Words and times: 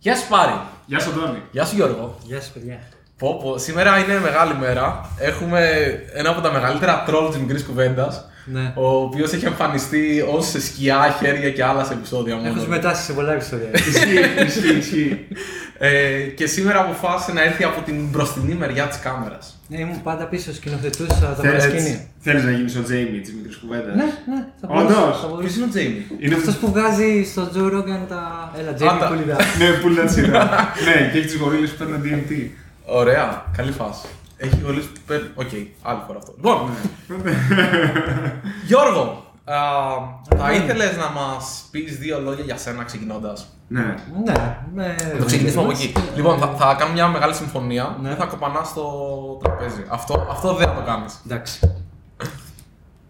Γεια 0.00 0.16
σου 0.16 0.28
Πάρη. 0.28 0.60
Γεια 0.86 0.98
σου, 1.00 1.12
Τόνι. 1.12 1.42
Γεια 1.50 1.64
σου 1.64 1.74
Γιώργο. 1.74 2.18
Γεια 2.22 2.40
σου, 2.40 2.52
παιδιά. 2.52 2.78
Πω, 3.18 3.40
πω. 3.42 3.58
Σήμερα 3.58 3.98
είναι 3.98 4.20
μεγάλη 4.20 4.54
μέρα. 4.54 5.10
Έχουμε 5.18 5.70
ένα 6.12 6.30
από 6.30 6.40
τα 6.40 6.52
μεγαλύτερα 6.52 7.02
τρόλ 7.06 7.28
της 7.28 7.38
μικρής 7.38 7.64
κουβέντας. 7.64 8.24
Ναι. 8.52 8.72
Ο 8.74 8.88
οποίος 9.02 9.32
έχει 9.32 9.44
εμφανιστεί 9.46 10.24
ως 10.36 10.46
σκιά, 10.58 11.16
χέρια 11.20 11.50
και 11.50 11.64
άλλα 11.64 11.84
σε 11.84 11.92
επεισόδια 11.92 12.36
μόνο. 12.36 12.48
Έχω 12.48 12.58
συμμετάσχει 12.60 13.04
σε 13.04 13.12
πολλά 13.12 13.32
επεισόδια. 13.32 13.68
Ισχύει, 13.88 14.18
ισχύει, 14.46 14.76
ισχύει. 14.78 15.26
Ε, 15.78 16.18
και 16.36 16.46
σήμερα 16.46 16.80
αποφάσισε 16.80 17.32
να 17.32 17.42
έρθει 17.42 17.64
από 17.64 17.80
την 17.80 18.06
μπροστινή 18.10 18.54
μεριά 18.54 18.84
της 18.86 18.98
κάμερας. 18.98 19.60
ναι, 19.68 19.78
ήμουν 19.80 20.02
πάντα 20.02 20.24
πίσω, 20.24 20.54
σκηνοθετούσα 20.54 21.34
το 21.36 21.42
Θέλεις- 21.42 21.64
παρασκήνιο. 21.66 22.00
Θέλεις 22.20 22.44
να 22.44 22.50
γίνεις 22.50 22.76
ο 22.76 22.82
Τζέιμι 22.82 23.18
της 23.20 23.34
μικρής 23.34 23.56
κουβέντας; 23.56 23.94
Ναι, 23.96 24.02
ναι, 24.04 24.44
θα 24.60 24.66
Όντως; 24.70 24.96
μπορούσα. 24.96 25.18
θα 25.20 25.26
Ποιος 25.26 25.30
μπορούσα. 25.32 25.56
είναι 25.56 25.64
ο 25.64 25.68
Τζέιμι; 25.68 26.06
Είναι 26.18 26.34
Αυτός 26.34 26.56
που 26.56 26.70
βγάζει 26.72 27.24
στο 27.30 27.42
Joe 27.54 27.68
Rogan 27.76 28.02
τα. 28.08 28.52
Έλα, 28.58 28.70
Α, 28.70 28.74
Jamie 28.80 29.00
τα- 29.00 29.06
Κουλιδά. 29.06 29.36
Ναι, 29.58 29.68
που 29.80 29.88
λέει 29.88 30.08
σειρά. 30.08 30.44
Ναι, 30.86 30.96
και 31.10 31.18
έχει 31.18 31.26
τις 31.26 31.36
γορίλες 31.36 31.70
που 31.70 31.76
παίρνουν 31.78 32.00
DMT. 32.04 32.32
Ωραία, 32.84 33.44
καλή 33.56 33.72
φάση. 33.72 34.06
Έχει 34.40 34.60
γολίσει 34.64 34.88
που 34.92 35.00
παίρνει. 35.06 35.28
Οκ, 35.34 35.48
άλλη 35.82 36.00
φορά 36.06 36.18
αυτό. 36.18 36.32
Λοιπόν, 36.36 36.70
Γιώργο, 38.66 39.24
α, 39.44 39.56
θα 40.36 40.52
ήθελες 40.52 40.96
να 40.96 41.10
μας 41.10 41.68
πεις 41.70 41.98
δύο 41.98 42.20
λόγια 42.20 42.44
για 42.44 42.56
σένα 42.56 42.84
ξεκινώντας; 42.84 43.46
Ναι. 43.68 43.94
Ναι, 44.24 44.58
ναι. 44.74 44.94
Θα 44.98 45.16
το 45.18 45.24
ξεκινήσουμε 45.24 45.62
από 45.62 45.72
εκεί. 45.72 45.92
Λοιπόν, 46.14 46.38
θα, 46.38 46.46
θα 46.46 46.74
κάνουμε 46.78 46.94
μια 46.94 47.08
μεγάλη 47.08 47.34
συμφωνία 47.34 47.96
Ναι. 48.02 48.08
και 48.08 48.14
θα 48.14 48.26
κοπανά 48.26 48.62
στο 48.64 48.84
τραπέζι. 49.42 49.84
Αυτό, 49.88 50.26
αυτό 50.30 50.54
δεν 50.54 50.66
θα 50.68 50.74
το 50.74 50.82
κάνεις. 50.82 51.20
Εντάξει. 51.26 51.72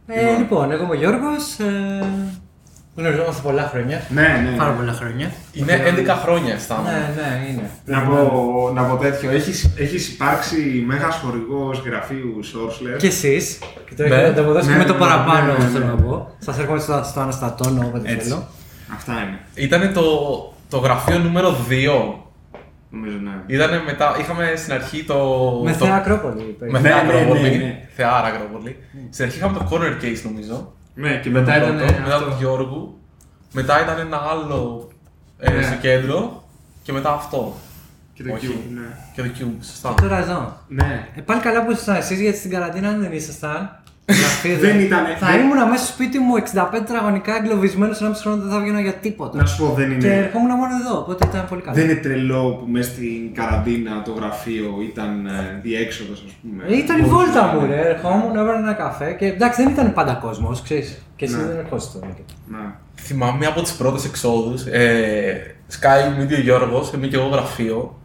Ε, 0.07 0.37
λοιπόν, 0.37 0.71
εγώ 0.71 0.83
είμαι 0.83 0.93
ο 0.93 0.99
Γιώργος. 0.99 1.59
Ε, 1.59 2.07
γνωριζόμαστε 2.99 3.43
πολλά 3.45 3.69
χρόνια. 3.73 4.03
Ναι, 4.09 4.29
ναι. 4.51 4.57
Πάρα 4.57 4.71
πολλά 4.71 4.93
χρόνια. 4.93 5.31
Είναι 5.53 5.73
11 6.07 6.15
χρόνια 6.25 6.55
αισθάνομαι. 6.55 6.91
Ναι, 6.91 7.23
ναι, 7.23 7.49
είναι. 7.51 7.71
Να 7.85 8.01
πω, 8.01 8.71
να 8.75 8.83
πω 8.83 8.97
τέτοιο. 8.97 9.31
Έχεις, 9.31 9.71
έχεις 9.77 10.09
υπάρξει 10.13 10.85
μέγας 10.87 11.21
χορηγός 11.25 11.83
γραφείου 11.87 12.41
Sourceless. 12.51 12.99
Και 12.99 13.07
εσείς. 13.07 13.59
Και 13.89 13.95
τώρα 13.95 14.09
Ναι. 14.09 14.15
έχετε 14.15 14.29
να 14.31 14.35
το 14.37 14.43
αποδώσετε 14.43 14.73
Ναι, 14.73 14.79
με 14.79 14.85
το 14.85 14.93
ναι, 14.93 14.99
παραπάνω, 14.99 15.47
ναι, 15.53 15.59
ναι, 15.59 15.65
ναι. 15.65 15.71
θέλω 15.71 15.85
να 15.85 15.95
πω. 16.03 16.35
Σας 16.39 16.59
έρχομαι 16.59 16.79
στο, 16.81 17.03
στο 17.05 17.21
αναστατώνω 17.21 17.83
όποτε 17.87 18.13
Έτσι. 18.13 18.29
θέλω. 18.29 18.47
Αυτά 18.95 19.13
είναι. 19.13 19.39
Ήταν 19.55 19.93
το, 19.93 20.03
το 20.69 20.79
γραφείο 20.79 21.19
νούμερο 21.19 21.57
2. 21.69 22.15
Νομίζω, 22.91 23.17
ναι. 23.23 23.31
Ήτανε 23.55 23.83
μετά, 23.87 24.17
είχαμε 24.21 24.53
στην 24.57 24.73
αρχή 24.73 25.05
το. 25.05 25.15
Με 25.65 25.73
το- 25.73 25.85
Θεά 25.85 25.95
Ακρόπολη. 25.95 26.57
Με 26.61 26.67
Ναι, 26.71 26.89
Θεά 26.89 27.03
ναι, 27.03 27.13
Ακρόπολη. 27.13 27.41
ναι, 27.41 27.49
ναι. 27.49 27.89
Θεάρα 27.97 28.27
Ακρόπολη. 28.27 28.77
Στην 29.11 29.25
αρχή 29.25 29.37
είχαμε 29.39 29.59
το 29.59 29.69
corner 29.71 30.05
case 30.05 30.21
νομίζω. 30.25 30.73
Ναι, 31.01 31.17
και 31.23 31.31
μετά 31.31 31.57
ήταν 31.57 31.77
Πρώτο, 31.77 31.93
μετά 32.03 32.15
αυτό. 32.17 32.29
του 32.31 32.35
Γιώργου. 32.39 32.99
Μετά 33.53 33.83
ήταν 33.83 33.99
ένα 33.99 34.17
άλλο 34.17 34.89
ε, 35.39 35.51
Ναι. 35.51 35.63
στο 35.63 35.75
κέντρο. 35.75 36.45
Και 36.83 36.93
μετά 36.93 37.13
αυτό. 37.13 37.57
Και 38.15 38.23
το 38.23 38.33
Όχι. 38.33 38.47
Cube, 38.47 38.75
ναι. 38.75 38.99
Και 39.15 39.23
το 39.23 39.29
Cube, 39.39 39.57
σωστά. 39.65 39.93
Και 39.97 40.01
τώρα 40.03 40.19
εδώ. 40.19 40.57
Ναι. 40.69 41.09
Ε, 41.15 41.21
πάλι 41.21 41.41
καλά 41.41 41.65
που 41.65 41.71
ήσασταν 41.71 41.97
εσείς 41.97 42.21
γιατί 42.21 42.39
στην 42.39 42.51
καραντίνα 42.51 42.89
αν 42.89 43.01
δεν 43.01 43.13
ήσασταν. 43.13 43.83
Γραφείο 44.09 44.57
Δεν 44.59 44.81
ήτανε. 44.81 45.17
Θα 45.19 45.27
Δεν- 45.27 45.41
ήμουν 45.41 45.69
μέσα 45.69 45.85
στο 45.85 45.93
σπίτι 45.93 46.19
μου 46.19 46.37
65 46.37 46.79
τετραγωνικά 46.87 47.37
εγκλωβισμένος 47.37 48.01
ένα 48.03 48.15
χρόνο 48.15 48.43
δεν 48.43 48.51
θα 48.53 48.61
βγαίνα 48.61 48.81
για 48.81 48.93
τίποτα. 48.93 49.37
Να 49.39 49.47
σου 49.47 49.57
πω, 49.67 49.73
δεν 49.77 49.99
Και 49.99 50.07
είναι. 50.07 50.17
ερχόμουν 50.17 50.51
μόνο 50.61 50.73
εδώ, 50.85 50.99
οπότε 50.99 51.27
ήταν 51.27 51.47
πολύ 51.49 51.61
καλό. 51.63 51.75
Δεν 51.77 51.85
είναι 51.85 51.95
τρελό 51.95 52.43
που 52.59 52.67
μέσα 52.71 52.91
στην 52.91 53.35
καραντίνα 53.35 54.03
το 54.03 54.13
γραφείο 54.13 54.69
ήταν 54.91 55.27
ε, 55.27 55.61
διέξοδος, 55.63 56.25
ας 56.27 56.33
πούμε. 56.43 56.63
Ε, 56.69 56.77
ήταν 56.77 56.99
η 56.99 57.01
Μπορούσε 57.03 57.25
βόλτα 57.25 57.47
να 57.47 57.53
μου, 57.53 57.65
είναι. 57.65 57.75
ρε. 57.83 57.89
Ερχόμουν, 57.89 58.37
έβαλα 58.37 58.59
ένα 58.59 58.73
καφέ 58.73 59.13
και 59.19 59.27
εντάξει 59.27 59.63
δεν 59.63 59.73
ήταν 59.73 59.93
πάντα 59.93 60.13
κόσμος, 60.15 60.63
ξέρεις. 60.63 61.03
Και 61.17 61.25
εσύ 61.25 61.37
Ναι. 61.37 61.43
δεν 61.43 61.59
ερχόσαι 61.59 61.89
τώρα. 61.95 62.07
Ναι. 62.47 62.59
Θυμάμαι 63.01 63.37
μια 63.39 63.49
από 63.49 63.63
τις 63.63 63.73
πρώτες 63.73 64.05
εξόδους. 64.05 64.67
Ε, 64.67 65.57
σκάει 65.81 66.21
μύτη 66.23 66.37
ο 66.37 66.41
Γιώργος, 66.43 66.93
είμαι 66.93 67.07
και 67.07 67.17
εγώ 67.17 67.27
γραφείο. 67.29 67.97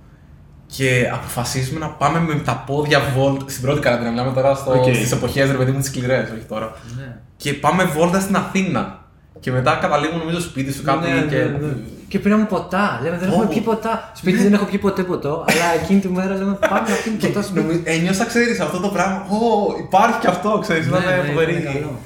Και 0.75 1.09
αποφασίζουμε 1.13 1.79
να 1.79 1.87
πάμε 1.89 2.19
με 2.19 2.35
τα 2.35 2.63
πόδια 2.65 2.99
βόλτα. 3.15 3.45
Στην 3.47 3.61
πρώτη 3.61 3.79
καραντίνα, 3.79 4.09
μιλάμε 4.09 4.31
τώρα 4.33 4.55
στο, 4.55 4.71
Οκ. 4.71 4.83
στις 4.95 5.11
εποχές 5.11 5.51
ρε 5.51 5.57
παιδί 5.57 5.71
μου, 5.71 5.79
τις 5.79 5.87
σκληρές, 5.87 6.29
όχι 6.29 6.45
τώρα. 6.47 6.73
Ναι. 6.97 7.15
Και 7.37 7.53
πάμε 7.53 7.83
βόλτα 7.83 8.19
στην 8.19 8.35
Αθήνα. 8.35 9.01
Και 9.39 9.51
μετά 9.51 9.77
καταλήγουμε 9.81 10.19
νομίζω 10.19 10.41
σπίτι 10.41 10.73
σου 10.73 10.83
κάτι 10.83 11.09
Ναι, 11.09 11.21
και. 11.21 11.35
ναι, 11.35 11.43
ναι. 11.67 11.73
Και 12.07 12.19
πήραμε 12.19 12.43
ποτά. 12.45 12.99
Λέμε 13.03 13.17
δεν 13.17 13.29
έχουμε 13.29 13.45
Ω. 13.45 13.47
πιει 13.47 13.61
ποτά. 13.61 14.11
Σπίτι 14.15 14.37
δεν 14.43 14.53
έχω 14.53 14.65
πιει 14.65 14.79
ποτέ 14.79 15.03
ποτό, 15.03 15.45
αλλά 15.49 15.81
εκείνη 15.83 15.99
τη 15.99 16.07
μέρα 16.09 16.35
λέμε 16.35 16.53
πάμε 16.69 16.89
να 16.89 16.95
πιούμε 16.95 17.17
Και 17.17 17.27
ποτά 17.27 17.41
σπίτι. 17.41 17.59
νομίζω, 17.59 17.79
ένιωσα, 17.83 18.25
ξέρεις 18.25 18.59
αυτό 18.59 18.79
το 18.79 18.87
πράγμα. 18.87 19.15
Ω, 19.29 19.79
υπάρχει 19.79 20.19
και 20.19 20.27
αυτό, 20.27 20.57
ξέρεις. 20.61 20.87
Ναι, 20.87 20.97
ήταν 20.97 21.17
ναι, 21.17 21.23
φοβερή. 21.29 21.51
ήταν 21.53 21.73
καλό. 21.73 21.99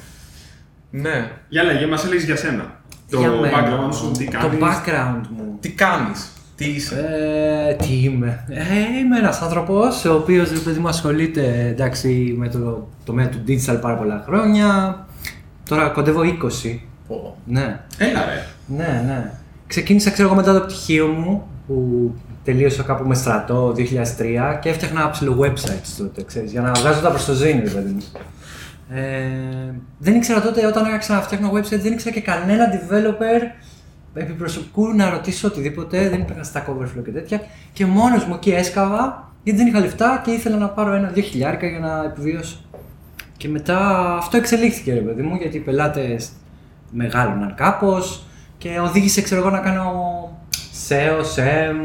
Ναι. 0.89 1.31
Για 1.50 1.63
λέγε, 1.63 1.85
μας 1.88 2.03
έλεγες 2.06 2.23
για 2.23 2.35
σένα. 2.35 2.66
Το 3.09 3.19
Για 3.19 3.29
μένα. 3.31 3.57
background 3.57 3.94
σου, 3.95 4.11
τι 4.17 4.25
Το 4.25 4.31
κάνεις. 4.38 4.59
background 4.61 5.27
μου. 5.29 5.57
Τι 5.59 5.69
κάνεις, 5.72 6.27
τι 6.57 6.66
είσαι; 6.66 7.06
Ε, 7.69 7.73
τι 7.73 7.94
είμαι; 8.03 8.45
Ε, 8.50 8.97
είμαι 9.00 9.18
ένας 9.18 9.41
άνθρωπος 9.41 10.06
ο 10.06 10.13
οποίος 10.13 10.50
παιδί 10.50 10.79
μου 10.79 10.88
ασχολείται 10.88 11.68
εντάξει, 11.69 12.34
με 12.38 12.47
το 12.47 12.88
τομέα 13.06 13.29
του 13.29 13.38
digital 13.47 13.78
πάρα 13.81 13.95
πολλά 13.95 14.23
χρόνια. 14.25 14.97
Τώρα 15.69 15.88
κοντεύω 15.88 16.22
20. 16.22 16.79
Πω. 17.07 17.38
Ναι, 17.45 17.79
Έλα, 17.97 18.25
ρε. 18.25 18.45
ναι, 18.68 19.03
ναι. 19.07 19.31
Ξεκίνησα 19.68 20.12
ξέρω 20.12 20.28
εγώ 20.28 20.38
μετά 20.38 20.53
το 20.53 20.66
πτυχίο 20.66 21.07
μου 21.07 21.47
που 21.68 22.13
τελείωσα 22.44 22.84
κάπου 22.84 23.07
με 23.07 23.16
στρατό 23.16 23.74
2003 23.78 23.84
και 24.62 24.69
έφτιαχνα 24.69 25.00
ένα 25.01 25.09
ψηλό 25.09 25.38
websites 25.41 25.95
τότε, 25.97 26.24
ξέρεις, 26.24 26.51
για 26.51 26.62
να 26.62 26.72
βγάζω 26.72 27.01
τα 27.01 27.09
προς 27.09 27.25
το 27.25 27.34
ζήνη, 27.34 27.62
ρε 27.62 27.69
παιδί 27.69 27.91
μου. 27.91 28.03
Ε, 28.89 29.74
δεν 30.00 30.16
ήξερα 30.16 30.41
τότε 30.41 30.66
όταν 30.66 30.85
άρχισα 30.85 31.13
να 31.13 31.22
φτιάχνω 31.22 31.51
websites, 31.53 31.79
δεν 31.81 31.91
ήξερα 31.91 32.16
και 32.16 32.22
κανένα 32.22 32.66
developer 32.74 33.41
επί 34.17 34.33
προσωπικού 34.33 34.88
να 34.95 35.09
ρωτήσω 35.09 35.47
οτιδήποτε, 35.47 36.09
δεν 36.09 36.19
υπήρχαν 36.19 36.45
Stack 36.53 36.72
Overflow 36.72 37.03
και 37.03 37.11
τέτοια 37.11 37.41
και 37.73 37.85
μόνος 37.85 38.25
μου 38.25 38.33
εκεί 38.33 38.51
έσκαβα 38.51 39.31
γιατί 39.44 39.59
δεν 39.59 39.67
είχα 39.67 39.79
λεφτά 39.79 40.22
και 40.25 40.31
ήθελα 40.31 40.57
να 40.57 40.69
πάρω 40.69 40.94
ένα-δύο 40.94 41.23
χιλιάρικα 41.23 41.67
για 41.67 41.79
να 41.79 42.03
επιβιώσω. 42.03 42.57
Και 43.38 43.47
μετά 43.50 43.79
αυτό 44.17 44.38
εξελίχθηκε 44.38 44.94
ρε 44.94 45.00
παιδί 45.00 45.22
μου 45.22 45.35
γιατί 45.35 45.57
οι 45.57 45.59
πελάτες 45.59 46.29
μεγάλωναν 46.91 47.53
κάπως 47.56 48.23
και 48.57 48.79
οδήγησε 48.79 49.22
ξέρω 49.22 49.41
εγώ 49.41 49.50
να 49.50 49.59
κάνω 49.59 49.91
SEO, 50.88 51.22
SEM, 51.35 51.75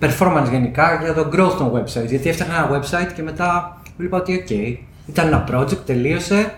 performance 0.00 0.50
γενικά 0.50 0.98
για 1.02 1.14
το 1.14 1.28
growth 1.32 1.56
των 1.58 1.72
websites. 1.72 2.06
Γιατί 2.08 2.28
έφτιαχνα 2.28 2.54
ένα 2.56 2.70
website 2.80 3.12
και 3.14 3.22
μετά 3.22 3.80
βλέπα 3.96 4.16
ότι 4.16 4.44
ok, 4.48 4.84
ήταν 5.08 5.26
ένα 5.26 5.48
project, 5.52 5.76
τελείωσε, 5.86 6.54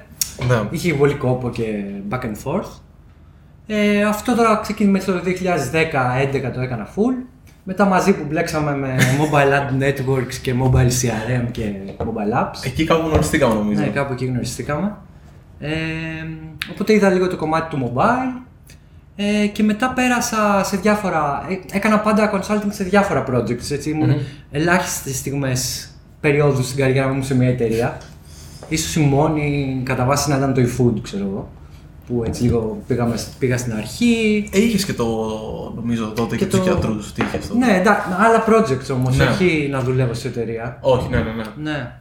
Ναι. 0.48 0.62
είχε 0.70 0.94
πολύ 0.94 1.14
κόπο 1.14 1.50
και 1.50 1.84
back 2.10 2.20
and 2.20 2.36
forth. 2.44 2.68
Ε, 3.70 4.04
αυτό 4.04 4.34
τώρα 4.34 4.58
ξεκίνησε 4.62 5.12
το 5.12 5.20
2010-2011 5.24 6.50
το 6.54 6.60
έκανα 6.60 6.86
full. 6.86 7.24
Μετά 7.64 7.84
μαζί 7.84 8.12
που 8.12 8.24
μπλέξαμε 8.28 8.76
με 8.76 8.96
mobile 8.96 9.52
ad 9.52 9.82
networks 9.82 10.34
και 10.42 10.54
mobile 10.62 10.88
CRM 10.88 11.46
και 11.50 11.72
mobile 11.98 12.42
apps. 12.42 12.64
Εκεί 12.64 12.84
κάπου 12.84 13.08
γνωριστήκαμε 13.08 13.54
νομίζω. 13.54 13.80
Ναι, 13.80 13.86
κάπου 13.86 14.12
εκεί 14.12 14.24
γνωριστήκαμε. 14.24 14.96
Ε, 15.58 15.70
οπότε 16.70 16.92
είδα 16.92 17.10
λίγο 17.10 17.28
το 17.28 17.36
κομμάτι 17.36 17.76
του 17.76 17.92
mobile 17.94 18.42
ε, 19.16 19.46
και 19.46 19.62
μετά 19.62 19.92
πέρασα 19.92 20.62
σε 20.64 20.76
διάφορα. 20.76 21.46
ε, 21.48 21.76
έκανα 21.76 22.00
πάντα 22.00 22.32
consulting 22.34 22.68
σε 22.68 22.84
διάφορα 22.84 23.24
projects. 23.30 23.70
Έτσι, 23.70 23.90
ήμουν 23.90 24.14
ελάχιστες 24.50 25.16
στιγμές 25.16 25.90
περιόδους 26.20 26.66
στην 26.66 26.78
καριέρα 26.78 27.12
μου 27.12 27.22
σε 27.22 27.34
μια 27.34 27.48
εταιρεία. 27.48 27.98
Ίσως 28.68 28.96
η 28.96 29.00
μόνη 29.00 29.80
κατά 29.84 30.04
βάση 30.04 30.30
να 30.30 30.36
ήταν 30.36 30.54
το 30.54 30.60
eFood, 30.60 31.00
ξέρω 31.02 31.24
εγώ. 31.24 31.50
Που 32.08 32.22
έτσι 32.26 32.42
λίγο 32.42 32.82
πήγαμε, 32.86 33.14
πήγα 33.38 33.58
στην 33.58 33.72
αρχή. 33.72 34.48
Ε, 34.52 34.58
είχες 34.62 34.84
και 34.84 34.92
το. 34.92 35.04
Νομίζω 35.76 36.06
τότε 36.16 36.36
και, 36.36 36.44
Και 36.44 36.50
τους 36.50 36.58
το- 36.58 36.64
γιατρούς. 36.64 37.12
Τι 37.12 37.22
είχες 37.22 37.48
τότε; 37.48 37.66
Ναι, 37.66 37.76
εντάξει, 37.76 38.06
άλλα 38.18 38.44
projects 38.48 38.94
όμως, 38.94 39.16
Ναι. 39.16 39.24
όχι 39.24 39.68
να 39.70 39.80
δουλεύω 39.80 40.14
σε 40.14 40.28
εταιρεία. 40.28 40.78
Όχι, 40.80 41.08
ναι, 41.08 41.16
ναι, 41.16 41.30
ναι. 41.32 41.70
Ναι. 41.70 41.92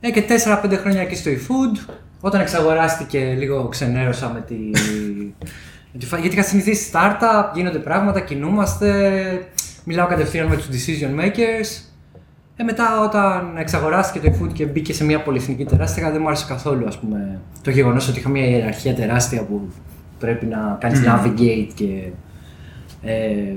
Ε, 0.00 0.10
και 0.10 0.22
4-5 0.22 0.76
χρόνια 0.76 1.00
εκεί 1.00 1.16
στο 1.16 1.30
eFood. 1.30 1.92
Όταν 2.20 2.40
εξαγοράστηκε, 2.40 3.34
λίγο 3.38 3.68
ξενέρωσα 3.68 4.28
με 4.34 4.40
τη. 4.40 4.54
με 5.92 5.98
τη 5.98 6.06
φα- 6.06 6.18
Γιατί 6.18 6.34
είχα 6.36 6.44
συνηθίσει 6.44 6.90
startup, 6.92 7.44
γίνονται 7.54 7.78
πράγματα, 7.78 8.20
κινούμαστε. 8.20 9.48
Μιλάω 9.84 10.06
κατευθείαν 10.06 10.46
με 10.46 10.56
τους 10.56 10.66
decision 10.66 11.20
makers. 11.20 11.93
Ε, 12.56 12.62
μετά 12.62 13.00
όταν 13.00 13.56
εξαγοράστηκε 13.56 14.30
το 14.30 14.36
eFood 14.36 14.52
και 14.52 14.64
μπήκε 14.64 14.92
σε 14.92 15.04
μια 15.04 15.22
πολυεθνική 15.22 15.64
τεράστια, 15.64 16.10
δεν 16.10 16.20
μου 16.20 16.26
άρεσε 16.26 16.44
καθόλου 16.48 16.86
ας 16.86 16.98
πούμε, 16.98 17.40
το 17.62 17.70
γεγονός 17.70 18.08
ότι 18.08 18.18
είχα 18.18 18.28
μια 18.28 18.46
ιεραρχία 18.46 18.94
τεράστια 18.94 19.42
που 19.44 19.68
πρέπει 20.18 20.46
να 20.46 20.76
κάνεις 20.80 21.02
navigate 21.06 21.68
και 21.74 22.10
ε, 23.02 23.54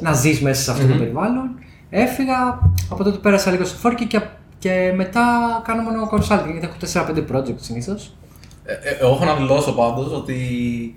να 0.00 0.12
ζεις 0.12 0.40
μέσα 0.40 0.62
σε 0.62 0.70
αυτό 0.70 0.86
το 0.86 0.98
περιβάλλον. 0.98 1.50
Έφυγα, 1.90 2.58
από 2.90 3.04
τότε 3.04 3.18
πέρασα 3.18 3.50
λίγο 3.50 3.64
στο 3.64 3.90
Forky 3.90 4.04
και, 4.08 4.20
και 4.58 4.92
μετά 4.96 5.22
κάνω 5.64 5.82
μόνο 5.82 6.08
consulting, 6.12 6.50
γιατί 6.50 6.68
έχω 6.90 7.06
4-5 7.14 7.24
projects 7.32 7.60
συνήθως. 7.60 8.16
Ε, 8.66 8.72
ε, 8.72 8.96
εγώ 9.00 9.10
έχω 9.10 9.24
να 9.24 9.34
δηλώσω 9.34 9.72
πάντως 9.72 10.12
ότι 10.12 10.38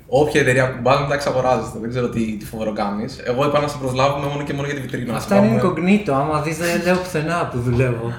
όποια 0.08 0.42
εταιρεία 0.42 0.66
κουμπάζει 0.66 1.02
μετά 1.02 1.14
εξαγοράζεται. 1.14 1.80
Δεν 1.82 1.90
ξέρω 1.90 2.10
τι, 2.10 2.38
τι 2.38 2.46
φοβερό 2.46 2.74
κάνεις. 2.74 3.22
Εγώ 3.26 3.46
είπα 3.46 3.60
να 3.60 3.68
σε 3.68 3.78
προσλάβουμε 3.78 4.28
μόνο 4.28 4.44
και 4.44 4.54
μόνο 4.54 4.68
για 4.68 4.76
τη 4.76 4.82
βιτρίνα. 4.82 5.16
Αυτά 5.16 5.36
είναι 5.36 5.62
incognito. 5.62 6.12
Άμα 6.12 6.42
δεις, 6.42 6.58
δεν 6.58 6.82
λέω 6.84 6.96
πουθενά 6.96 7.50
που 7.52 7.60
δουλεύω. 7.60 8.14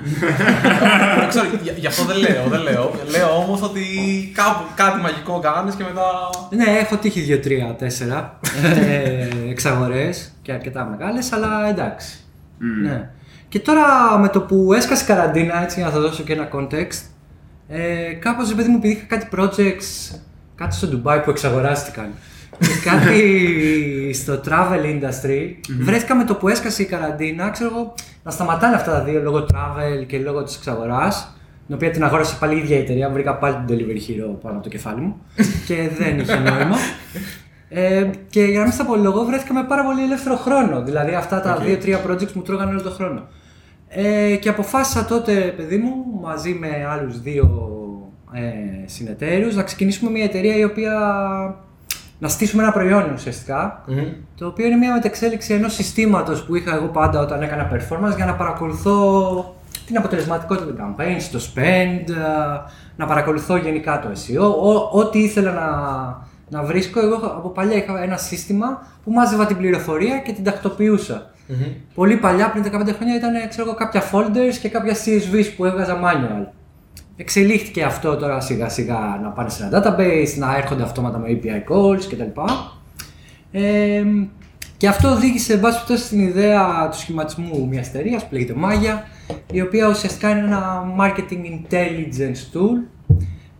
Δεν 1.18 1.28
ξέρω, 1.28 1.46
γι' 1.62 1.70
γι' 1.76 1.86
αυτό 1.86 2.04
δεν 2.04 2.16
λέω. 2.16 2.48
Δεν 2.48 2.60
λέω 2.60 2.90
λέω 3.10 3.36
όμως 3.36 3.62
ότι 3.62 3.82
κάπου 4.34 4.64
κάτι 4.74 5.00
μαγικό 5.00 5.38
κάνεις 5.38 5.74
και 5.74 5.84
μετά. 5.84 6.04
ναι, 6.50 6.78
έχω 6.78 6.96
τύχει 6.96 7.40
2-3-4 8.16 8.24
εξαγορέ 9.50 10.10
και 10.42 10.52
αρκετά 10.52 10.84
μεγάλες, 10.84 11.32
αλλά 11.32 11.68
εντάξει. 11.68 12.18
Ναι. 12.82 13.10
Και 13.48 13.60
τώρα 13.60 14.18
με 14.18 14.28
το 14.28 14.40
που 14.40 14.72
έσκασε 14.72 15.02
η 15.04 15.06
καραντίνα, 15.06 15.62
έτσι 15.62 15.76
για 15.78 15.88
να 15.88 15.94
θα 15.94 16.00
δώσω 16.00 16.22
και 16.22 16.32
ένα 16.32 16.48
context, 16.52 17.00
ε, 17.68 18.12
κάπως 18.12 18.54
παιδί 18.54 18.68
μου, 18.68 18.76
επειδή 18.76 18.92
είχα 18.92 19.04
κάτι 19.04 19.28
projects, 19.36 20.16
κάτι 20.54 20.74
στο 20.74 20.88
Dubai 20.92 21.20
που 21.24 21.30
εξαγοράστηκαν. 21.30 22.10
και 22.58 22.66
κάτι 22.90 24.12
στο 24.12 24.40
travel 24.44 24.84
industry, 24.84 25.54
βρέθηκα 25.80 26.14
με 26.14 26.24
το 26.24 26.34
που 26.34 26.48
έσκασε 26.48 26.82
η 26.82 26.86
καραντίνα, 26.86 27.50
ξέρω 27.50 27.70
εγώ, 27.74 27.94
να 28.22 28.30
σταματάνε 28.30 28.74
αυτά 28.74 28.90
τα 28.92 29.02
δύο 29.02 29.22
λόγω 29.22 29.46
travel 29.52 30.06
και 30.06 30.18
λόγω 30.18 30.42
της 30.42 30.56
εξαγοράς. 30.56 31.32
Την 31.66 31.76
οποία 31.76 31.90
την 31.90 32.04
αγόρασε 32.04 32.36
πάλι 32.40 32.54
η 32.54 32.58
ίδια 32.58 32.76
η 32.76 32.80
εταιρεία, 32.80 33.10
βρήκα 33.10 33.34
πάλι 33.34 33.56
την 33.66 33.76
Delivery 33.76 34.10
Hero 34.10 34.40
πάνω 34.42 34.54
από 34.54 34.62
το 34.62 34.68
κεφάλι 34.68 35.00
μου 35.00 35.16
και 35.66 35.90
δεν 35.98 36.18
είχε 36.18 36.38
νόημα. 36.38 36.76
Ε, 37.68 38.10
και 38.30 38.42
για 38.44 38.58
να 38.58 38.64
μην 38.64 38.72
στα 38.72 38.82
πολυλογώ, 38.82 39.24
βρέθηκα 39.24 39.54
με 39.54 39.64
πάρα 39.64 39.84
πολύ 39.84 40.02
ελεύθερο 40.02 40.36
χρόνο. 40.36 40.82
Δηλαδή, 40.82 41.14
αυτά 41.14 41.40
τα 41.40 41.52
Οκ. 41.52 41.62
δύο-τρία 41.62 42.00
projects 42.06 42.32
μου 42.32 42.42
τρώγανε 42.42 42.70
όλο 42.70 42.82
τον 42.82 42.92
χρόνο. 42.92 43.28
Ε, 43.88 44.36
και 44.36 44.48
αποφάσισα 44.48 45.04
τότε, 45.04 45.32
παιδί 45.56 45.76
μου, 45.76 45.92
μαζί 46.22 46.52
με 46.54 46.86
άλλους 46.90 47.20
δύο 47.20 47.48
ε, 48.32 48.40
συνεταίρους, 48.86 49.54
να 49.56 49.62
ξεκινήσουμε 49.62 50.10
μια 50.10 50.24
εταιρεία 50.24 50.56
η 50.56 50.64
οποία 50.64 50.92
να 52.18 52.28
στήσουμε 52.28 52.62
ένα 52.62 52.72
προϊόν 52.72 53.10
ουσιαστικά, 53.14 53.84
το 54.38 54.46
οποίο 54.46 54.66
είναι 54.66 54.76
μια 54.76 54.92
μετεξέλιξη 54.92 55.54
ενός 55.54 55.74
συστήματος 55.74 56.44
που 56.44 56.54
είχα 56.56 56.74
εγώ 56.74 56.86
πάντα 56.86 57.20
όταν 57.20 57.42
έκανα 57.42 57.70
performance 57.72 58.16
για 58.16 58.24
να 58.26 58.34
παρακολουθώ 58.34 59.54
την 59.86 59.96
αποτελεσματικότητα 59.96 60.66
των 60.66 60.76
campaigns, 60.76 61.22
το 61.32 61.38
spend, 61.54 62.08
ε, 62.10 62.70
να 62.96 63.06
παρακολουθώ 63.06 63.56
γενικά 63.56 64.00
το 64.00 64.08
SEO, 64.14 64.50
ό- 64.62 64.98
ό,τι 64.98 65.18
ήθελα 65.18 65.52
να, 65.52 65.68
να 66.58 66.64
βρίσκω. 66.66 67.00
Εγώ 67.00 67.14
από 67.16 67.48
παλιά 67.48 67.76
είχα 67.76 68.02
ένα 68.02 68.16
σύστημα 68.16 68.86
που 69.04 69.10
μάζευα 69.12 69.46
την 69.46 69.56
πληροφορία 69.56 70.18
και 70.18 70.32
την 70.32 70.44
τακτοποιούσα. 70.44 71.30
Πολύ 71.94 72.16
παλιά, 72.16 72.50
πριν 72.50 72.64
15 72.64 72.68
χρόνια, 72.94 73.16
ήταν 73.16 73.48
ξέρω 73.48 73.66
εγώ, 73.66 73.76
κάποια 73.76 74.02
folders 74.12 74.56
και 74.60 74.68
κάποια 74.68 74.94
CSVs 74.94 75.52
που 75.56 75.64
έβγαζα 75.64 76.00
manual. 76.02 76.46
Εξελίχθηκε 77.16 77.82
αυτό 77.82 78.16
τώρα 78.16 78.40
σιγά 78.40 78.68
σιγά 78.68 79.20
να 79.22 79.28
πάνε 79.28 79.48
σε 79.48 79.64
ένα 79.64 79.82
database, 79.82 80.34
να 80.36 80.56
έρχονται 80.56 80.82
αυτόματα 80.82 81.18
με 81.18 81.26
API 81.30 81.72
calls 81.72 82.02
κτλ. 82.08 82.40
Ε, 83.50 84.02
και 84.76 84.88
αυτό 84.88 85.08
οδήγησε, 85.08 85.52
εν 85.52 85.60
πάση 85.60 85.74
περιπτώσει, 85.74 86.04
στην 86.04 86.20
ιδέα 86.20 86.88
του 86.90 86.98
σχηματισμού 86.98 87.66
μιας 87.68 87.88
εταιρείας 87.88 88.22
που 88.22 88.34
λέγεται 88.34 88.54
Maya, 88.56 89.02
η 89.52 89.60
οποία 89.60 89.88
ουσιαστικά 89.88 90.30
είναι 90.30 90.40
ένα 90.40 90.84
marketing 90.98 91.72
intelligence 91.72 92.56
tool 92.56 93.08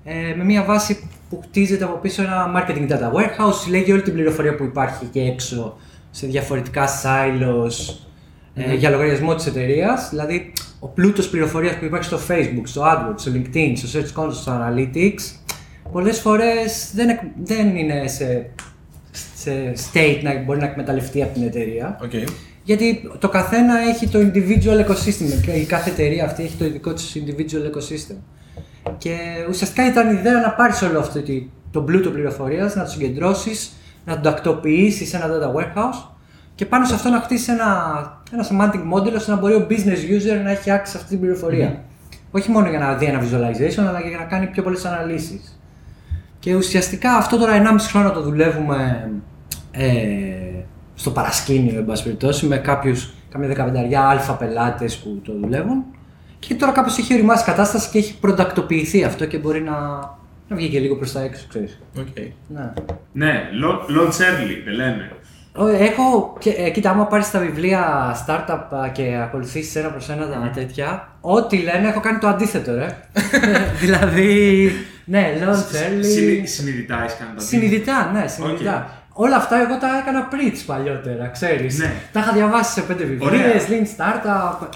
ε, 0.04 0.34
με 0.36 0.44
μια 0.44 0.64
βάση 0.64 1.08
που 1.30 1.40
χτίζεται 1.42 1.84
από 1.84 1.96
πίσω 1.96 2.22
ένα 2.22 2.52
marketing 2.56 2.88
data 2.90 3.12
warehouse, 3.12 3.54
συλλέγει 3.62 3.92
όλη 3.92 4.02
την 4.02 4.12
πληροφορία 4.12 4.54
που 4.54 4.64
υπάρχει 4.64 5.04
εκεί 5.04 5.20
έξω 5.20 5.76
σε 6.18 6.26
διαφορετικά 6.26 6.88
silos 7.02 7.94
ε, 8.54 8.74
για 8.74 8.90
λογαριασμό 8.90 9.34
της 9.34 9.46
εταιρείας. 9.46 10.08
Δηλαδή, 10.10 10.52
ο 10.80 10.86
πλούτος 10.88 11.28
πληροφορίας 11.28 11.74
που 11.76 11.84
υπάρχει 11.84 12.04
στο 12.06 12.18
Facebook, 12.28 12.62
στο 12.64 12.82
AdWords, 12.82 13.14
στο 13.16 13.32
LinkedIn, 13.34 13.72
στο 13.74 13.88
Search 13.98 14.20
Console, 14.22 14.32
στο 14.32 14.52
Analytics, 14.52 15.50
πολλές 15.92 16.18
φορές 16.20 16.90
δεν, 16.94 17.08
εκ- 17.08 17.20
δεν 17.44 17.76
είναι 17.76 18.06
σε, 18.08 18.50
σε 19.36 19.72
state 19.92 20.18
να 20.22 20.42
μπορεί 20.42 20.58
να 20.58 20.64
εκμεταλλευτεί 20.66 21.22
από 21.22 21.34
την 21.34 21.42
εταιρεία. 21.42 21.98
Οκ. 22.02 22.12
Γιατί 22.64 23.10
το 23.18 23.28
καθένα 23.28 23.78
έχει 23.78 24.08
το 24.08 24.18
individual 24.18 24.86
ecosystem 24.86 25.40
και 25.44 25.50
η 25.50 25.64
κάθε 25.64 25.90
εταιρεία 25.90 26.24
αυτή 26.24 26.42
έχει 26.42 26.56
το 26.56 26.64
ειδικό 26.64 26.92
της 26.92 27.16
individual 27.24 27.76
ecosystem. 27.76 28.16
Και 28.98 29.16
ουσιαστικά 29.48 29.86
ήταν 29.86 30.08
η 30.14 30.16
ιδέα 30.18 30.40
να 30.40 30.50
πάρεις 30.50 30.82
όλο 30.82 30.98
αυτό 30.98 31.20
το- 31.22 31.42
το 31.70 31.80
πλούτο 31.82 32.10
πληροφορίας, 32.10 32.74
να 32.74 32.84
το 32.84 32.90
συγκεντρώσεις, 32.90 33.70
να 34.08 34.14
το 34.14 34.20
τακτοποιήσεις 34.20 35.08
σε 35.08 35.16
ένα 35.16 35.26
data 35.26 35.56
warehouse 35.56 36.08
και 36.54 36.66
πάνω 36.66 36.86
σε 36.86 36.94
αυτό 36.94 37.08
να 37.08 37.20
χτίσεις 37.20 37.48
ένα, 37.48 38.22
ένα 38.32 38.46
semantic 38.50 38.94
model 38.94 39.12
ώστε 39.14 39.30
να 39.30 39.36
μπορεί 39.36 39.54
ο 39.54 39.66
business 39.70 40.14
user 40.16 40.42
να 40.44 40.50
έχει 40.50 40.70
access 40.70 40.88
σε 40.88 40.96
αυτή 40.96 41.08
την 41.08 41.20
πληροφορία. 41.20 41.82
Όχι 42.30 42.50
μόνο 42.50 42.68
για 42.68 42.78
να 42.78 42.94
δει 42.94 43.06
ένα 43.06 43.20
visualization, 43.20 43.84
αλλά 43.88 44.02
και 44.02 44.08
για 44.08 44.18
να 44.18 44.24
κάνει 44.24 44.46
πιο 44.46 44.62
πολλές 44.62 44.84
αναλύσεις. 44.84 45.60
Και 46.38 46.54
ουσιαστικά 46.54 47.16
αυτό 47.16 47.36
τώρα 47.36 47.52
1,5 47.52 47.76
χρόνο 47.78 48.10
το 48.10 48.22
δουλεύουμε 48.22 49.10
ε, 49.70 49.88
στο 50.94 51.10
παρασκήνιο, 51.10 51.78
εν 51.78 51.84
πάση 51.84 52.02
περιπτώσει, 52.02 52.46
με 52.46 52.56
κάποιους, 52.56 53.14
καμιά 53.30 53.48
δεκαπενταριά 53.48 54.02
αλφα 54.02 54.32
πελάτες 54.32 54.96
που 54.96 55.20
το 55.24 55.32
δουλεύουν. 55.40 55.84
Και 56.38 56.54
τώρα 56.54 56.72
κάπως 56.72 56.98
έχει 56.98 57.14
οριμάσει 57.14 57.42
η 57.42 57.46
κατάσταση 57.46 57.90
και 57.90 57.98
έχει 57.98 58.18
προϊοντοποιηθεί 58.18 59.04
αυτό 59.04 59.26
και 59.26 59.38
μπορεί 59.38 59.60
να, 59.60 59.74
να 60.48 60.56
βγει 60.56 60.68
και 60.68 60.78
λίγο 60.80 60.96
προς 60.96 61.12
τα 61.12 61.20
έξω, 61.20 61.44
ξέρεις. 61.48 61.78
Οκ. 61.98 62.06
Ναι. 62.48 62.72
Ναι, 63.12 63.42
lo- 63.62 63.90
launch 64.00 64.06
early, 64.20 64.62
δεν 64.64 64.74
λένε. 64.74 65.10
Ω, 65.56 65.66
Έχω, 65.66 66.36
και, 66.40 66.50
ε, 66.50 66.70
κοίτα, 66.70 66.90
άμα 66.90 67.06
πάρεις 67.06 67.30
τα 67.30 67.38
βιβλία 67.38 68.12
startup 68.26 68.76
α, 68.84 68.88
και 68.88 69.18
ακολουθήσεις 69.22 69.76
ένα 69.76 69.88
προς 69.88 70.08
ένα 70.08 70.28
τα 70.28 70.50
τέτοια, 70.54 71.08
ό,τι 71.20 71.56
λένε 71.56 71.88
έχω 71.88 72.00
κάνει 72.00 72.18
το 72.18 72.26
αντίθετο, 72.28 72.74
ρε. 72.74 72.96
δηλαδή, 73.80 74.70
ναι, 75.04 75.32
launch 75.40 75.74
early. 75.74 76.04
Συνει- 76.04 76.48
Συνειδητά 76.48 77.02
έχεις 77.02 77.16
κάνει 77.18 77.30
το 77.36 77.40
Συνειδητά, 77.42 78.10
ναι, 78.12 78.26
συνειδητά. 78.26 78.92
Όλα 79.12 79.36
αυτά 79.36 79.60
εγώ 79.60 79.78
τα 79.78 79.88
έκανα 80.02 80.28
preach 80.32 80.62
παλιότερα, 80.66 81.26
ξέρεις. 81.28 81.78
Ναι. 81.78 81.92
Τα 82.12 82.20
είχα 82.20 82.32
διαβάσει 82.32 82.72
σε 82.72 82.80
πέντε 82.80 83.04
βιβλίες, 83.04 83.30
Ωραία. 83.32 83.54
lean 83.68 83.84
startup. 83.84 84.66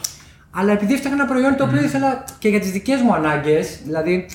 Αλλά 0.51 0.73
επειδή 0.73 0.93
έφτιαχνα 0.95 1.23
ένα 1.23 1.33
προϊόν 1.33 1.57
το 1.57 1.65
οποίο 1.65 1.83
ήθελα 1.83 2.25
και 2.39 2.49
για 2.49 2.61
τις 2.61 2.71
δικές 2.71 3.01
μου 3.01 3.15
ανάγκες, 3.15 3.79
δηλαδή 3.85 4.27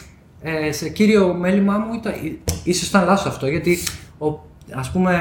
ε, 0.41 0.71
σε 0.71 0.89
κύριο 0.89 1.33
μέλημά 1.33 1.77
μου, 1.77 1.93
ήταν, 1.93 2.13
ίσως 2.63 2.87
ήταν 2.87 3.05
λάθος 3.05 3.25
αυτό, 3.25 3.47
γιατί 3.47 3.77
ο, 4.17 4.25
ας 4.73 4.91
πούμε 4.91 5.15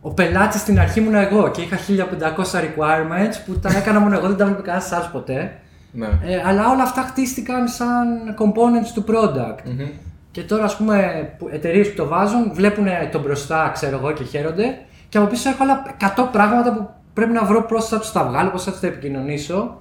ο 0.00 0.10
πελάτης 0.10 0.60
στην 0.60 0.80
αρχή 0.80 1.00
ήμουν 1.00 1.14
εγώ 1.14 1.50
και 1.50 1.60
είχα 1.60 1.78
1500 1.78 2.58
requirements 2.58 3.34
που 3.46 3.58
τα 3.58 3.76
έκανα 3.76 4.00
μόνο 4.00 4.16
εγώ, 4.16 4.26
δεν 4.26 4.36
τα 4.36 4.44
έβλεπε 4.44 4.62
κανένας 4.62 4.92
άλλος 4.92 5.08
ποτέ. 5.08 5.56
Ναι. 5.92 6.06
Ε, 6.06 6.42
αλλά 6.46 6.70
όλα 6.70 6.82
αυτά 6.82 7.02
χτίστηκαν 7.02 7.68
σαν 7.68 8.06
components 8.38 8.90
του 8.94 9.04
product. 9.08 9.64
Μμμ. 9.64 9.88
Και 10.30 10.42
τώρα, 10.42 10.64
ας 10.64 10.76
πούμε, 10.76 11.28
εταιρείες 11.50 11.88
που 11.88 11.96
το 11.96 12.06
βάζουν, 12.06 12.52
βλέπουν 12.54 12.86
το 13.12 13.20
μπροστά, 13.20 13.70
ξέρω 13.74 13.96
εγώ, 13.96 14.12
και 14.12 14.24
χαίρονται. 14.24 14.78
Και 15.08 15.18
από 15.18 15.26
πίσω 15.26 15.48
έχω 15.48 15.62
άλλα 15.62 15.96
100 16.16 16.28
πράγματα 16.32 16.72
που 16.72 16.88
πρέπει 17.14 17.32
να 17.32 17.44
βρω 17.44 17.62
πώς 17.62 17.88
θα 17.88 17.98
τους 17.98 18.12
τα 18.12 18.24
βγάλω, 18.24 18.50
πώς 18.50 18.64
θα 18.64 18.70
τους 18.70 18.80
τα 18.80 18.86
επικοινωνήσω. 18.86 19.80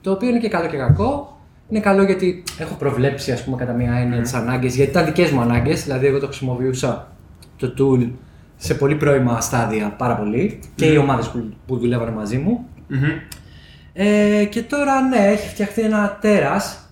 Το 0.00 0.10
οποίο 0.10 0.28
είναι 0.28 0.38
και 0.38 0.48
καλό 0.48 0.68
και 0.68 0.76
κακό. 0.76 1.39
Είναι 1.70 1.80
καλό 1.80 2.02
γιατί 2.02 2.42
έχω 2.58 2.74
προβλέψει, 2.74 3.32
ας 3.32 3.44
πούμε, 3.44 3.56
κατά 3.56 3.72
μία 3.72 3.92
έννοια 3.92 4.22
τις 4.22 4.34
ανάγκες, 4.34 4.76
γιατί 4.76 4.90
ήταν 4.90 5.04
δικές 5.04 5.30
μου 5.30 5.40
ανάγκες. 5.40 5.82
Δηλαδή, 5.82 6.06
εγώ 6.06 6.18
το 6.18 6.26
χρησιμοποιούσα 6.26 7.12
το 7.56 7.74
tool 7.78 8.10
σε 8.56 8.74
πολύ 8.74 8.94
πρώιμα 8.94 9.40
στάδια 9.40 9.94
πάρα 9.98 10.16
πολύ 10.16 10.58
και 10.74 10.86
οι 10.86 10.96
ομάδες 10.96 11.28
που, 11.28 11.52
που 11.66 11.78
δουλεύανε 11.78 12.10
μαζί 12.10 12.38
μου. 12.38 12.66
Μμμ. 12.86 13.02
Ε, 13.92 14.44
και 14.44 14.62
τώρα 14.62 15.00
ναι, 15.00 15.16
έχει 15.16 15.48
φτιαχτεί 15.48 15.82
ένα 15.82 16.18
τέρας 16.20 16.90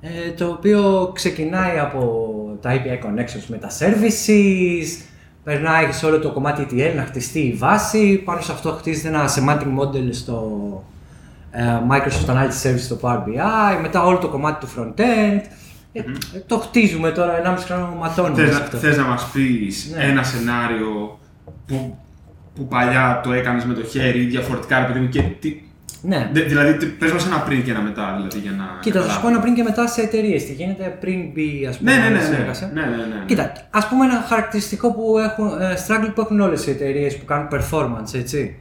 ε, 0.00 0.30
το 0.30 0.46
οποίο 0.46 1.10
ξεκινάει 1.14 1.78
από 1.78 2.32
τα 2.60 2.70
API 2.72 3.06
connections 3.06 3.44
με 3.48 3.56
τα 3.56 3.68
services, 3.78 5.04
περνάει 5.44 5.92
σε 5.92 6.06
όλο 6.06 6.18
το 6.18 6.32
κομμάτι 6.32 6.66
ETL 6.70 6.92
να 6.96 7.02
χτιστεί 7.02 7.40
η 7.40 7.52
βάση, 7.52 8.22
πάνω 8.24 8.40
σε 8.40 8.52
αυτό 8.52 8.70
χτίζεται 8.70 9.08
ένα 9.08 9.28
semantic 9.28 9.80
model 9.80 10.08
στο 10.10 10.60
ε, 10.74 10.95
Microsoft 11.90 12.30
Analytics 12.34 12.62
Service 12.66 12.78
στο 12.78 12.98
Power 13.02 13.16
BI, 13.18 13.80
μετά 13.82 14.02
όλο 14.04 14.18
το 14.18 14.28
κομμάτι 14.28 14.66
του 14.66 14.72
front-end. 14.76 15.40
Ε, 15.92 16.02
το 16.46 16.58
χτίζουμε 16.58 17.10
τώρα, 17.10 17.32
1,5 17.44 17.64
χρόνο 17.64 17.96
ματώνουμε 18.00 18.34
Θες, 18.42 18.48
σε 18.52 18.58
να- 18.58 18.64
αυτό. 18.64 18.76
θες 18.76 18.96
να 18.96 19.04
μας 19.04 19.26
πεις 19.32 19.92
Ναι. 19.96 20.04
ένα 20.04 20.22
σενάριο 20.22 21.18
που, 21.66 21.98
που 22.54 22.66
παλιά 22.66 23.20
το 23.24 23.32
έκανες 23.32 23.64
με 23.64 23.74
το 23.74 23.82
χέρι 23.84 24.20
ή 24.22 24.24
διαφορετικά, 24.26 24.78
ρε 24.78 24.84
παιδί 24.84 24.98
μου, 24.98 25.08
και 25.08 25.22
τι, 25.22 25.60
Ναι. 26.02 26.30
δε- 26.32 26.40
δηλαδή 26.42 26.74
τι- 26.76 26.86
πες 26.86 27.12
μας 27.12 27.26
ένα 27.26 27.38
πριν 27.40 27.64
και 27.64 27.70
ένα 27.70 27.80
μετά, 27.80 28.12
δηλαδή, 28.16 28.38
για 28.38 28.50
να 28.50 28.64
Κοίτα, 28.80 29.00
θα 29.02 29.08
σου 29.10 29.20
πω 29.20 29.26
καταλάβουμε. 29.26 29.30
ένα 29.32 29.40
πριν 29.40 29.54
και 29.54 29.62
μετά 29.62 29.86
σε 29.88 30.00
εταιρείες. 30.00 30.46
Τι 30.46 30.52
γίνεται 30.52 30.96
πριν 31.00 31.30
μπει, 31.32 31.66
ας 31.68 31.76
πούμε, 31.78 31.92
Ναι, 31.96 31.98
ναι, 32.02 32.08
ναι, 32.08 32.20
σε 32.20 32.30
ναι, 32.30 32.36
εργασία. 32.36 32.70
ναι, 32.74 32.80
ναι, 32.80 32.86
ναι, 32.86 32.96
ναι. 32.96 33.24
Κοίτα, 33.26 33.52
ας 33.70 33.88
πούμε 33.88 34.04
ένα 34.04 34.24
χαρακτηριστικό 34.28 34.92
που 34.92 35.18
έχουν, 35.18 35.46
ε, 35.60 35.74
struggle 35.86 36.10
που 36.14 36.20
έχουν 36.20 36.40
όλες 36.40 36.66
οι 36.66 36.70
εταιρείες 36.70 37.16
που 37.16 37.24
κάνουν 37.24 37.48
performance, 37.52 38.14
έτσι. 38.14 38.56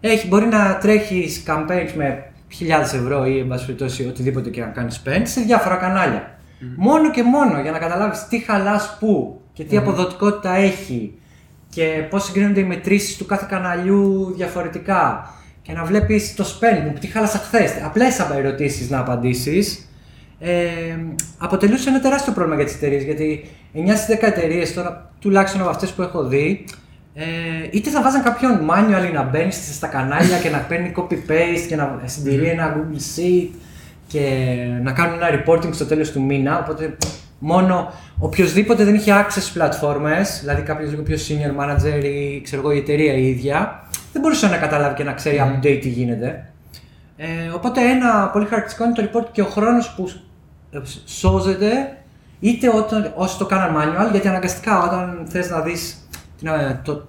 Έχει, 0.00 0.26
μπορεί 0.26 0.46
να 0.46 0.78
τρέχεις 0.80 1.42
campaigns 1.46 1.92
με 1.96 2.24
χιλιάδες 2.50 2.92
ευρώ 2.94 3.26
ή 3.26 3.38
εν 3.38 3.48
πάση 3.48 3.64
περιπτώσει 3.66 4.06
οτιδήποτε 4.06 4.50
και 4.50 4.60
να 4.60 4.66
κάνεις 4.66 5.02
spend 5.04 5.22
σε 5.22 5.40
διάφορα 5.40 5.76
κανάλια. 5.76 6.38
Μόνο 6.76 7.10
και 7.10 7.22
μόνο 7.22 7.60
για 7.60 7.70
να 7.70 7.78
καταλάβεις 7.78 8.26
τι 8.28 8.38
χαλάς 8.38 8.96
πού 9.00 9.40
και 9.52 9.64
τι 9.64 9.76
αποδοτικότητα 9.76 10.54
έχει 10.54 11.14
και 11.68 12.06
πώς 12.10 12.24
συγκρίνονται 12.24 12.60
οι 12.60 12.64
μετρήσεις 12.64 13.16
του 13.16 13.26
κάθε 13.26 13.46
καναλιού 13.48 14.32
διαφορετικά 14.36 15.30
και 15.62 15.72
να 15.72 15.84
βλέπεις 15.84 16.34
το 16.34 16.44
spend 16.44 16.84
μου, 16.84 16.92
τι 17.00 17.06
χάλασα 17.06 17.38
χθες. 17.38 17.72
Απλέ 17.84 18.06
ερωτήσεις 18.36 18.90
να 18.90 18.98
απαντήσεις. 18.98 19.88
ε, 20.38 20.52
αποτελούσε 21.38 21.88
ένα 21.88 22.00
τεράστιο 22.00 22.32
πρόβλημα 22.32 22.56
για 22.56 22.66
τις 22.66 22.74
εταιρείες. 22.74 23.02
Γιατί 23.02 23.50
9 23.74 23.96
στις 23.96 24.16
10 24.16 24.26
εταιρείες, 24.26 24.74
τώρα 24.74 25.12
τουλάχιστον 25.18 25.60
από 25.60 25.70
αυτές 25.70 25.90
που 25.90 26.02
έχω 26.02 26.24
δει, 26.24 26.64
ε, 27.14 27.24
είτε 27.70 27.90
θα 27.90 28.02
βάζαν 28.02 28.22
κάποιον 28.22 28.70
manual 28.70 29.12
να 29.12 29.22
μπαίνει 29.22 29.52
στα 29.52 29.86
κανάλια 29.86 30.38
και 30.38 30.50
να 30.50 30.58
παίρνει 30.58 30.92
copy-paste 30.96 31.66
και 31.68 31.76
να 31.76 32.00
συντηρεί 32.04 32.46
ένα 32.46 32.76
Google 32.76 33.18
Sheet 33.18 33.48
και 34.06 34.54
να 34.82 34.92
κάνουν 34.92 35.22
ένα 35.22 35.28
reporting 35.44 35.74
στο 35.74 35.86
τέλος 35.86 36.10
του 36.10 36.22
μήνα. 36.22 36.58
Οπότε 36.58 36.96
μόνο 37.38 37.92
οποιοδήποτε 38.18 38.84
δεν 38.84 38.94
είχε 38.94 39.12
access 39.14 39.30
στις 39.30 39.50
πλατφόρμες, 39.50 40.38
δηλαδή 40.40 40.62
κάποιος 40.62 40.90
λίγο 40.90 41.02
πιο 41.02 41.16
senior 41.16 41.60
manager 41.62 42.04
ή 42.04 42.40
ξέρω 42.40 42.62
εγώ, 42.62 42.72
η 42.72 42.78
εταιρεία 42.78 43.12
η 43.12 43.28
ίδια, 43.28 43.82
δεν 44.12 44.22
μπορούσε 44.22 44.48
να 44.48 44.56
καταλάβει 44.56 44.94
και 44.94 45.04
να 45.04 45.12
ξέρει 45.12 45.40
update 45.40 45.78
τι 45.80 45.88
γίνεται. 45.88 46.52
Ε, 47.16 47.26
οπότε 47.54 47.80
ένα 47.80 48.30
πολύ 48.32 48.46
χαρακτηριστικό 48.46 48.84
είναι 48.84 48.94
το 48.94 49.02
report 49.02 49.26
και 49.32 49.42
ο 49.42 49.46
χρόνος 49.46 49.94
που 49.96 50.10
ε, 50.70 50.78
σώζεται 51.04 51.96
είτε 52.40 52.68
όταν, 52.68 53.12
όσοι 53.16 53.38
το 53.38 53.46
κάναν 53.46 53.76
manual, 53.76 54.10
γιατί 54.10 54.28
αναγκαστικά 54.28 54.82
όταν 54.82 55.26
θες 55.28 55.50
να 55.50 55.60
δεις 55.60 55.99
την, 56.40 56.48
ε, 56.48 56.80
το, 56.84 57.06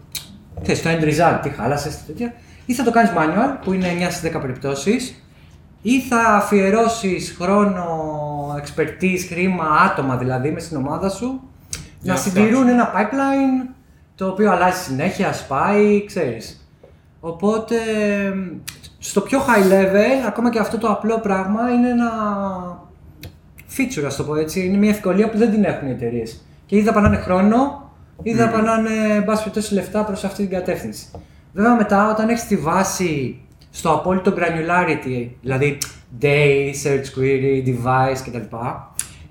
θες, 0.61 0.81
το 0.81 0.89
end 0.89 1.03
result, 1.03 1.39
τι 1.41 1.49
χάλασες, 1.49 1.97
τι 1.97 2.03
τέτοια, 2.05 2.33
ή 2.65 2.73
θα 2.73 2.83
το 2.83 2.91
κάνεις 2.91 3.11
manual, 3.15 3.57
που 3.63 3.73
είναι 3.73 3.87
9 3.87 4.11
στις 4.11 4.31
10 4.31 4.41
περιπτώσεις, 4.41 5.23
ή 5.81 6.01
θα 6.01 6.19
αφιερώσεις 6.19 7.35
χρόνο, 7.39 7.85
expertise, 8.63 9.25
χρήμα, 9.29 9.65
άτομα 9.85 10.17
δηλαδή 10.17 10.51
μες 10.51 10.63
στην 10.63 10.77
ομάδα 10.77 11.09
σου, 11.09 11.41
Για 11.99 12.13
να 12.13 12.13
να 12.13 12.17
συντηρούν 12.19 12.67
ένα 12.67 12.91
pipeline 12.93 13.69
το 14.15 14.27
οποίο 14.27 14.51
αλλάζει 14.51 14.81
συνέχεια, 14.83 15.33
σπάει, 15.33 16.05
ξέρεις. 16.05 16.67
Οπότε, 17.19 17.75
στο 18.99 19.21
πιο 19.21 19.39
high 19.39 19.71
level, 19.71 20.27
ακόμα 20.27 20.49
και 20.49 20.59
αυτό 20.59 20.77
το 20.77 20.87
απλό 20.87 21.19
πράγμα 21.19 21.69
είναι 21.71 21.89
ένα 21.89 22.11
feature, 23.77 24.03
ας 24.05 24.15
το 24.15 24.23
πω 24.23 24.35
έτσι. 24.35 24.65
Είναι 24.65 24.77
μια 24.77 24.89
ευκολία 24.89 25.29
που 25.29 25.37
δεν 25.37 25.51
την 25.51 25.63
έχουν 25.63 25.87
οι 25.87 25.91
εταιρείες. 25.91 26.41
Και 26.65 26.75
ή 26.75 26.83
θα 26.83 26.93
πανάνε 26.93 27.17
χρόνο, 27.17 27.90
ή 28.23 28.33
θα 28.33 28.49
πανάνε, 28.49 28.89
εν 29.15 29.25
πάση 29.25 29.43
περιπτώσει, 29.43 29.73
λεφτά 29.73 30.03
προς 30.03 30.23
αυτή 30.23 30.41
την 30.47 30.51
κατεύθυνση. 30.57 31.05
Βέβαια 31.53 31.75
μετά, 31.75 32.11
όταν 32.11 32.29
έχεις 32.29 32.47
τη 32.47 32.55
βάση 32.57 33.39
στο 33.69 33.91
απόλυτο 33.91 34.33
granularity, 34.37 35.27
δηλαδή 35.41 35.77
day, 36.21 36.71
search 36.83 37.19
query, 37.19 37.67
device 37.67 38.17
κτλ. 38.25 38.55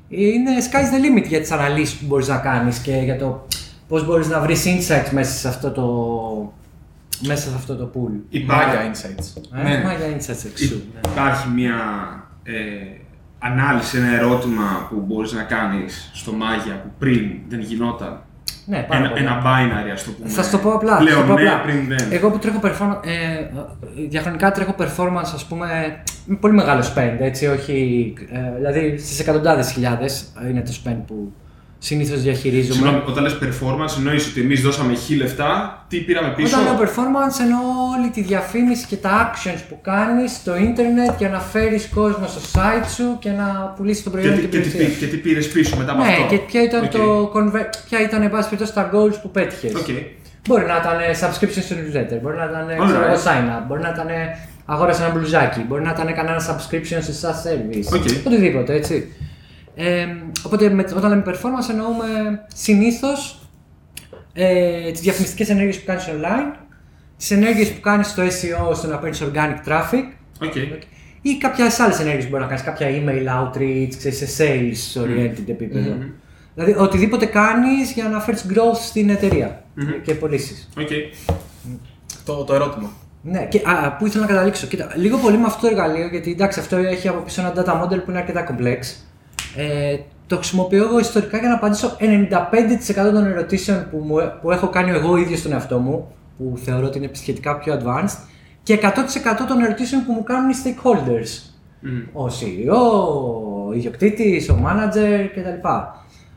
Είναι 0.08 0.50
sky's 0.70 0.94
the 0.94 1.18
limit 1.24 1.28
για 1.28 1.40
τις 1.40 1.50
αναλύσεις 1.50 1.94
που 1.98 2.06
μπορείς 2.06 2.28
να 2.28 2.36
κάνεις 2.36 2.78
και 2.78 2.92
για 2.92 3.18
το 3.18 3.46
πώς 3.88 4.06
μπορείς 4.06 4.28
να 4.28 4.40
βρεις 4.40 4.64
insights 4.66 5.10
μέσα 5.12 5.32
σε 5.38 5.48
αυτό 5.48 5.70
το, 5.70 5.84
μέσα 7.26 7.48
σε 7.48 7.54
αυτό 7.56 7.76
το 7.76 7.90
pool. 7.94 8.12
Υπάρχει, 8.28 8.66
Μάγια 8.76 8.92
insights. 8.92 9.42
Ε, 9.58 9.62
Ναι. 9.62 9.82
Μάγια 9.84 10.06
insights 10.16 10.44
εξού. 10.50 10.74
ναι. 10.94 11.00
υπάρχει 11.10 11.48
μια 11.48 11.74
ε, 12.42 12.52
ανάλυση, 13.38 13.96
ένα 13.98 14.14
ερώτημα 14.16 14.86
που 14.90 15.04
μπορείς 15.06 15.32
να 15.32 15.42
κάνεις 15.42 16.10
στο 16.14 16.32
Μάγια 16.32 16.80
που 16.82 16.88
πριν 16.98 17.30
δεν 17.48 17.60
γινόταν; 17.60 18.22
Ναι, 18.66 18.78
πάρα 18.88 19.00
Ένα, 19.00 19.08
πολύ. 19.10 19.22
ένα 19.22 19.42
binary, 19.44 19.90
ας 19.92 20.04
το 20.04 20.10
πούμε. 20.10 20.28
Θα 20.28 20.42
σου 20.42 20.50
το 20.50 20.58
πω 20.58 20.72
απλά. 20.72 20.96
θα 20.96 20.98
σου 21.00 21.04
Πλέον 21.06 21.20
το 21.26 21.32
πω 21.34 21.38
ναι, 21.40 21.48
απλά. 21.48 21.60
πριν 21.62 21.88
δεν. 21.88 22.08
Εγώ 22.12 22.30
που 22.30 22.38
τρέχω 22.38 22.60
performance, 22.62 23.00
ε, 23.06 23.46
διαχρονικά 24.08 24.52
τρέχω 24.52 24.74
performance, 24.78 25.30
ας 25.34 25.44
πούμε, 25.48 25.66
με 26.24 26.36
πολύ 26.36 26.54
μεγάλο 26.54 26.92
spend, 26.96 27.16
έτσι, 27.18 27.46
όχι, 27.46 28.12
ε, 28.32 28.56
δηλαδή 28.56 28.98
στις 28.98 29.20
εκατοντάδες 29.20 29.70
χιλιάδες 29.72 30.24
είναι 30.50 30.60
το 30.62 30.72
spend 30.84 30.96
που 31.06 31.32
συνήθως 31.82 32.20
διαχειρίζομαι. 32.22 32.74
Συγγνώμη, 32.74 33.02
όταν 33.06 33.22
λες 33.22 33.38
performance 33.42 33.94
εννοείς 33.98 34.26
ότι 34.30 34.40
εμείς 34.40 34.60
δώσαμε 34.62 34.94
χι 34.94 35.14
λεφτά, 35.16 35.84
τι 35.88 35.96
πήραμε 35.98 36.32
πίσω; 36.36 36.56
Όταν 36.60 36.64
λέω 36.64 36.84
performance 36.84 37.36
εννοώ 37.40 37.60
όλη 37.98 38.08
τη 38.10 38.20
διαφήμιση 38.22 38.86
και 38.86 38.96
τα 38.96 39.12
actions 39.32 39.60
που 39.68 39.78
κάνεις 39.82 40.32
στο 40.32 40.56
ίντερνετ 40.56 41.10
για 41.18 41.28
να 41.28 41.40
φέρεις 41.40 41.88
κόσμο 41.94 42.26
στο 42.26 42.40
site 42.54 42.86
σου 42.96 43.16
και 43.18 43.30
να 43.30 43.74
πουλήσεις 43.76 44.02
το 44.02 44.10
και, 44.10 44.16
προϊόν 44.16 44.34
τι- 44.34 44.40
και, 44.40 44.46
και, 44.46 44.52
την 44.58 44.62
τι, 44.62 44.68
υπηρεσία. 44.68 44.88
πή- 44.98 44.98
και 44.98 45.06
τι 45.06 45.16
πήρες 45.16 45.48
πίσω 45.48 45.76
μετά 45.76 45.92
από 45.92 46.02
Ναι, 46.02 46.08
αυτό; 46.08 46.26
και 46.30 46.36
ποια 46.38 46.62
ήταν, 46.62 46.84
Οκ. 46.84 46.90
το 46.90 47.32
conver- 47.34 47.70
ποια 47.88 48.00
ήταν 48.02 48.22
εν 48.22 48.30
πάση 48.30 48.48
περιπτώσει, 48.48 48.72
τα 48.74 48.90
goals 48.94 49.16
που 49.22 49.30
πέτυχες. 49.30 49.74
Οκ. 49.74 49.86
Μπορεί 50.48 50.64
να 50.66 50.76
ήταν 50.82 50.96
subscription 51.20 51.62
στο 51.66 51.74
newsletter, 51.80 52.18
μπορεί 52.22 52.36
να 52.36 52.44
ήταν 52.44 52.66
Alright. 52.68 52.86
ξέρω 52.88 53.04
εγώ, 53.04 53.14
sign 53.26 53.46
up, 53.56 53.62
μπορεί 53.68 53.80
να 53.80 53.88
ήταν 53.88 54.06
αγόρασε 54.66 55.02
ένα 55.04 55.12
μπλουζάκι, 55.14 55.60
μπορεί 55.68 55.82
να 55.82 55.90
ήταν 55.90 56.14
κανένα 56.14 56.40
subscription 56.48 56.98
σε 57.08 57.12
SaaS 57.22 57.38
service. 57.48 57.86
OK. 57.98 58.04
Οτιδήποτε, 58.26 58.74
έτσι. 58.74 59.12
Ε, 59.82 60.06
οπότε 60.42 60.70
με, 60.70 60.84
όταν 60.96 61.10
λέμε 61.10 61.22
performance 61.26 61.70
εννοούμε 61.70 62.06
συνήθως 62.54 63.48
ε, 64.32 64.90
τις 64.90 65.00
διαφημιστικές 65.00 65.48
ενέργειες 65.48 65.78
που 65.78 65.84
κάνεις 65.86 66.08
online, 66.08 66.56
τις 67.16 67.30
ενέργειες 67.30 67.72
που 67.72 67.80
κάνεις 67.80 68.06
στο 68.06 68.22
SEO 68.22 68.68
ώστε 68.68 68.86
να 68.86 68.98
παίρνεις 68.98 69.22
organic 69.22 69.68
traffic 69.68 70.04
OK. 70.42 70.54
ή 71.22 71.36
κάποιες 71.38 71.80
άλλες 71.80 72.00
ενέργειες 72.00 72.24
που 72.24 72.30
μπορεί 72.30 72.42
να 72.42 72.48
κάνεις, 72.48 72.64
κάποια 72.64 72.88
email 72.88 73.26
outreach, 73.26 73.94
ξέρεις, 73.96 74.18
σε 74.18 74.44
sales 74.44 75.02
oriented 75.02 75.48
επίπεδο. 75.48 75.96
Δηλαδή 76.54 76.74
οτιδήποτε 76.78 77.26
κάνεις 77.26 77.92
για 77.92 78.08
να 78.08 78.20
φέρεις 78.20 78.46
growth 78.48 78.80
στην 78.88 79.10
εταιρεία 79.10 79.64
και 80.02 80.14
πωλήσεις. 80.14 80.68
Οκ. 80.78 80.88
Το, 82.24 82.44
το 82.44 82.54
ερώτημα. 82.54 82.90
Ναι, 83.22 83.46
και 83.46 83.62
α, 83.64 83.92
πού 83.92 84.06
ήθελα 84.06 84.26
να 84.26 84.32
καταλήξω. 84.32 84.66
Κοίτα, 84.66 84.92
λίγο 84.96 85.16
πολύ 85.16 85.36
με 85.36 85.46
αυτό 85.46 85.60
το 85.60 85.66
εργαλείο, 85.66 86.06
γιατί 86.06 86.30
εντάξει, 86.30 86.60
αυτό 86.60 86.76
έχει 86.76 87.08
από 87.08 87.20
πίσω 87.20 87.40
ένα 87.40 87.52
data 87.56 87.82
model 87.82 88.04
που 88.04 88.10
είναι 88.10 88.18
αρκετά 88.18 88.46
complex. 88.50 88.78
Ε, 89.56 89.96
το 90.26 90.36
χρησιμοποιώ 90.36 90.84
εγώ 90.84 90.98
ιστορικά 90.98 91.38
για 91.38 91.48
να 91.48 91.54
απαντήσω 91.54 91.96
95% 92.00 93.12
των 93.12 93.26
ερωτήσεων 93.26 93.86
που, 93.90 93.96
μου, 93.96 94.16
που 94.42 94.50
έχω 94.50 94.68
κάνει 94.68 94.90
εγώ 94.90 95.16
ίδιος 95.16 95.38
στον 95.38 95.52
εαυτό 95.52 95.78
μου, 95.78 96.06
που 96.38 96.58
θεωρώ 96.64 96.86
ότι 96.86 96.98
είναι 96.98 97.10
σχετικά 97.12 97.58
πιο 97.58 97.80
advanced, 97.80 98.18
και 98.62 98.78
100% 98.82 98.86
των 99.48 99.60
ερωτήσεων 99.60 100.04
που 100.04 100.12
μου 100.12 100.22
κάνουν 100.22 100.50
οι 100.50 100.54
stakeholders. 100.64 101.52
Ο 102.12 102.26
CEO, 102.26 102.78
ο 103.68 103.72
ιδιοκτήτης, 103.72 104.48
ο 104.48 104.58
manager 104.66 105.28
κτλ. 105.34 105.68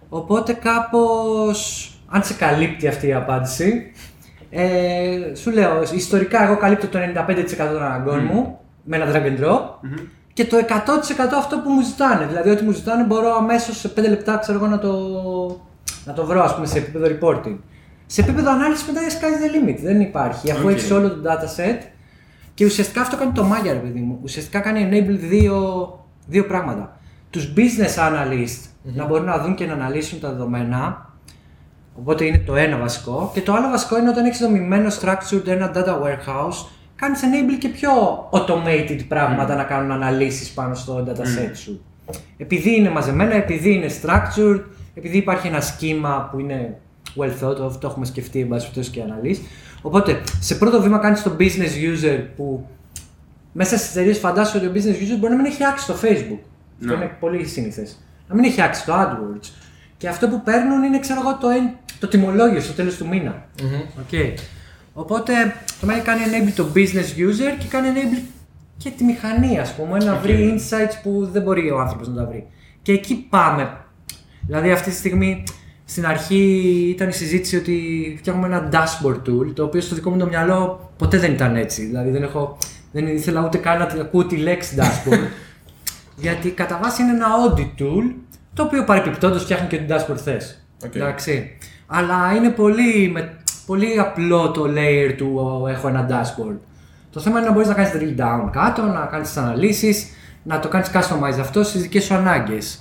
Οπότε 0.10 0.54
κάπως, 0.54 1.92
αν 2.08 2.24
σε 2.24 2.34
καλύπτει 2.34 2.88
αυτή 2.88 3.08
η 3.08 3.14
απάντηση, 3.14 3.92
ε, 4.50 5.36
σου 5.36 5.52
λέω, 5.52 5.82
ιστορικά 5.96 6.44
εγώ 6.44 6.58
καλύπτω 6.58 6.88
το 6.88 7.00
95% 7.00 7.56
των 7.58 7.84
αναγκών 7.84 8.30
μου 8.32 8.60
με 8.84 8.96
ένα 8.96 9.12
drag 9.12 9.26
and 9.26 9.44
drop 9.44 9.60
και 10.34 10.46
το 10.46 10.58
100% 10.58 10.64
αυτό 11.38 11.60
που 11.60 11.70
μου 11.70 11.82
ζητάνε. 11.82 12.26
Δηλαδή, 12.26 12.50
ό,τι 12.50 12.64
μου 12.64 12.72
ζητάνε 12.72 13.04
μπορώ 13.04 13.36
αμέσως 13.36 13.80
σε 13.80 13.94
5 13.96 14.00
λεπτά 14.10 14.38
ξέρω 14.38 14.58
εγώ, 14.58 14.68
να, 14.68 14.80
το, 14.80 14.92
να 16.06 16.14
το 16.14 16.26
βρω 16.26 16.44
ας 16.44 16.56
πούμε, 16.56 16.66
σε 16.66 16.78
επίπεδο 16.78 17.06
reporting. 17.08 17.58
Σε 18.06 18.22
επίπεδο 18.22 18.52
ανάλυσης 18.52 18.88
μετά 18.88 19.02
sky 19.02 19.24
the 19.24 19.70
limit. 19.70 19.78
Δεν 19.82 20.02
υπάρχει. 20.02 20.52
Αφού 20.52 20.66
Οκ. 20.66 20.72
έχεις 20.72 20.92
όλο 20.92 21.10
το 21.10 21.32
dataset 21.32 21.78
και 22.54 22.66
ουσιαστικά 22.66 23.02
αυτό 23.02 23.18
κάνει 23.18 23.32
το 23.32 23.52
Maya, 23.52 23.72
ρε 23.72 23.80
παιδί 23.80 24.00
μου. 24.00 24.20
Ουσιαστικά 24.24 24.60
κάνει 24.60 24.90
enable 24.92 25.18
δύο, 25.20 25.88
δύο 26.28 26.46
πράγματα. 26.46 26.98
Τους 27.30 27.54
business 27.58 28.10
analysts 28.10 28.70
να 28.84 29.06
μπορούν 29.06 29.26
να 29.26 29.38
δουν 29.38 29.56
και 29.56 29.66
να 29.66 29.74
αναλύσουν 29.74 30.20
τα 30.20 30.30
δεδομένα. 30.30 31.10
Οπότε 31.96 32.26
είναι 32.26 32.38
το 32.38 32.56
ένα 32.56 32.78
βασικό. 32.78 33.32
Και 33.34 33.42
το 33.42 33.54
άλλο 33.54 33.70
βασικό 33.70 33.98
είναι 33.98 34.10
όταν 34.10 34.26
έχεις 34.26 34.40
δομημένο 34.40 34.90
structured 35.02 35.48
ένα 35.48 35.72
data 35.76 36.02
warehouse, 36.02 36.66
κάνεις 36.96 37.20
enable 37.24 37.58
και 37.60 37.68
πιο 37.70 37.92
automated 38.32 39.00
πράγματα 39.08 39.56
να 39.56 39.64
κάνουν 39.64 39.92
αναλύσεις 39.92 40.50
πάνω 40.52 40.76
στο 40.76 41.06
dataset 41.08 41.52
σου. 41.56 41.82
Επειδή 42.38 42.76
είναι 42.76 42.90
μαζεμένα, 42.90 43.34
επειδή 43.36 43.74
είναι 43.74 43.88
structured, 44.02 44.62
επειδή 44.94 45.18
υπάρχει 45.18 45.48
ένα 45.48 45.62
σχήμα 45.62 46.30
που 46.32 46.40
είναι 46.40 46.78
well 47.16 47.44
thought 47.44 47.66
of, 47.68 47.72
το 47.80 47.88
έχουμε 47.88 48.06
σκεφτεί 48.06 48.40
εν 48.40 48.48
πάση 48.48 48.62
περιπτώσει 48.70 48.90
και 48.92 49.02
αναλύσεις. 49.02 49.44
Οπότε, 49.82 50.22
σε 50.40 50.56
πρώτο 50.56 50.82
βήμα 50.82 50.98
κάνεις 50.98 51.24
το 51.24 51.36
business 51.40 52.04
user 52.04 52.24
που 52.36 52.68
μέσα 53.52 53.78
στις 53.78 53.90
εταιρείες 53.92 54.18
φαντάζομαι 54.20 54.68
ότι 54.68 54.80
ο 54.80 54.82
business 54.82 54.96
user 54.96 55.18
μπορεί 55.20 55.34
να 55.34 55.42
μην 55.42 55.46
έχει 55.46 55.58
access 55.62 55.80
στο 55.80 55.94
Facebook. 55.94 56.40
Αυτό 56.82 56.94
Ναι. 56.98 57.04
είναι 57.04 57.12
πολύ 57.20 57.46
σύνηθες. 57.46 58.00
Να 58.28 58.36
μην 58.36 58.44
έχει 58.44 58.60
access 58.60 58.76
στο 58.82 58.94
AdWords. 58.94 59.50
Και 59.98 60.08
αυτό 60.08 60.28
που 60.28 60.42
παίρνουν 60.44 60.84
είναι, 60.84 61.00
ξέρω 61.00 61.20
εγώ, 61.20 61.38
το, 61.38 61.50
εν- 61.50 61.70
το 62.00 62.08
τιμολόγιο 62.08 62.60
στο 62.62 62.74
τέλος 62.74 62.96
του 62.98 63.08
μήνα. 63.08 63.46
Οκ. 64.00 64.14
Οπότε 64.94 65.34
το 65.82 65.88
Maya 65.88 66.02
κάνει 66.04 66.22
enable 66.26 66.52
το 66.56 66.68
business 66.76 67.20
user 67.20 67.58
και 67.60 67.68
κάνει 67.70 67.88
enable 67.94 68.22
και 68.78 68.90
τη 68.90 69.04
μηχανή, 69.04 69.60
ας 69.60 69.76
πούμε, 69.76 69.98
να 69.98 70.16
βρει 70.16 70.56
insights 70.58 71.00
που 71.04 71.30
δεν 71.32 71.42
μπορεί 71.42 71.72
ο 71.72 71.80
άνθρωπος 71.80 72.08
να 72.08 72.16
τα 72.16 72.26
βρει. 72.26 72.48
Και 72.82 72.92
εκεί 72.92 73.26
πάμε. 73.30 73.78
Δηλαδή, 74.46 74.72
αυτή 74.72 74.90
τη 74.90 74.96
στιγμή 74.96 75.44
στην 75.86 76.06
αρχή 76.06 76.42
ήταν 76.96 77.10
η 77.10 77.14
συζήτηση 77.14 77.56
ότι 77.56 78.16
φτιάχνουμε 78.18 78.48
ένα 78.48 78.70
dashboard 78.72 79.30
tool, 79.30 79.54
το 79.54 79.64
οποίο 79.64 79.82
στο 79.82 79.96
δικό 79.96 80.10
μου 80.10 80.18
το 80.18 80.26
μυαλό 80.26 80.92
ποτέ 80.98 81.18
δεν 81.18 81.34
ήταν 81.34 81.56
έτσι. 81.56 81.86
Δηλαδή, 81.86 82.10
δεν, 82.10 82.24
έχω, 82.24 82.58
δεν 82.92 83.08
ήθελα 83.08 83.46
ούτε 83.46 83.58
καν 83.58 83.80
να 83.80 83.86
την 83.86 84.00
ακούω 84.00 84.26
τη 84.26 84.36
λέξη 84.36 84.76
dashboard. 84.80 85.28
γιατί 86.26 86.50
κατά 86.50 86.80
βάση 86.84 87.02
είναι 87.02 87.12
ένα 87.12 87.28
audit 87.28 87.82
tool, 87.82 88.14
το 88.54 88.64
οποίο 88.64 88.84
παρεπιπτόντως 88.84 89.44
φτιάχνει 89.44 89.68
και 89.68 89.78
το 89.78 89.96
dashboard 89.96 90.18
θες. 90.18 90.66
Οκ. 90.86 90.96
Εντάξει. 90.96 91.58
Αλλά 91.88 92.34
είναι 92.36 92.50
πολύ, 92.50 93.10
με, 93.10 93.38
πολύ 93.66 94.00
απλό 94.00 94.52
το 94.52 94.64
layer 94.64 95.14
του 95.18 95.60
«Ω, 95.64 95.68
έχω 95.68 95.88
ένα 95.88 96.08
dashboard. 96.10 96.58
Το 97.12 97.20
θέμα 97.20 97.38
είναι 97.38 97.48
να 97.48 97.54
μπορείς 97.54 97.68
να 97.68 97.74
κάνεις 97.74 97.92
drill 97.96 98.22
down 98.22 98.50
κάτω, 98.52 98.82
να 98.82 99.06
κάνεις 99.06 99.28
τις 99.28 99.38
αναλύσεις, 99.38 100.08
να 100.44 100.60
το 100.60 100.68
κάνεις 100.68 100.92
customize 100.94 101.40
αυτό 101.40 101.64
στις 101.64 101.78
δικές 101.78 102.02
σου 102.02 102.14
ανάγκες. 102.14 102.80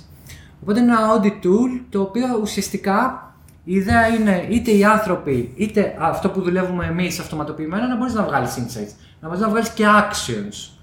Οπότε 0.61 0.79
είναι 0.79 0.91
ένα 0.91 1.01
audit 1.13 1.45
tool 1.45 1.81
το 1.89 2.01
οποίο 2.01 2.25
ουσιαστικά 2.41 3.27
η 3.63 3.75
ιδέα 3.75 4.07
είναι 4.07 4.45
είτε 4.49 4.71
οι 4.71 4.83
άνθρωποι 4.83 5.53
είτε 5.55 5.95
αυτό 5.99 6.29
που 6.29 6.41
δουλεύουμε 6.41 6.85
εμείς 6.85 7.19
αυτοματοποιημένα 7.19 7.87
να 7.87 7.97
μπορείς 7.97 8.13
να 8.13 8.23
βγάλεις 8.23 8.53
insights, 8.57 8.95
να 9.19 9.27
μπορείς 9.27 9.41
να 9.43 9.49
βγάλεις 9.49 9.69
και 9.69 9.83
actions. 9.87 10.77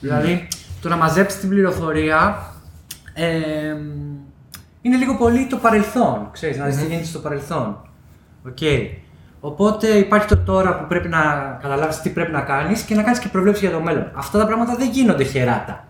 Δηλαδή 0.00 0.48
το 0.80 0.88
να 0.88 0.96
μαζέψεις 0.96 1.40
την 1.40 1.48
πληροφορία 1.48 2.50
Ε, 3.18 3.76
είναι 4.82 4.96
λίγο 4.96 5.16
πολύ 5.16 5.46
το 5.46 5.56
παρελθόν, 5.56 6.28
ξέρεις, 6.32 6.58
να 6.58 6.64
δεις 6.64 6.76
τι 6.76 6.86
γίνεται 6.86 7.04
στο 7.04 7.18
παρελθόν. 7.18 7.76
Οκ. 8.46 8.58
Οπότε 9.40 9.88
υπάρχει 9.88 10.26
το 10.26 10.36
τώρα 10.36 10.78
που 10.78 10.86
πρέπει 10.86 11.08
να 11.08 11.18
καταλάβεις 11.62 12.00
τι 12.00 12.10
πρέπει 12.10 12.32
να 12.32 12.40
κάνεις 12.40 12.82
και 12.82 12.94
να 12.94 13.02
κάνεις 13.02 13.18
και 13.18 13.28
προβλέψεις 13.28 13.62
για 13.68 13.76
το 13.78 13.82
μέλλον. 13.82 14.10
Αυτά 14.14 14.38
τα 14.38 14.46
πράγματα 14.46 14.74
δεν 14.76 14.90
γίνονται 14.90 15.24
χεράτα. 15.24 15.86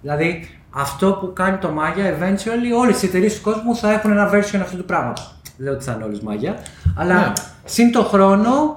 Δηλαδή, 0.00 0.48
αυτό 0.70 1.12
που 1.12 1.32
κάνει 1.32 1.56
το 1.56 1.68
Maya, 1.78 2.22
eventually 2.22 2.78
όλες 2.80 3.02
οι 3.02 3.06
εταιρείες 3.06 3.34
του 3.36 3.42
κόσμου 3.42 3.76
θα 3.76 3.92
έχουν 3.92 4.10
ένα 4.10 4.30
version 4.32 4.58
αυτού 4.62 4.76
του 4.76 4.84
πράγματος. 4.84 5.34
Δεν 5.56 5.66
λέω 5.66 5.74
ότι 5.74 5.84
θα 5.84 5.92
είναι 5.92 6.04
όλες 6.04 6.22
Maya, 6.26 6.54
αλλά 6.96 7.14
Ναι. 7.14 7.32
συν 7.64 7.92
το 7.92 8.02
χρόνο, 8.02 8.74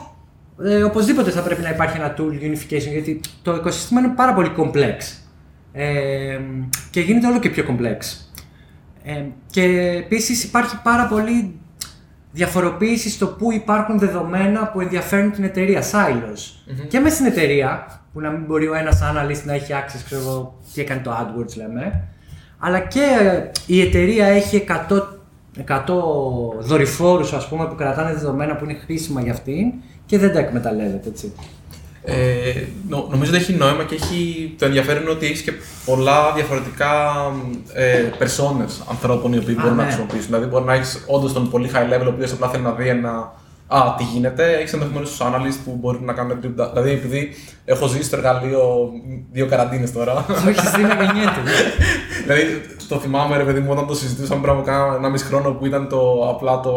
ε, 0.63 0.83
οπωσδήποτε 0.83 1.29
θα 1.31 1.41
πρέπει 1.41 1.61
να 1.61 1.69
υπάρχει 1.69 1.97
ένα 1.97 2.13
tool 2.17 2.43
unification, 2.43 2.91
γιατί 2.91 3.21
το 3.41 3.55
οικοσύστημα 3.55 3.99
είναι 3.99 4.13
πάρα 4.15 4.33
πολύ 4.33 4.51
complex. 4.57 4.97
Ε, 5.71 6.39
και 6.89 6.99
γίνεται 7.01 7.27
όλο 7.27 7.39
και 7.39 7.49
πιο 7.49 7.63
complex. 7.69 7.97
Ε, 9.03 9.23
και 9.49 9.61
επίσης 10.05 10.43
υπάρχει 10.43 10.81
πάρα 10.83 11.05
πολύ 11.07 11.59
διαφοροποίησης 12.35 13.13
στο 13.13 13.27
πού 13.27 13.51
υπάρχουν 13.51 13.99
δεδομένα 13.99 14.67
που 14.67 14.81
ενδιαφέρουν 14.81 15.31
την 15.31 15.43
εταιρεία, 15.43 15.81
silos. 15.81 16.39
Και 16.87 16.99
μέσα 16.99 17.15
στην 17.15 17.25
εταιρεία, 17.25 18.01
που 18.13 18.19
να 18.19 18.29
μην 18.29 18.41
μπορεί 18.45 18.67
ο 18.67 18.73
ένας 18.73 19.01
analyst 19.01 19.43
να 19.43 19.53
έχει 19.53 19.71
access, 19.71 20.01
ξέρω 20.05 20.21
εγώ, 20.21 20.59
τι 20.73 20.81
έκανε 20.81 21.01
το 21.01 21.11
AdWords 21.11 21.55
λέμε, 21.55 22.03
αλλά 22.59 22.79
και 22.79 23.01
ε, 23.21 23.51
η 23.65 23.81
εταιρεία 23.81 24.25
έχει 24.25 24.65
100, 24.89 25.01
100 25.67 25.83
δορυφόρους 26.59 27.33
ας 27.33 27.47
πούμε 27.47 27.65
που 27.67 27.75
κρατάνε 27.75 28.13
δεδομένα 28.13 28.55
που 28.55 28.63
είναι 28.63 28.73
χρήσιμα 28.73 29.21
για 29.21 29.31
αυτήν 29.31 29.73
και 30.05 30.17
δεν 30.17 30.33
τα 30.33 30.39
εκμεταλλεύεται 30.39 31.09
έτσι. 31.09 31.33
Ε, 32.05 32.63
νο- 32.89 33.07
νομίζω 33.11 33.31
ότι 33.31 33.39
έχει 33.41 33.53
νόημα 33.53 33.83
και 33.83 33.95
έχει 33.95 34.53
το 34.59 34.65
ενδιαφέρον 34.65 35.01
είναι 35.01 35.11
ότι 35.11 35.25
έχεις 35.25 35.41
και 35.41 35.51
πολλά 35.85 36.31
διαφορετικά 36.35 36.91
ε, 37.73 38.03
personas 38.19 38.85
ανθρώπων 38.89 39.33
οι 39.33 39.37
οποίοι 39.37 39.53
Α, 39.53 39.57
μπορούν 39.61 39.75
να 39.75 39.83
ναι. 39.83 39.87
χρησιμοποιήσουν. 39.89 40.25
Δηλαδή, 40.25 40.45
μπορεί 40.45 40.65
να 40.65 40.73
έχεις 40.73 41.03
όντως 41.07 41.33
τον 41.33 41.49
πολύ 41.49 41.71
high 41.73 41.93
level, 41.93 42.05
ο 42.05 42.09
οποίος 42.09 42.31
απλά 42.31 42.47
θέλει 42.49 42.63
να 42.63 42.71
δει 42.71 42.87
ένα. 42.87 43.33
Α, 43.67 43.95
τι 43.97 44.03
γίνεται; 44.03 44.53
Έχεις 44.53 44.73
ενδεχομένως 44.73 45.09
τους 45.09 45.19
analysts 45.21 45.59
που 45.65 45.77
μπορεί 45.81 46.01
να 46.01 46.13
κάνουν 46.13 46.39
deep 46.43 46.61
dive. 46.61 46.69
Δηλαδή, 46.73 46.91
επειδή 46.91 47.33
έχω 47.65 47.87
ζήσει 47.87 48.03
στο 48.03 48.15
εργαλείο 48.15 48.89
δύο 49.31 49.45
καραντίνες 49.47 49.91
τώρα. 49.91 50.25
Το 50.27 50.49
έχεις 50.49 50.71
δει 50.71 50.81
να 50.81 50.93
γεννιέται. 51.03 51.41
ναι. 51.43 51.53
δηλαδή, 52.33 52.61
το 52.87 52.99
θυμάμαι, 52.99 53.37
ρε 53.37 53.43
παιδί 53.43 53.59
μου, 53.59 53.67
όταν 53.71 53.87
το 53.87 53.95
συζητούσαμε 53.95 54.41
πριν 54.41 54.53
από 54.53 54.61
κάνα 54.61 54.95
ένα 54.95 55.09
μισή 55.09 55.25
χρόνο 55.25 55.51
που 55.51 55.65
ήταν 55.65 55.87
το, 55.89 56.29
απλά 56.29 56.59
το 56.59 56.73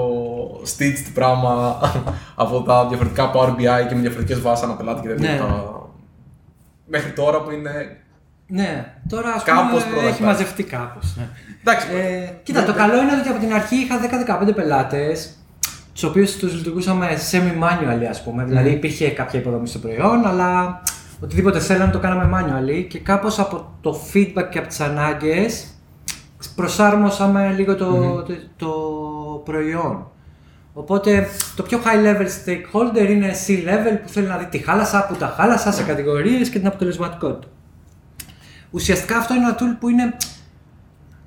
stitched 0.77 1.11
πράγμα 1.15 1.79
από 2.35 2.63
τα 2.63 2.87
διαφορετικά 2.89 3.31
Power 3.35 3.49
BI 3.49 3.87
και 3.89 3.95
με 3.95 4.01
διαφορετικές 4.01 4.41
βάσεις 4.41 4.65
αναπελάτη 4.65 5.01
και 5.01 5.09
τέτοια. 5.09 5.33
Ναι. 5.33 5.39
Τα- 5.39 5.77
Μέχρι 6.87 7.11
τώρα 7.11 7.43
που 7.43 7.51
είναι. 7.51 7.97
Ναι, 8.47 8.93
τώρα 9.09 9.33
ας 9.33 9.43
Κάπως 9.43 9.85
πούμε 9.85 9.97
product 9.97 10.07
έχει 10.09 10.19
market. 10.23 10.27
μαζευτεί 10.27 10.63
κάπως. 10.63 11.15
Ναι. 11.17 11.29
Εντάξει. 11.61 11.87
Ε, 11.95 12.33
κοίτα, 12.43 12.65
το 12.65 12.73
καλό 12.75 12.97
είναι 13.03 13.13
ότι 13.21 13.29
από 13.29 13.39
την 13.41 13.53
αρχή 13.53 13.75
είχα 13.77 13.97
10-15 14.49 14.55
πελάτες, 14.55 15.38
τους 15.99 16.09
οποίους 16.09 16.37
τους 16.37 16.55
λειτουργούσαμε 16.55 17.09
semi-manually, 17.31 18.05
ας 18.11 18.23
πούμε. 18.23 18.45
Δηλαδή 18.45 18.71
υπήρχε 18.71 19.09
κάποια 19.09 19.41
υποδομή 19.41 19.69
στο 19.69 19.79
προϊόν, 19.79 20.27
αλλά 20.27 20.83
οτιδήποτε 21.21 21.59
θέλαμε 21.59 21.93
το 21.93 21.99
κάναμε 21.99 22.31
manually 22.35 22.87
και 22.89 22.99
κάπως 22.99 23.39
από 23.39 23.73
το 23.81 24.01
feedback 24.13 24.47
και 24.51 24.59
από 24.59 24.69
τις 24.69 24.81
ανάγκες 24.81 25.67
προσάρμοσαμε 26.55 27.55
λίγο 27.57 27.75
το, 27.75 28.23
το, 28.23 28.35
το 28.57 28.71
προϊόν. 29.45 30.11
Οπότε 30.73 31.29
το 31.57 31.63
πιο 31.63 31.81
high 31.85 32.07
level 32.07 32.27
stakeholder 32.27 33.09
είναι 33.09 33.31
C-level 33.47 33.99
που 34.03 34.09
θέλει 34.09 34.27
να 34.27 34.37
δει 34.37 34.47
τη 34.47 34.59
χάλασα, 34.59 35.07
που 35.07 35.15
τα 35.15 35.35
χάλασα 35.37 35.73
σε 35.73 35.83
κατηγορίες 35.83 36.49
και 36.49 36.59
την 36.59 36.67
αποτελεσματικότητα. 36.67 37.53
Ουσιαστικά 38.71 39.17
αυτό 39.17 39.35
είναι 39.35 39.45
ένα 39.45 39.55
tool 39.55 39.77
που 39.81 39.89
είναι 39.89 40.17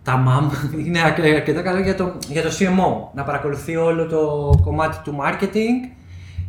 τα 0.04 0.24
MAM 0.28 0.52
είναι 0.86 1.00
αρκε- 1.02 1.36
αρκετά 1.36 1.62
καλό 1.62 1.80
για 1.80 1.96
το, 1.96 2.14
για 2.28 2.42
το 2.42 2.50
CMO. 2.60 3.10
Να 3.16 3.24
παρακολουθεί 3.24 3.76
όλο 3.76 4.06
το 4.06 4.50
κομμάτι 4.64 4.98
του 5.04 5.18
marketing 5.22 5.90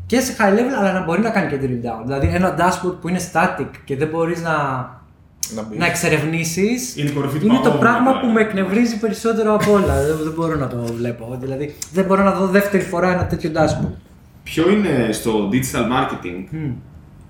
και 0.07 0.21
σε 0.21 0.37
high 0.39 0.53
level, 0.53 0.75
αλλά 0.81 0.93
να 0.93 1.05
μπορεί 1.05 1.21
να 1.21 1.31
κάνει 1.31 1.49
και 1.49 1.59
drill 1.63 1.87
down. 1.87 2.03
Δηλαδή 2.05 2.31
ένα 2.35 2.57
dashboard 2.59 2.95
που 3.01 3.09
είναι 3.09 3.21
static 3.33 3.67
και 3.85 3.97
δεν 3.97 4.09
μπορείς 4.09 4.43
να, 4.43 4.51
να 5.55 5.63
μπεις. 5.63 5.79
να 5.79 5.87
εξερευνήσεις 5.87 6.97
Είναι 6.97 7.09
η 7.11 7.13
κορυφή 7.13 7.39
του 7.39 7.47
είναι 7.47 7.55
το 7.55 7.61
παγόβουνου 7.61 7.81
πράγμα 7.81 8.11
τώρα. 8.13 8.21
που 8.21 8.27
με 8.33 8.41
εκνευρίζει 8.41 8.99
περισσότερο 8.99 9.55
από 9.55 9.73
όλα. 9.73 10.03
δεν, 10.07 10.17
δεν 10.23 10.33
μπορώ 10.37 10.57
να 10.57 10.67
το 10.69 10.77
βλέπω. 10.97 11.37
Δηλαδή 11.41 11.75
δεν 11.93 12.05
μπορώ 12.05 12.23
να 12.23 12.33
δω 12.33 12.47
δεύτερη 12.47 12.83
φορά 12.83 13.13
ένα 13.13 13.27
τέτοιο 13.27 13.51
dashboard. 13.55 13.93
Ποιο 14.43 14.71
είναι 14.71 15.09
στο 15.13 15.49
digital 15.53 15.83
marketing, 15.93 16.69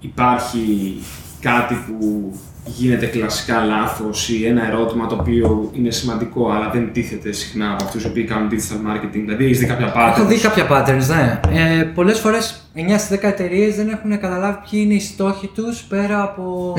υπάρχει 0.00 0.98
κάτι 1.40 1.74
που 1.74 2.32
γίνεται 2.64 3.06
κλασικά 3.06 3.64
λάθος 3.64 4.28
ή 4.28 4.46
ένα 4.46 4.66
ερώτημα 4.66 5.06
το 5.06 5.14
οποίο 5.14 5.70
είναι 5.72 5.90
σημαντικό 5.90 6.50
αλλά 6.50 6.70
δεν 6.70 6.92
τίθεται 6.92 7.32
συχνά 7.32 7.72
από 7.72 7.84
αυτούς 7.84 8.04
οι 8.04 8.06
οποίοι 8.06 8.24
κάνουν 8.24 8.50
digital 8.50 8.90
marketing, 8.90 9.10
δηλαδή 9.12 9.44
έχεις 9.44 9.58
δει 9.58 9.66
κάποια 9.66 9.92
patterns. 9.94 10.12
Έχω 10.16 10.24
δει 10.24 10.38
κάποια 10.38 10.66
patterns, 10.70 11.06
ναι. 11.06 11.40
Ε, 11.52 11.82
Πολλές 11.82 12.18
φορές 12.18 12.68
9 12.74 12.98
στις 12.98 13.18
10 13.18 13.22
εταιρείες 13.22 13.74
δεν 13.76 13.88
έχουν 13.88 14.20
καταλάβει 14.20 14.58
ποιοι 14.70 14.80
είναι 14.84 14.94
οι 14.94 15.00
στόχοι 15.00 15.46
τους 15.46 15.82
πέρα 15.82 16.22
από 16.22 16.74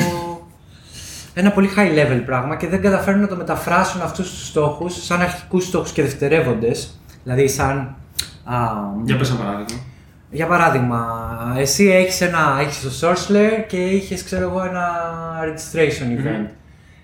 ένα 1.33 1.51
πολύ 1.51 1.69
high 1.77 1.99
level 1.99 2.21
πράγμα 2.25 2.55
και 2.55 2.67
δεν 2.67 2.81
καταφέρνουν 2.81 3.21
να 3.21 3.27
το 3.27 3.35
μεταφράσουν 3.35 4.01
αυτούς 4.01 4.29
τους 4.29 4.47
στόχους 4.47 5.05
σαν 5.05 5.21
αρχικούς 5.21 5.63
στόχους 5.65 5.91
και 5.91 6.01
δευτερεύοντες. 6.01 6.99
Δηλαδή, 7.23 7.47
σαν. 7.47 7.95
Α, 8.43 8.55
Για 9.05 9.17
πες 9.17 9.29
ένα 9.29 9.39
παράδειγμα. 9.39 9.81
Για 10.33 10.47
παράδειγμα, 10.47 11.05
εσύ 11.57 11.89
έχεις, 11.89 12.21
ένα, 12.21 12.57
έχεις 12.59 12.81
το 12.81 13.07
source 13.07 13.31
layer 13.31 13.63
και 13.67 13.77
είχες, 13.77 14.23
ξέρω 14.23 14.49
εγώ, 14.49 14.63
ένα 14.63 14.89
registration 15.43 16.19
event. 16.19 16.47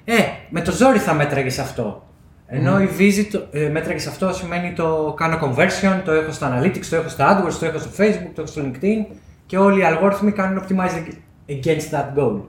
Ε, 0.05 0.15
με 0.49 0.61
το 0.61 0.71
ζόρι 0.71 0.99
θα 0.99 1.13
μέτραγες 1.13 1.59
αυτό. 1.59 2.07
Ενώ 2.47 2.81
η 2.81 2.89
visit 2.99 3.41
ε, 3.51 3.69
μέτραγες 3.69 4.07
αυτό 4.07 4.33
σημαίνει 4.33 4.73
το 4.73 5.13
κάνω 5.17 5.39
conversion, 5.41 6.01
το 6.05 6.11
έχω 6.11 6.31
στα 6.31 6.59
analytics, 6.59 6.85
το 6.89 6.95
έχω 6.95 7.09
στα 7.09 7.43
AdWords, 7.43 7.53
το 7.59 7.65
έχω 7.65 7.79
στο 7.79 7.89
Facebook, 7.97 8.31
το 8.35 8.41
έχω 8.41 8.45
στο 8.45 8.61
LinkedIn 8.65 9.15
και 9.45 9.57
όλοι 9.57 9.79
οι 9.79 9.83
αλγόριθμοι 9.83 10.31
κάνουν 10.31 10.63
optimize 10.63 11.13
against 11.49 11.89
that 11.91 12.19
goal. 12.19 12.41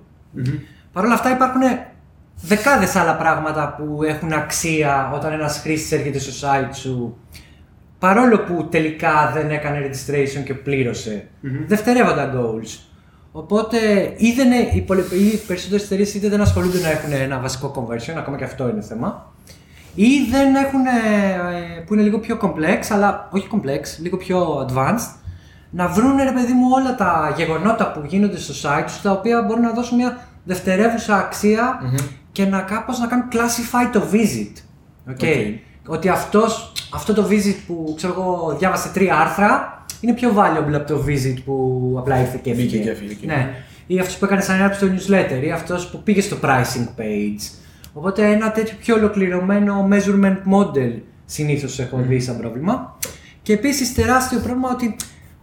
Παρ' 0.92 1.04
όλα 1.04 1.14
αυτά 1.14 1.30
υπάρχουν 1.30 1.60
δεκάδες 2.42 2.96
άλλα 2.96 3.16
πράγματα 3.16 3.74
που 3.78 4.02
έχουν 4.02 4.32
αξία 4.32 5.10
όταν 5.14 5.32
ένας 5.32 5.58
χρήστης 5.58 5.92
έρχεται 5.92 6.18
στο 6.18 6.48
site 6.48 6.74
σου 6.74 7.16
παρόλο 8.00 8.38
που 8.38 8.66
τελικά 8.70 9.30
δεν 9.34 9.50
έκανε 9.50 9.90
registration 9.90 10.42
και 10.44 10.54
πληρωσε 10.54 11.28
δευτερεύοντα 11.66 12.32
goals. 12.34 12.78
Οπότε 13.32 13.78
ή 14.16 14.32
δεν, 14.32 14.46
είναι- 14.52 14.70
οι, 14.74 14.80
πολυ- 14.80 15.12
οι 15.12 15.36
περισσότερες 15.46 15.84
εταιρείες 15.84 16.14
είτε 16.14 16.28
δεν 16.28 16.40
ασχολούνται 16.40 16.78
να 16.80 16.90
έχουν 16.90 17.12
ένα 17.12 17.38
βασικό 17.38 17.72
conversion, 17.88 18.14
ακόμα 18.16 18.36
και 18.36 18.44
αυτό 18.44 18.68
είναι 18.68 18.80
θέμα, 18.80 19.32
ή 19.94 20.06
δεν 20.30 20.54
έχουν, 20.54 20.80
ε, 20.86 21.80
που 21.86 21.94
είναι 21.94 22.02
λίγο 22.02 22.18
πιο 22.18 22.38
complex, 22.42 22.78
αλλά 22.90 23.28
όχι 23.32 23.48
complex, 23.52 23.82
λίγο 24.02 24.16
πιο 24.16 24.66
advanced, 24.68 25.14
να 25.70 25.88
βρουν 25.88 26.16
ρε 26.16 26.32
παιδί 26.32 26.52
μου 26.52 26.66
όλα 26.74 26.94
τα 26.94 27.34
γεγονότα 27.36 27.92
που 27.92 28.02
γίνονται 28.06 28.38
στο 28.38 28.54
site 28.68 28.82
τους, 28.86 29.00
τα 29.00 29.10
οποία 29.10 29.42
μπορούν 29.42 29.62
να 29.62 29.72
δώσουν 29.72 29.96
μια 29.96 30.18
δευτερεύουσα 30.44 31.16
αξία 31.16 31.80
και 32.32 32.44
να 32.44 32.60
κάπως 32.60 32.98
να 32.98 33.06
κάνουν 33.06 33.24
classify 33.32 33.90
το 33.92 34.02
visit. 34.12 34.52
Okay. 35.10 35.54
Ότι 35.86 36.08
αυτός, 36.08 36.72
αυτό 36.94 37.14
το 37.14 37.26
visit 37.30 37.56
που 37.66 37.94
ξέρω 37.96 38.12
εγώ 38.12 38.56
διάβασε 38.58 38.90
τρία 38.92 39.16
άρθρα 39.16 39.84
είναι 40.00 40.14
πιο 40.14 40.34
valuable 40.36 40.74
από 40.74 40.86
το 40.86 41.04
visit 41.06 41.36
που 41.44 41.94
απλά 41.98 42.20
ήρθε 42.20 42.38
και 42.42 42.50
έφυγε. 42.50 42.66
Μπήκε 42.66 42.82
και 42.82 42.90
έφυγε 42.90 43.12
εκεί. 43.12 43.26
Ναι. 43.26 43.54
Ή 43.86 43.98
αυτός 43.98 44.16
που 44.16 44.24
έκανε 44.24 44.42
sign 44.46 44.70
up 44.70 44.74
στο 44.74 44.86
newsletter 44.86 45.44
ή 45.44 45.50
αυτός 45.50 45.86
που 45.86 46.02
πήγε 46.02 46.20
στο 46.20 46.36
pricing 46.42 47.00
page. 47.00 47.58
Οπότε 47.92 48.30
ένα 48.30 48.52
τέτοιο 48.52 48.76
πιο 48.80 48.94
ολοκληρωμένο 48.94 49.88
measurement 49.90 50.36
model 50.54 51.00
συνήθως 51.26 51.78
έχω 51.78 51.96
δει 52.08 52.20
σαν 52.20 52.38
πρόβλημα. 52.38 52.98
Και 53.42 53.52
επίσης 53.52 53.94
τεράστιο 53.94 54.38
πρόβλημα 54.38 54.70
ότι 54.70 54.96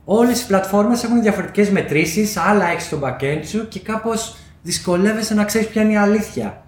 όλες 0.05 0.41
οι 0.41 0.47
πλατφόρμες 0.47 1.03
έχουν 1.03 1.21
διαφορετικές 1.21 1.69
μετρήσεις, 1.69 2.37
άλλα 2.37 2.69
έχεις 2.69 2.85
στο 2.85 2.99
backend 3.03 3.41
σου 3.45 3.67
και 3.67 3.79
κάπως 3.79 4.37
δυσκολεύεσαι 4.61 5.33
να 5.33 5.43
ξέρεις 5.43 5.67
ποια 5.67 5.81
είναι 5.81 5.91
η 5.91 5.97
αλήθεια. 5.97 6.65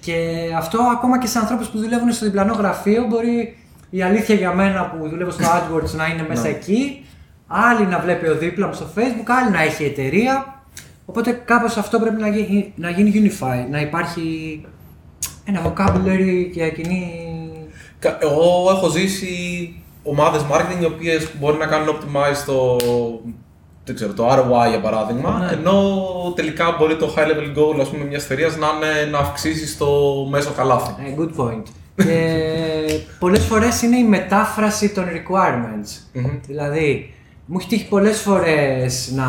Και 0.00 0.14
αυτό 0.56 0.78
ακόμα 0.82 1.18
και 1.18 1.26
σε 1.26 1.38
ανθρώπους 1.38 1.68
που 1.68 1.78
δουλεύουν 1.78 2.12
στο 2.12 2.24
διπλανό 2.24 2.52
γραφείο 2.54 3.04
μπορεί 3.08 3.56
η 3.90 4.02
αλήθεια 4.02 4.34
για 4.34 4.52
μένα 4.54 4.86
που 4.90 5.08
δουλεύω 5.08 5.30
στο 5.30 5.44
AdWords 5.44 5.90
να 5.96 6.06
είναι 6.06 6.24
μέσα 6.28 6.48
εκεί, 6.48 7.04
άλλη 7.46 7.86
να 7.86 7.98
βλέπει 7.98 8.28
ο 8.28 8.36
δίπλα 8.36 8.66
μου 8.66 8.74
στο 8.74 8.86
Facebook, 8.96 9.24
άλλη 9.40 9.50
να 9.50 9.62
έχει 9.62 9.84
εταιρεία. 9.84 10.62
Οπότε 11.06 11.42
κάπως 11.44 11.76
αυτό 11.76 11.98
πρέπει 11.98 12.20
να 12.20 12.28
γίνει, 12.28 12.72
να 12.76 12.90
γίνει 12.90 13.12
unify, 13.14 13.70
να 13.70 13.80
υπάρχει 13.80 14.60
ένα 15.44 15.62
vocabulary 15.72 16.50
και 16.52 16.70
κοινή... 16.70 17.10
Κα- 17.98 18.18
Εγώ 18.20 18.66
έχω 18.70 18.88
ζήσει 18.88 19.74
ομάδες 20.02 20.44
marketing 20.52 20.80
οι 20.80 20.84
οποίες 20.84 21.28
μπορεί 21.40 21.58
να 21.58 21.66
κάνουν 21.66 21.88
optimize 21.96 22.42
το, 22.46 22.76
δεν 23.86 23.94
ξέρω, 23.94 24.12
το 24.12 24.28
ROI 24.32 24.68
για 24.68 24.80
παράδειγμα, 24.80 25.38
Ναι. 25.38 25.52
ενώ 25.52 25.82
τελικά 26.36 26.76
μπορεί 26.78 26.96
το 26.96 27.14
high 27.16 27.20
level 27.20 27.58
goal 27.58 27.80
ας 27.80 27.88
πούμε, 27.88 28.04
μιας 28.04 28.24
εταιρείας 28.24 28.56
να 28.56 28.66
είναι 28.66 29.10
να 29.10 29.18
αυξήσεις 29.18 29.76
το 29.76 29.86
μέσο 30.30 30.50
καλάθι. 30.56 30.90
Ε, 30.98 31.14
good 31.18 31.40
point. 31.44 31.62
και 31.94 32.44
πολλές 33.18 33.44
φορές 33.44 33.82
είναι 33.82 33.96
η 33.96 34.04
μετάφραση 34.04 34.88
των 34.94 35.04
requirements. 35.04 36.20
Δηλαδή, 36.46 37.14
μου 37.46 37.56
έχει 37.60 37.68
τύχει 37.68 37.88
πολλές 37.88 38.20
φορές 38.20 39.12
να 39.14 39.26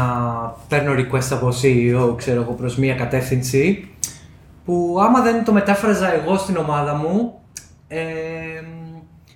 παίρνω 0.68 0.94
request 0.94 1.28
από 1.32 1.48
CEO, 1.62 2.18
ξέρω 2.18 2.42
εγώ, 2.42 2.52
προς 2.52 2.78
μία 2.78 2.96
κατεύθυνση, 2.96 3.90
που 4.66 4.98
άμα 5.02 5.22
δεν 5.22 5.44
το 5.46 5.52
μετάφραζα 5.52 6.14
εγώ 6.14 6.38
στην 6.38 6.58
ομάδα 6.58 6.94
μου, 6.96 7.34
ε, 7.88 7.98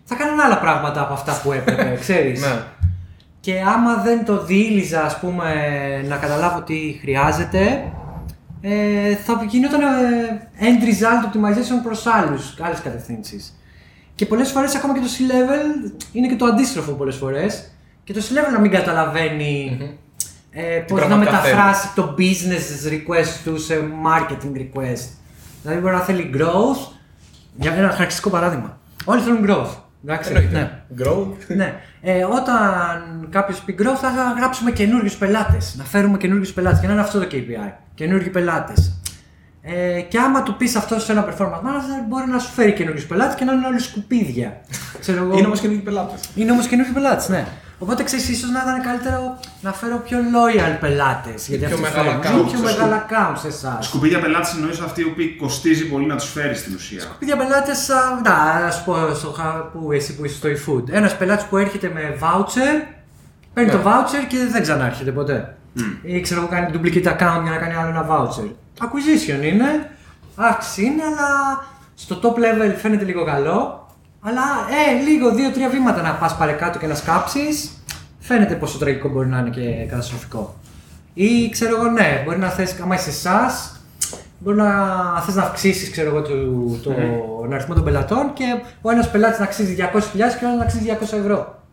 θα 0.03 0.15
κάνουν 0.15 0.39
άλλα 0.39 0.57
πράγματα 0.59 1.01
από 1.01 1.13
αυτά 1.13 1.39
που 1.43 1.51
έπρεπε, 1.51 1.97
ξέρεις. 2.03 2.41
Ναι. 2.41 2.61
Και 3.41 3.61
άμα 3.61 3.95
δεν 3.95 4.25
το 4.25 4.45
διήλυζα, 4.45 5.03
ας 5.03 5.19
πούμε, 5.19 5.53
να 6.07 6.15
καταλάβω 6.15 6.61
τι 6.61 6.97
χρειάζεται, 7.01 7.91
ε, 8.61 9.15
θα 9.15 9.45
γινόταν 9.49 9.81
ε, 9.81 10.49
end 10.59 10.83
result 10.83 11.25
optimization 11.25 11.83
προς 11.83 12.05
άλλους, 12.05 12.55
άλλες 12.61 12.81
κατευθύνσεις. 12.81 13.55
Και 14.15 14.25
πολλές 14.25 14.51
φορές 14.51 14.75
ακόμα 14.75 14.93
και 14.93 14.99
το 14.99 15.07
C-level 15.17 15.91
είναι 16.11 16.27
και 16.27 16.35
το 16.35 16.45
αντίστροφο 16.45 16.91
πολλές 16.91 17.15
φορές. 17.15 17.71
Και 18.03 18.13
το 18.13 18.19
C-level 18.19 18.51
να 18.51 18.59
μην 18.59 18.71
καταλαβαίνει 18.71 19.77
ε, 20.51 20.61
πώς 20.87 20.99
να 20.99 21.05
πραγματικά 21.05 21.41
μεταφράσει 21.41 21.89
το 21.95 22.15
business 22.17 22.91
request 22.91 23.39
του 23.43 23.59
σε 23.59 23.75
marketing 24.05 24.57
request. 24.57 25.07
Δηλαδή 25.61 25.81
μπορεί 25.81 25.93
να 25.93 26.01
θέλει 26.01 26.29
growth, 26.33 26.91
για 27.55 27.71
ένα 27.71 27.81
χαρακτηριστικό 27.81 28.29
παράδειγμα. 28.29 28.79
Όλοι 29.05 29.21
θέλουν 29.21 29.45
growth. 29.47 29.80
Εντάξει, 30.05 30.33
ναι. 30.33 30.39
Εννοείται. 30.39 30.83
Grow. 30.97 31.27
Ναι. 31.47 31.73
Ε, 32.01 32.23
όταν 32.23 33.27
κάποιος 33.29 33.59
πει 33.59 33.75
growth, 33.79 33.97
θα 34.01 34.33
γράψουμε 34.37 34.71
καινούριους 34.71 35.15
πελάτες. 35.15 35.75
Να 35.77 35.83
φέρουμε 35.83 36.17
καινούριους 36.17 36.53
πελάτες. 36.53 36.79
Και 36.79 36.87
να 36.87 36.93
είναι 36.93 37.01
αυτό 37.01 37.19
το 37.19 37.27
KPI. 37.31 37.71
Καινούριοι 37.95 38.29
πελάτες. 38.29 39.01
Ε, 39.61 40.01
και 40.01 40.17
άμα 40.19 40.43
του 40.43 40.55
πεις 40.57 40.75
αυτό 40.75 40.99
σε 40.99 41.11
ένα 41.11 41.25
performance 41.27 41.61
manager, 41.67 42.05
μπορεί 42.07 42.29
να 42.29 42.39
σου 42.39 42.51
φέρει 42.51 42.73
καινούριους 42.73 43.05
πελάτες 43.05 43.35
και 43.35 43.45
να 43.45 43.53
είναι 43.53 43.67
όλοι 43.67 43.79
σκουπίδια. 43.79 44.61
Ξέρω 44.99 45.23
εγώ. 45.23 45.37
Είναι 45.37 45.45
όμως 45.45 45.59
και 45.59 45.67
λίγοι 45.67 45.81
πελάτες. 45.81 46.29
Είναι 46.35 46.51
όμως 46.51 46.67
καινούριοι 46.67 46.91
πελάτες, 46.91 47.29
ναι. 47.29 47.45
Οπότε 47.83 48.03
ξέρεις, 48.03 48.29
ίσως 48.29 48.49
να 48.49 48.61
ήταν 48.61 48.81
καλύτερο 48.81 49.39
να 49.61 49.73
φέρω 49.73 49.97
πιο 49.97 50.17
loyal 50.35 50.77
πελάτες. 50.79 51.47
Γιατί 51.47 51.65
πιο 51.65 51.75
αυτοί 51.75 51.81
μεγάλα 51.89 52.19
φέρνουν. 52.21 52.45
accounts, 52.45 52.51
Πιο 52.51 52.59
ας 52.67 52.75
μεγάλα 52.77 53.05
accounts 53.09 53.37
σε 53.39 53.47
εσάς. 53.47 53.85
Σκουπίδια 53.85 54.19
πελάτες 54.19 54.53
εννοείς 54.53 54.79
αυτοί 54.79 55.01
οι 55.01 55.03
οποίοι 55.03 55.35
κοστίζει 55.39 55.85
πολύ 55.89 56.05
να 56.05 56.15
τους 56.15 56.29
φέρεις 56.31 56.59
στην 56.59 56.73
ουσία. 56.75 57.03
Παιδιά 57.19 57.37
πελάτες, 57.37 57.89
να 58.23 58.33
ας 58.67 58.83
πω 58.83 58.95
στο, 59.13 59.29
χα- 59.31 59.43
που, 59.71 59.91
εσύ 59.91 60.15
που 60.15 60.25
είσαι 60.25 60.35
στο 60.35 60.49
eFood. 60.49 60.89
Ένας 60.89 61.17
πελάτης 61.17 61.45
που 61.45 61.57
έρχεται 61.57 61.91
με 61.93 62.17
voucher, 62.21 62.83
παίρνει 63.53 63.71
Ναι. 63.71 63.77
το 63.77 63.89
voucher 63.89 64.25
και 64.27 64.37
δεν 64.51 64.61
ξανάρχεται 64.61 65.11
ποτέ. 65.11 65.55
Ή 66.01 66.21
ξέρω 66.21 66.39
εγώ 66.41 66.49
κάνει 66.49 66.69
duplicate 66.73 67.07
account 67.07 67.41
για 67.41 67.51
να 67.51 67.57
κάνει 67.57 67.73
άλλο 67.75 67.89
ένα 67.89 68.05
voucher. 68.09 68.49
Acquisition 68.83 69.43
είναι, 69.43 69.89
αύξηση 70.35 70.83
είναι, 70.85 71.03
αλλά 71.03 71.63
στο 71.95 72.19
top 72.23 72.35
level 72.37 72.73
φαίνεται 72.81 73.05
λίγο 73.05 73.25
καλό. 73.25 73.80
Αλλά 74.21 74.41
ε, 74.69 75.03
λίγο, 75.03 75.31
δύο-τρία 75.31 75.69
βήματα 75.69 76.01
να 76.01 76.13
πας 76.13 76.37
παρεκάτω 76.37 76.79
και 76.79 76.87
να 76.87 76.95
σκάψεις, 76.95 77.71
φαίνεται 78.19 78.55
πόσο 78.55 78.77
τραγικό 78.77 79.09
μπορεί 79.09 79.27
να 79.27 79.37
είναι 79.39 79.49
και 79.49 79.85
καταστροφικό. 79.89 80.55
Ή 81.13 81.49
ξέρω 81.49 81.75
εγώ, 81.75 81.89
ναι, 81.89 82.21
μπορεί 82.25 82.37
να 82.37 82.49
θες, 82.49 82.75
άμα 82.81 82.95
είσαι 82.95 83.11
SaaS, 83.23 83.77
μπορεί 84.39 84.57
να 84.57 85.21
θες 85.21 85.35
να 85.35 85.43
αυξήσεις 85.43 85.89
ξέρω 85.91 86.09
εγώ, 86.09 86.21
του, 86.21 86.79
το, 86.83 86.93
τον 87.41 87.53
αριθμό 87.53 87.73
των 87.73 87.83
πελατών 87.83 88.33
και 88.33 88.61
ο 88.81 88.91
ένας 88.91 89.11
πελάτης 89.11 89.39
να 89.39 89.45
αξίζει 89.45 89.75
200.000 89.79 89.83
και 90.13 90.45
ο 90.45 90.47
άλλος 90.47 90.57
να 90.57 90.63
αξίζει 90.63 90.97
200 90.99 91.17
ευρώ. 91.17 91.63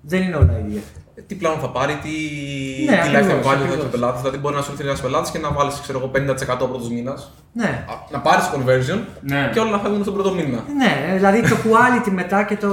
Δεν 0.00 0.22
είναι 0.22 0.36
όλα 0.36 0.58
ίδια. 0.66 0.80
Ε, 1.18 1.20
Τι 1.26 1.34
πλάνο 1.34 1.56
θα 1.60 1.68
πάρει, 1.70 1.92
τι, 2.02 2.08
Ναι, 2.84 2.92
τι 2.92 3.16
ακριβώς, 3.16 3.26
lifetime 3.26 3.38
value 3.38 3.42
θα 3.44 3.52
έχει 3.52 3.62
ακριβώς. 3.62 3.84
ο 3.84 3.88
πελάτη. 3.88 4.18
Δηλαδή, 4.18 4.38
μπορεί 4.38 4.54
να 4.54 4.62
σου 4.62 4.70
έρθει 4.72 4.84
ένας 4.84 5.00
πελάτης 5.00 5.30
και 5.30 5.38
να 5.38 5.50
βάλεις 5.52 5.74
50% 6.12 6.64
ο 6.64 6.68
πρώτος 6.68 6.88
μήνας, 6.90 7.32
Ναι. 7.52 7.84
να 8.10 8.18
πάρεις 8.20 8.44
conversion 8.54 8.98
Ναι. 9.20 9.50
και 9.52 9.58
όλα 9.60 9.70
να 9.70 9.78
φεύγουν 9.78 10.02
στον 10.02 10.14
πρώτο 10.14 10.34
μήνα. 10.34 10.64
Ναι, 10.76 11.14
δηλαδή 11.16 11.40
το 11.42 11.56
quality 11.64 12.10
μετά 12.10 12.42
και 12.42 12.56
το, 12.56 12.68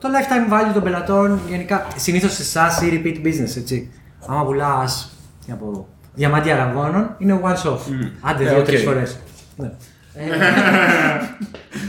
το 0.00 0.08
lifetime 0.14 0.52
value 0.52 0.72
των 0.74 0.82
πελατών 0.82 1.40
γενικά. 1.48 1.86
Συνήθως 1.96 2.32
σε 2.32 2.44
SaaS 2.58 2.82
ή 2.82 3.00
repeat 3.04 3.26
business, 3.26 3.56
έτσι. 3.56 3.92
Άμα 4.26 4.44
πουλάς 4.44 5.10
από 5.52 5.86
διαμάντια 6.14 6.54
αρραβώνων, 6.54 7.14
είναι 7.18 7.40
one 7.44 7.68
off. 7.68 7.78
Άντε 8.20 8.44
Ναι, 8.44 8.50
δύο-τρεις 8.50 8.80
οκ. 8.80 8.86
φορές. 8.86 9.18
Ναι. 9.56 9.70
Ε, 10.14 10.24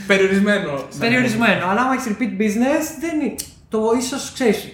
Περιορισμένο. 0.07 0.71
περιορισμένο. 0.99 1.65
Αλλά 1.69 1.81
άμα 1.81 1.93
έχεις 1.93 2.05
repeat 2.11 2.41
business, 2.41 2.85
δεν 2.99 3.19
είναι. 3.21 3.35
Το 3.69 3.79
ίσως 3.99 4.31
ξέρεις. 4.33 4.73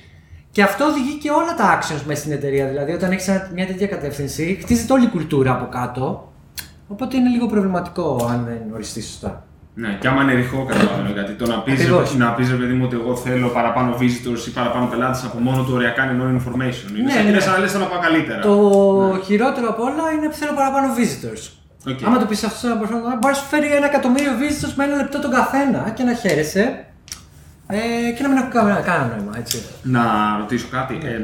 Και 0.52 0.64
αυτό 0.64 0.86
οδηγεί 0.86 1.18
και 1.18 1.30
όλα 1.30 1.54
τα 1.58 1.80
actions 1.80 2.02
μέσα 2.06 2.20
στην 2.22 2.32
εταιρεία. 2.32 2.68
Δηλαδή, 2.68 2.92
όταν 2.92 3.12
έχεις 3.12 3.30
μια 3.54 3.68
τέτοια 3.68 3.88
κατεύθυνση, 3.88 4.58
χτίζεται 4.62 4.94
όλη 4.94 5.04
η 5.04 5.08
κουλτούρα 5.08 5.52
από 5.52 5.66
κάτω. 5.66 6.32
Οπότε 6.88 7.18
είναι 7.18 7.30
λίγο 7.30 7.46
προβληματικό 7.48 8.28
αν 8.32 8.46
δεν 8.48 8.74
οριστείς 8.74 9.06
σωστά. 9.06 9.44
Ναι, 9.74 9.98
και 10.00 10.08
άμα 10.08 10.22
είναι 10.22 10.34
ρηχό, 10.34 10.66
καταλαβαίνω. 10.66 11.10
Γιατί 11.14 11.34
το 11.34 11.46
να 11.48 11.60
πει 11.62 11.72
Ακριβώς. 11.72 12.16
να 12.18 12.34
πεις, 12.34 12.50
ρε 12.50 12.56
παιδί 12.56 12.74
μου 12.74 12.84
ότι 12.86 12.96
εγώ 12.96 13.16
θέλω 13.16 13.48
παραπάνω 13.48 13.96
visitors 14.00 14.48
ή 14.48 14.50
παραπάνω 14.50 14.86
πελάτες 14.86 15.24
από 15.24 15.38
μόνο 15.40 15.64
του 15.64 15.72
οριακά 15.74 16.04
είναι 16.04 16.24
no 16.24 16.28
information. 16.40 16.90
Είναι 16.98 17.04
Ναι, 17.04 17.12
σαν, 17.12 17.24
ναι. 17.24 17.30
είναι 17.30 17.40
σαν 17.40 17.52
να 17.54 17.60
λες 17.60 17.72
θέλω 17.72 17.84
να 17.84 17.90
πάω 17.90 18.00
καλύτερα. 18.00 18.42
Το 18.42 19.20
χειρότερο 19.26 19.68
απ' 19.70 19.80
όλα 19.80 20.04
είναι 20.18 20.28
που 20.28 20.34
θέλω 20.36 20.54
παραπάνω 20.54 20.88
visitors. 20.98 21.44
Οκ. 21.92 22.00
Άμα 22.06 22.18
το 22.20 22.26
πεις 22.26 22.44
αυτό 22.44 22.58
σε 22.58 22.68
ένα 22.68 22.76
προσφέρον, 22.78 23.04
μπορείς 23.20 23.38
να 23.38 23.44
σου 23.44 23.50
φέρει 23.50 23.68
ένα 23.76 23.86
εκατομμύριο 23.86 24.32
visitors 24.42 24.74
με 24.76 24.84
ένα 24.84 24.96
λεπτό 24.96 25.20
τον 25.20 25.32
καθένα 25.32 25.90
και 25.96 26.04
να 26.04 26.14
χαίρεσαι. 26.14 26.86
Ε, 27.72 28.12
και 28.12 28.22
να 28.24 28.28
μην 28.30 28.38
έχουν 28.38 28.50
κανένα 28.52 28.80
κανένα 28.80 29.16
νόημα, 29.16 29.38
έτσι. 29.38 29.62
Να 29.84 30.02
ρωτήσω 30.40 30.68
κάτι. 30.72 30.98
Ε, 31.04 31.20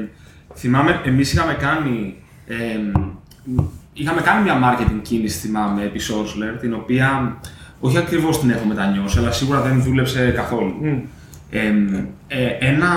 θυμάμαι, 0.56 1.02
εμείς 1.06 1.34
είχαμε 1.34 1.54
κάνει. 1.54 2.16
Ε, 2.48 2.56
είχαμε 3.94 4.22
κάνει 4.22 4.44
μια 4.44 4.56
marketing 4.64 5.00
κίνηση, 5.02 5.38
θυμάμαι, 5.38 5.82
επί 5.84 6.00
Sourcelair, 6.10 6.60
την 6.60 6.74
οποία 6.74 7.38
όχι 7.80 7.98
ακριβώς 7.98 8.40
την 8.40 8.50
έχω 8.50 8.66
μετανιώσει, 8.66 9.20
αλλά 9.20 9.32
σίγουρα 9.32 9.62
δεν 9.62 9.82
δούλεψε 9.84 10.32
καθόλου. 10.36 10.74
Ε, 11.50 11.60
ε, 12.28 12.46
ένα 12.60 12.88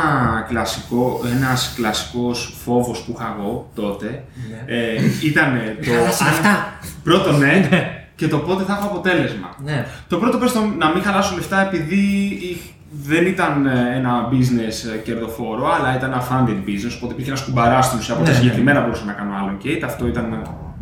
κλασικό, 0.48 1.20
ένας 1.36 1.72
κλασικός 1.76 2.54
φόβος 2.64 3.00
που 3.00 3.14
είχα 3.16 3.36
εγώ 3.38 3.70
τότε 3.74 4.24
ε, 4.66 4.94
ήταν 5.24 5.52
το... 5.84 5.90
Χαλάσει 5.90 6.24
αν- 6.24 6.30
λεφτά. 6.30 6.78
Πρώτο 7.02 7.32
ναι, 7.32 7.68
και 8.16 8.28
το 8.28 8.38
πότε 8.38 8.62
θα 8.64 8.72
έχω 8.72 8.86
αποτέλεσμα. 8.86 9.56
Ναι. 9.64 9.86
Το 10.08 10.16
πρώτο 10.18 10.38
πες 10.38 10.52
το 10.52 10.60
να 10.78 10.88
μην 10.90 11.02
χαλάσω 11.02 11.34
λεφτά 11.34 11.60
επειδή 11.66 11.98
είχ- 12.40 12.70
δεν 12.90 13.26
ήταν 13.26 13.66
ε, 13.66 13.96
ένα 13.96 14.28
business 14.32 14.94
ε, 14.94 14.96
κερδοφόρο, 14.98 15.72
αλλά 15.72 15.96
ήταν 15.96 16.12
ένα 16.12 16.22
funded 16.30 16.68
business, 16.68 16.92
οπότε 16.96 17.12
υπήρχε 17.12 17.30
ένας 17.30 17.42
κουμπαράς 17.44 17.86
στην 17.86 17.98
ουσία, 17.98 18.14
οπότε 18.14 18.30
Ναι, 18.30 18.36
ναι. 18.36 18.42
συγκεκριμένα 18.42 18.80
μπορούσα 18.80 19.04
να 19.04 19.12
κάνω 19.12 19.30
allocate. 19.40 19.82
Αυτό 19.84 20.06
ήταν, 20.06 20.24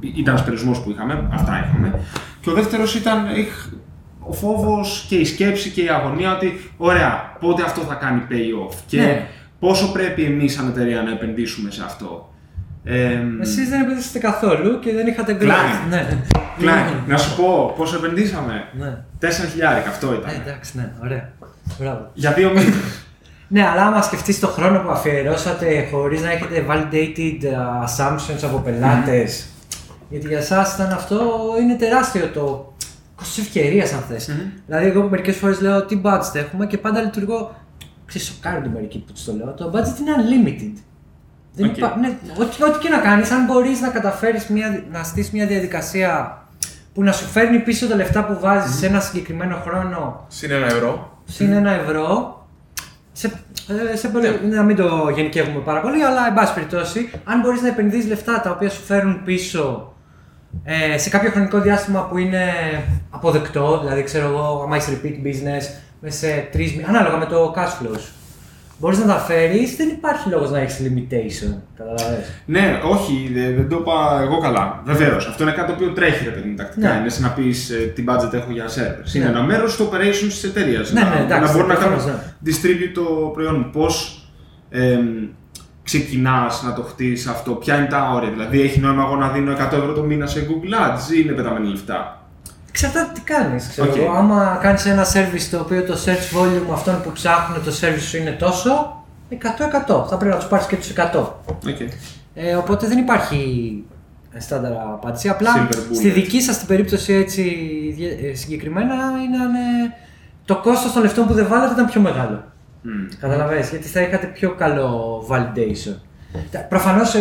ήταν 0.01 0.35
ένα 0.35 0.43
περιορισμό 0.45 0.73
που 0.85 0.91
είχαμε, 0.91 1.29
αυτά 1.33 1.65
είχαμε. 1.69 2.01
Και 2.41 2.51
ο 2.51 2.53
δεύτερος 2.53 2.95
ήταν 2.95 3.27
είχ- 3.37 3.73
ο 4.21 4.33
φόβος 4.33 5.07
και 5.09 5.17
η 5.17 5.25
σκέψη 5.25 5.71
και 5.71 5.83
η 5.83 5.89
αγωνία 5.89 6.35
ότι, 6.37 6.61
ωραία, 6.77 7.37
πότε 7.41 7.63
αυτό 7.63 7.81
θα 7.81 7.95
κάνει 7.95 8.23
payoff 8.31 8.75
και 8.87 9.01
Ναι. 9.01 9.27
πόσο 9.59 9.93
πρέπει 9.93 10.23
εμείς 10.25 10.53
σαν 10.53 10.69
εταιρεία 10.69 11.03
να 11.03 11.11
επενδύσουμε 11.11 11.71
σε 11.71 11.83
αυτό. 11.85 12.33
Ε, 12.85 13.19
Εσείς 13.41 13.69
δεν 13.69 13.81
επενδύσατε 13.83 14.19
καθόλου 14.19 14.79
και 14.79 14.93
δεν 14.93 15.07
είχατε 15.07 15.37
growth. 15.41 15.45
Klein. 15.45 15.89
Ναι. 15.91 16.07
Κλάιν, 16.59 16.85
να 17.07 17.17
σου 17.17 17.37
πω 17.37 17.75
πόσο 17.77 17.97
επενδύσαμε. 17.97 18.65
Ναι. 18.79 18.97
4 19.21 19.49
χιλιάρικα, 19.51 19.89
αυτό 19.89 20.15
ήταν. 20.15 20.31
Ε, 20.31 20.43
εντάξει, 20.49 20.73
ναι, 20.77 20.93
ωραία. 21.05 21.33
Μπράβο. 21.81 22.11
Για 22.15 22.33
δύο 22.33 22.49
μήνες. 22.49 22.75
Ναι, 23.51 23.67
αλλά 23.67 23.87
άμα 23.87 24.03
σκεφτείς 24.03 24.41
το 24.41 24.47
χρόνο 24.47 24.79
που 24.79 24.91
αφιερώσατε 24.91 25.89
χωρίς 25.91 26.23
να 26.23 26.31
έχετε 26.31 26.65
validated 26.69 27.43
uh, 27.43 27.87
assumptions 27.87 28.43
από 28.43 28.59
πελάτες. 28.59 29.47
Γιατί 30.11 30.27
για 30.27 30.39
εσάς 30.39 30.75
ήταν 30.75 30.93
αυτό, 30.93 31.21
είναι 31.61 31.75
τεράστιο 31.75 32.27
το 32.29 32.73
κόστο 33.17 33.41
ευκαιρίας, 33.41 33.93
αν 33.93 34.05
θες. 34.09 34.31
Δηλαδή, 34.67 34.87
εγώ 34.87 35.09
μερικές 35.09 35.37
φορές 35.37 35.61
λέω 35.61 35.85
τι 35.85 36.01
budget 36.05 36.35
έχουμε 36.35 36.67
και 36.67 36.79
πάντα 36.79 37.01
λειτουργώ. 37.01 37.55
Ξέρεις, 38.07 38.27
σοκάρονται 38.29 38.69
μερικοί 38.69 38.99
που 39.07 39.13
τους 39.13 39.25
το 39.25 39.33
λέω. 39.33 39.53
Το 39.55 39.71
budget 39.75 40.01
είναι 40.01 40.15
unlimited. 40.19 40.83
Δεν 41.53 41.67
Οκ. 41.69 41.77
υπά- 41.77 41.97
ναι, 41.97 42.17
ό,τι, 42.41 42.63
ό,τι 42.65 42.79
και 42.79 42.89
να 42.89 42.99
κάνεις, 42.99 43.31
αν 43.31 43.45
μπορείς 43.45 43.81
να 43.81 43.89
καταφέρεις 43.89 44.47
να 44.93 45.03
στήσει 45.03 45.31
μια 45.33 45.47
διαδικασία 45.47 46.43
που 46.95 47.03
να 47.03 47.13
σου 47.13 47.25
φέρνει 47.25 47.59
πίσω 47.59 47.87
τα 47.89 47.95
λεφτά 47.95 48.25
που 48.25 48.41
βάζεις 48.41 48.77
σε 48.79 48.87
ένα 48.87 49.01
συγκεκριμένο 49.01 49.57
χρόνο 49.67 50.25
Συν 50.29 50.51
ένα 50.51 50.67
ευρώ. 50.67 51.18
Συν 51.29 51.53
ένα 51.53 51.71
ευρώ. 51.71 52.37
Σε, 53.13 53.33
ε, 53.93 53.97
σε, 53.97 54.09
πολύ- 54.09 54.41
να 54.51 54.63
μην 54.63 54.77
το 54.77 55.11
γενικεύουμε 55.15 55.61
πάρα 55.61 55.81
πολύ, 55.81 56.03
αλλά 56.03 56.27
εν 56.27 56.35
πάση 56.35 56.55
περιπτώσει, 56.55 57.11
αν 57.25 57.41
μπορείς 57.41 57.63
να 57.63 57.69
επενδύσει 57.69 58.09
λεφτά 58.09 58.41
τα 58.41 58.51
οποία 58.51 58.71
σου 58.71 58.83
φέρουν 58.83 59.23
πίσω 59.25 59.93
ε, 60.65 60.99
σε 60.99 61.09
κάποιο 61.09 61.31
χρονικό 61.31 61.61
διάστημα 61.61 62.01
που 62.05 62.19
είναι 62.19 62.45
αποδεκτό, 63.11 63.79
δηλαδή 63.83 64.03
ξέρω 64.03 64.27
εγώ, 64.29 64.63
άμα 64.65 64.77
είσαι 64.77 65.01
repeat 65.03 65.27
business, 65.27 65.63
μέσα 66.01 66.19
σε 66.27 66.49
τρεις 66.53 66.71
μήνε, 66.73 66.85
ανάλογα 66.89 67.17
με 67.17 67.27
το 67.27 67.55
cash 67.57 67.85
flow 67.87 67.99
σου. 67.99 68.13
Μπορείς 68.81 68.99
να 68.99 69.07
τα 69.07 69.15
φέρεις, 69.19 69.77
δεν 69.77 69.89
υπάρχει 69.89 70.29
λόγος 70.29 70.51
να 70.51 70.59
έχεις 70.59 70.81
limitation. 70.83 71.55
Καταλαβαίνεις. 71.77 72.27
ναι, 72.47 72.81
όχι, 72.85 73.31
δε- 73.35 73.53
δεν 73.53 73.69
το 73.69 73.77
είπα 73.81 74.21
εγώ 74.23 74.39
καλά. 74.39 74.83
Βεβαίως. 74.85 75.27
Αυτό 75.27 75.43
είναι 75.43 75.53
κάτι 75.53 75.67
το 75.67 75.73
οποίο 75.73 75.89
τρέχει 75.93 76.25
ρε 76.25 76.31
παιδί 76.31 76.49
μου 76.49 76.57
τακτικά. 76.57 76.93
Ναι. 76.93 77.01
Είναι 77.01 77.09
σαν 77.09 77.23
να 77.23 77.29
πεις 77.31 77.73
τι 77.95 78.05
budget 78.09 78.33
έχω 78.33 78.51
για 78.53 78.65
servers. 78.67 79.11
Ναι. 79.13 79.21
Είναι 79.21 79.29
ένα 79.29 79.43
μέρος 79.43 79.77
του 79.77 79.89
operations 79.93 80.29
της 80.29 80.45
εταιρείας. 80.45 80.93
Ναι, 80.93 81.01
να, 81.01 81.09
ναι, 81.15 81.21
εντάξει, 81.21 81.47
να 81.47 81.53
μπορώ 81.53 81.67
να 81.67 81.75
κάνω 81.75 81.95
προφανώς, 81.97 82.21
distribute 82.47 82.93
το 82.95 83.03
προϊόν 83.35 83.57
μου. 83.57 83.71
Πώς 83.73 84.23
ξεκινάς 85.83 86.63
να 86.63 86.73
το 86.73 86.83
χτίσεις 86.83 87.27
αυτό, 87.27 87.53
ποια 87.53 87.77
είναι 87.79 87.87
τα 87.87 88.11
όρια. 88.15 88.31
Δηλαδή, 88.31 88.61
έχει 88.61 88.81
νόημα 88.81 89.03
εγώ 89.07 89.17
να 89.17 89.29
δίνω 89.29 89.53
100 89.53 89.57
ευρώ 89.77 89.93
το 89.93 90.03
μήνα 90.03 90.27
σε 90.27 90.47
Google 90.49 90.75
Ads 90.75 91.17
ή 91.17 91.21
είναι 91.23 91.33
πεταμένα 91.33 91.69
λεφτά. 91.69 92.18
Εξαρτάται 92.81 93.13
τι 93.15 93.21
κάνεις. 93.21 93.79
Οκ. 93.79 93.91
Okay. 93.95 94.07
Άμα 94.17 94.59
κάνεις 94.63 94.87
ένα 94.87 95.05
service 95.05 95.47
το 95.51 95.59
οποίο 95.59 95.83
το 95.83 95.99
search 96.05 96.39
volume 96.39 96.73
αυτών 96.73 97.03
που 97.03 97.13
ψάχνουν 97.13 97.65
το 97.65 97.73
service 97.81 98.01
σου 98.09 98.17
είναι 98.17 98.31
τόσο, 98.31 99.05
100-100. 99.31 100.07
Θα 100.09 100.17
πρέπει 100.17 100.33
να 100.33 100.37
τους 100.37 100.49
πάρεις 100.49 100.67
και 100.67 100.77
τους 100.77 100.93
100. 100.97 101.33
Okay. 101.65 101.89
Ε, 102.35 102.55
οπότε 102.55 102.87
δεν 102.87 102.99
υπάρχει 102.99 103.39
ε, 104.33 104.41
στάνταρ 104.41 104.73
απάντηση. 104.73 105.29
Απλά 105.29 105.51
Silver 105.57 105.75
bullet. 105.75 105.95
στη 105.95 106.11
δική 106.11 106.41
σας 106.43 106.59
την 106.59 106.67
περίπτωση 106.67 107.13
έτσι 107.13 107.43
διε- 107.97 108.31
ε, 108.31 108.35
συγκεκριμένα 108.35 108.95
είναι 108.95 109.37
αν, 109.37 109.55
ε, 109.55 109.95
το 110.45 110.57
κόστος 110.57 110.93
των 110.93 111.03
λεφτών 111.03 111.27
που 111.27 111.33
δεν 111.33 111.47
βάλατε 111.49 111.73
ήταν 111.73 111.87
πιο 111.87 112.01
μεγάλο. 112.01 112.45
Μμ. 112.83 112.91
Καταλαβαίνεις, 113.21 113.71
γιατί 113.71 113.87
θα 113.89 114.01
είχατε 114.01 114.27
πιο 114.27 114.55
καλό 114.55 115.19
validation. 115.31 115.95
Προφανώς 116.69 117.15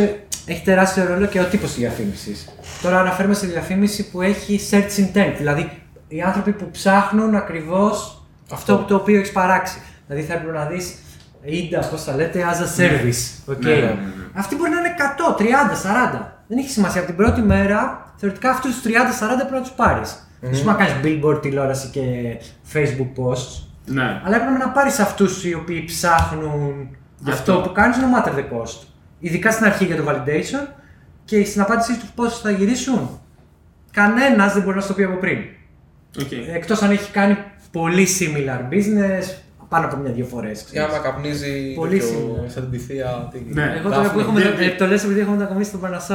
έχει 0.46 0.62
τεράστιο 0.63 1.06
ρόλο 1.06 1.26
και 1.26 1.39
ο 1.39 1.43
τύπος 1.43 1.70
της 1.70 1.78
διαφήμισης. 1.80 2.48
Τώρα 2.82 3.00
αναφέρουμε 3.00 3.34
σε 3.34 3.48
διαφήμιση 3.48 4.10
που 4.10 4.22
έχει 4.22 4.60
search 4.72 5.00
intent, 5.00 5.34
δηλαδή 5.38 5.70
οι 6.08 6.22
άνθρωποι 6.22 6.52
που 6.52 6.70
ψάχνουν 6.72 7.36
ακριβώς 7.36 8.22
αυτό 8.52 8.78
το 8.78 8.96
οποίο 8.96 9.18
έχεις 9.18 9.32
παράξει. 9.32 9.78
Δηλαδή 10.08 10.26
θα 10.26 10.34
έπρεπε 10.34 10.58
να 10.58 10.66
δεις 10.66 10.96
Ιντα, 11.42 11.80
πώς 11.80 12.04
τα 12.04 12.16
λέτε, 12.16 12.46
as 12.52 12.56
a 12.56 12.82
service. 12.82 13.52
Okay. 13.52 13.60
Ναι, 13.60 13.70
ναι, 13.70 13.80
ναι, 13.80 13.92
ναι. 13.92 13.96
Αυτοί 14.34 14.56
μπορεί 14.56 14.70
να 14.70 14.80
είναι 14.80 14.94
100, 14.98 15.36
30, 15.38 15.44
40. 15.44 16.26
Δεν 16.48 16.58
έχει 16.58 16.70
σημασία. 16.70 17.00
Από 17.02 17.10
την 17.10 17.18
πρώτη 17.18 17.42
μέρα, 17.42 18.12
θεωρητικά 18.16 18.50
αυτούς 18.50 18.82
τους 18.82 18.92
30-40 18.92 18.94
πρέπει 19.38 19.54
να 19.54 19.62
τους 19.62 19.72
πάρεις. 19.72 20.28
Δεν 20.40 20.56
σου 20.56 20.66
να 20.66 20.74
κάνει 20.74 20.92
billboard 21.04 21.42
τηλεόραση 21.42 21.88
και 21.88 22.02
facebook 22.74 23.10
posts. 23.22 23.63
Ναι. 23.86 24.22
Αλλά 24.26 24.36
έπρεπε 24.36 24.58
να 24.58 24.70
πάρεις 24.70 25.00
αυτούς 25.00 25.44
οι 25.46 25.54
οποίοι 25.54 25.84
ψάχνουν 25.84 26.90
Γι' 27.18 27.32
αυτό. 27.32 27.54
αυτό. 27.54 27.68
που 27.68 27.74
κάνεις 27.74 27.98
no 27.98 28.18
matter 28.18 28.32
the 28.34 28.58
cost. 28.58 28.88
Ειδικά 29.20 29.52
στην 29.52 29.66
αρχή 29.66 29.86
για 29.86 29.96
το 29.96 30.04
validation 30.08 30.68
και 31.28 31.46
στην 31.46 31.62
απάντησή 31.62 32.00
τους 32.00 32.10
πόσο 32.16 32.36
θα 32.42 32.52
γυρίσουν. 32.52 33.20
Κανένας 33.92 34.54
δεν 34.54 34.63
μπορεί 34.63 34.76
να 34.76 34.82
σου 34.82 34.88
το 34.88 34.94
πει 34.94 35.04
από 35.04 35.16
πριν. 35.16 35.38
Οκ. 36.22 36.32
Εκτός 36.32 36.82
αν 36.82 36.92
έχει 36.92 37.12
κάνει 37.12 37.38
πολύ 37.72 38.08
similar 38.20 38.74
business 38.74 39.24
πάνω 39.70 39.86
από 39.86 39.96
μια-δύο 39.98 40.26
φορές. 40.26 40.66
Ή 40.72 40.80
άμα 40.80 40.98
καπνίζει 40.98 41.74
Πολύ 41.74 41.98
τέτοιο 42.00 42.08
σίγουρα. 42.08 42.44
σαν 42.50 42.62
την 42.62 42.72
πυθία. 42.72 43.30
τι- 43.32 43.54
Ναι. 43.54 43.76
Εγώ 43.80 43.90
τώρα 43.90 44.10
που 44.12 44.18
Daphne. 44.18 44.22
έχουμε. 44.22 44.42
δεν- 44.42 44.60
ε, 44.70 44.70
Το 44.70 44.86
λες 44.88 45.04
επειδή 45.04 45.20
έχουμε 45.20 45.36
μετακομίσει 45.36 45.70
στον 45.70 45.82
Πανασό. 45.82 46.13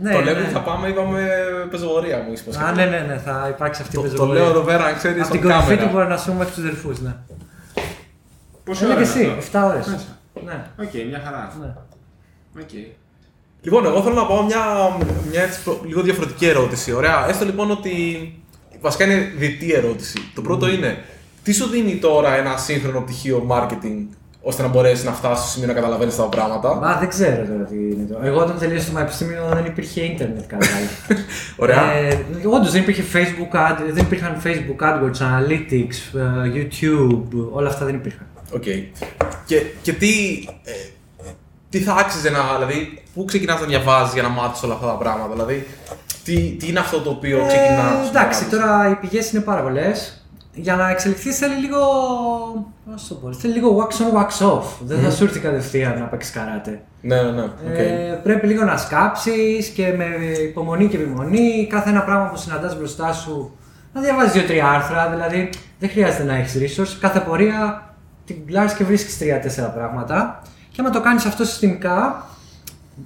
Ναι, 0.00 0.12
το 0.12 0.18
λέμε 0.18 0.32
ναι. 0.32 0.40
ότι 0.44 0.50
θα 0.52 0.60
πάμε, 0.60 0.88
είπαμε 0.88 1.28
πεζογορία 1.70 2.18
μου. 2.26 2.32
ίσως. 2.32 2.56
Α, 2.56 2.72
ναι, 2.72 2.84
ναι, 2.84 2.98
ναι, 3.08 3.16
θα 3.24 3.46
υπάρξει 3.54 3.82
αυτή 3.82 3.94
η 3.96 3.98
Το, 3.98 4.04
το 4.04 4.10
πεζοβολία. 4.10 4.40
λέω 4.42 4.50
εδώ 4.50 4.60
πέρα, 4.60 4.84
αν 4.84 4.94
ξέρεις, 4.96 5.16
Από 5.16 5.26
στον 5.26 5.40
την 5.40 5.48
κορυφή 5.50 5.70
του 5.70 5.76
κάμερα. 5.76 5.92
Παρανασσού 5.94 6.32
μέχρι 6.32 6.52
τους 6.54 6.62
δερφούς, 6.62 7.00
ναι. 7.00 7.14
Πόση 8.64 8.84
Έλα 8.84 8.94
ώρα 8.94 9.02
και 9.02 9.08
είναι 9.08 9.20
εσύ, 9.28 9.34
αυτό; 9.38 9.58
7 9.58 9.64
ώρες. 9.64 9.86
Μέσα. 9.86 10.06
Ναι, 10.44 10.64
Οκ, 10.84 10.92
μια 11.08 11.20
χαρά. 11.24 11.52
ναι. 11.60 11.74
Οκ. 12.62 12.70
Λοιπόν, 13.66 13.86
εγώ 13.86 14.02
θέλω 14.02 14.14
να 14.14 14.26
πάω 14.26 14.42
μια, 14.44 14.62
μια 15.30 15.42
έτσι 15.42 15.62
προ- 15.64 15.80
λίγο 15.86 16.00
διαφορετική 16.02 16.46
ερώτηση. 16.46 16.92
Ωραία. 16.92 17.28
Έστω 17.28 17.44
λοιπόν 17.44 17.70
ότι. 17.70 17.92
Βασικά 18.80 19.04
είναι 19.04 19.32
διτή 19.36 19.72
ερώτηση. 19.72 20.18
Το 20.34 20.42
πρώτο 20.42 20.68
είναι, 20.68 20.98
τι 21.42 21.52
σου 21.52 21.68
δίνει 21.68 21.96
τώρα 21.96 22.36
ένα 22.36 22.56
σύγχρονο 22.56 23.00
πτυχίο 23.00 23.46
marketing 23.50 24.06
ώστε 24.40 24.62
να 24.62 24.68
μπορέσεις 24.68 25.04
να 25.04 25.12
φτάσεις 25.12 25.44
στο 25.44 25.50
σημείο 25.52 25.66
να 25.66 25.72
καταλαβαίνεις 25.74 26.16
τα 26.16 26.22
πράγματα; 26.22 26.74
Μα 26.74 26.96
δεν 26.98 27.08
ξέρω 27.08 27.46
τώρα 27.46 27.64
τι 27.64 27.74
είναι 27.74 28.06
το. 28.12 28.20
Εγώ 28.22 28.40
όταν 28.40 28.58
τελείωσα 28.58 28.86
το 28.86 28.92
πανεπιστήμιο 28.92 29.48
δεν 29.54 29.64
υπήρχε 29.64 30.00
ίντερνετ 30.02 30.46
κατά 30.46 30.66
Ωραία. 31.56 31.92
Ε, 31.92 32.24
Όντως 32.50 32.70
δεν 32.72 32.82
υπήρχε 32.82 33.02
Facebook 33.12 33.56
ad, 33.56 33.76
δεν 33.92 34.04
υπήρχαν 34.04 34.42
Facebook 34.44 34.84
AdWords, 34.86 35.20
Analytics, 35.20 36.18
ε, 36.18 36.52
YouTube, 36.54 37.48
όλα 37.52 37.68
αυτά 37.68 37.84
δεν 37.84 37.94
υπήρχαν. 37.94 38.26
Οκ. 38.54 38.64
Και, 39.46 39.62
και 39.82 39.92
τι, 39.92 40.08
ε, 40.64 40.72
τι 41.78 41.84
θα 41.84 41.94
άξιζε 41.94 42.30
να. 42.30 42.40
Δηλαδή, 42.54 43.02
πού 43.14 43.24
ξεκινάς 43.24 43.60
να 43.60 43.66
διαβάζεις 43.66 44.12
για 44.12 44.22
να 44.22 44.28
μάθεις 44.28 44.62
όλα 44.62 44.74
αυτά 44.74 44.86
τα 44.86 44.92
πράγματα. 44.92 45.32
Δηλαδή, 45.32 45.66
τι, 46.24 46.56
τι 46.58 46.68
είναι 46.68 46.78
αυτό 46.78 47.00
το 47.00 47.10
οποίο 47.10 47.44
ξεκινάς. 47.46 48.06
Ε, 48.06 48.08
εντάξει, 48.08 48.44
τώρα 48.44 48.88
οι 48.90 48.94
πηγές 48.94 49.32
είναι 49.32 49.42
πάρα 49.42 49.62
πολλές. 49.62 50.20
Για 50.52 50.76
να 50.76 50.90
εξελιχθείς 50.90 51.38
θέλει 51.38 51.54
λίγο. 51.54 51.78
Πώς 52.90 53.08
το 53.08 53.14
πω, 53.14 53.32
θέλει 53.32 53.54
λίγο 53.54 53.88
wax 53.88 53.92
on, 53.92 54.18
wax 54.18 54.52
off. 54.52 54.64
Δεν 54.80 55.00
θα 55.00 55.10
σου 55.10 55.24
έρθει 55.24 55.38
κατευθείαν 55.38 55.98
να 55.98 56.04
παίξεις 56.04 56.32
καράτε. 56.32 56.82
Ναι, 57.00 57.22
ναι, 57.22 57.30
ναι. 57.30 57.42
οκ. 57.42 57.78
Ε, 57.78 58.20
πρέπει 58.22 58.46
λίγο 58.46 58.64
να 58.64 58.76
σκάψεις 58.76 59.68
και 59.68 59.94
με 59.96 60.04
υπομονή 60.42 60.88
και 60.88 60.96
επιμονή. 60.96 61.66
Κάθε 61.70 61.90
ένα 61.90 62.02
πράγμα 62.02 62.28
που 62.28 62.36
συναντάς 62.36 62.78
μπροστά 62.78 63.12
σου 63.12 63.56
να 63.92 64.00
διαβάζεις 64.00 64.32
δύο-τρία 64.32 64.68
άρθρα. 64.68 65.08
Δηλαδή 65.10 65.50
δεν 65.78 65.90
χρειάζεται 65.90 66.24
να 66.24 66.36
έχεις 66.36 66.76
resource. 66.76 66.96
Κάθε 67.00 67.20
πορεία 67.20 67.90
την 68.24 68.46
κλάρει 68.46 68.74
και 68.74 68.84
βρίσκεις 68.84 69.18
τρία-τέσσερα 69.18 69.68
πράγματα. 69.68 70.42
Και 70.76 70.82
άμα 70.82 70.90
το 70.90 71.00
κάνεις 71.00 71.24
αυτό 71.24 71.44
συστημικά 71.44 72.26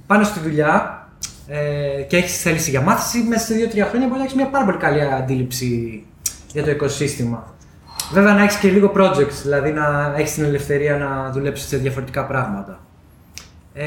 πάνω 0.07 0.25
στη 0.25 0.41
δουλειά 0.41 1.07
ε, 1.47 2.03
και 2.03 2.17
έχεις 2.17 2.43
θέληση 2.43 2.71
για 2.71 2.81
μάθηση, 2.81 3.19
μέσα 3.29 3.45
σε 3.45 3.55
δύο-τρία 3.55 3.87
χρόνια 3.87 4.07
μπορεί 4.07 4.19
να 4.19 4.25
έχεις 4.25 4.37
μια 4.37 4.47
πάρα 4.47 4.65
πολύ 4.65 4.77
καλή 4.77 5.03
αντίληψη 5.03 6.03
για 6.53 6.65
το 6.65 6.71
οικοσύστημα. 6.71 7.55
Βέβαια 8.13 8.35
να 8.35 8.43
έχεις 8.43 8.57
και 8.57 8.69
λίγο 8.69 8.93
projects, 8.97 9.41
δηλαδή 9.43 9.73
να 9.73 10.15
έχεις 10.17 10.35
την 10.35 10.45
ελευθερία 10.45 10.97
να 10.97 11.31
δουλέψεις 11.31 11.69
σε 11.69 11.77
διαφορετικά 11.77 12.27
πράγματα. 12.27 12.81
Ε, 13.75 13.85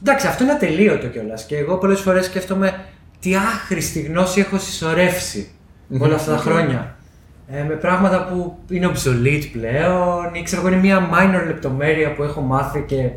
εντάξει, 0.00 0.26
αυτό 0.26 0.44
είναι 0.44 0.52
ατελείωτο 0.52 1.06
κιόλας. 1.06 1.44
Και 1.44 1.56
εγώ 1.56 1.76
πολλές 1.76 2.00
φορές 2.00 2.24
σκέφτομαι 2.24 2.84
τι 3.20 3.36
άχρηστη 3.36 4.00
γνώση 4.00 4.40
έχω 4.40 4.58
συσσωρεύσει 4.58 5.50
όλα 5.98 6.14
αυτά 6.14 6.30
τα 6.30 6.38
χρόνια. 6.38 6.95
Ε, 7.48 7.62
με 7.62 7.74
πράγματα 7.74 8.24
που 8.24 8.58
είναι 8.68 8.90
obsolete 8.94 9.44
πλέον 9.52 10.34
ή 10.34 10.42
ξέρω 10.42 10.60
εγώ 10.60 10.70
είναι 10.70 10.80
μια 10.80 11.08
minor 11.12 11.46
λεπτομέρεια 11.46 12.12
που 12.14 12.22
έχω 12.22 12.40
μάθει 12.40 12.84
και 12.86 13.08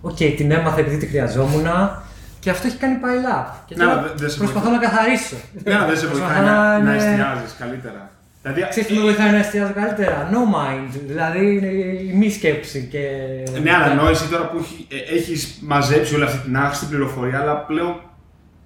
οκ, 0.00 0.16
την 0.36 0.50
έμαθα 0.50 0.78
επειδή 0.80 0.96
τη 0.96 1.06
χρειαζόμουν 1.06 1.66
και 2.40 2.50
αυτό 2.50 2.66
έχει 2.66 2.76
κάνει 2.76 2.94
pile 2.94 3.33
up. 3.33 3.62
Και 3.66 3.74
Ναι, 3.76 3.84
τώρα 3.84 3.96
αλλά 3.96 4.02
δεν- 4.06 4.12
δεν 4.16 4.30
σε 4.30 4.38
προσπαθώ 4.38 4.70
να 4.70 4.78
καθαρίσω. 4.78 5.36
Ναι, 5.64 5.74
αλλά 5.74 5.86
δεν 5.86 5.96
σε 5.96 6.06
βοηθάει 6.06 6.26
Προσπαθώ 6.28 6.46
να, 6.50 6.78
να 6.78 6.90
ναι. 6.90 6.96
εστιάζεις 6.96 7.54
καλύτερα. 7.58 8.10
Δηλαδή, 8.42 8.66
Ξέρεις 8.70 8.88
τι 8.88 8.94
με 8.94 9.00
βοηθάει 9.00 9.30
να 9.30 9.36
εστιάζω 9.38 9.72
καλύτερα; 9.72 10.28
No 10.32 10.36
mind. 10.56 11.00
Δηλαδή 11.06 11.54
είναι 11.56 11.66
η 11.66 12.12
μη 12.16 12.30
σκέψη 12.30 12.88
και. 12.90 13.00
Ναι, 13.62 13.74
αλλά 13.74 13.90
ενώ 13.90 14.08
εσύ 14.08 14.28
τώρα 14.28 14.44
που 14.48 14.58
έχει, 14.62 14.86
ε, 14.90 15.14
έχεις 15.16 15.58
μαζέψει 15.62 16.14
όλη 16.14 16.24
αυτή 16.24 16.38
την 16.38 16.56
άχρηστη 16.56 16.86
πληροφορία, 16.86 17.40
αλλά 17.40 17.54
πλέον 17.56 18.00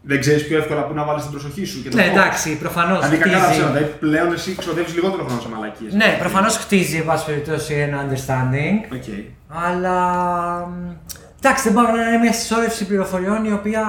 δεν 0.02 0.20
ξέρεις 0.20 0.46
πιο 0.46 0.58
εύκολα 0.58 0.82
πού 0.84 0.94
να 0.94 1.04
βάλεις 1.04 1.22
την 1.22 1.30
προσοχή 1.32 1.64
σου. 1.64 1.82
Και 1.82 1.88
το 1.88 1.96
Ναι, 1.96 2.06
focus. 2.06 2.10
εντάξει, 2.10 2.56
προφανώς. 2.56 2.98
Δηλαδή, 3.08 3.16
κακά 3.16 3.38
τα 3.44 3.50
ψέματα. 3.50 3.72
Δηλαδή, 3.72 3.92
πλέον 4.00 4.32
εσύ 4.32 4.54
ξοδεύεις 4.58 4.94
λιγότερο 4.94 5.24
χρόνο 5.24 5.40
σε 5.40 5.48
μαλακίες. 5.48 5.92
Ναι, 5.94 6.16
προφανώς 6.18 6.56
χτίζει 6.56 6.96
εν 6.96 7.04
πάση 7.04 7.24
περιπτώσει 7.26 7.74
ένα 7.74 8.04
understanding. 8.08 8.94
Οκ. 8.94 9.04
Αλλά. 9.66 9.98
μ, 10.66 10.90
Εντάξει, 11.42 11.62
δεν 11.62 11.72
μπορεί 11.72 11.98
να 11.98 12.08
είναι 12.08 12.18
μια 12.18 12.32
συσσώρευση 12.33 12.87
πληροφοριών 12.86 13.44
η 13.44 13.52
οποία 13.52 13.82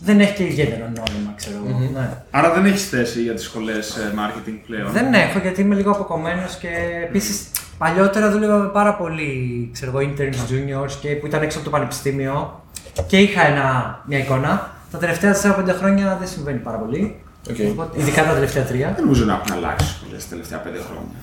δεν 0.00 0.20
έχει 0.20 0.32
και 0.34 0.42
ιδιαίτερο 0.42 0.84
νόημα, 0.84 1.32
ξέρω 1.36 1.56
εγώ. 1.66 1.78
Ναι. 1.92 2.10
Άρα 2.30 2.52
δεν 2.52 2.64
έχεις 2.64 2.88
θέση 2.88 3.22
για 3.22 3.34
τις 3.34 3.44
σχολές 3.44 3.96
marketing 4.16 4.58
πλέον; 4.66 4.90
Δεν 4.92 5.14
έχω 5.14 5.38
γιατί 5.38 5.60
είμαι 5.60 5.74
λίγο 5.74 5.90
αποκομμένος 5.90 6.56
και 6.56 6.68
επίσης 7.04 7.50
παλιότερα 7.78 8.30
δούλευα 8.30 8.56
με 8.56 8.68
πάρα 8.68 8.94
πολύ 8.94 9.70
ξέρω 9.72 9.98
εγώ, 9.98 10.10
interns, 10.10 10.34
juniors 10.52 10.92
και 11.00 11.08
που 11.08 11.26
ήταν 11.26 11.42
έξω 11.42 11.56
από 11.58 11.66
το 11.66 11.72
πανεπιστήμιο 11.76 12.62
και 13.06 13.18
είχα 13.18 13.46
ένα, 13.46 14.00
μια 14.06 14.18
εικόνα. 14.18 14.70
Τα 14.90 14.98
τελευταία 14.98 15.34
4-5 15.42 15.74
χρόνια 15.78 16.16
δεν 16.18 16.28
συμβαίνει 16.28 16.58
πάρα 16.58 16.76
πολύ. 16.76 17.20
Οκ. 17.50 17.56
Οπότε, 17.70 18.00
ειδικά 18.00 18.24
τα 18.24 18.32
τελευταία 18.32 18.64
τρία. 18.64 18.92
Δεν 18.94 19.04
νομίζω 19.04 19.24
να 19.24 19.32
έχουν 19.32 19.52
αλλάξει 19.52 19.86
σχολές 19.86 20.22
τα 20.22 20.30
τελευταία 20.30 20.58
πέντε 20.58 20.78
χρόνια. 20.78 21.18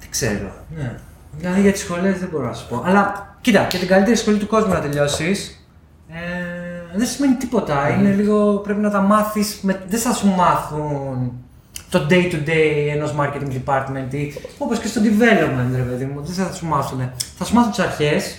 Δεν 0.00 0.10
ξέρω. 0.10 0.52
Ναι. 0.76 0.98
Δηλαδή 1.36 1.60
για 1.60 1.72
τις 1.72 1.80
σχολές 1.80 2.18
δεν 2.18 2.28
μπορώ 2.32 2.46
να 2.46 2.52
σου 2.52 2.68
πω. 2.68 2.82
Αλλά 2.86 3.34
κοίτα, 3.40 3.64
και 3.64 3.78
την 3.78 3.88
καλύτερη 3.88 4.16
σχολή 4.16 4.38
του 4.38 4.46
κόσμου 4.46 4.72
να 4.72 4.80
τελειώσεις. 4.80 5.66
Ε, 6.08 6.96
δεν 6.96 7.06
σημαίνει 7.06 7.34
τίποτα. 7.34 7.88
Είναι 7.88 8.10
λίγο. 8.12 8.58
Πρέπει 8.58 8.80
να 8.80 8.90
τα 8.90 9.00
μάθεις. 9.00 9.60
Δεν 9.88 10.00
θα 10.00 10.12
σου 10.12 10.26
μάθουν 10.26 11.32
το 11.90 12.06
day 12.10 12.32
to 12.32 12.48
day 12.48 12.88
ενός 12.94 13.14
marketing 13.18 13.60
department 13.64 14.14
ή 14.14 14.34
όπως 14.58 14.78
και 14.78 14.86
στο 14.86 15.00
development, 15.04 15.76
ρε 15.76 15.82
παιδί 15.82 16.04
μου. 16.04 16.22
Δεν 16.24 16.46
θα 16.46 16.52
σου 16.52 16.66
μάθουν. 16.66 17.10
Θα 17.36 17.44
σου 17.44 17.54
μάθουν 17.54 17.70
τις 17.70 17.80
αρχές, 17.80 18.38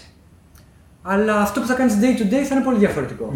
αλλά 1.03 1.41
αυτό 1.41 1.59
που 1.61 1.67
θα 1.67 1.73
κάνεις 1.73 1.93
day 2.01 2.19
to 2.19 2.23
day 2.33 2.43
θα 2.43 2.55
είναι 2.55 2.63
πολύ 2.63 2.77
διαφορετικό. 2.77 3.33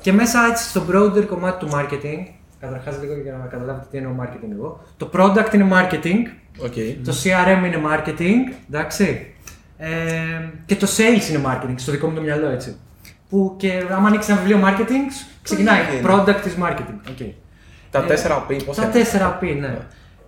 Και 0.00 0.12
μέσα 0.12 0.46
έτσι 0.50 0.68
στο 0.68 0.82
broader 0.92 1.26
κομμάτι 1.26 1.64
του 1.66 1.70
marketing, 1.72 2.26
καταρχάς 2.60 2.98
λίγο 3.00 3.14
για 3.22 3.32
να 3.32 3.46
καταλάβετε 3.46 3.86
τι 3.90 3.96
εννοώ 3.96 4.12
marketing 4.20 4.52
εγώ, 4.52 4.80
το 4.96 5.10
product 5.14 5.54
είναι 5.54 5.68
marketing, 5.72 6.26
Οκ. 6.64 6.72
το 7.04 7.12
CRM 7.22 7.66
είναι 7.66 7.80
marketing, 7.90 8.54
εντάξει. 8.70 9.26
Ε, 9.78 9.88
και 10.66 10.76
το 10.76 10.86
sales 10.96 11.30
είναι 11.30 11.42
marketing, 11.46 11.74
στο 11.76 11.92
δικό 11.92 12.08
μου 12.08 12.14
το 12.14 12.20
μυαλό 12.20 12.48
έτσι. 12.48 12.76
Που 13.28 13.54
και 13.56 13.82
άμα 13.90 14.08
ανοίξεις 14.08 14.30
ένα 14.32 14.40
βιβλίο 14.40 14.60
marketing, 14.68 15.26
ξεκινάει. 15.42 15.80
είναι. 15.98 16.08
Product 16.08 16.26
is 16.26 16.64
marketing. 16.64 17.10
Okay. 17.20 17.32
Τα 17.90 18.04
Ε, 18.08 18.16
4P, 18.26 18.64
πώς 18.66 18.76
Τα 18.76 18.90
4P, 18.92 19.56
ναι. 19.60 19.78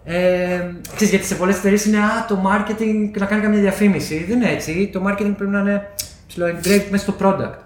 Ε, 0.05 0.75
ξέρεις, 0.95 1.11
γιατί 1.11 1.25
σε 1.25 1.35
πολλές 1.35 1.57
εταιρείες 1.57 1.85
είναι 1.85 1.99
α, 1.99 2.25
το 2.29 2.43
marketing 2.47 3.19
να 3.19 3.27
κάνει 3.27 3.43
καμία 3.43 3.61
διαφήμιση. 3.61 4.25
Δεν 4.29 4.37
είναι 4.37 4.51
έτσι. 4.51 4.91
Το 4.93 5.03
marketing 5.07 5.33
πρέπει 5.37 5.51
να 5.51 5.61
είναι 5.61 5.91
ψηλό 6.31 6.47
integrate 6.47 6.87
μέσα 6.91 7.05
στο 7.05 7.15
product. 7.21 7.59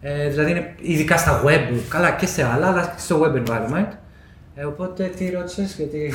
Ε, 0.00 0.28
δηλαδή 0.28 0.50
είναι 0.50 0.74
ειδικά 0.80 1.16
στα 1.16 1.42
web, 1.44 1.78
καλά 1.88 2.10
και 2.10 2.26
σε 2.26 2.46
άλλα, 2.54 2.66
αλλά 2.66 2.80
και 2.80 3.00
στο 3.00 3.20
web 3.22 3.48
environment. 3.48 3.92
Ε, 4.54 4.64
οπότε 4.64 5.10
τι 5.16 5.30
ρώτησες, 5.30 5.74
γιατί. 5.76 6.14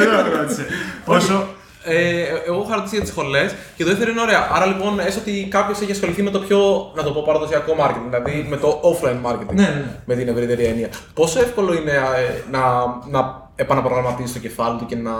Εδώ 0.00 0.36
ρώτησε. 0.36 0.66
Πόσο. 1.04 1.51
Ε, 1.84 2.22
εγώ 2.46 2.60
έχω 2.60 2.74
ρωτήσει 2.74 2.94
για 2.94 3.04
τις 3.04 3.10
σχολές 3.10 3.54
και 3.76 3.82
το 3.84 3.88
δεύτερο 3.90 4.10
είναι 4.10 4.20
ωραία. 4.20 4.48
Άρα 4.52 4.66
λοιπόν, 4.66 5.00
έστω 5.00 5.20
ότι 5.20 5.48
κάποιος 5.50 5.80
έχει 5.80 5.90
ασχοληθεί 5.90 6.22
με 6.22 6.30
το 6.30 6.38
πιο, 6.38 6.58
να 6.96 7.02
το 7.02 7.10
πω, 7.10 7.22
παραδοσιακό 7.26 7.76
marketing, 7.80 8.06
δηλαδή 8.10 8.46
με 8.50 8.56
το 8.56 8.80
offline 8.90 9.30
marketing. 9.30 9.54
Ναι, 9.54 9.62
ναι. 9.62 9.84
Με 10.04 10.14
την 10.14 10.28
ευρύτερη 10.28 10.64
έννοια. 10.64 10.88
Πόσο 11.14 11.40
εύκολο 11.40 11.74
είναι 11.74 11.90
ε, 11.90 12.42
να, 12.50 12.60
να 13.10 13.40
επαναπρογραμματίσει 13.54 14.32
το 14.32 14.38
κεφάλι 14.38 14.78
του 14.78 14.86
και 14.86 14.96
να, 14.96 15.10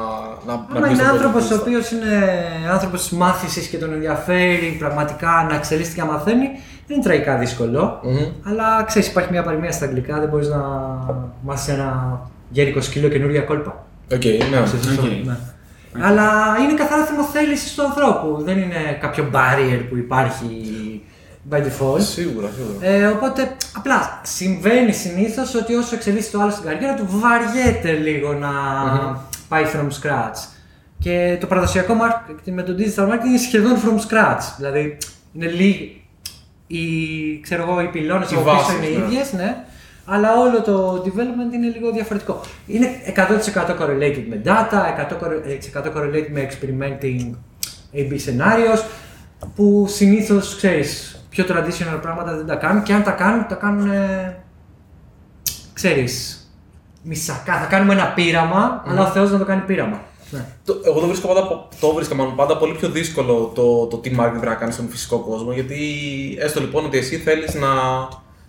να, 0.46 0.52
να 0.52 0.52
Άμα 0.52 0.80
μπεις 0.80 0.90
είναι 0.90 1.02
στο 1.02 1.12
άνθρωπος 1.12 1.44
project 1.44 1.52
ο 1.52 1.54
του. 1.56 1.62
οποίος 1.66 1.90
είναι 1.90 2.14
άνθρωπος 2.70 3.00
της 3.00 3.10
μάθησης 3.10 3.66
και 3.66 3.78
τον 3.78 3.92
ενδιαφέρει 3.92 4.76
πραγματικά 4.78 5.46
να 5.50 5.54
εξελίσσεται 5.56 5.96
και 6.00 6.06
να 6.06 6.12
μαθαίνει, 6.12 6.46
δεν 6.86 6.96
είναι 6.96 7.04
τραγικά 7.04 7.36
δύσκολο. 7.36 8.00
Μμμ. 8.02 8.26
Αλλά 8.48 8.82
ξέρεις, 8.86 9.08
υπάρχει 9.08 9.30
μια 9.30 9.42
παροιμία 9.42 9.72
στα 9.72 9.84
αγγλικά, 9.84 10.18
δεν 10.18 10.28
μπορείς 10.28 10.48
να 10.48 10.62
μάθεις 11.42 11.68
ένα 11.68 12.20
γέρικο 12.48 12.80
σκύλο 12.80 13.08
καινούργια 13.08 13.40
κόλπα. 13.40 13.84
Οκ, 14.12 14.24
ναι. 14.24 14.66
Σε 14.66 14.82
σωστό, 14.82 15.02
Οκ. 15.92 15.98
ναι. 15.98 16.06
Αλλά 16.06 16.56
είναι 16.62 16.74
καθαρά 16.74 17.04
θέμα 17.04 17.22
θέλησης 17.22 17.74
του 17.74 17.82
ανθρώπου. 17.82 18.42
Δεν 18.42 18.58
είναι 18.58 18.98
κάποιο 19.00 19.30
barrier 19.32 19.84
που 19.88 19.96
υπάρχει 19.96 21.02
by 21.50 21.56
default. 21.56 22.00
Σίγουρα, 22.00 22.48
σίγουρα. 22.56 22.86
Ε, 22.86 23.06
οπότε 23.06 23.56
απλά 23.76 24.20
συμβαίνει 24.22 24.92
συνήθως 24.92 25.54
ότι 25.54 25.74
όσο 25.74 25.94
εξελίσσεται 25.94 26.36
το 26.36 26.42
άλλο 26.42 26.52
στην 26.52 26.64
καριέρα 26.64 26.94
του, 26.94 27.06
βαριέται 27.08 27.92
λίγο 27.92 28.32
να 28.32 28.50
πάει 29.48 29.64
from 29.74 29.86
scratch. 29.86 30.46
Και 30.98 31.36
το 31.40 31.46
παραδοσιακό 31.46 31.94
marketing 32.02 32.52
με 32.52 32.62
το 32.62 32.74
digital 32.78 33.08
marketing 33.08 33.26
είναι 33.26 33.38
σχεδόν 33.38 33.76
from 33.76 33.96
scratch. 34.10 34.42
Δηλαδή 34.56 34.98
είναι 35.32 35.46
λίγοι. 35.46 35.96
Οι, 36.66 37.40
ξέρω 37.40 37.62
εγώ, 37.62 37.80
οι 37.80 37.86
πυλώνες 37.88 38.30
Οι 38.30 38.34
από 38.34 38.44
πίσω 38.44 38.54
βάσεις, 38.56 38.74
είναι 38.76 38.86
οι 38.86 38.96
ναι. 38.96 39.04
ίδιες, 39.04 39.32
ναι. 39.32 39.64
Αλλά 40.04 40.38
όλο 40.38 40.62
το 40.62 41.02
development 41.04 41.54
είναι 41.54 41.66
λίγο 41.66 41.92
διαφορετικό. 41.92 42.40
Είναι 42.66 42.88
100% 43.16 43.80
correlated 43.80 44.24
με 44.28 44.42
data, 44.44 44.80
100% 45.82 45.96
correlated 45.96 46.28
με 46.32 46.48
experimenting 46.50 47.34
A-B 47.94 48.12
scenarios, 48.12 48.84
που 49.54 49.86
συνήθως 49.88 50.56
ξέρεις 50.56 51.16
πιο 51.28 51.44
traditional 51.48 51.98
πράγματα 52.02 52.36
δεν 52.36 52.46
τα 52.46 52.54
κάνουν 52.54 52.82
και 52.82 52.92
αν 52.92 53.02
τα 53.02 53.10
κάνουν, 53.10 53.46
τα 53.48 53.54
κάνουν. 53.54 53.90
Ε, 53.90 54.42
ξέρεις, 55.72 56.42
μισακά. 57.02 57.58
Θα 57.58 57.66
κάνουμε 57.66 57.92
ένα 57.92 58.06
πείραμα, 58.06 58.82
αλλά 58.86 59.02
ο 59.02 59.10
Θεός 59.10 59.30
να 59.30 59.38
το 59.38 59.44
κάνει 59.44 59.60
πείραμα. 59.60 60.00
Ναι. 60.30 60.44
Το, 60.64 60.80
εγώ 60.84 61.00
το 61.00 61.06
βρίσκω 61.06 61.28
πάντα, 61.28 61.68
το 61.80 61.94
βρίσκα 61.94 62.14
μάλλον 62.14 62.36
πάντα 62.36 62.56
πολύ 62.56 62.74
πιο 62.74 62.88
δύσκολο 62.88 63.52
το, 63.54 63.86
το 63.86 63.96
τι 63.96 64.10
marketing 64.18 64.30
πρέπει 64.30 64.46
να 64.46 64.54
κάνεις 64.54 64.74
στον 64.74 64.88
φυσικό 64.88 65.18
κόσμο. 65.18 65.52
Γιατί 65.52 65.78
έστω 66.40 66.60
λοιπόν 66.60 66.84
ότι 66.84 66.98
εσύ 66.98 67.16
θέλεις 67.16 67.54
να, 67.54 67.68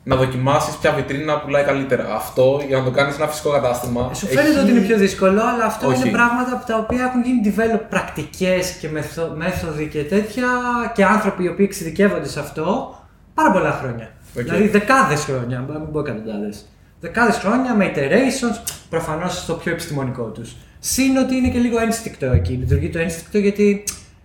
να 0.04 0.16
δοκιμάσεις 0.16 0.76
ποια 0.76 0.92
βιτρίνα 0.92 1.39
πουλάει 1.39 1.63
καλύτερα. 1.63 2.16
Αυτό 2.16 2.62
για 2.68 2.78
να 2.78 2.84
το 2.84 2.92
κάνεις 2.92 3.16
σε 3.16 3.22
ένα 3.22 3.32
φυσικό 3.32 3.50
κατάστημα. 3.52 4.13
Σου 4.13 4.28
φαίνεται 4.28 4.60
ότι 4.60 4.72
είναι 4.72 4.80
πιο 4.80 4.98
δύσκολο, 4.98 5.42
αλλά 5.42 5.66
αυτό 5.66 5.88
Όχι. 5.88 6.02
είναι 6.02 6.12
πράγματα 6.18 6.52
από 6.54 6.66
τα 6.66 6.78
οποία 6.78 7.04
έχουν 7.04 7.22
γίνει 7.24 7.42
develop 7.56 7.80
πρακτικές 7.89 8.72
και 8.72 8.89
μεθο- 8.89 9.34
μέθοδοι 9.36 9.88
και 9.88 10.04
τέτοια 10.04 10.48
και 10.96 11.06
άνθρωποι 11.06 11.44
οι 11.44 11.48
οποίοι 11.48 11.66
εξειδικεύονται 11.70 12.28
σε 12.28 12.39
αυτό 12.39 12.96
πάρα 13.34 13.52
πολλά 13.52 13.72
χρόνια. 13.72 14.10
Οκ. 14.38 14.44
Δηλαδή 14.44 14.68
δεκάδες 14.68 15.24
χρόνια, 15.24 15.60
μην 15.60 15.92
πω 15.92 16.00
εκατοντάδες. 16.00 16.66
Δεκάδες 17.00 17.36
χρόνια 17.38 17.76
με 17.76 17.92
iterations, 17.96 18.62
προφανώς 18.89 19.38
στο 19.42 19.54
πιο 19.54 19.72
επιστημονικό 19.72 20.24
τους. 20.24 20.56
Συν 20.80 21.18
ότι 21.18 21.36
είναι 21.36 21.48
και 21.50 21.60
λίγο 21.60 21.80
ένστικτο 21.80 22.26
εκεί. 22.26 22.52
Λειτουργεί 22.54 22.89
το 22.89 23.00
ένστικτο 23.00 23.38
γιατί 23.38 23.84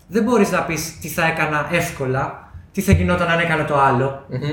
δεν 0.09 0.23
μπορείς 0.23 0.51
να 0.51 0.63
πεις 0.63 0.99
τι 1.01 1.09
θα 1.09 1.27
έκανα 1.27 1.69
εύκολα, 1.73 2.51
τι 2.73 2.81
θα 2.81 2.93
γινόταν 2.93 3.29
αν 3.29 3.39
έκανα 3.39 3.65
το 3.65 3.81
άλλο. 3.81 4.25
Μμμ. 4.29 4.51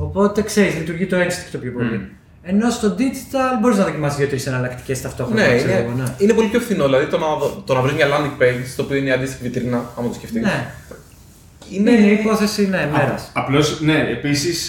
Οπότε 0.00 0.42
ξέρεις, 0.42 0.74
λειτουργεί 0.74 1.06
το 1.06 1.16
ένστικτο 1.16 1.58
πιο 1.58 1.72
πολύ. 1.72 2.10
Ενώ 2.42 2.70
στο 2.70 2.94
digital 2.98 3.60
μπορείς 3.60 3.76
να 3.78 3.84
δοκιμάσεις 3.84 4.18
δύο-τρεις 4.18 4.46
εναλλακτικές 4.46 5.00
ταυτόχρονα. 5.00 5.40
Ναι, 5.46 5.56
ξέρω 5.56 5.70
είναι, 5.72 5.80
εγώ, 5.80 5.92
ναι. 5.96 6.04
είναι 6.18 6.32
πολύ 6.32 6.48
πιο 6.48 6.60
φθηνό. 6.60 6.84
Δηλαδή 6.84 7.06
το 7.06 7.18
να, 7.18 7.26
το 7.64 7.74
να 7.74 7.80
βρεις 7.80 7.94
μια 7.94 8.06
landing 8.06 8.42
page, 8.42 8.64
το 8.76 8.82
οποίο 8.82 8.96
είναι 8.96 9.08
η 9.08 9.12
αντίστοιχη 9.12 9.42
βιτρίνα, 9.42 9.84
άμα 9.98 10.08
το 10.08 10.14
σκεφτείς. 10.14 10.42
Ναι. 10.42 10.66
Είναι, 11.70 11.90
Είναι 11.90 12.10
υπόθεση 12.20 12.68
ναι, 12.68 12.88
μέρας. 12.92 13.30
Απλώς, 13.32 13.80
ναι, 13.80 13.98
επίσης 14.10 14.68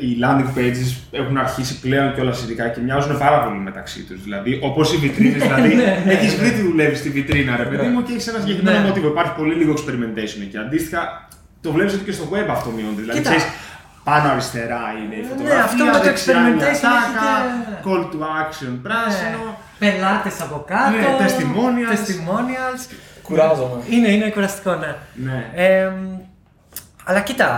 οι 0.00 0.16
landing 0.22 0.58
pages 0.58 0.96
έχουν 1.10 1.36
αρχίσει 1.36 1.80
πλέον 1.80 2.14
κιόλας 2.14 2.42
ειδικά 2.42 2.68
και 2.68 2.80
μοιάζουν 2.80 3.18
πάρα 3.18 3.44
πολύ 3.44 3.58
μεταξύ 3.58 4.00
τους. 4.02 4.22
Δηλαδή, 4.22 4.58
όπως 4.62 4.92
οι 4.92 4.96
βιτρίνες, 4.96 5.42
δηλαδή, 5.46 5.74
Ναι, 5.74 6.02
ναι, 6.04 6.12
έχεις 6.12 6.34
βρει 6.34 6.50
τι 6.50 6.60
δουλεύεις 6.62 6.98
στη 6.98 7.08
βιτρίνα, 7.10 7.56
ρε 7.56 7.64
παιδί 7.64 7.86
μου, 7.86 8.02
και 8.02 8.12
έχεις 8.12 8.26
ένα 8.26 8.38
συγκεκριμένο 8.38 8.78
Ναι. 8.78 8.84
μοτίβο. 8.86 9.08
Υπάρχει 9.08 9.32
πολύ 9.36 9.54
λίγο 9.54 9.72
experimentation 9.72 10.40
εκεί. 10.42 10.56
Αντίστοιχα, 10.56 11.28
το 11.60 11.72
βλέπεις 11.72 11.94
ότι 11.94 12.04
και 12.04 12.12
στο 12.12 12.24
web 12.32 12.46
αυτό 12.50 12.70
μειώνεται. 12.76 13.00
Δηλαδή, 13.00 13.18
Κοίτα. 13.18 13.30
ξέρεις, 13.34 13.54
πάνω 14.04 14.30
αριστερά 14.30 14.80
είναι 15.04 15.14
η 15.14 15.20
Ναι, 15.20 15.26
φωτογραφία, 15.28 15.64
αυτό 15.64 15.84
με 15.84 15.90
το 15.92 16.00
δεξιά 16.00 16.34
είναι 16.38 16.48
η 16.48 16.52
experimentation 16.58 16.66
έχει 16.70 16.86
ατάκα, 16.86 17.30
και- 17.82 17.88
call 17.88 18.02
to 18.12 18.18
action 18.42 18.78
πράσινο. 18.82 19.58
Πελάτες 19.78 20.40
από 20.40 20.64
κάτω. 20.66 20.90
Ναι, 20.90 21.16
testimonials. 21.26 21.92
testimonials. 21.96 22.94
Κουράζομαι. 23.22 23.82
Είναι, 23.90 24.08
είναι 24.08 24.30
κουραστικό, 24.30 24.74
ναι. 24.74 24.96
Ναι. 25.14 25.50
Ε, 25.54 25.92
αλλά 27.04 27.20
κοίτα. 27.20 27.48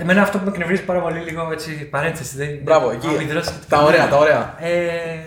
Εμένα 0.00 0.22
αυτό 0.22 0.38
που 0.38 0.44
με 0.44 0.50
εκνευρίζει 0.50 0.82
πάρα 0.84 1.00
πολύ 1.00 1.18
λίγο 1.18 1.48
έτσι 1.52 1.70
παρένθεση. 1.70 2.36
Δεν, 2.36 2.48
Μπράβο, 2.62 2.90
εκεί. 2.90 3.06
αμυδρός- 3.06 3.52
Τα 3.68 3.78
ωραία, 3.82 4.08
τα 4.08 4.16
ωραία. 4.16 4.54
Ε, 4.58 5.18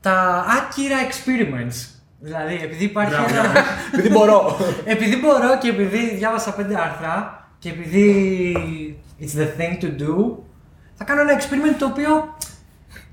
τα 0.00 0.44
άκυρα 0.58 0.96
experiments. 1.08 1.88
Δηλαδή, 2.20 2.54
επειδή 2.62 2.84
υπάρχει 2.84 3.10
Μπράβο. 3.14 3.28
ένα. 3.34 3.64
Επειδή 3.92 4.08
μπορώ. 4.08 4.56
επειδή 4.94 5.16
μπορώ 5.16 5.58
και 5.60 5.68
επειδή 5.68 6.14
διάβασα 6.14 6.52
πέντε 6.52 6.80
άρθρα 6.80 7.47
και 7.58 7.68
επειδή 7.68 8.98
it's 9.20 9.38
the 9.38 9.60
thing 9.60 9.84
to 9.84 9.86
do, 9.86 10.36
θα 10.94 11.04
κάνω 11.04 11.20
ένα 11.20 11.38
experiment 11.38 11.76
το 11.78 11.86
οποίο 11.86 12.36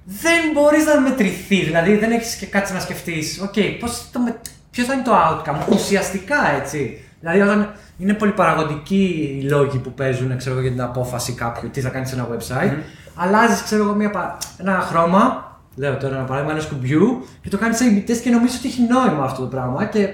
δεν 0.05 0.41
μπορείς 0.53 0.85
να 0.85 0.99
μετρηθεί. 1.01 1.63
Δηλαδή 1.63 1.95
δεν 1.95 2.11
έχεις 2.11 2.35
και 2.35 2.45
κάτι 2.45 2.73
να 2.73 2.79
σκεφτείς. 2.79 3.41
Οκ, 3.41 3.53
πώς 3.79 4.09
το 4.11 4.19
με... 4.19 4.35
ποιος 4.71 4.87
θα 4.87 4.93
είναι 4.93 5.03
το 5.03 5.11
outcome, 5.15 5.73
ουσιαστικά 5.73 6.35
έτσι. 6.61 7.03
Δηλαδή 7.19 7.41
όταν 7.41 7.73
είναι 7.97 8.13
πολύ 8.13 8.31
παραγωγικοί 8.31 9.37
οι 9.39 9.43
λόγοι 9.49 9.77
που 9.77 9.93
παίζουν 9.93 10.37
ξέρω, 10.37 10.55
εγώ, 10.55 10.61
για 10.63 10.71
την 10.71 10.81
απόφαση 10.81 11.33
κάποιου 11.33 11.69
τι 11.69 11.81
θα 11.81 11.89
κάνεις 11.89 12.09
σε 12.09 12.15
ένα 12.15 12.27
website, 12.27 12.73
αλλάζεις 13.15 13.63
ξέρω 13.63 13.83
εγώ 13.83 13.93
μια, 13.93 14.09
πα- 14.09 14.37
ένα 14.57 14.79
χρώμα, 14.79 15.53
λέω 15.75 15.97
τώρα 15.97 16.15
ένα 16.15 16.23
παράδειγμα 16.23 16.55
ενό 16.57 16.67
κουμπιού 16.69 17.25
και 17.41 17.49
το 17.49 17.57
κάνεις 17.57 17.79
A/B 17.81 18.09
test 18.09 18.17
και 18.17 18.29
νομίζω 18.29 18.55
ότι 18.57 18.67
έχει 18.67 18.81
νόημα 18.81 19.23
αυτό 19.23 19.41
το 19.41 19.47
πράγμα. 19.47 19.85
Και 19.85 20.09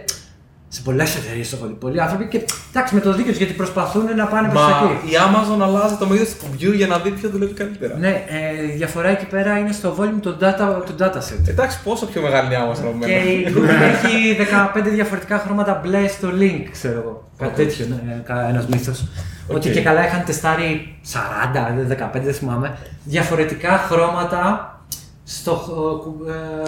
σε 0.73 0.81
πολλές 0.81 1.15
εταιρείες 1.15 1.49
το 1.49 1.55
έχω 1.59 1.67
δει 1.67 1.73
πολλοί 1.73 2.01
άνθρωποι 2.01 2.27
και 2.27 2.45
εντάξει 2.69 2.95
με 2.95 3.01
το 3.01 3.11
δίκιο 3.13 3.29
τους 3.31 3.37
γιατί 3.37 3.53
προσπαθούν 3.53 4.15
να 4.15 4.25
πάνε 4.25 4.47
προς 4.49 4.61
Μα 4.61 4.67
εκεί. 4.69 5.13
η 5.13 5.17
Amazon 5.27 5.61
αλλάζει 5.63 5.95
το 5.95 6.05
μέγεθο 6.07 6.33
του 6.33 6.45
κουμπιού 6.45 6.71
για 6.71 6.87
να 6.87 6.97
δει 6.99 7.09
ποιο 7.09 7.29
δουλεύει 7.29 7.53
καλύτερα. 7.53 7.97
Ναι, 7.97 8.23
ε, 8.27 8.63
η 8.63 8.75
διαφορά 8.75 9.07
εκεί 9.09 9.25
πέρα 9.25 9.57
είναι 9.57 9.71
στο 9.71 9.95
volume 9.99 10.19
του, 10.21 10.37
data, 10.41 10.85
του 10.85 10.95
dataset. 10.99 11.47
Εντάξει, 11.47 11.79
πόσο 11.83 12.05
πιο 12.05 12.21
μεγάλη 12.21 12.45
είναι 12.45 12.55
η 12.55 12.57
Amazon 12.67 12.83
από 12.87 13.05
Και 13.05 13.07
μένα. 13.07 13.29
η 13.31 13.53
Google 13.55 13.81
έχει 13.93 14.37
15 14.85 14.89
διαφορετικά 14.93 15.37
χρώματα 15.37 15.81
μπλε 15.83 16.07
στο 16.07 16.29
link, 16.39 16.63
ξέρω 16.71 16.99
εγώ. 16.99 17.29
Κάτι 17.37 17.55
τέτοιο, 17.55 17.85
ναι, 17.89 18.23
ένας 18.49 18.67
μύθος. 18.67 19.07
Ότι 19.47 19.69
και 19.69 19.81
καλά 19.81 20.05
είχαν 20.05 20.23
τεστάρει 20.25 20.95
40, 21.13 21.87
15, 21.87 22.21
δεν 22.23 22.33
θυμάμαι, 22.33 22.77
διαφορετικά 23.03 23.77
χρώματα 23.77 24.75
στο, 25.23 25.53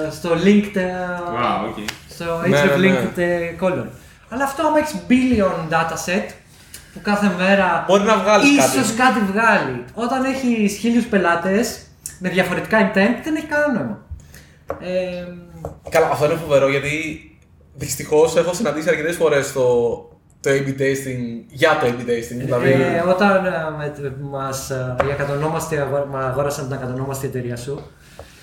ε, 0.08 0.12
στο 0.12 0.30
linked, 0.46 0.76
ε, 0.76 0.82
Wow, 1.36 1.68
okay. 1.68 1.90
Στο 2.24 2.42
Ναι, 2.48 2.62
href 2.62 2.78
ναι, 2.80 2.88
ναι. 2.88 3.00
linked 3.00 3.18
ε, 3.18 3.40
column. 3.62 3.88
Αλλά 4.30 4.44
αυτό 4.44 4.68
άμα 4.68 4.78
έχεις 4.78 4.96
billion 5.10 5.74
dataset 5.74 6.32
που 6.94 7.00
κάθε 7.02 7.32
μέρα 7.38 7.84
Μπορεί 7.88 8.04
να 8.04 8.18
βγάλεις 8.18 8.58
κάτι. 8.58 8.78
ίσως 8.78 8.94
κάτι 8.96 9.20
βγάλει. 9.32 9.84
Όταν 9.94 10.24
έχεις 10.24 10.78
χίλιους 10.78 11.06
πελάτες 11.06 11.80
με 12.20 12.30
διαφορετικά 12.30 12.78
intent 12.82 13.16
δεν 13.24 13.36
έχει 13.36 13.46
κανένα 13.46 13.74
νόημα. 13.80 14.00
Ε, 14.80 15.24
Καλά, 15.90 16.10
αυτό 16.12 16.26
είναι 16.26 16.34
φοβερό 16.36 16.70
γιατί 16.70 16.92
δυστυχώς 17.74 18.36
έχω 18.36 18.54
συναντήσει 18.54 18.90
αρκετές 18.90 19.16
φορές 19.16 19.52
το, 19.52 19.62
το 20.42 20.50
A-B 20.50 20.68
testing 20.82 21.22
για 21.48 21.78
το 21.82 21.88
A-B 21.88 22.10
testing. 22.10 22.38
Δηλαδή, 22.46 22.72
ε, 22.72 23.04
όταν 23.10 23.46
ε, 23.46 23.50
με, 23.78 23.94
μας, 24.22 24.70
ε, 24.70 24.96
η 25.08 25.12
ακατονόμαστη 25.12 25.78
αγο- 25.78 26.08
μα 26.12 26.20
αγόρασαν 26.20 26.66
την 26.68 26.74
ακατονόμαστη 26.74 27.26
εταιρεία 27.26 27.56
σου, 27.58 27.82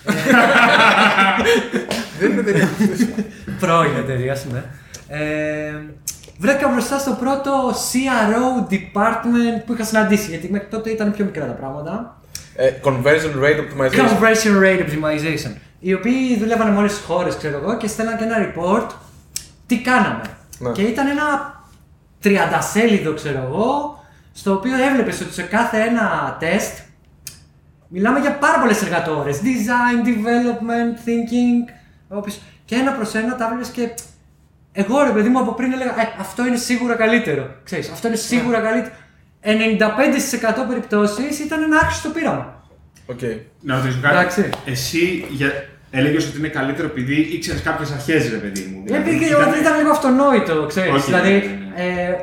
δεν 2.21 2.31
είναι 2.33 2.43
τελείω. 2.43 2.69
πρώην 3.61 3.97
εταιρεία 3.97 4.37
σου, 4.37 4.49
ναι. 4.53 4.63
Ε, 5.09 5.73
βρέθηκα 6.39 6.69
μπροστά 6.69 6.99
στο 6.99 7.17
πρώτο 7.21 7.71
CRO 7.71 8.73
department 8.73 9.63
που 9.67 9.73
είχα 9.73 9.85
συναντήσει, 9.85 10.31
γιατί 10.31 10.49
μέχρι 10.51 10.69
τότε 10.71 10.91
ήταν 10.91 11.13
πιο 11.13 11.25
μικρά 11.25 11.47
τα 11.47 11.53
πράγματα. 11.53 12.21
ε, 12.57 12.71
conversion 12.85 13.43
rate 13.45 13.61
optimization. 13.61 14.09
Conversion 14.09 14.63
Rate 14.65 14.81
Optimization. 14.81 15.53
Οι 15.81 15.95
οποίοι 15.95 16.39
δουλεύανε 16.39 16.71
με 16.71 16.79
όλε 16.79 16.89
τι 16.89 17.01
χώρες, 17.07 17.37
ξέρω 17.37 17.57
εγώ, 17.63 17.77
και 17.77 17.87
στέλναν 17.87 18.17
και 18.17 18.25
ένα 18.25 18.37
report 18.53 18.87
τι 19.67 19.79
κάναμε. 19.81 20.23
Ναι. 20.59 20.71
Και 20.71 20.83
ήταν 20.83 21.07
ένα 21.09 21.55
30 22.23 22.29
σέλιδο, 22.73 23.15
ξέρω 23.15 23.49
εγώ, 23.49 23.99
στο 24.33 24.53
οποίο 24.53 24.73
έβλεπες 24.91 25.21
ότι 25.21 25.33
σε 25.33 25.43
κάθε 25.43 25.79
ένα 25.81 26.37
τεστ 26.41 26.79
μιλάμε 27.89 28.19
για 28.19 28.33
πάρα 28.33 28.59
πολλές 28.61 28.83
εργατοώρες. 28.83 29.37
Design, 29.37 30.07
development, 30.07 30.95
thinking. 31.07 31.80
Όπως- 32.19 32.41
Και 32.65 32.75
ένα 32.75 32.93
προς 32.93 33.15
ένα 33.15 33.37
τα 33.37 33.45
έβλεπε 33.53 33.71
και. 33.73 33.95
Εγώ 34.73 35.03
ρε 35.03 35.11
παιδί 35.11 35.29
μου 35.29 35.39
από 35.39 35.53
πριν 35.53 35.73
έλεγα 35.73 35.91
ε, 36.01 36.09
αυτό 36.21 36.47
είναι 36.47 36.57
σίγουρα 36.57 36.95
καλύτερο. 36.95 37.55
Ξέρεις, 37.65 37.91
αυτό 37.91 38.07
είναι 38.09 38.17
σίγουρα 38.17 38.61
καλύτερο. 38.61 38.95
95% 39.43 40.69
περιπτώσεις 40.69 41.39
ήταν 41.39 41.63
ένα 41.63 41.77
άχρηστο 41.77 42.09
πείραμα. 42.09 42.63
Οκ. 43.07 43.21
Να 43.61 43.77
ρωτήσω 43.77 43.99
κάτι. 44.03 44.15
Εντάξει. 44.17 44.51
Εσύ 44.65 45.27
για... 45.31 45.53
έλεγες 45.91 46.27
ότι 46.29 46.39
είναι 46.39 46.49
καλύτερο 46.49 46.87
επειδή 46.89 47.15
ήξερες 47.21 47.63
κάποιες 47.63 47.91
αρχές, 47.93 48.31
ρε 48.31 48.37
παιδί 48.37 48.63
μου. 48.75 48.83
Δηλαδή, 48.85 49.11
Επειδή 49.11 49.25
ήταν- 49.25 49.55
ήταν 49.61 49.77
λίγο 49.77 49.91
αυτονόητο, 49.91 50.67
ξέρεις. 50.67 50.93
Όχι, 50.93 51.05
δηλαδή, 51.05 51.31
ναι, 51.31 51.83
ναι, 51.83 52.03
ε, 52.03 52.15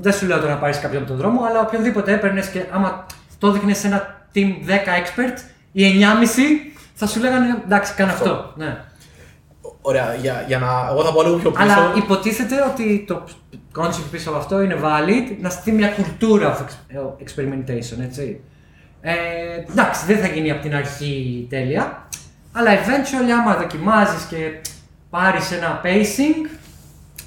δεν 0.00 0.12
σου 0.12 0.26
λέω 0.26 0.38
τώρα 0.40 0.52
να 0.52 0.58
πάρεις 0.58 0.78
κάποιον 0.78 1.00
από 1.02 1.10
τον 1.10 1.20
δρόμο, 1.20 1.44
αλλά 1.44 1.60
οποιονδήποτε 1.60 2.12
έπαιρνες 2.12 2.46
και 2.48 2.62
άμα 2.72 3.06
το 3.38 3.50
δείχνε 3.52 3.74
σε 3.74 3.86
ένα 3.86 4.26
team 4.34 4.46
10 4.66 4.70
experts, 5.02 5.38
οι 5.72 5.84
9,5 5.84 6.72
θα 6.94 7.06
σου 7.06 7.20
λέγανε 7.20 7.62
εντάξει, 7.64 7.94
κάνε 7.94 8.12
αυτό. 8.12 8.30
Αυτό. 8.30 8.52
Ναι. 8.56 8.76
Ωραία, 9.80 10.14
για, 10.14 10.44
για 10.48 10.58
να. 10.58 10.88
Εγώ 10.90 11.04
θα 11.04 11.12
πω 11.12 11.22
λίγο 11.22 11.36
πιο 11.36 11.50
πίσω. 11.50 11.62
Αλλά 11.62 11.92
υποτίθεται 11.96 12.54
ότι 12.72 13.04
το 13.06 13.24
concept 13.76 14.08
πίσω 14.10 14.30
από 14.30 14.38
αυτό 14.38 14.60
είναι 14.60 14.76
valid 14.82 15.36
να 15.40 15.50
στείλει 15.50 15.76
μια 15.76 15.88
κουλτούρα 15.88 16.56
of 16.56 16.60
ex- 16.60 17.24
experimentation, 17.24 18.02
έτσι. 18.02 18.40
Ε, 19.00 19.14
εντάξει, 19.70 20.06
δεν 20.06 20.18
θα 20.18 20.26
γίνει 20.26 20.50
από 20.50 20.62
την 20.62 20.74
αρχή 20.74 21.46
τέλεια, 21.50 22.08
Αλλά 22.52 22.70
eventually, 22.70 23.30
άμα 23.40 23.56
δοκιμάζεις 23.56 24.24
και 24.24 24.60
πάρεις 25.10 25.52
ένα 25.52 25.80
pacing, 25.84 26.50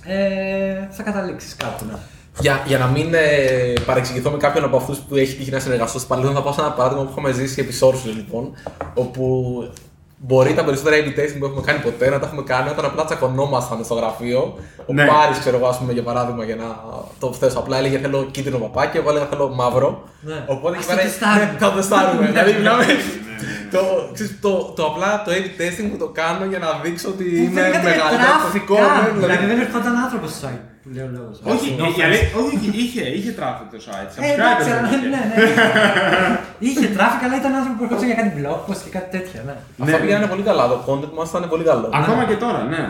ε, 0.06 0.88
θα 0.90 1.04
καταλήξεις 1.04 1.56
κάπου. 1.56 1.86
Ναι. 1.86 1.98
Για, 2.40 2.64
για 2.66 2.78
να 2.78 2.86
μην 2.88 3.14
ε, 3.14 3.74
παρεξηγηθώ 3.86 4.32
με 4.32 4.38
κάποιον 4.38 4.64
από 4.64 4.78
αυτούς 4.78 4.98
που 4.98 5.16
έχει 5.16 5.36
τύχει 5.36 5.52
να 5.52 5.60
συνεργαστώ 5.60 6.00
στο 6.00 6.08
παρελθόν, 6.08 6.34
θα 6.36 6.42
πάω 6.42 6.54
σε 6.54 6.62
ένα 6.62 6.72
παράδειγμα 6.72 7.04
που 7.04 7.10
έχουμε 7.10 7.32
ζήσει 7.32 7.62
επί 7.62 7.74
Sources, 7.80 8.14
λοιπόν. 8.16 8.54
Όπου 8.94 9.74
μπορεί 10.24 10.54
τα 10.54 10.64
περισσότερα 10.64 10.96
A/B 11.00 11.08
testing 11.20 11.38
που 11.40 11.46
έχουμε 11.46 11.62
κάνει 11.66 11.80
ποτέ 11.80 12.10
να 12.10 12.20
τα 12.20 12.26
έχουμε 12.26 12.44
κάνει 12.52 12.70
όταν 12.70 12.86
απλά 12.86 13.06
τσακωνόμασταν 13.06 13.84
στο 13.84 13.94
γραφείο. 13.94 14.42
Ο 14.90 14.94
Ναι. 14.94 15.06
Πάρης, 15.06 15.38
ξέρω 15.40 15.58
εγώ, 15.58 15.68
ας 15.68 15.78
πούμε, 15.78 15.94
για 15.94 16.04
παράδειγμα, 16.04 16.44
για 16.44 16.56
να 16.56 16.68
το 17.20 17.34
θέσω 17.34 17.60
απλά 17.60 17.78
έλεγε 17.78 17.98
θέλω 17.98 18.24
κίτρινο 18.32 18.58
παπάκι, 18.58 18.98
εγώ 18.98 19.10
έλεγα 19.10 19.26
θέλω 19.26 19.50
μαύρο. 19.50 20.04
Ναι. 20.22 20.44
Οπότε 20.48 20.78
Ας 20.78 20.84
εκεί 20.84 20.92
το 20.92 20.96
πέρα 20.96 21.08
τεστάρουμε. 21.08 21.46
ναι, 21.52 21.58
θα 21.60 21.70
το 21.70 21.76
τεστάρουμε. 21.76 22.26
δηλαδή, 22.28 22.52
μιλάμε. 22.54 22.86
ναι, 22.86 22.96
Το, 23.76 23.80
ξέρεις, 24.14 24.32
το, 24.42 24.52
το 24.76 24.86
απλά 24.86 25.10
το 25.26 25.32
A/B 25.38 25.48
testing 25.62 25.88
που 25.92 25.98
το 25.98 26.08
κάνω 26.20 26.46
για 26.52 26.60
να 26.66 26.70
δείξω 26.84 27.08
ότι 27.10 27.26
είμαι 27.44 27.62
δεν 27.62 27.72
έκανε 27.72 27.90
μεγαλύτερο 27.90 28.32
traffic 28.32 28.46
τοπικό. 28.48 28.76
καν. 28.76 28.88
ναι, 29.04 29.10
Δηλαδή 29.10 29.38
δηλαδή. 29.38 29.46
δεν 29.52 29.60
ερχόταν 29.66 29.94
άνθρωπος 30.06 30.30
στο 30.36 30.48
site 30.48 30.64
που 30.84 30.90
λέει 30.96 31.06
ο 31.10 31.12
λόγος. 31.18 31.36
Όχι, 31.54 31.68
η 32.00 32.04
αλή- 32.08 32.30
όχι, 32.44 32.66
είχε, 32.82 33.04
είχε 33.18 33.32
traffic 33.40 33.66
το 33.74 33.78
site. 33.88 34.10
Ε, 34.10 34.10
Subscribers 34.14 34.34
εντάξει, 34.40 34.70
δεν 34.70 34.82
ναι, 34.82 34.88
είχε. 34.90 35.08
ναι, 35.14 35.22
ναι. 35.30 36.40
Είχε 36.68 36.86
traffic, 36.98 37.22
αλλά 37.26 37.36
ήταν 37.42 37.52
άνθρωποι 37.60 37.76
που 37.78 37.84
ερχόντουσαν 37.86 38.10
για 38.12 38.18
κάτι 38.22 38.32
blog 38.40 38.60
post 38.68 38.82
και 38.86 38.92
κάτι 38.98 39.10
τέτοια. 39.18 39.40
Ναι. 39.48 39.56
Αυτά 39.84 39.98
Ναι. 39.98 40.04
πήγανε 40.04 40.26
πολύ 40.34 40.44
καλά. 40.50 40.64
Το 40.68 40.78
content 40.88 41.14
μας 41.18 41.30
ήταν 41.30 41.50
πολύ 41.54 41.64
καλό. 41.72 41.88
Ακόμα 42.02 42.24
και 42.30 42.36
τώρα, 42.44 42.62
ναι. 42.74 42.84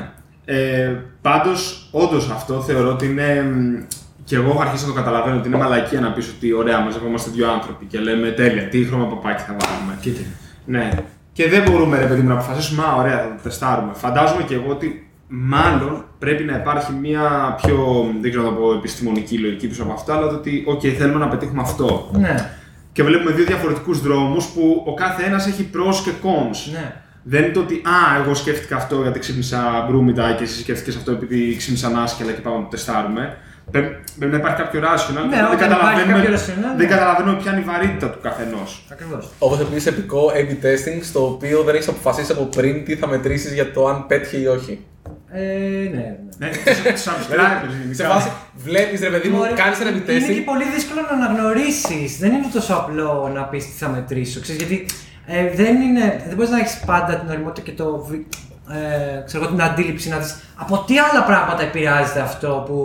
Ε, 0.45 0.95
Πάντως, 1.21 1.87
όντως 1.91 2.29
αυτό 2.37 2.61
θεωρώ 2.61 2.89
ότι 2.95 3.05
είναι. 3.05 3.27
μ, 3.41 3.83
Και 4.23 4.35
εγώ 4.35 4.49
έχω 4.49 4.61
αρχίσει 4.61 4.83
να 4.87 4.89
το 4.93 4.95
καταλαβαίνω 5.01 5.37
ότι 5.37 5.47
είναι 5.47 5.57
μαλακία 5.57 5.99
να 5.99 6.11
πεις 6.11 6.27
ότι 6.37 6.53
ωραία, 6.53 6.79
μαζευόμαστε 6.79 7.29
δύο 7.35 7.51
άνθρωποι 7.51 7.85
και 7.85 7.99
λέμε 7.99 8.27
τέλεια, 8.29 8.63
τι 8.67 8.83
χρώμα 8.85 9.05
παπάκι 9.05 9.41
θα 9.41 9.55
βάλουμε. 9.59 9.97
Κοίταξε. 10.01 10.31
Ναι. 10.65 10.89
Και 11.33 11.49
δεν 11.49 11.61
μπορούμε, 11.61 11.99
ρε 11.99 12.05
παιδί 12.05 12.21
μου, 12.21 12.27
να 12.27 12.33
αποφασίσουμε, 12.33 12.83
Α, 12.83 12.95
ωραία, 12.95 13.17
θα 13.17 13.27
το 13.35 13.41
τεστάρουμε. 13.43 13.91
Φαντάζομαι 13.93 14.43
και 14.43 14.53
εγώ 14.53 14.69
ότι 14.69 15.09
μάλλον 15.27 16.05
πρέπει 16.23 16.43
να 16.43 16.55
υπάρχει 16.55 16.91
μια 16.93 17.55
πιο, 17.61 18.05
δεν 18.21 18.29
ξέρω 18.29 18.45
να 18.45 18.49
το 18.49 18.55
πω, 18.55 18.73
επιστημονική 18.73 19.37
λογική 19.37 19.67
πίσω 19.67 19.83
από 19.83 19.91
αυτό, 19.93 20.13
αλλά 20.13 20.27
το 20.27 20.35
ότι, 20.35 20.65
OK, 20.67 20.87
θέλουμε 20.87 21.19
να 21.19 21.27
πετύχουμε 21.27 21.61
αυτό. 21.61 22.09
Ναι, 22.13 22.49
Και 22.91 23.03
βλέπουμε 23.03 23.31
δύο 23.31 23.45
διαφορετικούς 23.45 24.01
δρόμους 24.01 24.45
που 24.45 24.83
ο 24.87 24.93
κάθε 24.93 25.23
ένας 25.23 25.47
έχει 25.47 25.69
pros 25.73 25.95
και 26.03 26.11
cons. 26.23 26.71
ναι. 26.73 26.93
Δεν 27.23 27.43
είναι 27.43 27.51
το 27.53 27.59
ότι 27.59 27.73
Α, 27.73 28.21
εγώ 28.23 28.33
σκέφτηκα 28.33 28.75
αυτό 28.75 29.01
γιατί 29.01 29.19
ξύπνησα 29.19 29.85
μπρούμητα 29.87 30.33
και 30.37 30.43
εσύ 30.43 30.59
σκέφτηκες 30.59 30.95
αυτό 30.95 31.11
επειδή 31.11 31.55
ξύπνησαν 31.55 31.95
άσχελα 31.95 32.31
και 32.31 32.41
πάμε 32.41 32.55
να 32.55 32.61
το 32.61 32.67
τεστάρουμε. 32.69 33.37
Πρέπει, 33.71 33.95
πρέπει 34.19 34.31
να 34.31 34.37
υπάρχει 34.37 34.57
κάποιο 34.61 34.79
rational. 34.79 35.25
Ναι, 35.29 35.35
δεν, 35.35 35.45
όταν 35.45 35.57
καταλαβαίνουμε, 35.57 36.01
υπάρχει 36.01 36.21
κάποιο 36.21 36.37
rational, 36.37 36.75
δεν 36.77 36.87
ναι. 36.87 36.93
καταλαβαίνουμε 36.95 37.37
ποια 37.41 37.51
είναι 37.51 37.61
η 37.61 37.63
βαρύτητα 37.63 38.09
του 38.09 38.19
καθενός. 38.21 38.85
Ακριβώς. 38.91 39.31
Όπως 39.39 39.59
επίσης 39.59 39.85
επικό 39.85 40.31
A/B 40.39 40.65
testing, 40.65 40.99
στο 41.01 41.25
οποίο 41.25 41.63
δεν 41.63 41.75
έχεις 41.75 41.87
αποφασίσει 41.87 42.31
από 42.31 42.43
πριν 42.43 42.85
τι 42.85 42.95
θα 42.95 43.07
μετρήσεις 43.07 43.53
για 43.53 43.71
το 43.71 43.87
αν 43.87 44.05
πέτυχε 44.07 44.37
ή 44.37 44.45
όχι. 44.45 44.85
Ε, 45.33 45.41
ναι, 45.41 46.15
ναι. 46.37 46.47
Ναι, 46.47 46.49
τους 46.93 47.03
subscribers 47.03 47.69
Σε 47.69 47.77
γενικά. 47.83 48.07
βάση, 48.07 48.31
βλέπεις 48.55 48.99
ρε 49.01 49.09
παιδί 49.09 49.27
μου, 49.29 49.37
Ωραία. 49.39 49.53
κάνεις 49.53 49.79
ένα 49.79 49.89
A/B 49.89 50.09
Είναι 50.09 50.19
και 50.19 50.39
testing. 50.41 50.43
πολύ 50.45 50.63
δύσκολο 50.75 51.01
να 51.01 51.25
αναγνωρίσεις. 51.25 52.17
Δεν 52.17 52.31
είναι 52.33 52.47
τόσο 52.53 52.73
απλό 52.73 53.31
να 53.33 53.43
πεις 53.43 53.65
τι 53.65 53.71
θα 53.71 53.89
μετρήσω. 53.89 54.39
Ξέρεις, 54.41 54.61
γιατί 54.61 54.85
ε, 55.25 55.49
δεν, 55.55 55.81
είναι, 55.81 56.23
δεν 56.27 56.35
μπορείς 56.35 56.49
να 56.51 56.59
έχεις 56.59 56.79
πάντα 56.85 57.15
την 57.15 57.29
οριμότητα 57.29 57.61
και 57.65 57.71
το, 57.71 58.05
βι- 58.09 58.27
ε, 58.73 59.23
ξέρω, 59.25 59.43
εγώ, 59.43 59.51
την 59.53 59.61
αντίληψη 59.63 60.09
να 60.09 60.17
δεις 60.17 60.35
από 60.55 60.83
τι 60.87 60.99
άλλα 60.99 61.23
πράγματα 61.23 61.61
επηρεάζεται 61.63 62.19
αυτό 62.19 62.63
που. 62.67 62.75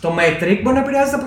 Το 0.00 0.14
metric 0.18 0.58
μπορεί 0.62 0.74
να 0.76 0.82
επηρεάζεται 0.82 1.16
από 1.16 1.26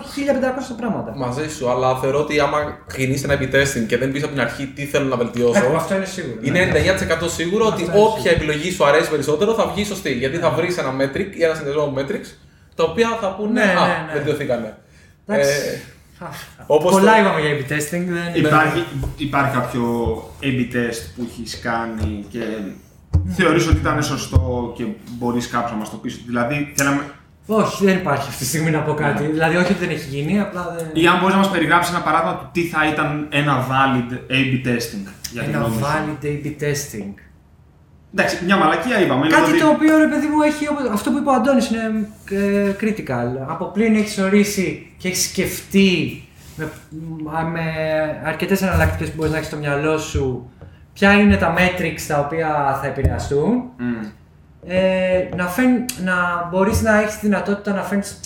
1500 0.72 0.76
πράγματα. 0.78 1.14
Μαζί 1.16 1.50
σου, 1.50 1.70
αλλά 1.70 1.96
θεωρώ 1.96 2.20
ότι 2.20 2.40
άμα 2.40 2.58
κινήσει 2.94 3.24
ένα 3.30 3.38
A/B 3.40 3.44
testing 3.56 3.86
και 3.88 3.98
δεν 3.98 4.12
πεις 4.12 4.24
από 4.24 4.32
την 4.32 4.42
αρχή 4.42 4.66
τι 4.68 4.86
θέλω 4.86 5.06
να 5.08 5.16
Ε, 5.16 5.18
βελτιώσω, 5.18 5.66
αυτό 5.76 5.96
είναι 5.96 6.06
σίγουρο. 6.06 6.36
ναι. 6.42 6.60
είναι 6.60 6.72
99% 7.22 7.30
σίγουρο 7.30 7.66
ότι 7.66 7.84
Αυτό 7.84 7.98
είναι 7.98 8.06
όποια 8.08 8.32
επιλογή 8.32 8.72
σου 8.72 8.86
αρέσει 8.86 9.10
περισσότερο 9.10 9.54
θα 9.54 9.68
βγει 9.76 9.84
σωστή. 9.86 10.12
Γιατί 10.14 10.38
θα 10.38 10.50
βρεις 10.50 10.78
ένα 10.78 10.90
metric 11.00 11.28
ή 11.38 11.44
ένα 11.44 11.54
συνδυασμό 11.54 11.86
με 11.90 12.06
metrics 12.08 12.30
τα 12.76 12.84
οποία 12.84 13.18
θα 13.22 13.28
πούνε 13.36 13.52
Ναι, 13.52 13.62
Α, 13.62 13.88
ναι, 13.88 14.06
ναι. 14.08 14.14
βελτιωθήκανε. 14.14 14.78
Εντάξει. 15.26 15.52
Ε, 16.20 16.26
Α, 16.26 16.28
όπως 16.68 16.92
Πολλά 16.92 17.12
το- 17.14 17.20
είπαμε 17.22 17.40
για 17.42 17.50
A/B 17.50 17.72
testing. 17.72 18.06
Δεν... 18.08 18.44
Υπάρχει, 18.44 18.84
υπάρχει 19.18 19.54
κάποιο 19.56 19.84
A-B 20.42 20.76
test 20.76 21.02
που 21.16 21.28
έχεις 21.30 21.60
κάνει 21.60 22.26
και 22.30 22.40
θεωρείς 23.28 23.68
ότι 23.68 23.78
ήταν 23.78 24.04
σωστό 24.04 24.74
και 24.78 24.84
μπορείς 25.18 25.48
κάποιος 25.48 25.72
να 25.72 25.78
μας 25.78 25.90
το 25.90 25.98
πεις; 25.98 26.22
Δηλαδή, 26.26 26.74
θέλαμε, 26.76 27.02
Όχι, 27.46 27.86
δεν 27.86 27.98
υπάρχει 27.98 28.28
αυτή 28.28 28.38
τη 28.44 28.46
στιγμή 28.46 28.72
να 28.72 28.80
πω 28.80 28.94
κάτι. 28.94 29.24
Δηλαδή, 29.24 29.56
όχι 29.56 29.72
ότι 29.72 29.86
δεν 29.86 29.90
έχει 29.96 30.10
γίνει, 30.10 30.40
απλά 30.40 30.76
δεν. 30.78 31.04
ή 31.04 31.08
αν 31.08 31.20
μπορείς 31.20 31.34
να 31.36 31.40
μας 31.42 31.50
περιγράψεις 31.52 31.94
ένα 31.94 32.04
παράδειγμα 32.04 32.36
του 32.38 32.50
τι 32.52 32.62
θα 32.68 32.88
ήταν 32.88 33.28
ένα 33.30 33.66
valid 33.70 34.14
A-B 34.14 34.68
testing 34.68 35.06
για 35.32 35.42
την 35.44 35.54
Ένα 35.54 35.58
γνώμη 35.58 35.76
σου. 35.76 35.82
valid 35.86 36.26
A/B 36.26 36.46
testing. 36.64 37.14
Εντάξει, 38.16 38.46
μια 38.46 38.58
μαλακία 38.58 39.02
είπαμε. 39.02 39.26
είναι 39.26 39.36
Κάτι 39.36 39.50
ότι- 39.52 39.60
το 39.60 39.68
οποίο 39.68 39.98
ρε 39.98 40.08
παιδί 40.08 40.28
μου 40.28 40.42
έχει, 40.42 40.68
όπως- 40.70 40.90
αυτό 40.92 41.12
που 41.12 41.18
είπε 41.18 41.30
ο 41.30 41.34
Αντώνης 41.34 41.70
είναι 41.70 42.08
ε, 42.32 42.76
critical. 42.82 43.46
Από 43.48 43.66
πλήν 43.66 43.96
έχεις 43.96 44.18
ορίσει 44.18 44.92
και 44.98 45.08
έχεις 45.08 45.24
σκεφτεί 45.30 46.24
με, 46.56 46.72
με 47.52 47.62
αρκετές 48.26 48.62
εναλλακτικές 48.62 49.08
που 49.10 49.14
μπορείς 49.16 49.32
να 49.32 49.38
έχεις 49.38 49.50
στο 49.50 49.58
μυαλό 49.58 49.98
σου 49.98 50.50
ποια 50.94 51.12
είναι 51.12 51.36
τα 51.36 51.54
metrics 51.58 52.02
τα 52.08 52.20
οποία 52.20 52.80
θα 52.82 52.88
επηρεαστούν. 52.88 53.64
Μμ. 53.78 54.06
Ε, 54.68 55.30
να, 55.36 55.48
φέρν, 55.48 55.86
να 56.04 56.48
μπορείς 56.52 56.82
να 56.82 57.02
έχεις 57.02 57.14
τη 57.20 57.26
δυνατότητα 57.26 57.74
να 57.74 57.84
φέρνεις 57.84 58.20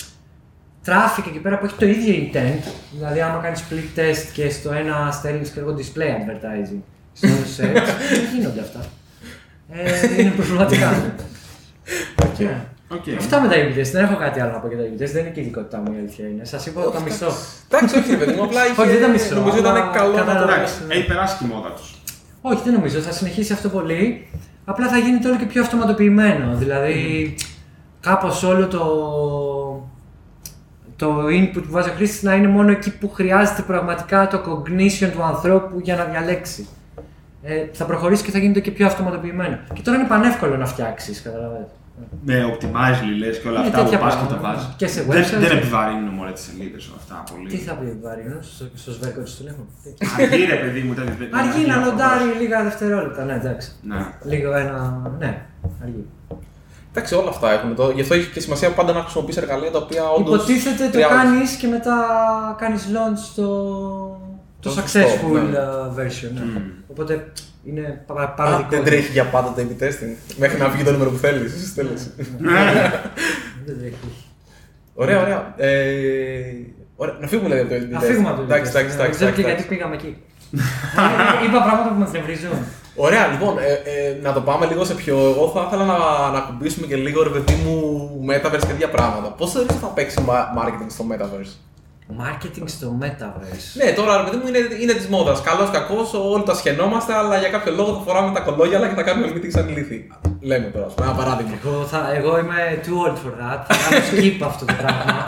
traffic 0.86 1.24
εκεί 1.28 1.40
πέρα 1.40 1.58
που 1.58 1.66
έχει 1.66 1.76
το 1.76 1.86
ίδιο 1.86 2.14
intent. 2.14 2.68
Δηλαδή, 2.92 3.22
άμα 3.22 3.40
κάνεις 3.44 3.64
split 3.70 4.00
test 4.00 4.32
και 4.34 4.50
στο 4.50 4.72
ένα 4.72 5.12
στέλνεις 5.12 5.50
και 5.50 5.60
εγώ 5.60 5.76
display 5.78 6.10
advertising 6.10 6.82
στο 7.14 7.28
search, 7.28 7.88
δεν 8.12 8.38
γίνονται 8.38 8.60
αυτά. 8.60 8.80
Ε, 9.72 10.22
είναι 10.22 10.30
προβληματικά. 10.30 10.92
Ναι. 12.38 12.66
Οκ. 12.88 13.18
Αυτά 13.18 13.40
με 13.40 13.48
τα 13.48 13.54
A/B 13.56 13.80
test. 13.80 13.92
Δεν 13.92 14.04
έχω 14.04 14.16
κάτι 14.16 14.40
άλλο 14.40 14.52
να 14.52 14.58
πω 14.58 14.68
για 14.68 14.78
τα 14.78 14.84
A/B 14.84 15.02
test. 15.02 15.12
Δεν 15.12 15.22
είναι 15.22 15.30
και 15.30 15.40
η 15.40 15.44
ειδικότητά 15.44 15.78
μου 15.78 15.94
η 15.94 15.98
αλήθεια 15.98 16.28
είναι. 16.28 16.46
Σας 16.46 16.66
είπα 16.66 16.82
το 16.82 17.02
μισό. 17.06 17.32
Εντάξει, 17.70 17.98
όχι, 17.98 18.12
ρε 18.12 18.18
παιδί 18.18 18.34
μου, 18.34 18.44
απλά 18.44 18.66
είχε. 18.68 18.82
Όχι, 18.82 18.92
δεν 18.92 19.02
τα 19.02 19.08
μισώ, 19.08 19.36
Νομίζω 19.36 19.58
απλά 19.58 19.72
ήταν 19.72 19.92
καλό 19.92 20.12
να 20.12 20.20
το 20.20 20.26
κατάλαβα. 20.26 20.54
Εντάξει, 20.54 20.74
έχει 20.90 21.06
περάσει 21.06 21.44
η 21.44 21.48
μόδα 21.48 21.70
τους. 21.70 21.95
Όχι, 22.48 22.62
δεν 22.64 22.74
νομίζω. 22.74 23.00
Θα 23.00 23.12
συνεχίσει 23.12 23.54
αυτό 23.54 23.70
πολύ. 23.70 24.28
Απλά 24.66 24.88
θα 24.88 24.98
γίνεται 24.98 25.28
όλο 25.28 25.38
και 25.38 25.46
πιο 25.46 25.62
αυτοματοποιημένο. 25.62 26.56
Δηλαδή, 26.56 27.36
κάπως 28.00 28.44
όλο 28.44 28.68
το, 28.68 28.86
το 30.96 31.26
input 31.26 31.62
που 31.64 31.72
βάζει 31.72 31.90
ο 31.90 31.94
χρήστης 31.94 32.24
να 32.24 32.36
είναι 32.36 32.48
μόνο 32.48 32.72
εκεί 32.72 32.98
που 32.98 33.10
χρειάζεται 33.10 33.62
πραγματικά 33.62 34.28
το 34.28 34.38
cognition 34.48 35.10
του 35.14 35.24
ανθρώπου 35.24 35.80
για 35.80 35.96
να 35.96 36.04
διαλέξει. 36.04 36.68
Ε, 37.44 37.66
θα 37.72 37.86
προχωρήσει 37.86 38.24
και 38.24 38.32
θα 38.32 38.38
γίνεται 38.38 38.60
και 38.60 38.72
πιο 38.72 38.86
αυτοματοποιημένο. 38.86 39.60
Και 39.74 39.82
τώρα 39.82 39.98
είναι 39.98 40.08
πανεύκολο 40.08 40.58
να 40.58 40.66
φτιάξεις, 40.66 41.22
καταλαβαίνετε. 41.22 41.72
Με 42.26 42.36
optimize 42.52 43.02
λες 43.20 43.40
και 43.40 43.48
όλα 43.48 43.60
Ναι, 43.62 43.68
αυτά 43.68 43.84
τέτοια 43.84 43.98
που 43.98 44.04
πας 44.04 44.14
και 44.16 44.20
το 44.22 44.26
πράγματα. 44.36 44.48
βάζεις. 44.54 44.74
Και 44.78 44.88
σε 44.88 45.02
Δεν, 45.04 45.24
websites. 45.24 45.40
δεν 45.48 45.58
επιβαρύνουν 45.58 46.14
μωρέ 46.18 46.32
τις 46.32 46.44
σελίδες 46.48 46.92
αυτά 47.00 47.24
πολύ. 47.32 47.48
Τι 47.50 47.58
θα 47.58 47.74
πει 47.74 47.86
βαρύνο 48.04 48.38
στο, 48.42 48.66
στο 48.82 48.92
σβέρκο 48.92 49.22
του 49.28 49.34
τηλέφωνου. 49.40 49.68
Αργεί 50.20 50.44
ρε 50.54 50.56
παιδί 50.64 50.82
μου, 50.86 50.94
δεν 50.94 51.06
δεν- 51.20 51.36
Αργεί 51.42 51.60
δεν- 51.64 51.68
να 51.72 51.76
δεν- 51.80 51.84
λοντάρει 51.86 52.26
λίγα 52.42 52.64
δευτερόλεπτα, 52.64 53.22
ναι, 53.24 53.34
εντάξει. 53.42 53.70
Ναι. 53.92 54.02
Λίγο 54.32 54.50
ένα. 54.64 54.78
Ναι, 55.20 55.32
αργεί. 55.84 56.04
Εντάξει, 56.92 57.16
όλα 57.16 57.30
αυτά 57.30 57.52
έχουν. 57.52 57.76
Το... 57.76 57.90
Γι' 57.96 58.02
αυτό 58.02 58.14
έχει 58.14 58.30
και 58.32 58.40
σημασία 58.40 58.70
πάντα 58.72 58.94
να 58.94 59.02
χρησιμοποιήσει 59.02 59.40
εργαλεία 59.42 59.72
τα 59.72 59.78
οποία 59.78 60.04
όντως. 60.10 60.36
Υποτίθεται 60.36 60.90
το 61.00 61.08
κάνεις 61.08 61.52
και 61.56 61.68
μετά 61.68 61.96
κάνεις 62.58 62.88
launch 62.96 63.24
το, 63.36 63.48
το 64.60 64.70
Το 64.70 64.70
σωστό, 64.70 65.00
successful 65.00 65.32
ναι. 65.32 65.58
uh, 65.58 66.00
version. 66.00 66.32
ναι. 66.34 66.42
Μμμ. 66.42 66.62
Οπότε 66.92 67.32
είναι 67.66 68.04
πα- 68.08 68.22
Α, 68.22 68.28
παραδικό. 68.30 68.70
δεν 68.70 68.84
τρέχει 68.84 69.12
για 69.12 69.26
πάντα 69.26 69.54
το 69.56 69.62
A/B 69.62 69.84
testing. 69.84 70.16
Μέχρι 70.38 70.58
να 70.60 70.70
βγει 70.70 70.84
το 70.84 70.92
νούμερο 70.92 71.10
που 71.10 71.18
θέλεις. 71.18 71.54
Εσύ 71.54 71.66
θέλει. 71.66 71.90
Δεν 73.66 73.78
τρέχει. 73.80 73.96
Ωραία, 74.94 75.22
ωραία. 75.22 75.54
Ε, 75.58 76.42
ωραία. 76.96 77.16
Να 77.20 77.28
φύγουμε 77.28 77.50
δηλαδή 77.50 77.76
από 77.76 77.84
το 77.84 77.88
A/B 77.88 77.92
Να 77.92 78.00
testing. 78.00 78.04
φύγουμε 78.12 78.30
από 78.30 78.38
το 78.38 78.44
Εντάξει, 78.44 78.72
test. 78.72 78.80
εντάξει, 78.80 78.96
Δεν 78.98 79.06
εντάξει. 79.06 79.16
ξέρω 79.20 79.32
και 79.32 79.42
εντάξει. 79.42 79.56
γιατί 79.56 79.76
πήγαμε 79.76 79.96
εκεί. 79.96 80.18
Ε, 81.44 81.46
Είπα 81.46 81.62
πράγματα 81.64 81.90
που 81.90 82.00
με 82.00 82.06
εκνευρίζουν. 82.06 82.52
Ωραία, 82.96 83.28
λοιπόν, 83.28 83.58
ε, 83.58 83.62
ε, 83.74 84.18
να 84.22 84.34
το 84.34 84.42
πάμε 84.42 84.66
λίγο 84.66 84.84
σε 84.84 84.94
πιο. 84.94 85.18
Εγώ 85.18 85.52
θα 85.56 85.64
ήθελα 85.68 85.86
να, 85.86 85.98
να 86.32 86.38
ακουμπήσουμε 86.38 86.88
και 86.88 86.96
λίγο 86.96 87.24
ρε 87.24 87.30
παιδί 87.30 87.54
μου 87.66 87.76
Metaverse 88.30 88.60
και 88.60 88.66
τέτοια 88.74 88.90
πράγματα. 88.90 89.28
Πώς 89.40 89.48
θεωρείς 89.48 89.70
ότι 89.72 89.80
θα 89.80 89.88
παίξει 89.88 90.18
ma- 90.28 90.48
marketing 90.60 90.86
στο 90.88 91.06
Metaverse; 91.12 91.54
Marketing 92.10 92.64
στο 92.66 92.98
Metaverse. 93.02 93.84
Ναι, 93.84 93.92
τώρα 93.92 94.18
ρε 94.18 94.24
παιδί 94.24 94.38
μου 94.38 94.48
είναι, 94.48 94.58
είναι 94.82 94.94
της 94.94 95.08
μόδας. 95.08 95.42
Καλός, 95.42 95.70
κακός, 95.70 96.14
όλοι 96.14 96.44
το 96.44 96.56
σιχαινόμαστε, 96.56 97.14
αλλά 97.14 97.38
για 97.40 97.50
κάποιο 97.50 97.72
λόγο 97.74 97.94
θα 97.94 98.02
φοράμε 98.06 98.32
τα 98.34 98.40
κωλόγυαλα 98.40 98.88
και 98.88 98.96
θα 98.96 99.04
κάνουμε 99.04 99.32
meetings 99.34 99.52
σαν 99.52 99.68
ηλίθιοι. 99.68 100.12
Λέμε 100.42 100.66
τώρα, 100.68 100.86
ας 100.86 100.94
πούμε, 100.94 101.08
ένα 101.08 101.16
παράδειγμα. 101.16 101.54
Εγώ, 101.66 101.84
θα, 101.86 102.14
εγώ 102.16 102.40
είμαι 102.40 102.82
too 102.86 103.08
old 103.08 103.16
for 103.16 103.34
that. 103.42 103.60
Θα 103.68 103.76
κάνω 103.90 104.06
skip 104.12 104.38
αυτό 104.44 104.66
το 104.66 104.74
πράγμα. 104.78 105.26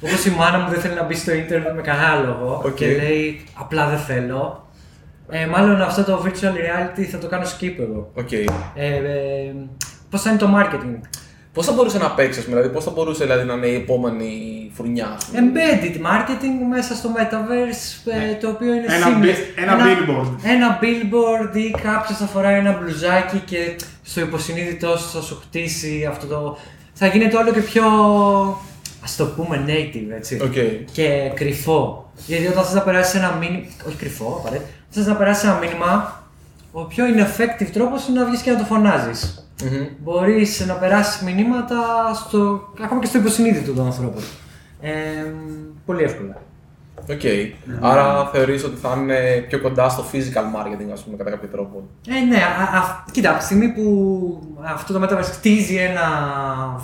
Όπως 0.00 0.24
η 0.24 0.30
μάνα 0.30 0.58
μου 0.58 0.70
δεν 0.70 0.80
θέλει 0.80 0.94
να 0.94 1.04
μπει 1.04 1.14
στο 1.14 1.32
ίντερνετ 1.32 1.74
με 1.74 1.82
κανένα 1.82 2.14
λόγο 2.14 2.62
Οκ. 2.64 2.74
και 2.74 2.86
λέει 2.86 3.44
απλά 3.54 3.88
δεν 3.88 3.98
θέλω. 3.98 4.68
Ε, 5.28 5.46
μάλλον 5.46 5.82
αυτό 5.82 6.04
το 6.04 6.22
virtual 6.24 6.54
reality 6.64 7.02
θα 7.02 7.18
το 7.18 7.26
κάνω 7.26 7.44
skip 7.44 7.74
εγώ. 7.78 8.10
Οκ. 8.14 8.32
Ε, 8.32 8.44
ε, 8.74 9.54
Πώς 10.10 10.22
θα 10.22 10.30
είναι 10.30 10.38
το 10.38 10.48
marketing; 10.56 11.00
Πώς 11.52 11.66
θα 11.66 11.72
μπορούσε 11.72 11.98
να 11.98 12.10
παίξεις, 12.10 12.38
ας 12.38 12.44
πούμε, 12.44 12.56
δηλαδή, 12.56 12.74
πώς 12.74 12.84
θα 12.84 12.90
μπορούσε 12.90 13.24
δηλαδή, 13.24 13.44
να 13.44 13.54
είναι 13.54 13.66
η 13.66 13.74
επόμενη 13.74 14.53
φουρνιά. 14.76 15.06
ας 15.16 15.24
πούμε. 15.24 15.40
Embedded 15.52 15.96
marketing 15.96 16.66
μέσα 16.70 16.94
στο 16.94 17.10
metaverse, 17.16 18.10
ε, 18.12 18.34
το 18.34 18.48
οποίο 18.48 18.74
είναι 18.74 18.84
Ένα 18.88 19.06
seamless. 19.06 19.24
bi- 19.24 19.62
ένα 19.62 19.76
billboard. 19.78 20.30
Ένα 20.44 20.78
billboard 20.82 21.56
ή 21.56 21.70
κάποιος 21.70 22.18
θα 22.18 22.26
φοράει 22.26 22.58
ένα 22.58 22.72
μπλουζάκι 22.78 23.38
και 23.38 23.76
στο 24.02 24.20
υποσυνείδητό 24.20 25.00
σου 25.00 25.08
θα 25.10 25.20
σου 25.20 25.42
χτίσει 25.46 26.06
αυτό 26.10 26.26
το. 26.26 26.58
Θα 26.92 27.06
γίνεται 27.06 27.36
όλο 27.36 27.52
και 27.52 27.60
πιο. 27.60 27.82
ας 29.04 29.16
το 29.16 29.26
πούμε 29.26 29.64
native, 29.66 30.16
έτσι. 30.16 30.40
Οκ. 30.42 30.52
Και 30.92 31.30
κρυφό. 31.34 32.10
Γιατί 32.26 32.46
όταν 32.46 32.64
θες 32.64 32.74
να 32.74 32.80
περάσεις 32.80 33.14
ένα 33.14 33.32
μήνυμα. 33.40 33.64
Όχι 33.88 33.96
κρυφό, 33.96 34.36
απαραίτητα. 34.40 34.68
Θες 34.90 35.06
να 35.06 35.14
περάσεις 35.14 35.44
ένα 35.44 35.58
μήνυμα, 35.58 36.22
ο 36.72 36.84
πιο 36.84 37.04
ineffective 37.04 37.68
τρόπος 37.72 38.08
είναι 38.08 38.20
να 38.20 38.26
βγεις 38.26 38.40
και 38.40 38.50
να 38.50 38.56
το 38.58 38.64
φωνάζεις. 38.64 39.48
Μμμ. 39.64 39.86
Μπορείς 40.02 40.66
να 40.66 40.74
περάσεις 40.74 41.20
μηνύματα 41.22 41.76
στο, 42.14 42.60
ακόμα 42.84 43.00
και 43.00 43.06
στο 43.06 43.18
υποσυνείδητο 43.18 43.72
των 43.72 43.86
ανθρώπων. 43.86 44.22
Ε, 44.84 45.32
πολύ 45.86 46.02
εύκολα. 46.02 46.36
Οκ. 47.10 47.20
Άρα 47.80 48.30
θεωρείς 48.32 48.64
ότι 48.64 48.76
θα 48.76 48.96
είναι 48.98 49.44
πιο 49.48 49.60
κοντά 49.60 49.88
στο 49.88 50.04
physical 50.12 50.56
marketing, 50.56 50.90
ας 50.92 51.02
πούμε, 51.04 51.16
κατά 51.16 51.30
κάποιο 51.30 51.48
τρόπο; 51.48 51.82
Ε, 52.08 52.24
ναι, 52.24 52.36
α, 52.36 52.78
α, 52.78 53.04
κοίτα, 53.10 53.30
από 53.30 53.38
τη 53.38 53.44
στιγμή 53.44 53.68
που 53.68 53.82
αυτό 54.64 54.92
το 54.92 55.02
Metaverse 55.02 55.30
χτίζει 55.32 55.76
ένα 55.76 56.02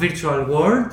virtual 0.00 0.40
world, 0.52 0.90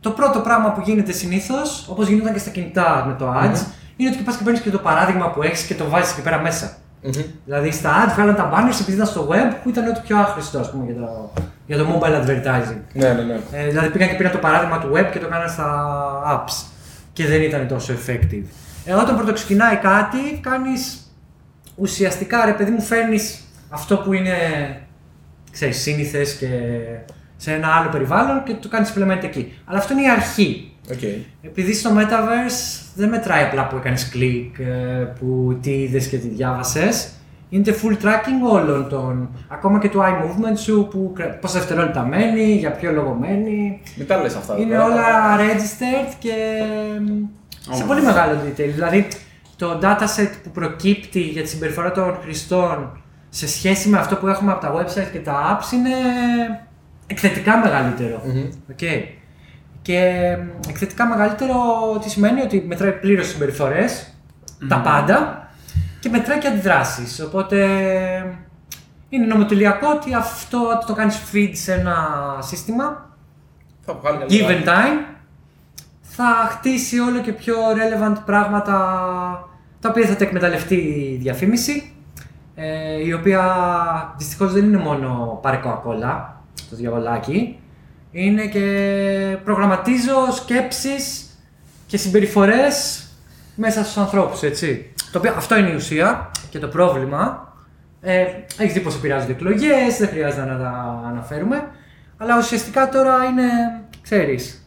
το 0.00 0.10
πρώτο 0.10 0.40
πράγμα 0.40 0.72
που 0.72 0.80
γίνεται 0.84 1.12
συνήθως, 1.12 1.88
όπως 1.88 2.08
γινόταν 2.08 2.32
και 2.32 2.38
στα 2.38 2.50
κινητά 2.50 3.04
με 3.06 3.16
το 3.18 3.32
ads, 3.32 3.66
είναι 3.96 4.10
ότι 4.10 4.22
πας 4.22 4.36
και 4.36 4.44
παίρνεις 4.44 4.62
και 4.62 4.70
το 4.70 4.78
παράδειγμα 4.78 5.30
που 5.30 5.42
έχεις 5.42 5.62
και 5.62 5.74
το 5.74 5.88
βάζεις 5.88 6.12
εκεί 6.12 6.22
πέρα 6.22 6.40
μέσα. 6.40 6.76
Μμμ. 7.02 7.22
Δηλαδή 7.44 7.70
στα 7.70 8.04
ads 8.04 8.12
βγάλαν 8.14 8.34
τα 8.34 8.50
banners 8.52 8.80
επειδή 8.80 8.92
ήταν 8.92 9.06
στο 9.06 9.28
web 9.30 9.54
που 9.62 9.68
ήταν 9.68 9.88
ό,τι 9.88 10.00
πιο 10.00 10.18
άχρηστο 10.18 10.58
ας 10.58 10.70
πούμε, 10.70 10.84
για, 10.84 10.94
το, 10.94 11.32
για 11.66 11.78
το 11.78 11.86
mobile 11.92 12.24
advertising. 12.24 12.80
Ναι, 12.92 13.12
ναι, 13.12 13.22
ναι. 13.22 13.40
Ε, 13.52 13.66
δηλαδή 13.68 13.88
πήγαν 13.88 14.08
και 14.08 14.14
πήραν 14.14 14.32
το 14.32 14.38
παράδειγμα 14.38 14.78
του 14.78 14.92
web 14.94 15.06
και 15.12 15.18
το 15.18 15.28
κάναν 15.28 15.48
στα 15.48 15.92
apps 16.26 16.64
και 17.12 17.26
δεν 17.26 17.42
ήταν 17.42 17.68
τόσο 17.68 17.92
effective. 17.92 18.44
Ε, 18.84 18.92
όταν 18.92 19.16
πρωτοξεκινάει 19.16 19.76
κάτι, 19.76 20.18
κάνεις 20.40 20.96
ουσιαστικά 21.74 22.44
ρε 22.44 22.52
παιδί 22.52 22.70
μου 22.70 22.80
φέρνεις 22.80 23.40
αυτό 23.68 23.96
που 23.96 24.12
είναι 24.12 24.36
ξέρεις, 25.52 25.80
σύνηθες 25.80 26.34
και 26.34 26.48
σε 27.36 27.52
ένα 27.52 27.68
άλλο 27.68 27.88
περιβάλλον 27.88 28.42
και 28.42 28.54
το 28.54 28.68
κάνεις 28.68 28.92
implement 28.96 29.22
εκεί. 29.22 29.58
Αλλά 29.64 29.78
αυτό 29.78 29.92
είναι 29.92 30.02
η 30.02 30.10
αρχή. 30.10 30.71
Οκ. 30.90 31.02
Επειδή 31.42 31.74
στο 31.74 31.90
Metaverse 31.96 32.82
δεν 32.94 33.08
μετράει 33.08 33.44
απλά 33.44 33.66
που 33.66 33.76
έκανες 33.76 34.08
κλικ, 34.08 34.58
ε, 34.58 34.64
που 35.20 35.58
τι 35.62 35.70
είδες 35.70 36.06
και 36.06 36.18
τι 36.18 36.28
διάβασες. 36.28 37.12
Είναι 37.48 37.74
full 37.82 38.04
tracking 38.04 38.52
όλων 38.52 38.88
των, 38.88 39.28
ακόμα 39.48 39.78
και 39.78 39.88
του 39.88 39.98
eye 40.00 40.24
movement 40.24 40.58
σου, 40.58 40.88
που, 40.90 41.12
κρα- 41.14 41.38
πόσα 41.40 41.58
δευτερόλεπτα 41.58 42.06
μένει, 42.06 42.42
για 42.52 42.70
ποιο 42.72 42.92
λόγο 42.92 43.16
μένει. 43.20 43.80
Μην 43.96 44.06
τα 44.06 44.16
λες 44.22 44.34
αυτά. 44.34 44.56
Είναι 44.58 44.74
τώρα. 44.74 44.84
όλα 44.84 45.36
registered 45.38 46.12
και 46.18 46.32
σε 47.60 47.70
Όμως. 47.72 47.84
πολύ 47.86 48.02
μεγάλο 48.02 48.32
detail. 48.46 48.70
Δηλαδή 48.74 49.08
το 49.56 49.78
dataset 49.82 50.30
που 50.42 50.50
προκύπτει 50.50 51.20
για 51.20 51.42
τη 51.42 51.48
συμπεριφορά 51.48 51.92
των 51.92 52.16
χρηστών 52.22 53.02
σε 53.28 53.48
σχέση 53.48 53.88
με 53.88 53.98
αυτό 53.98 54.16
που 54.16 54.26
έχουμε 54.28 54.52
από 54.52 54.60
τα 54.60 54.74
website 54.74 55.08
και 55.12 55.18
τα 55.18 55.58
apps 55.60 55.72
είναι 55.72 55.90
εκθετικά 57.06 57.56
μεγαλύτερο. 57.58 58.22
Μμμ. 58.26 58.44
Οκ. 58.70 58.78
Και 59.82 60.36
μ, 60.40 60.68
εκθετικά 60.68 61.06
μεγαλύτερο 61.06 61.54
τι 62.02 62.10
σημαίνει 62.10 62.40
ότι 62.40 62.64
μετράει 62.66 62.92
πλήρως 62.92 63.28
συμπεριφορές, 63.28 64.14
τα 64.68 64.80
πάντα 64.80 65.48
και 66.00 66.08
μετράει 66.08 66.38
και 66.38 66.48
αντιδράσεις. 66.48 67.20
Οπότε 67.20 67.58
είναι 69.08 69.26
νομοτελειακό 69.26 69.88
ότι 69.94 70.14
αυτό 70.14 70.58
όταν 70.62 70.86
το 70.86 70.92
κάνεις 70.92 71.20
feed 71.32 71.50
σε 71.52 71.72
ένα 71.72 71.96
σύστημα, 72.40 73.16
Θα 73.80 73.94
βγάλει 73.94 74.18
καλή 74.18 74.40
given 74.40 74.68
time, 74.68 75.16
θα 76.00 76.48
χτίσει 76.50 76.98
όλο 76.98 77.20
και 77.20 77.32
πιο 77.32 77.54
relevant 77.54 78.16
πράγματα 78.24 78.74
τα 79.80 79.88
οποία 79.88 80.06
θα 80.06 80.16
τα 80.16 80.24
εκμεταλλευτεί 80.24 80.74
η 80.74 81.18
διαφήμιση. 81.20 81.92
Ε, 82.54 83.04
η 83.04 83.12
οποία 83.12 83.42
δυστυχώς 84.16 84.52
δεν 84.52 84.64
είναι 84.64 84.78
μόνο 84.78 85.38
πάρε 85.42 85.56
κοκακόλα, 85.56 86.42
το 86.70 86.76
διαβολάκι. 86.76 87.58
Είναι 88.12 88.46
και 88.46 89.36
προγραμματίζω 89.44 90.32
σκέψεις 90.34 91.26
και 91.86 91.96
συμπεριφορές 91.96 93.04
μέσα 93.54 93.82
στους 93.82 93.96
ανθρώπους, 93.96 94.42
έτσι. 94.42 94.92
Το 95.12 95.18
οποίο, 95.18 95.32
αυτό 95.36 95.56
είναι 95.58 95.70
η 95.70 95.74
ουσία 95.74 96.30
και 96.50 96.58
το 96.58 96.68
πρόβλημα. 96.68 97.52
Ε, 98.00 98.24
έχεις 98.58 98.72
δει 98.72 98.80
πώς 98.80 98.94
επηρεάζονται 98.94 99.32
εκλογές, 99.32 99.96
δεν 99.98 100.08
χρειάζεται 100.08 100.44
να 100.44 100.58
τα 100.58 101.02
αναφέρουμε. 101.08 101.68
Αλλά 102.16 102.38
ουσιαστικά 102.38 102.88
τώρα 102.88 103.24
είναι, 103.24 103.42
ξέρεις, 104.02 104.66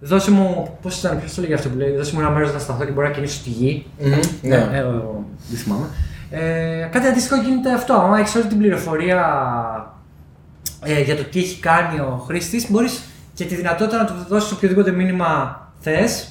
δώσε 0.00 0.30
μου, 0.30 0.76
πώς 0.82 0.98
ήταν, 0.98 1.18
ποιος 1.20 1.34
το 1.34 1.40
λέγει 1.40 1.52
αυτό 1.54 1.68
που 1.68 1.76
λέει, 1.76 1.96
δώσε 1.96 2.14
μου 2.14 2.20
ένα 2.20 2.30
μέρος 2.30 2.52
να 2.52 2.58
σταθώ 2.58 2.84
και 2.84 2.90
μπορώ 2.90 3.06
να 3.06 3.12
κινήσω 3.14 3.42
τη 3.44 3.50
γη. 3.50 3.86
Μμμ. 3.98 4.18
Ναι. 4.42 4.56
Ε, 4.72 4.80
ο- 4.80 5.24
δεν 5.48 5.58
θυμάμαι. 5.58 5.86
Ε, 6.30 6.88
κάτι 6.92 7.06
αντίστοιχο 7.06 7.40
γίνεται 7.40 7.72
αυτό. 7.72 7.92
Αν 7.94 8.20
έχει 8.20 8.38
όλη 8.38 8.46
την 8.46 8.58
πληροφορία 8.58 9.22
ε, 10.82 11.00
για 11.00 11.16
το 11.16 11.24
τι 11.24 11.38
έχει 11.38 11.60
κάνει 11.60 12.00
ο 12.00 12.22
χρήστης, 12.26 12.70
μπορείς 12.70 13.02
και 13.34 13.44
τη 13.44 13.54
δυνατότητα 13.54 13.96
να 13.96 14.04
του 14.04 14.14
δώσεις 14.28 14.52
οποιοδήποτε 14.52 14.90
μήνυμα 14.90 15.60
θες, 15.80 16.28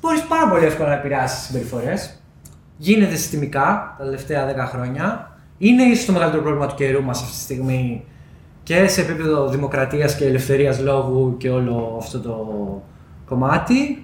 μπορείς 0.00 0.22
πάρα 0.22 0.48
πολύ 0.48 0.64
εύκολα 0.64 0.88
να 0.88 0.94
επηρεάσεις 0.94 1.46
συμπεριφορές. 1.46 2.20
Γίνεται 2.76 3.16
συστημικά 3.16 3.94
τα 3.98 4.04
τελευταία 4.04 4.46
10 4.46 4.68
χρόνια. 4.68 5.36
Είναι 5.58 5.82
ίσως 5.82 6.04
το 6.04 6.12
μεγαλύτερο 6.12 6.42
πρόβλημα 6.42 6.66
του 6.66 6.74
καιρού 6.74 7.02
μας 7.02 7.22
αυτή 7.22 7.32
τη 7.32 7.38
στιγμή 7.38 8.04
και 8.62 8.88
σε 8.88 9.00
επίπεδο 9.00 9.48
δημοκρατίας 9.48 10.16
και 10.16 10.24
ελευθερίας 10.24 10.80
λόγου 10.80 11.36
και 11.36 11.50
όλο 11.50 11.96
αυτό 12.00 12.20
το 12.20 12.36
κομμάτι 13.26 14.02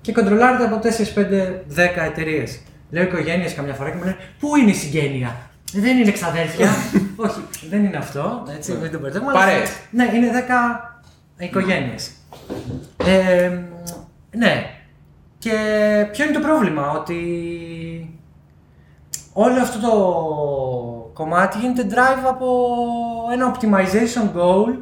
και 0.00 0.12
κοντρολάρεται 0.12 0.64
από 0.64 0.78
4-5-10 0.82 2.04
εταιρείες. 2.06 2.60
Λέω 2.90 3.02
οικογένειες 3.02 3.54
καμιά 3.54 3.74
φορά 3.74 3.90
και 3.90 3.96
μου 3.96 4.02
λένε 4.02 4.16
Πού 4.38 4.56
είναι 4.56 4.70
η 4.70 4.74
συγγένεια, 4.74 5.47
Δεν 5.72 5.98
είναι 5.98 6.08
εξαδέρφια. 6.08 6.68
Όχι, 7.26 7.40
δεν 7.70 7.84
είναι 7.84 7.96
αυτό. 7.96 8.42
Έτσι, 8.56 8.72
μην 8.72 8.90
το 8.92 8.98
μπερδεύουμε. 8.98 9.30
αλλά- 9.30 9.40
Παρέες. 9.40 9.70
Ναι, 9.90 10.10
είναι 10.14 10.30
10 10.30 10.98
οικογένειες. 11.38 12.10
Ε, 13.06 13.58
ναι. 14.36 14.70
Και 15.38 15.52
ποιο 16.12 16.24
είναι 16.24 16.32
το 16.34 16.40
πρόβλημα, 16.40 16.90
ότι 16.90 17.18
όλο 19.32 19.60
αυτό 19.60 19.88
το 19.88 21.10
κομμάτι 21.12 21.58
γίνεται 21.58 21.86
drive 21.90 22.24
από 22.28 22.66
ένα 23.32 23.54
optimization 23.56 24.36
goal 24.38 24.78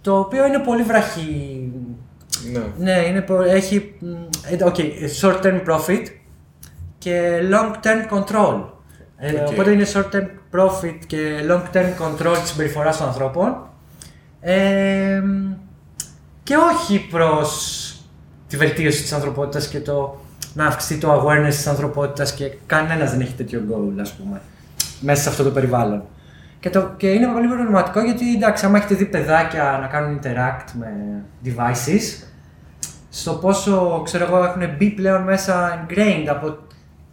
το 0.00 0.18
οποίο 0.18 0.46
είναι 0.46 0.58
πολύ 0.58 0.82
βραχύ. 0.82 1.72
Ναι. 2.52 2.60
Ναι, 2.78 3.06
είναι, 3.06 3.20
πο- 3.20 3.42
έχει 3.42 3.94
μ, 4.00 4.06
ε, 4.48 4.56
okay, 4.60 4.90
short 5.20 5.40
term 5.42 5.60
profit 5.68 6.04
και 6.98 7.38
long 7.50 7.70
term 7.86 8.18
control. 8.18 8.64
Ε, 9.22 9.40
Οκ. 9.40 9.48
Οπότε 9.48 9.70
είναι 9.70 9.86
short 9.94 10.14
term 10.14 10.26
profit 10.52 10.98
και 11.06 11.18
long 11.48 11.76
term 11.76 11.88
control 11.98 12.36
της 12.40 12.50
συμπεριφοράς 12.50 12.96
των 12.96 13.06
ανθρώπων. 13.06 13.56
Ε, 14.40 15.22
και 16.42 16.54
όχι 16.56 17.06
προς 17.10 17.94
τη 18.48 18.56
βελτίωση 18.56 19.02
της 19.02 19.12
ανθρωπότητας 19.12 19.68
και 19.68 19.80
το 19.80 20.20
να 20.54 20.66
αυξηθεί 20.66 21.00
το 21.00 21.12
awareness 21.12 21.48
της 21.48 21.66
ανθρωπότητας 21.66 22.32
και 22.32 22.52
κανένας 22.66 23.10
δεν 23.10 23.20
έχει 23.20 23.32
τέτοιο 23.32 23.62
goal, 23.70 24.00
ας 24.00 24.12
πούμε, 24.12 24.40
μέσα 25.00 25.22
σε 25.22 25.28
αυτό 25.28 25.42
το 25.42 25.50
περιβάλλον. 25.50 26.02
Και, 26.60 26.70
το, 26.70 26.94
και 26.96 27.08
είναι 27.10 27.26
πολύ 27.26 27.46
προβληματικό 27.46 28.00
γιατί 28.00 28.34
εντάξει, 28.34 28.66
άμα 28.66 28.78
έχετε 28.78 28.94
δει 28.94 29.04
παιδάκια 29.04 29.78
να 29.80 29.86
κάνουν 29.86 30.20
interact 30.22 30.68
με 30.78 30.88
devices, 31.44 32.24
στο 33.10 33.32
πόσο 33.32 34.02
ξέρω 34.04 34.24
εγώ 34.24 34.44
έχουν 34.44 34.62
μπει 34.76 34.90
πλέον 34.90 35.22
μέσα 35.22 35.86
ingrained 35.86 36.26
από 36.28 36.58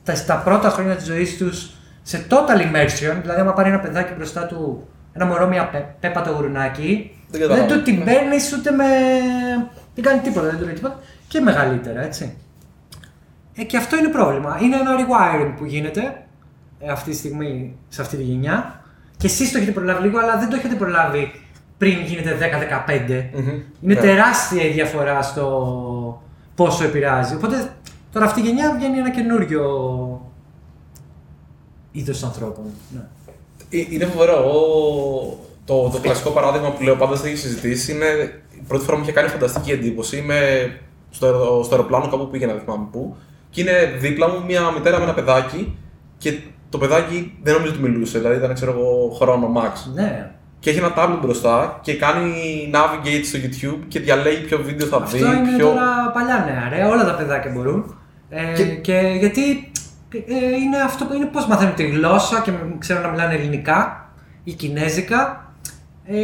τα, 0.03 0.15
στα 0.15 0.35
πρώτα 0.35 0.69
χρόνια 0.69 0.95
της 0.95 1.05
ζωής 1.05 1.37
τους 1.37 1.76
σε 2.07 2.25
total 2.29 2.59
immersion, 2.61 3.17
δηλαδή 3.21 3.39
άμα 3.41 3.53
πάρει 3.53 3.69
ένα 3.69 3.79
παιδάκι 3.79 4.13
μπροστά 4.17 4.45
του, 4.45 4.87
ένα 5.13 5.25
μωρό 5.25 5.47
μια 5.47 5.69
πέ, 5.69 5.95
πέπατο 5.99 6.31
γουρνάκι, 6.31 7.11
Δεν 7.27 7.39
δεν, 7.39 7.49
καταλαβαίνω. 7.49 7.77
του 7.79 7.83
την 7.83 8.03
παίρνει 8.03 8.35
ούτε 8.57 8.71
με... 8.71 8.85
δεν 9.95 10.03
κάνει 10.03 10.19
τίποτα, 10.19 10.45
δεν 10.47 10.57
του 10.57 10.65
λέει 10.65 10.73
τίποτα 10.73 10.99
και 11.27 11.39
μεγαλύτερα, 11.39 12.01
έτσι. 12.03 12.37
Ε, 13.55 13.63
και 13.63 13.77
αυτό 13.77 13.97
είναι 13.97 14.07
πρόβλημα. 14.07 14.57
Είναι 14.61 14.75
ένα 14.75 14.91
rewiring 14.97 15.53
που 15.57 15.65
γίνεται 15.65 16.23
ε, 16.79 16.89
αυτή 16.91 17.09
τη 17.09 17.15
στιγμή 17.15 17.75
σε 17.87 18.01
αυτή 18.01 18.17
τη 18.17 18.23
γενιά 18.23 18.81
και 19.17 19.27
εσείς 19.27 19.51
το 19.51 19.57
έχετε 19.57 19.71
προλάβει 19.71 20.01
λίγο, 20.03 20.19
αλλά 20.19 20.37
δεν 20.37 20.49
το 20.49 20.55
έχετε 20.55 20.75
προλάβει 20.75 21.31
πριν 21.77 21.97
γίνεται 22.05 22.37
10-15. 22.87 23.23
Μμμ. 23.33 23.47
Είναι 23.49 23.63
Ναι. 23.93 23.95
τεράστια 23.95 24.63
η 24.63 24.71
διαφορά 24.71 25.21
στο 25.21 26.21
πόσο 26.55 26.83
επηρεάζει. 26.83 27.35
Οπότε 27.35 27.69
τώρα 28.11 28.25
αυτή 28.25 28.39
η 28.39 28.43
γενιά 28.43 28.73
βγαίνει 28.77 28.97
ένα 28.97 29.09
καινούριο 29.09 29.61
είδος 31.91 32.23
ανθρώπων. 32.23 32.63
Ναι. 32.89 32.99
Ε, 33.79 33.85
Είναι 33.89 34.05
φοβερό. 34.05 34.31
Εγώ, 34.37 34.59
το, 35.65 35.89
το 35.89 35.99
κλασικό 36.01 36.29
παράδειγμα 36.29 36.69
που 36.71 36.83
λέω 36.83 36.95
πάντα 36.95 37.15
στη 37.15 37.35
συζητήσει 37.35 37.91
είναι 37.91 38.05
η 38.59 38.61
πρώτη 38.67 38.83
φορά 38.85 38.97
μου 38.97 39.03
είχε 39.03 39.11
κάνει 39.11 39.29
φανταστική 39.29 39.71
εντύπωση. 39.71 40.17
Είμαι 40.17 40.39
στο, 41.09 41.25
αερο- 41.25 41.63
στο 41.63 41.75
αεροπλάνο 41.75 42.07
κάπου 42.07 42.29
πήγαινα, 42.29 42.53
δεν 42.53 42.61
θυμάμαι 42.61 42.87
πού. 42.91 43.15
Και 43.49 43.61
είναι 43.61 43.95
δίπλα 43.99 44.29
μου 44.29 44.43
μια 44.47 44.71
μητέρα 44.71 44.97
με 44.97 45.03
ένα 45.03 45.13
παιδάκι 45.13 45.75
και 46.17 46.37
το 46.69 46.77
παιδάκι 46.77 47.37
δεν 47.43 47.53
νομίζω 47.53 47.71
ότι 47.73 47.81
μιλούσε, 47.81 48.17
δηλαδή 48.19 48.35
ήταν 48.37 48.53
ξέρω 48.53 48.71
εγώ 48.71 49.09
χρόνο 49.19 49.51
max. 49.57 49.91
ναι. 49.93 50.31
και 50.59 50.69
έχει 50.69 50.79
ένα 50.79 50.93
tablet 50.97 51.17
μπροστά 51.21 51.79
και 51.83 51.93
κάνει 51.95 52.31
navigate 52.73 53.23
στο 53.23 53.39
YouTube 53.43 53.79
και 53.87 53.99
διαλέγει 53.99 54.41
ποιο 54.41 54.61
βίντεο 54.63 54.87
θα 54.87 54.99
δει. 54.99 55.03
Αυτό 55.23 55.33
είναι 55.33 55.55
ποιο... 55.57 55.67
τώρα 55.67 56.11
παλιά 56.13 56.45
νέα, 56.51 56.69
ρε. 56.77 56.85
Όλα 56.91 57.05
τα 57.05 57.15
παιδάκια 57.15 57.51
μπορούν. 57.51 57.95
Ε, 58.29 58.53
Και- 58.55 58.63
και... 58.75 59.15
γιατί 59.19 59.71
ε, 60.11 60.55
είναι 60.63 60.77
αυτό 60.85 61.05
που 61.05 61.13
είναι 61.13 61.25
πώς 61.25 61.47
μαθαίνουν 61.47 61.73
τη 61.75 61.83
γλώσσα 61.87 62.41
και 62.41 62.51
ξέρουν 62.79 63.01
να 63.01 63.07
μιλάνε 63.09 63.33
ελληνικά 63.33 64.09
ή 64.43 64.53
κινέζικα. 64.53 65.41
Ε, 66.09 66.15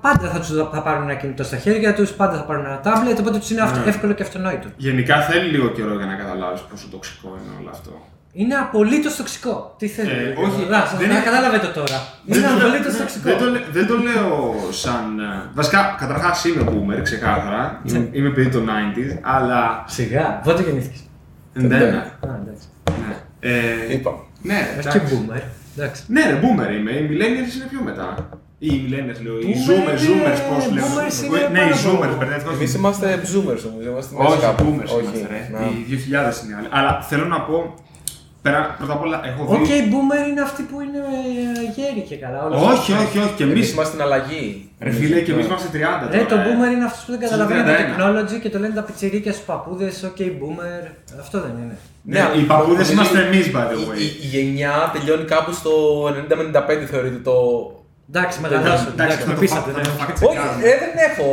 πάντα 0.00 0.28
θα, 0.28 0.38
τους, 0.38 0.48
θα 0.72 0.82
πάρουν 0.82 1.02
ένα 1.02 1.14
κινητό 1.14 1.44
στα 1.44 1.56
χέρια 1.56 1.94
τους, 1.94 2.10
πάντα 2.10 2.36
θα 2.36 2.42
πάρουν 2.44 2.64
ένα 2.64 2.80
τάμπλετ, 2.80 3.18
οπότε 3.18 3.38
τους 3.38 3.50
είναι 3.50 3.60
αυτο- 3.60 3.78
Ναι. 3.80 3.88
εύκολο 3.88 4.12
και 4.12 4.22
αυτονόητο. 4.22 4.68
Γενικά 4.76 5.20
θέλει 5.22 5.48
λίγο 5.50 5.68
καιρό 5.68 5.94
για 5.96 6.06
να 6.06 6.14
καταλάβεις 6.14 6.60
πόσο 6.60 6.88
τοξικό 6.90 7.28
είναι 7.28 7.56
όλο 7.60 7.70
αυτό. 7.70 7.90
Είναι 8.32 8.54
απολύτως 8.54 9.16
τοξικό. 9.16 9.74
Τι 9.78 9.86
θέλει. 9.88 10.10
Ε, 10.10 10.34
όχι, 10.44 10.66
να, 10.70 10.84
δεν 10.98 11.08
να 11.08 11.14
είναι- 11.14 11.24
κατάλαβε 11.24 11.58
το 11.58 11.68
τώρα. 11.68 11.98
Είναι 12.26 12.38
Δεν 12.38 12.48
το 12.50 12.54
λέω- 12.56 12.66
απολύτως 12.66 12.96
τοξικό. 12.96 13.28
Δεν 13.28 13.38
το, 13.38 13.44
λέ- 13.50 13.64
δεν 13.72 13.86
το 13.86 13.96
λέω 13.96 14.54
σαν. 14.70 15.18
ε, 15.20 15.48
Βασικά, 15.54 15.96
καταρχάς 15.98 16.44
είμαι 16.44 16.64
boomer, 16.70 17.00
ξεκάθαρα. 17.02 17.80
Ναι. 17.84 17.98
Είμαι- 17.98 18.08
Είμαι 18.12 18.30
παιδί 18.30 18.48
των 18.48 18.64
90s, 18.68 19.18
αλλά. 19.22 19.84
Σιγά, 19.86 20.40
πότε 20.44 20.62
γεννήθηκες; 20.62 21.00
Δεν. 21.52 21.66
Ναι. 21.68 21.78
Ναι. 21.78 22.04
Α, 23.44 23.48
εντάξει. 23.48 23.90
Ε, 23.90 23.94
Είπα. 23.94 24.12
ναι, 24.42 24.58
Όχι 24.78 24.78
εντάξει. 24.88 24.98
και 24.98 25.14
boomer. 25.14 25.42
Εντάξει. 25.76 26.02
Ναι, 26.06 26.20
ρε, 26.30 26.36
boomer 26.42 26.70
είμαι. 26.78 26.90
Οι 26.90 27.04
millennials 27.10 27.54
είναι 27.56 27.66
πιο 27.70 27.80
μετά. 27.84 28.28
Ή 28.58 28.66
οι 28.66 28.78
millennials 28.86 29.20
λέω. 29.24 29.36
Οι 29.38 29.54
Boomer 29.54 29.70
zoomers, 29.70 30.02
είναι- 30.04 30.22
zoomers, 30.34 30.40
πώς 30.54 30.64
λέμε. 30.74 30.86
boomers 30.86 31.16
είναι 31.24 31.38
Ναι, 31.52 31.60
οι 31.60 31.62
πάρα 31.62 31.76
zoomers, 31.84 31.98
πολύ. 31.98 32.14
μπερδεύτηκα. 32.18 32.52
Εμείς 32.54 32.74
είμαστε 32.74 33.06
zoomers 33.32 33.62
όμως. 33.70 33.82
Είμαστε 33.90 34.12
μέσα 34.18 34.28
Όχι, 34.30 34.40
κάπου. 34.46 34.62
boomers 34.64 34.90
Όχι, 34.96 35.02
είμαστε, 35.04 35.26
ρε. 35.34 35.40
να. 35.52 35.58
Οι 35.66 35.74
2000 35.90 36.44
είναι 36.44 36.54
άλλοι. 36.58 36.68
Αλλά 36.70 36.92
θέλω 37.10 37.24
να 37.34 37.40
πω. 37.40 37.74
Πέρα, 38.42 38.74
πρώτα 38.78 38.92
απ' 38.92 39.00
όλα, 39.06 39.20
έχω 39.30 39.40
δει. 39.50 39.54
Οκ, 39.56 39.68
boomer 39.92 40.22
είναι 40.30 40.40
αυτοί 40.48 40.62
που 40.62 40.76
είναι 40.84 40.98
ε, 40.98 41.72
γέροι 41.76 42.02
και 42.08 42.16
καλά. 42.24 42.38
όλα 42.44 42.56
Όχι, 42.56 42.92
αυτά. 42.92 43.04
όχι, 43.04 43.18
όχι. 43.18 43.32
Και 43.36 43.42
Εμείς 43.42 43.52
εμείς. 43.52 43.72
είμαστε 43.72 43.92
στην 43.92 44.02
αλλαγή. 44.06 44.70
Ρε 44.86 44.90
φίλε, 44.90 45.20
και 45.20 45.32
εμείς 45.32 45.44
Ναι. 45.46 45.50
είμαστε 45.50 45.68
30. 45.72 46.08
Ρε, 46.10 46.18
τώρα, 46.18 46.42
το 46.42 46.48
ε. 46.48 46.52
boomer 46.52 46.70
είναι 46.74 46.84
αυτό 46.90 47.00
που 47.06 47.10
δεν 47.12 47.20
καταλαβαίνει 47.24 47.62
το 47.62 47.72
31. 47.72 47.80
technology 47.82 48.36
και 48.42 48.50
το 48.54 48.58
λένε 48.62 48.74
τα 48.74 48.82
πιτσιρίκια 48.88 49.32
στους 49.32 49.44
παππούδες. 49.50 50.02
Οκ, 50.10 50.16
boomer. 50.40 50.82
Αυτό 51.20 51.36
δεν 51.44 51.52
είναι. 51.62 51.76
Ναι, 52.12 52.20
αλλά 52.24 52.34
οι 52.40 52.44
παππούδες 52.52 52.86
νομίζω 52.90 52.92
είμαστε 52.92 53.18
η- 53.20 53.26
εμείς, 53.26 53.46
by 53.54 53.64
the 53.70 53.76
η- 53.80 53.86
way. 53.88 53.98
Η, 54.04 54.06
η 54.24 54.26
γενιά 54.34 54.74
τελειώνει 54.94 55.24
κάπου 55.34 55.52
στο 55.60 55.72
90-95 56.08 56.84
θεωρείται 56.92 57.20
το. 57.28 57.34
Εντάξει, 58.10 58.40
μεγαλώσατε. 58.40 58.90
Εντάξει, 58.96 59.16
Εντάξει, 59.16 59.18
θα 59.22 59.26
με 59.28 59.34
το 59.34 59.40
πείσατε. 59.40 59.70
φα- 59.70 59.76
ναι. 59.78 59.82
θα 59.84 59.90
το 59.90 60.02
fact 60.02 60.14
Όχι, 60.28 60.38
checkάρουμε. 60.38 60.62
ε, 60.70 60.74
δεν 60.82 60.92
έχω. 61.08 61.28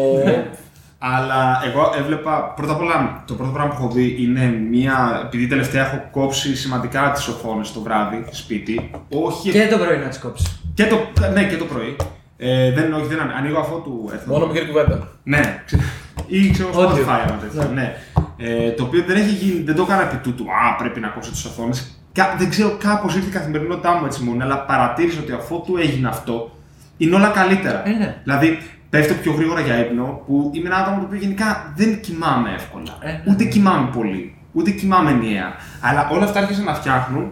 Αλλά 1.02 1.62
εγώ 1.66 1.94
έβλεπα, 1.98 2.54
πρώτα 2.56 2.74
απ' 2.74 2.82
όλα, 2.82 3.24
το 3.28 3.34
πρώτο 3.34 3.52
πράγμα 3.52 3.74
που 3.76 3.84
έχω 3.84 3.92
δει 3.94 4.16
είναι 4.20 4.46
μία. 4.70 5.22
Επειδή 5.26 5.48
τελευταία 5.48 5.86
έχω 5.86 6.08
κόψει 6.12 6.56
σημαντικά 6.56 7.12
τις 7.12 7.28
οθόνες 7.28 7.72
το 7.74 7.82
βράδυ 7.82 8.26
σπίτι. 8.32 8.92
Όχι. 9.10 9.50
Και 9.52 9.68
το 9.68 9.78
πρωί 9.78 9.98
να 9.98 10.08
τις 10.08 10.20
κόψεις. 10.20 10.62
και 10.74 10.86
το, 10.86 11.00
ναι, 11.34 11.44
και 11.44 11.58
το 11.58 11.66
πρωί. 11.66 11.96
Ε, 12.38 12.72
δεν, 12.74 12.94
όχι, 12.94 13.06
δεν 13.08 13.20
ανοίγω 13.38 13.60
αυτό 13.60 13.76
του 13.76 14.10
έρθω. 14.14 14.32
Μόνο 14.32 14.48
μικρή 14.48 14.66
κουβέντα. 14.66 15.08
Ναι, 15.24 15.62
ξε- 15.66 15.82
ή 16.28 16.50
ξέρω 16.52 16.70
Audio. 16.74 16.80
Spotify, 16.80 17.20
άμα 17.28 17.38
τέτοιο. 17.42 17.64
Ναι. 17.64 17.82
Ναι. 17.82 17.96
Ε, 18.38 18.72
το 18.72 18.84
οποίο 18.84 19.04
δεν 19.08 19.16
έχει 19.16 19.30
γίνει, 19.36 19.64
δεν 19.64 19.76
το 19.76 19.82
έκανα 19.82 20.02
επί 20.02 20.18
τούτου. 20.18 20.44
Α, 20.44 20.76
πρέπει 20.76 21.00
να 21.00 21.08
κόψω 21.08 21.32
τις 21.32 21.46
οθόνες. 21.46 21.94
Δεν 22.38 22.50
ξέρω, 22.50 22.78
κάπως 22.80 23.16
ήρθε 23.16 23.28
η 23.28 23.32
καθημερινότητά 23.32 23.94
μου 23.94 24.06
έτσι 24.06 24.24
μόνο, 24.24 24.44
αλλά 24.44 24.60
παρατήρησα 24.60 25.20
ότι 25.20 25.32
αφού 25.32 25.64
του 25.66 25.78
έγινε 25.78 26.08
αυτό, 26.08 26.52
είναι 26.98 27.16
όλα 27.16 27.28
καλύτερα. 27.28 27.88
Ε, 27.88 27.92
ναι. 27.92 28.16
Δηλαδή, 28.24 28.58
πέφτω 28.90 29.14
πιο 29.14 29.32
γρήγορα 29.32 29.62
για 29.62 29.80
ύπνο, 29.80 30.22
που 30.26 30.52
είμαι 30.54 30.68
ένα 30.68 30.78
άτομο 30.78 30.98
το 30.98 31.04
οποίο 31.06 31.18
γενικά 31.20 31.74
δεν 31.76 32.00
κοιμάμαι 32.02 32.50
εύκολα. 32.54 32.98
Ε, 33.02 33.12
ναι. 33.12 33.24
Ούτε 33.28 33.44
κοιμάμαι 33.44 33.90
πολύ, 33.96 34.36
ούτε 34.52 34.72
κοιμάμαι 34.72 35.10
ενιαία. 35.12 35.52
Αλλά 35.82 36.10
όλα 36.12 36.24
αυτά 36.24 36.40
άρχισαν 36.40 36.64
να 36.64 36.74
φτιάχνουν 36.74 37.32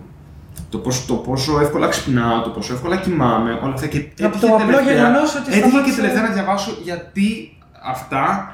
το 0.70 0.78
πόσο, 0.78 1.04
το 1.08 1.14
πόσο 1.14 1.60
εύκολα 1.60 1.88
ξυπνάω, 1.88 2.42
το 2.42 2.50
πόσο 2.50 2.74
εύκολα 2.74 2.98
κοιμάμαι, 2.98 3.60
όλα 3.64 3.74
αυτά. 3.74 3.88
Και 3.88 3.98
Από 3.98 4.26
έτυχε 4.28 4.48
το 4.48 4.54
απλό 4.56 4.66
τελευταία- 4.66 4.94
γεγονός 4.96 5.36
ότι 5.36 5.42
Έτυχε 5.48 5.62
και 5.62 5.68
σταμάτησε- 5.70 5.96
τελευταία 6.00 6.22
να 6.28 6.30
διαβάσω 6.34 6.72
γιατί 6.84 7.58
αυτά 7.92 8.52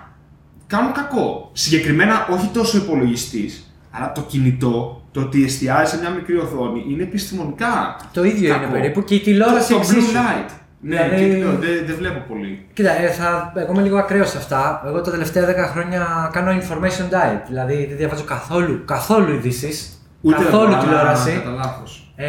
κάνουν 0.68 0.91
κακό. 0.91 1.49
Συγκεκριμένα, 1.54 2.28
όχι 2.32 2.47
τόσο 2.54 2.78
υπολογιστής, 2.78 3.74
αλλά 3.91 4.12
το 4.12 4.22
κινητό, 4.22 5.01
το 5.12 5.20
ότι 5.22 5.43
εστιάζει 5.43 5.91
σε 5.95 5.99
μια 5.99 6.10
μικρή 6.10 6.38
οθόνη, 6.38 6.86
είναι 6.89 7.04
επιστημονικά. 7.04 7.95
Το 8.14 8.24
ίδιο 8.24 8.49
κακό. 8.49 8.64
είναι 8.64 8.72
περίπου 8.74 9.04
και 9.04 9.16
η 9.16 9.20
τηλεόραση 9.20 9.68
το, 9.68 9.74
το 9.74 9.80
εξίσου. 9.80 9.99
blue 10.12 10.16
light. 10.16 10.49
Ναι, 10.86 11.03
Δηλαδή- 11.03 11.29
και 11.29 11.38
λέω, 11.38 11.51
δεν 11.51 11.86
δεν 11.86 11.95
βλέπω 11.95 12.19
πολύ. 12.27 12.65
Κοίτα, 12.73 13.01
ε, 13.01 13.07
θα, 13.07 13.53
εγώ 13.55 13.71
είμαι 13.71 13.81
λίγο 13.81 13.97
ακραίος 13.97 14.29
σε 14.29 14.38
αυτά. 14.38 14.84
Εγώ 14.86 15.01
τα 15.01 15.11
τελευταία 15.11 15.45
10 15.45 15.69
χρόνια 15.71 16.29
κάνω 16.34 16.51
information 16.51 17.13
diet. 17.13 17.41
Δηλαδή 17.47 17.86
δεν 17.86 17.97
διαβάζω 17.97 18.23
καθόλου, 18.23 18.86
καθόλου 18.86 19.34
ειδήσεις. 19.34 19.97
Καθόλου 20.29 20.63
εγώ, 20.63 20.65
αλλά 20.73 20.77
τηλεόραση. 20.77 21.31
Κατά 21.31 21.49
λάθος. 21.55 22.13
Ε, 22.15 22.27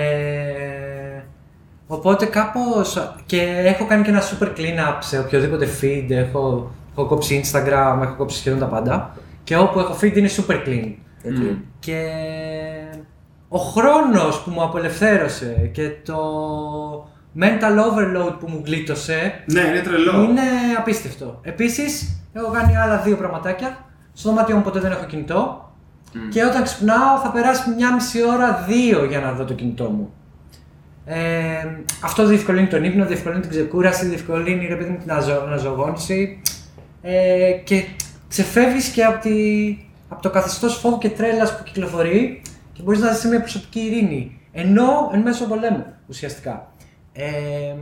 οπότε 1.87 2.25
κάπως 2.27 3.13
και 3.27 3.41
έχω 3.65 3.87
κάνει 3.87 4.03
και 4.03 4.11
ένα 4.11 4.23
super 4.23 4.47
clean 4.47 4.89
up 4.91 4.97
σε 4.99 5.19
οποιοδήποτε 5.19 5.69
feed, 5.81 6.07
έχω, 6.11 6.71
έχω 6.93 7.07
κόψει 7.07 7.45
Instagram, 7.45 7.99
έχω 8.03 8.15
κόψει 8.17 8.39
σχεδόν 8.39 8.59
τα 8.59 8.67
πάντα 8.67 9.17
και 9.45 9.57
όπου 9.57 9.79
έχω 9.79 9.97
feed 10.01 10.17
είναι 10.17 10.29
super 10.37 10.69
clean. 10.69 10.93
Οκ. 11.27 11.57
Και 11.79 12.09
ο 13.49 13.59
χρόνος 13.59 14.41
που 14.43 14.51
μου 14.51 14.63
απελευθέρωσε 14.63 15.71
και 15.73 15.91
το 16.05 16.17
mental 17.41 17.79
overload 17.89 18.39
που 18.39 18.49
μου 18.49 18.63
γλίτωσε 18.65 19.43
Ναι, 19.47 19.61
είναι 19.61 19.81
τρελό. 19.81 20.23
είναι 20.23 20.41
απίστευτο. 20.79 21.41
Επίσης, 21.43 22.21
έχω 22.33 22.51
κάνει 22.51 22.77
άλλα 22.77 22.99
δύο 22.99 23.17
πραγματάκια. 23.17 23.85
Στο 24.13 24.29
δωμάτιό 24.29 24.57
μου 24.57 24.63
ποτέ 24.63 24.81
δεν 24.81 24.91
έχω 24.91 25.05
κινητό. 25.05 25.73
Και 26.31 26.45
όταν 26.45 26.63
ξυπνάω 26.63 27.19
θα 27.23 27.31
περάσει 27.31 27.71
μια 27.71 27.95
μισή 27.95 28.19
ώρα, 28.27 28.65
δύο 28.69 29.05
για 29.05 29.21
να 29.21 29.33
δω 29.33 29.45
το 29.45 29.55
κινητό 29.55 29.85
μου. 29.85 30.13
Ε, 31.07 31.17
αυτό 32.05 32.27
διευκολύνει 32.27 32.67
τον 32.67 32.85
ύπνο, 32.85 33.05
διευκολύνει 33.07 33.41
την 33.41 33.51
ξεκούραση, 33.51 34.07
διευκολύνει 34.07 34.67
ρε 34.67 34.75
παιδί 34.77 34.91
μου 34.91 34.99
την 34.99 35.13
αζω, 35.13 35.43
αναζωογόνηση 35.47 36.41
ε, 37.03 37.51
και 37.65 37.85
ξεφεύγεις 38.29 38.89
και 38.89 39.05
από, 39.05 39.21
τη, 39.23 39.31
από 40.09 40.23
το 40.23 40.31
καθεστώς 40.31 40.77
φόβου 40.77 40.99
και 40.99 41.09
τρέλας 41.09 41.57
που 41.57 41.63
κυκλοφορεί 41.63 42.43
και 42.73 42.83
μπορείς 42.83 43.01
να 43.01 43.11
ζεις 43.11 43.21
σε 43.21 43.29
μια 43.29 43.41
προσωπική 43.41 43.81
ειρήνη. 43.81 44.41
Ενώ 44.53 45.11
εν 45.13 45.21
μέσω 45.21 45.45
πολέμου 45.47 45.85
ουσιαστικά. 46.09 46.73
Ε, 47.17 47.75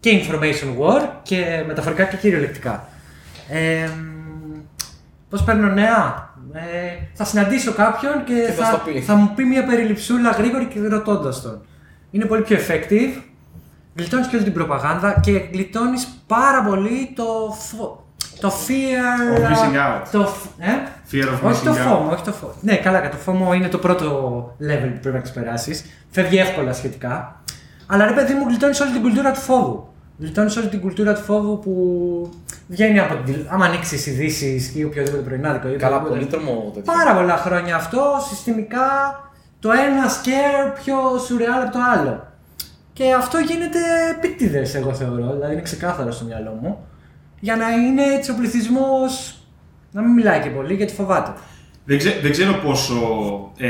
και 0.00 0.10
information 0.24 0.78
war 0.80 1.08
και 1.22 1.64
μεταφορικά 1.66 2.04
και 2.04 2.16
κυριολεκτικά. 2.16 2.88
Ε, 3.48 3.88
πώς 5.30 5.42
παίρνω 5.44 5.68
νέα; 5.72 6.28
Ε, 6.52 7.04
θα 7.14 7.24
συναντήσω 7.24 7.72
κάποιον 7.72 8.24
και, 8.24 8.34
Και 8.46 8.52
θα 8.52 8.64
θα, 8.64 8.70
στο 8.70 8.90
πει. 8.90 9.00
θα 9.00 9.14
μου 9.14 9.32
πει 9.34 9.44
μια 9.44 9.64
περιληψούλα 9.64 10.30
γρήγορη 10.30 10.64
και 10.66 10.80
ρωτώντας 10.88 11.42
τον. 11.42 11.60
Είναι 12.10 12.24
πολύ 12.24 12.42
πιο 12.42 12.56
effective. 12.56 13.22
Γλιτώνεις 13.94 14.26
και 14.26 14.34
όλη 14.36 14.44
την 14.44 14.52
προπαγάνδα 14.54 15.20
και 15.22 15.30
γλιτώνεις 15.52 16.08
πάρα 16.26 16.62
πολύ 16.62 17.12
το, 17.16 17.24
φο- 17.58 18.04
το 18.40 18.52
fear. 18.66 19.38
Of 19.38 19.42
missing 19.52 19.76
out. 19.76 20.06
Το, 20.12 20.26
φ- 20.26 20.46
ε; 20.60 20.70
Fear 21.12 21.28
of 21.28 21.50
όχι 21.50 21.64
το 21.64 21.72
missing 21.72 21.76
out. 21.76 22.08
FOMO, 22.08 22.10
όχι 22.12 22.22
το 22.24 22.34
FOMO. 22.42 22.52
Ναι, 22.60 22.76
καλά, 22.76 23.08
το 23.08 23.16
FOMO 23.26 23.54
είναι 23.54 23.68
το 23.68 23.78
πρώτο 23.78 24.06
level 24.60 24.90
που 24.92 24.98
πρέπει 25.00 25.16
να 25.16 25.20
ξεπεράσεις. 25.20 25.84
Φεύγει 26.10 26.38
εύκολα 26.38 26.72
σχετικά. 26.72 27.39
Αλλά 27.92 28.06
ρε 28.06 28.12
παιδί 28.12 28.32
μου, 28.34 28.44
γλιτώνεις 28.48 28.80
όλη 28.80 28.90
την 28.90 29.02
κουλτούρα 29.02 29.32
του 29.32 29.40
φόβου. 29.40 29.88
Γλιτώνεις 30.18 30.56
όλη 30.56 30.68
την 30.68 30.80
κουλτούρα 30.80 31.14
του 31.14 31.20
φόβου 31.20 31.58
που 31.58 31.72
βγαίνει 32.68 32.98
από 33.00 33.14
την. 33.24 33.46
άμα 33.48 33.64
ανοίξεις 33.64 34.06
ειδήσεις 34.06 34.74
ή 34.74 34.84
οποιοδήποτε 34.84 35.22
πρωινάδικο 35.22 35.68
ή 35.68 35.76
Καλά, 35.76 35.96
οτιδήποτε. 35.96 36.24
πολύ 36.26 36.30
τρομο 36.44 36.70
τέτοιο. 36.74 36.92
Πάρα 36.92 37.14
πολλά 37.14 37.36
χρόνια 37.36 37.76
αυτό, 37.76 38.00
συστημικά 38.28 38.86
το 39.60 39.70
ένα 39.70 40.04
scare 40.08 40.72
πιο 40.84 40.96
σουρεάλ 41.26 41.62
από 41.62 41.72
το 41.72 41.78
άλλο. 41.94 42.26
Και 42.92 43.12
αυτό 43.12 43.38
γίνεται 43.38 43.78
επίτηδες, 44.10 44.74
εγώ 44.74 44.94
θεωρώ. 44.94 45.32
Δηλαδή 45.32 45.52
είναι 45.52 45.62
ξεκάθαρο 45.62 46.10
στο 46.12 46.24
μυαλό 46.24 46.58
μου. 46.62 46.78
Για 47.40 47.56
να 47.56 47.70
είναι 47.70 48.02
έτσι 48.02 48.30
ο 48.30 48.34
πληθυσμός 48.34 49.42
να 49.92 50.00
μην 50.02 50.12
μιλάει 50.12 50.40
και 50.40 50.50
πολύ 50.50 50.74
γιατί 50.74 50.92
φοβάται. 50.94 51.30
Δεν, 51.90 51.98
ξέ- 51.98 52.20
δεν 52.22 52.30
ξέρω 52.30 52.52
πόσο 52.54 52.96
ε, 53.56 53.68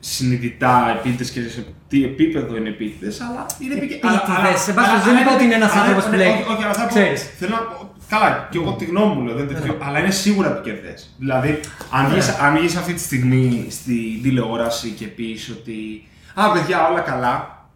συνειδητά 0.00 0.96
επίτηδες 0.98 1.30
και 1.30 1.40
σε 1.48 1.64
τι 1.88 2.04
επίπεδο 2.04 2.56
είναι 2.56 2.68
επίτηδες, 2.68 3.20
αλλά 3.20 3.46
είναι 3.58 3.74
επίτηδες. 3.74 4.14
Επίτηδες. 4.14 4.60
Σε 4.60 4.72
πάση 4.72 4.88
περιπτώσει, 4.90 5.14
δεν 5.14 5.22
είπα 5.22 5.34
ότι 5.34 5.44
είναι 5.44 5.54
ένας 5.54 5.72
άνθρωπος 5.72 6.04
που 6.04 6.12
λέει, 6.14 6.28
Όχι, 6.28 6.42
όχι, 6.52 6.64
αλλά 6.64 6.72
θα 6.72 6.82
πω, 6.82 6.88
ξέρεις. 6.88 7.30
θέλω 7.38 7.54
να 7.54 7.60
πω, 7.62 7.94
καλά, 8.08 8.48
και 8.50 8.58
εγώ 8.58 8.72
τη 8.72 8.84
γνώμη 8.84 9.14
μου 9.14 9.22
λέω, 9.26 9.34
δεν 9.36 9.48
τέτοιο, 9.48 9.78
αλλά 9.82 9.98
είναι 9.98 10.10
σίγουρα 10.10 10.48
επικερδές. 10.56 11.14
Δηλαδή, 11.18 11.60
αν 11.90 12.02
Ναι. 12.02 12.08
βγεις, 12.12 12.28
αν 12.28 12.56
βγεις 12.56 12.76
αυτή 12.76 12.92
τη 12.94 13.00
στιγμή 13.00 13.66
στην 13.70 14.22
τηλεόραση 14.22 14.88
και 14.90 15.06
πεις 15.06 15.48
ότι 15.58 16.08
«Α, 16.34 16.52
παιδιά, 16.52 16.88
όλα 16.88 17.00
καλά», 17.00 17.66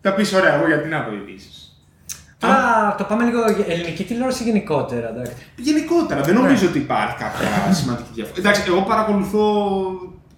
θα 0.00 0.12
πεις 0.12 0.32
«Ωραία, 0.32 0.54
εγώ 0.54 0.66
γιατί 0.66 0.88
να 0.88 1.02
δω 1.02 1.10
ειδήσεις». 2.46 2.64
Τώρα 2.64 2.94
το 2.98 3.04
πάμε 3.04 3.24
λίγο 3.24 3.40
ελληνική 3.68 4.04
τηλεόραση 4.04 4.42
γενικότερα. 4.42 5.08
Εντάξει. 5.08 5.32
Γενικότερα, 5.56 6.20
δεν 6.20 6.34
νομίζω 6.34 6.66
ότι 6.68 6.78
υπάρχει 6.78 7.14
κάποια 7.24 7.72
σημαντική 7.80 8.08
διαφορά. 8.14 8.38
Εντάξει, 8.38 8.62
εγώ 8.66 8.80
παρακολουθώ. 8.82 9.44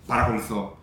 Παρακολουθώ. 0.06 0.76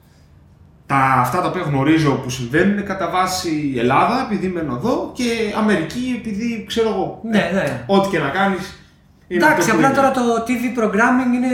Τα, 0.88 0.96
αυτά 0.96 1.42
τα 1.42 1.48
οποία 1.48 1.62
γνωρίζω 1.62 2.12
που 2.12 2.30
συμβαίνουν 2.30 2.72
είναι 2.72 2.82
κατά 2.82 3.10
βάση 3.10 3.74
Ελλάδα, 3.78 4.22
επειδή 4.32 4.48
μένω 4.48 4.76
εδώ, 4.76 5.12
και 5.14 5.24
Αμερική, 5.58 6.16
επειδή 6.24 6.64
ξέρω 6.68 6.90
εγώ. 6.90 7.20
Ναι, 7.24 7.50
ναι. 7.54 7.84
Ό,τι 7.88 8.08
και 8.10 8.20
να 8.20 8.30
κάνεις. 8.30 8.80
Εντάξει, 9.28 9.70
απλά 9.70 9.92
τώρα 9.92 10.12
το 10.12 10.22
TV 10.48 10.80
programming 10.80 11.34
είναι 11.36 11.48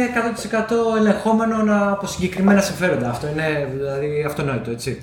100% 0.96 0.98
ελεγχόμενο 0.98 1.64
να- 1.64 1.92
από 1.92 2.08
συγκεκριμένα 2.08 2.62
συμφέροντα. 2.62 3.10
Αυτό 3.10 3.28
είναι 3.28 3.70
δηλαδή 3.74 4.24
αυτονόητο, 4.28 4.72
έτσι. 4.72 5.02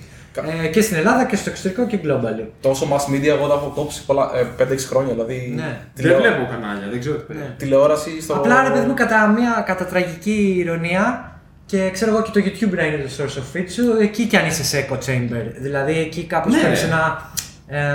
Ε, 0.63 0.67
και 0.67 0.81
στην 0.81 0.97
Ελλάδα 0.97 1.25
και 1.25 1.37
στο 1.37 1.51
εξωτερικό 1.51 1.87
και 1.87 1.99
globally. 2.05 2.47
Τόσο 2.61 2.87
mass 2.93 3.13
media 3.15 3.27
εγώ 3.27 3.47
τα 3.47 3.55
έχω 3.55 3.73
κόψει 3.75 4.05
πολλά, 4.05 4.31
ε, 4.35 4.47
5-6 4.65 4.87
χρόνια. 4.87 5.13
Δηλαδή 5.13 5.53
Ναι. 5.57 5.63
Δεν 5.63 5.77
τηλεο- 5.95 6.19
βλέπω 6.21 6.47
κανάλια, 6.51 6.89
δεν 6.91 7.01
ξέρω 7.01 7.17
τι 7.17 7.23
παίζει. 7.23 7.43
Ναι. 7.43 7.55
τηλεόραση 7.59 8.21
στο. 8.23 8.35
Απλά 8.35 8.63
ρε 8.63 8.71
παιδί 8.71 8.87
μου 8.87 8.95
κατά 8.95 9.27
μια 9.27 9.63
κατά 9.67 9.85
τραγική 9.85 10.55
ηρωνία 10.59 11.33
και 11.67 11.91
ξέρω 11.91 12.11
εγώ 12.11 12.23
και 12.23 12.31
το 12.31 12.41
YouTube 12.47 12.75
να 12.77 12.83
είναι 12.85 12.97
το 13.03 13.11
source 13.25 13.39
of 13.39 13.57
feed 13.57 13.67
σου, 13.71 13.97
εκεί 14.01 14.25
κι 14.27 14.37
αν 14.37 14.47
είσαι 14.47 14.65
σε 14.65 14.87
echo 14.91 14.95
chamber. 14.95 15.45
Δηλαδή 15.59 15.99
εκεί 15.99 16.25
κάπως 16.25 16.55
Ναι. 16.55 16.61
θέλεις 16.61 16.83
ένα, 16.83 17.31
ε, 17.67 17.95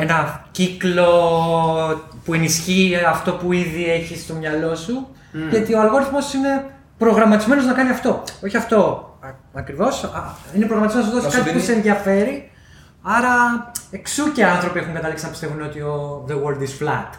ένα 0.00 0.44
κύκλο 0.50 1.10
που 2.24 2.34
ενισχύει 2.34 2.96
αυτό 3.08 3.32
που 3.32 3.52
ήδη 3.52 3.84
έχεις 3.90 4.20
στο 4.22 4.34
μυαλό 4.34 4.74
σου. 4.76 5.08
Γιατί 5.50 5.74
ο 5.74 5.80
αλγόριθμος 5.80 6.34
είναι 6.34 6.64
προγραμματισμένος 6.98 7.66
να 7.66 7.72
κάνει 7.72 7.90
αυτό. 7.90 8.22
Όχι 8.44 8.56
αυτό 8.56 9.10
α- 9.26 9.34
ακριβώς, 9.52 10.04
α, 10.04 10.34
είναι 10.54 10.66
προγραμματισμένος 10.66 11.12
να 11.12 11.14
σου 11.14 11.16
Να 11.16 11.22
δώσει 11.22 11.36
σου 11.36 11.42
κάτι 11.42 11.52
που 11.52 11.58
δίνει- 11.58 11.70
σε 11.70 11.72
ενδιαφέρει. 11.78 12.50
Άρα 13.02 13.32
εξού 13.90 14.32
και 14.32 14.44
άνθρωποι 14.44 14.78
έχουν 14.78 14.94
καταλήξει 14.94 15.24
να 15.24 15.30
πιστεύουν 15.30 15.62
ότι 15.62 15.80
ο 15.80 16.24
the 16.28 16.32
world 16.32 16.60
is 16.66 16.86
flat. 16.86 17.10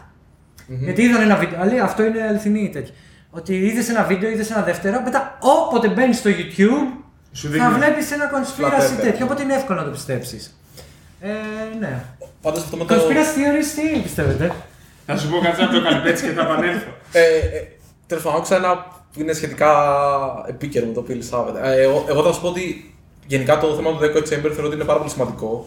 Γιατί 0.68 1.01
είδαν 1.01 1.22
ένα 1.22 1.36
βίντεο. 1.36 1.62
Αλλά 1.62 1.84
αυτό 1.84 2.04
είναι 2.06 2.22
αληθινή 2.28 2.70
τέτοια. 2.70 2.93
Ότι 3.30 3.56
είδες 3.58 3.89
ένα 3.89 4.04
βίντεο, 4.04 4.30
είδες 4.30 4.51
ένα 4.51 4.62
δεύτερο, 4.62 5.01
μετά 5.01 5.38
όποτε 5.39 5.88
μπαίνεις 5.88 6.18
στο 6.18 6.30
YouTube 6.30 7.04
Σου 7.32 7.47
θα 7.47 7.54
δείχνει. 7.54 7.74
βλέπεις 7.74 8.12
ένα 8.12 8.30
conspiracy 8.34 8.80
Flat 8.80 8.97
earth. 8.97 9.01
τέτοιο. 9.01 9.26
Οπότε 9.26 9.43
είναι 9.43 9.54
εύκολο 9.54 9.80
να 9.80 9.86
το 9.86 9.91
πιστέψεις. 9.91 10.58
Ε, 11.20 11.30
ναι. 11.80 12.04
Πάντως 12.41 12.64
αυτό 12.64 12.78
με 12.78 12.86
το. 12.86 12.95
Conspiracy 12.95 13.38
theories, 13.38 13.93
τι 13.93 13.99
πιστεύετε; 13.99 14.51
Θα 15.06 15.18
σου 15.18 15.30
πω 15.30 15.39
κάτι 15.39 15.62
να 15.62 15.70
το 15.70 15.82
κάνει 15.82 16.10
έτσι 16.10 16.26
και 16.26 16.32
θα 16.32 16.41
επανέλθω. 16.41 16.89
Ε, 17.12 17.22
ε, 17.22 17.68
Τέλος 18.08 18.24
πάντων, 18.24 18.38
άκουσα 18.39 18.56
ένα 18.56 18.78
που 18.78 18.93
είναι 19.18 19.34
σχετικά 19.34 19.72
επίκαιρο 20.47 20.86
με 20.86 20.93
το 20.93 20.99
οποίο 20.99 21.18
Elizabeth. 21.20 21.55
Ε, 21.64 21.82
εγώ, 21.82 22.05
εγώ 22.07 22.24
θα 22.24 22.32
σου 22.32 22.41
πω 22.41 22.47
ότι 22.47 22.93
γενικά 23.28 23.59
το 23.59 23.68
θέμα 23.68 23.91
του 23.91 23.99
Deco 24.01 24.18
Chamber 24.18 24.51
θεωρώ 24.51 24.66
ότι 24.66 24.76
είναι 24.76 24.84
πάρα 24.84 24.99
πολύ 24.99 25.11
σημαντικό. 25.11 25.66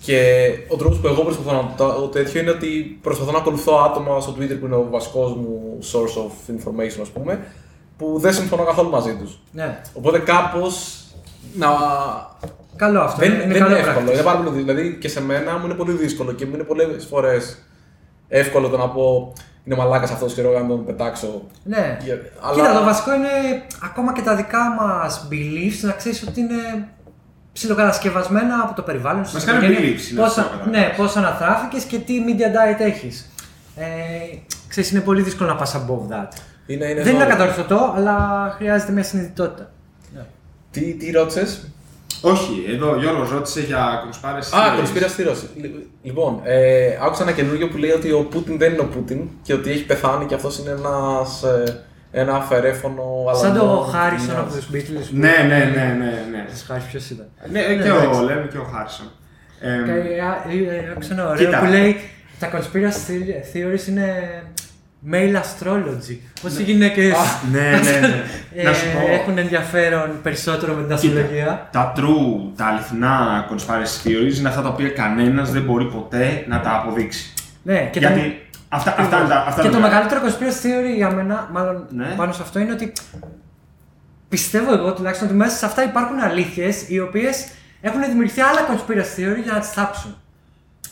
Και 0.00 0.48
ο 0.68 0.76
τρόπος 0.76 0.98
που 0.98 1.06
εγώ 1.06 1.22
προσπαθώ 1.22 1.52
να 1.52 1.74
το 1.76 1.92
το 1.92 2.06
τέτοιο 2.06 2.40
είναι 2.40 2.50
ότι 2.50 2.98
προσπαθώ 3.02 3.30
να 3.30 3.38
ακολουθώ 3.38 3.76
άτομα 3.76 4.20
στο 4.20 4.34
Twitter 4.38 4.56
που 4.60 4.66
είναι 4.66 4.74
ο 4.74 4.86
βασικός 4.90 5.34
μου 5.34 5.78
source 5.92 6.20
of 6.22 6.54
information, 6.54 6.98
ας 7.00 7.08
πούμε, 7.08 7.46
που 7.96 8.18
δεν 8.18 8.32
συμφωνώ 8.34 8.64
καθόλου 8.64 8.90
μαζί 8.90 9.14
τους. 9.14 9.38
Ναι. 9.52 9.80
Οπότε 9.94 10.18
κάπως 10.18 11.04
να. 11.54 11.68
Καλό 12.76 13.00
αυτό. 13.00 13.18
Δεν, 13.20 13.32
είναι, 13.32 13.38
δεν 13.38 13.46
είναι 13.46 13.56
είναι 13.56 13.66
καλό 13.66 13.76
εύκολο. 13.76 14.06
practice. 14.06 14.12
Είναι 14.12 14.22
πάρα 14.22 14.38
πολύ 14.38 14.50
δύσκολο. 14.50 14.74
Δηλαδή 14.74 14.98
και 14.98 15.08
σε 15.08 15.22
μένα 15.22 15.58
μου 15.58 15.64
είναι 15.64 15.74
πολύ 15.74 15.92
δύσκολο 15.92 16.32
και 16.32 16.46
μου 16.46 16.54
είναι 16.54 16.62
πολλές 16.62 17.06
φορές 17.10 17.58
εύκολο 18.28 18.68
το 18.68 18.76
να 18.76 18.88
πω 18.88 19.32
είναι 19.64 19.76
μαλάκας 19.76 20.10
αυτός 20.10 20.34
και 20.34 20.40
εγώ 20.40 20.58
να 20.58 20.66
τον 20.66 20.84
πετάξω. 20.84 21.42
Ναι. 21.64 21.98
Για- 22.04 22.18
αλλά- 22.40 22.54
Κοίτα, 22.54 22.78
το 22.78 22.84
βασικό 22.84 23.14
είναι 23.14 23.28
ακόμα 23.84 24.12
και 24.12 24.20
τα 24.22 24.34
δικά 24.36 24.70
μας 24.80 25.28
beliefs 25.30 25.78
να 25.80 25.92
ξέρεις 25.92 26.22
ότι 26.28 26.40
είναι 26.40 26.88
ψιλοκατασκευασμένα 27.52 28.60
από 28.62 28.74
το 28.74 28.82
περιβάλλον 28.82 29.24
σου. 29.26 29.32
Βασικά 29.32 29.52
στην 29.52 29.64
είναι 29.64 29.72
οικογένεια. 29.74 29.98
beliefs, 29.98 30.10
είναι 30.10 30.20
Πόσα, 30.20 30.40
αυτό, 30.40 30.70
ναι, 30.70 30.92
πώς 30.96 31.16
αναθράφηκες 31.16 31.84
και 31.84 31.98
τι 31.98 32.14
media 32.26 32.76
diet 32.76 32.80
έχεις. 32.80 33.30
Ε, 33.76 33.84
ξέρεις, 34.68 34.90
είναι 34.90 35.00
πολύ 35.00 35.22
δύσκολο 35.22 35.48
να 35.48 35.56
πας 35.56 35.74
above 35.76 36.12
that. 36.12 36.28
Είναι, 36.66 36.84
είναι 36.84 37.02
Δεν 37.02 37.12
είναι 37.14 37.22
ζόρι. 37.24 37.32
ακατορθωτό, 37.32 37.92
αλλά 37.96 38.16
χρειάζεται 38.56 38.92
μια 38.92 39.02
συνειδητότητα. 39.02 39.70
Τι, 40.70 40.94
τι 40.94 41.10
ρώτησες; 41.10 41.68
Όχι, 42.24 42.64
εδώ 42.74 42.90
ο 42.90 42.96
Γιώργος 42.98 43.30
ρώτησε 43.30 43.60
για 43.60 44.00
κονσπάρες. 44.02 44.52
Α, 44.52 44.74
κονσπίραση 44.76 45.14
θήρωση. 45.14 45.46
Λοιπόν, 46.02 46.40
ε, 46.44 46.98
άκουσα 47.02 47.22
ένα 47.22 47.32
καινούργιο 47.32 47.68
που 47.68 47.76
λέει 47.76 47.90
ότι 47.90 48.12
ο 48.12 48.22
Πούτιν 48.30 48.58
δεν 48.58 48.72
είναι 48.72 48.80
ο 48.80 48.86
Πούτιν 48.86 49.28
και 49.42 49.52
ότι 49.54 49.70
έχει 49.70 49.84
πεθάνει 49.84 50.26
και 50.26 50.34
αυτός 50.34 50.58
είναι 50.58 50.70
ένας, 50.70 51.42
ε, 51.42 51.82
ένα 52.12 52.34
αφαιρέφωνο 52.36 53.04
Σαν 53.34 53.54
το 53.54 53.60
αλανό 53.60 53.80
Χάρισον 53.80 54.26
κοινιάς. 54.26 54.40
από 54.40 54.52
τους 54.54 54.66
Beatles. 54.72 55.08
που- 55.10 55.16
Ναι, 55.16 55.34
ναι, 55.48 55.58
ναι, 55.74 55.96
ναι. 55.98 56.12
ναι. 56.30 56.44
Σας 56.50 56.62
χάρης 56.66 56.84
ποιος 56.84 57.10
ήταν. 57.10 57.26
Ναι, 57.50 57.60
και 57.62 57.72
εντάξει. 57.72 58.18
ο 58.20 58.22
Λέμι 58.22 58.48
και 58.48 58.58
ο 58.58 58.66
Χάρισον. 58.74 59.06
Ε, 59.60 59.68
Και, 59.68 60.20
α, 60.20 60.32
ε, 60.50 60.76
ε, 60.76 60.90
Άκουσα 60.92 61.12
ένα 61.12 61.28
ωραίο 61.28 61.44
Κοίτα. 61.44 61.58
που 61.58 61.64
λέει 61.66 61.96
τα 62.38 62.50
conspiracy 62.52 63.16
theories 63.52 63.88
είναι 63.88 64.06
male 65.12 65.36
astrology. 65.36 66.16
Πώς 66.42 66.58
οι 66.58 66.62
γυναίκες 66.62 67.12
Ναι, 67.52 67.60
ναι, 67.60 67.98
ναι. 68.08 68.22
ε, 68.54 68.62
Να 68.66 68.72
σου 68.72 68.84
πω. 68.92 69.12
έχουν 69.12 69.38
ενδιαφέρον 69.38 70.10
περισσότερο 70.22 70.72
με 70.74 70.84
την 70.86 70.96
Κοίτα, 70.96 71.18
αστρολογία; 71.20 71.68
τα 71.72 71.92
true, 71.96 72.52
τα 72.56 72.64
αληθινά 72.66 73.44
conspiracy 73.50 74.08
theories 74.08 74.36
είναι 74.38 74.48
αυτά 74.48 74.62
τα 74.62 74.68
οποία 74.68 74.88
κανένας 74.88 75.50
δεν 75.52 75.62
μπορεί 75.62 75.84
ποτέ 75.84 76.44
να 76.48 76.60
τα 76.60 76.70
αποδείξει. 76.82 77.32
Ναι, 77.62 77.88
και 77.92 77.98
Γιατί 77.98 78.20
το, 78.20 78.58
αυτά, 78.68 78.94
αυτά 78.98 79.18
είναι 79.18 79.28
τα 79.28 79.36
αυτά 79.48 79.60
και 79.60 79.66
είναι 79.66 79.76
το 79.76 79.82
τα- 79.82 79.88
μεγαλύτερο 79.88 80.20
conspiracy 80.24 80.66
theory 80.66 80.96
για 80.96 81.10
μένα, 81.10 81.48
μάλλον 81.52 81.86
Ναι. 81.90 82.06
πάνω 82.16 82.32
σε 82.32 82.42
αυτό, 82.42 82.58
είναι 82.58 82.72
ότι 82.72 82.92
πιστεύω 84.28 84.72
εγώ 84.74 84.92
τουλάχιστον 84.94 85.28
ότι 85.28 85.36
μέσα 85.36 85.56
σε 85.56 85.66
αυτά 85.66 85.82
υπάρχουν 85.84 86.18
αλήθειες 86.20 86.88
οι 86.88 87.00
οποίες 87.00 87.46
έχουν 87.80 88.00
δημιουργηθεί 88.04 88.40
άλλα 88.40 88.60
conspiracy 88.70 89.20
theory 89.20 89.42
για 89.42 89.52
να 89.52 89.58
τις 89.58 89.68
θάψουν. 89.70 90.16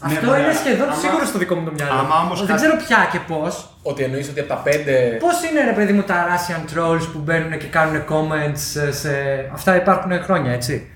Ναι, 0.09 0.15
αυτό 0.15 0.27
μωρέ, 0.27 0.41
είναι 0.43 0.53
σχεδόν 0.53 0.89
άμα- 0.89 1.01
σίγουρο 1.05 1.25
στο 1.25 1.39
δικό 1.39 1.55
μου 1.55 1.65
το 1.65 1.73
μυαλό. 1.77 1.93
άμα 1.93 2.17
όμως 2.25 2.39
Δεν 2.39 2.47
κάτι- 2.49 2.61
ξέρω 2.61 2.77
πια 2.87 3.09
και 3.13 3.19
πώς. 3.33 3.53
Ότι 3.83 4.03
εννοείς 4.03 4.29
ότι 4.29 4.41
από 4.41 4.49
τα 4.49 4.55
πέντε. 4.67 4.93
Πώς 5.21 5.37
είναι 5.51 5.61
ρε 5.65 5.73
παιδί 5.73 5.93
μου 5.93 6.03
τα 6.03 6.17
Russian 6.31 6.63
trolls 6.73 7.05
που 7.13 7.19
μπαίνουν 7.19 7.59
και 7.59 7.67
κάνουν 7.67 8.03
comments 8.11 8.81
ε, 8.89 8.93
σε. 8.93 9.13
Αυτά 9.53 9.77
υπάρχουν 9.77 10.23
χρόνια, 10.23 10.53
έτσι. 10.53 10.87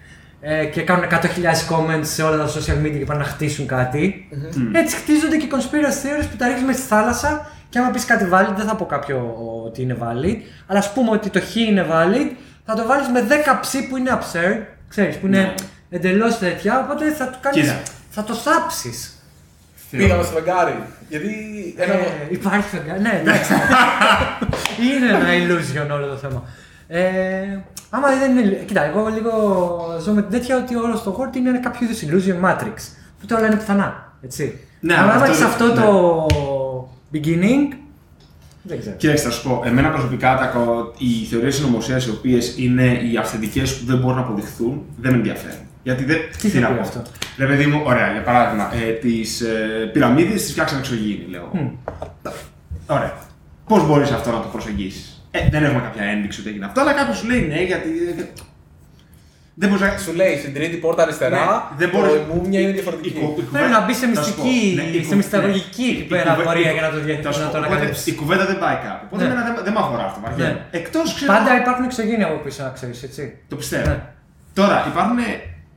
Ε, 0.40 0.64
και 0.64 0.82
κάνουν 0.82 1.04
100.000 1.04 1.66
comments 1.72 2.04
σε 2.14 2.22
όλα 2.22 2.36
τα 2.36 2.46
social 2.52 2.84
media 2.86 2.98
και 2.98 3.04
πάνε 3.04 3.20
να 3.20 3.26
χτίσουν 3.26 3.66
κάτι. 3.66 4.28
Έτσι 4.72 4.96
χτίζονται 4.96 5.36
και 5.36 5.46
conspiracy 5.50 6.00
theories 6.06 6.26
που 6.30 6.36
τα 6.36 6.46
ρίχνεις 6.48 6.76
στη 6.76 6.86
θάλασσα 6.86 7.50
και 7.68 7.78
άμα 7.78 7.90
πεις 7.90 8.04
κάτι 8.04 8.28
valid, 8.32 8.52
δεν 8.56 8.66
θα 8.66 8.76
πω 8.76 8.86
κάποιο 8.86 9.34
ότι 9.66 9.82
είναι 9.82 9.96
valid, 10.02 10.36
αλλά 10.66 10.78
ας 10.78 10.92
πούμε 10.92 11.10
ότι 11.10 11.30
το 11.30 11.40
χ 11.40 11.56
είναι 11.56 11.86
valid, 11.92 12.30
θα 12.66 12.74
το 12.74 12.86
βάλεις 12.86 13.08
με 13.08 13.20
10 13.20 13.58
ψ 13.60 13.72
που 13.88 13.96
είναι 13.96 14.10
absurd, 14.20 14.62
ξέρεις, 14.88 15.16
που 15.16 15.26
είναι 15.26 15.38
Ναι. 15.38 15.54
εντελώς 15.90 16.38
τέτοια, 16.38 16.80
οπότε 16.84 17.10
θα 17.10 17.30
το 17.30 17.36
κάνει. 17.40 17.72
Κοίτα. 18.16 18.22
Θα 18.22 18.24
το 18.24 18.34
θάψεις. 18.34 19.10
Πήγαμε 19.90 20.22
στο 20.22 20.32
φεγγάρι. 20.32 20.74
Γιατί. 21.08 21.28
Ένα... 21.76 21.92
Ε, 21.92 22.26
υπάρχει 22.30 22.68
φεγγάρι. 22.76 23.00
Ναι, 23.00 23.20
εντάξει. 23.22 23.52
είναι 24.86 25.08
ένα 25.08 25.28
illusion 25.28 25.94
όλο 25.94 26.06
το 26.06 26.16
θέμα. 26.16 26.42
Ε, 26.88 27.58
άμα 27.90 28.08
δεν 28.18 28.36
είναι. 28.36 28.50
Κοίτα, 28.66 28.84
εγώ 28.84 29.06
λίγο 29.08 29.30
ζω 30.04 30.12
με 30.12 30.22
την 30.22 30.30
τέτοια 30.30 30.56
ότι 30.56 30.76
όλο 30.76 30.98
το 30.98 31.16
world 31.32 31.36
είναι 31.36 31.58
κάποιο 31.58 31.86
είδους 31.86 32.00
illusion 32.02 32.44
matrix. 32.50 32.76
Που 33.20 33.26
όλα 33.38 33.46
είναι 33.46 33.56
πιθανά. 33.56 34.12
Έτσι. 34.22 34.60
Ναι, 34.80 34.94
Αν 34.94 35.08
αυτό 35.08 35.24
έχει 35.30 35.36
είναι- 35.36 35.44
αυτό 35.46 35.66
ναι. 35.66 35.72
το 35.74 36.26
beginning. 37.12 37.76
Δεν 38.62 38.78
ξέρω. 38.80 38.96
Κοίταξε, 38.96 39.24
θα 39.24 39.30
σου 39.30 39.42
πω. 39.48 39.62
Εμένα 39.64 39.88
προσωπικά 39.90 40.36
τα, 40.36 40.46
κο- 40.46 40.94
οι 40.98 41.24
θεωρίες 41.30 41.54
συνωμοσίας 41.54 42.06
οι 42.06 42.10
οποίες 42.10 42.54
είναι 42.58 42.84
οι 43.12 43.16
αυθεντικές 43.16 43.76
που 43.78 43.84
δεν 43.86 43.96
μπορούν 43.98 44.16
να 44.16 44.22
αποδειχθούν 44.22 44.82
δεν 45.00 45.10
με 45.10 45.16
ενδιαφέρουν. 45.16 45.65
Γιατί 45.86 46.04
δεν. 46.04 46.18
Τι 46.40 46.48
θα 46.48 46.60
να 46.60 46.68
πει 46.68 46.74
πω. 46.74 46.80
αυτό; 46.80 47.02
Ρε 47.38 47.46
παιδί 47.46 47.66
μου, 47.66 47.80
ωραία, 47.84 48.12
για 48.12 48.22
παράδειγμα, 48.22 48.70
ε, 48.86 48.90
τις 48.92 49.40
ε, 49.40 49.90
πυραμίδες 49.92 50.42
τις 50.42 50.50
φτιάξαν 50.50 50.78
εξωγήινοι, 50.78 51.26
λέω. 51.30 51.50
Τα- 52.22 52.32
Ωραία. 52.86 53.12
Πώς 53.66 53.86
μπορείς 53.86 54.10
αυτό 54.10 54.30
να 54.30 54.40
το 54.40 54.48
προσεγγίσεις; 54.52 55.04
Ε, 55.30 55.48
δεν 55.50 55.64
έχουμε 55.64 55.80
κάποια 55.80 56.02
ένδειξη 56.04 56.40
ότι 56.40 56.48
έγινε 56.48 56.64
αυτό, 56.66 56.80
αλλά 56.80 56.92
κάποιος 56.92 57.16
σου 57.18 57.26
λέει 57.26 57.40
ναι, 57.40 57.60
γιατί. 57.62 57.88
ε, 58.18 58.22
Δεν 59.58 59.68
μπορείς 59.68 59.82
να. 59.84 59.96
Σου 60.06 60.12
λέει 60.20 60.36
στην 60.42 60.52
τρίτη 60.54 60.76
πόρτα 60.76 61.02
αριστερά. 61.02 61.44
Ναι, 61.44 61.76
δεν 61.80 61.90
το 61.90 61.98
μπορείς- 61.98 62.14
η 62.14 62.24
μούμια 62.34 62.60
είναι 62.60 62.70
η- 62.70 62.78
διαφορετική. 62.78 63.08
η 63.08 63.20
κου- 63.20 63.30
η 63.30 63.32
Πρέπει 63.34 63.46
κουβέντα- 63.50 63.68
να 63.78 63.80
μπεις 63.86 63.96
σε 63.96 64.06
θα 64.06 64.22
σου 64.22 64.28
μυστική, 64.34 64.60
πω, 64.76 64.82
ναι, 64.82 64.88
η 64.98 65.00
σε 65.02 65.06
κου- 65.08 65.16
μυσταγωγική 65.20 65.82
ναι, 65.88 65.92
εκεί 65.96 66.02
η 66.04 66.08
πέρα 66.12 66.30
κουβέ- 66.30 66.46
πορεία 66.48 66.70
η- 66.70 66.76
για 66.76 66.84
να 66.86 66.90
το 66.94 66.98
δια- 67.06 67.18
θα 67.26 67.30
σου 67.34 67.40
να 67.40 67.46
πω, 67.46 67.52
το 67.52 67.58
οπότε 67.58 67.70
ανακαλύψεις. 67.72 68.06
Η 68.12 68.14
κουβέντα 68.20 68.44
δεν 68.50 68.58
πάει 68.64 68.76
κάπου. 68.86 69.02
Οπότε 69.08 69.20
Ναι. 69.22 69.28
εμένα 69.30 69.42
δεν, 69.46 69.54
δεν 69.66 69.72
με 69.76 69.80
αφορά 69.84 70.04
αυτό. 70.08 70.18
βαριέμαι. 70.24 70.52
Ναι. 70.52 70.78
Εκτός 70.80 71.06
ξέρω. 71.16 71.30
Πάντα 71.34 71.50
υπάρχουν 71.62 71.84
εξωγήινια 71.90 72.26
από 72.30 72.36
πίσω, 72.44 72.60
να 72.68 72.70
ξέρεις, 72.78 72.98
έτσι. 73.08 73.22
Το 73.50 73.56
πιστεύω. 73.60 73.88
Ναι. 73.88 73.98
Τώρα 74.58 74.76
υπάρχουν. 74.90 75.18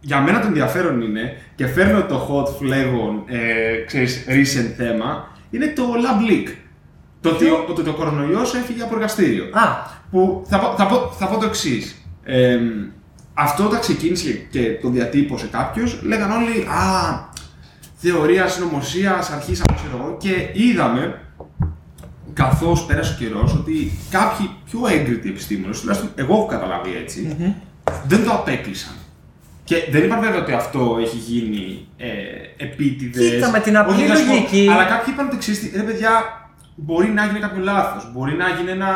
Για 0.01 0.21
μένα 0.21 0.39
το 0.41 0.47
ενδιαφέρον 0.47 1.01
είναι 1.01 1.37
και 1.55 1.67
φέρνω 1.67 2.03
το 2.03 2.27
hot 2.29 2.47
flavor, 2.63 3.23
ε, 3.25 3.83
ξέρεις, 3.85 4.25
recent 4.27 4.73
θέμα, 4.77 5.27
είναι 5.49 5.67
το 5.67 5.83
lab 5.83 6.29
leak. 6.31 6.47
Το 7.21 7.29
ότι, 7.29 7.45
ο- 7.45 7.65
ότι 7.69 7.83
το 7.83 7.93
κορονοϊός 7.93 8.55
έφυγε 8.55 8.81
από 8.83 8.95
εργαστήριο. 8.95 9.43
Α, 9.43 9.97
Που 10.11 10.45
θα, 10.49 10.59
πω- 10.59 10.73
θα, 10.77 10.85
πω, 10.85 11.11
θα 11.19 11.25
πω 11.27 11.37
το 11.39 11.45
εξής. 11.45 11.95
αυτό 13.33 13.65
όταν 13.65 13.79
ξεκίνησε 13.79 14.31
και 14.31 14.77
το 14.81 14.89
διατύπωσε 14.89 15.47
κάποιος, 15.51 15.99
λέγαν 16.03 16.31
όλοι 16.31 16.61
Α, 16.61 17.29
θεωρία 17.95 18.47
συνωμοσία, 18.47 19.13
αρχίσαμε, 19.33 19.73
ξέρω 19.75 19.97
εγώ, 20.03 20.17
και 20.19 20.49
είδαμε 20.53 21.21
καθώς 22.33 22.85
πέρασε 22.85 23.13
ο 23.13 23.17
καιρός 23.23 23.53
ότι 23.53 23.91
κάποιοι 24.09 24.49
πιο 24.65 24.79
έγκριτοι 24.87 25.29
επιστήμονες, 25.29 25.79
τουλάχιστον 25.79 26.11
εγώ 26.15 26.33
έχω 26.33 26.45
καταλάβει 26.45 26.89
έτσι, 27.03 27.35
δεν 28.07 28.23
το 28.23 28.31
απέκλεισαν. 28.31 28.93
Και 29.69 29.87
δεν 29.91 30.03
είπαν 30.03 30.19
βέβαια 30.19 30.39
ότι 30.39 30.51
αυτό 30.51 30.97
έχει 31.01 31.17
γίνει 31.17 31.87
ε, 31.97 32.07
επίτηδες. 32.57 33.29
Κοίτα, 33.29 33.49
με 33.49 33.59
την 33.59 33.77
απλή 33.77 34.07
λογική. 34.07 34.67
Αλλά 34.71 34.83
κάποιοι 34.83 35.13
είπαν 35.13 35.25
ότι 35.25 35.35
εξής, 35.35 35.71
ρε 35.75 35.81
παιδιά, 35.81 36.11
μπορεί 36.75 37.09
να 37.09 37.25
γίνει 37.25 37.39
κάποιο 37.39 37.63
λάθος. 37.63 38.11
Μπορεί 38.13 38.33
να 38.33 38.49
γίνει 38.49 38.71
ένα. 38.71 38.91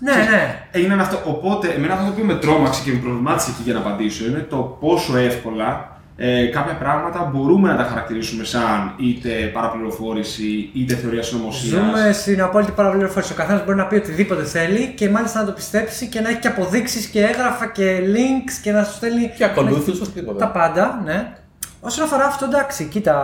Ναι, 0.00 0.10
ξέρεις, 0.10 0.30
ναι. 0.30 0.68
Έγιναν 0.70 1.00
αυτό. 1.00 1.22
Οπότε, 1.24 1.68
εμένα 1.68 1.92
αυτό 1.92 2.04
το 2.04 2.12
οποίο 2.12 2.24
με 2.24 2.34
τρόμαξε 2.34 2.82
και 2.84 2.92
με 2.92 2.98
προβλημάτισε 2.98 3.50
εκεί 3.50 3.62
για 3.62 3.72
να 3.72 3.78
απαντήσω 3.78 4.24
είναι 4.24 4.38
το 4.38 4.56
πόσο 4.56 5.16
εύκολα 5.16 5.95
ε, 6.18 6.46
κάποια 6.46 6.74
πράγματα 6.76 7.30
μπορούμε 7.34 7.68
να 7.68 7.76
τα 7.76 7.82
χαρακτηρίσουμε 7.82 8.44
σαν 8.44 8.94
είτε 8.96 9.28
παραπληροφόρηση 9.52 10.70
είτε 10.72 10.94
θεωρία 10.94 11.22
συνωμοσίας. 11.22 11.84
Ζούμε 11.84 12.12
στην 12.12 12.42
απόλυτη 12.42 12.72
παραπληροφόρηση. 12.72 13.32
Ο 13.32 13.36
καθένας 13.36 13.64
μπορεί 13.64 13.76
να 13.76 13.86
πει 13.86 13.94
οτιδήποτε 13.96 14.44
θέλει 14.44 14.92
και 14.96 15.08
μάλιστα 15.08 15.40
να 15.40 15.46
το 15.46 15.52
πιστέψει 15.52 16.06
και 16.06 16.20
να 16.20 16.28
έχει 16.28 16.38
και 16.38 16.48
αποδείξεις 16.48 17.06
και 17.06 17.24
έγγραφα 17.24 17.66
και 17.66 17.98
links 18.14 18.52
και 18.62 18.72
να 18.72 18.84
σου 18.84 18.92
στέλνει. 18.94 19.32
Και 19.36 19.44
ακολούθου, 19.44 19.92
Τα 19.92 19.98
οτιδήποτε. 20.02 20.50
πάντα, 20.52 21.00
ναι. 21.04 21.32
Όσον 21.80 22.04
αφορά 22.04 22.24
αυτό, 22.24 22.44
εντάξει, 22.44 22.84
κοίτα. 22.84 23.14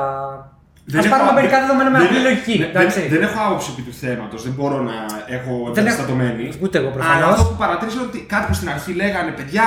Δεν 0.84 1.01
Α 1.01 1.05
έχω- 1.05 1.14
πάρουμε 1.16 1.32
μερικά 1.32 1.61
δεδομένα 1.61 1.90
με 1.90 1.99
δεν- 1.99 2.07
απλή 2.07 2.20
λογική. 2.28 2.59
δεν- 2.59 2.68
εντάξει. 2.68 3.01
Δεν, 3.01 3.09
δεν 3.11 3.22
έχω 3.22 3.38
άποψη 3.47 3.68
επί 3.72 3.82
του 3.88 3.95
θέματος, 4.03 4.43
δεν 4.43 4.53
μπορώ 4.57 4.78
να 4.90 4.93
έχω 5.36 5.53
Δεν 5.53 5.53
έχω- 5.61 5.70
εμπεριστατωμένη. 5.76 6.53
Ούτε 6.62 6.78
εγώ 6.78 6.86
Αλλά 6.88 6.97
προφανώς. 6.97 7.30
αυτό 7.38 7.45
που 7.45 7.57
παρατήρησα 7.64 7.97
είναι 7.99 8.07
ότι 8.11 8.18
κάτι 8.32 8.45
που 8.49 8.55
στην 8.55 8.68
αρχή 8.74 8.93
λέγανε 9.03 9.30
παιδιά, 9.38 9.66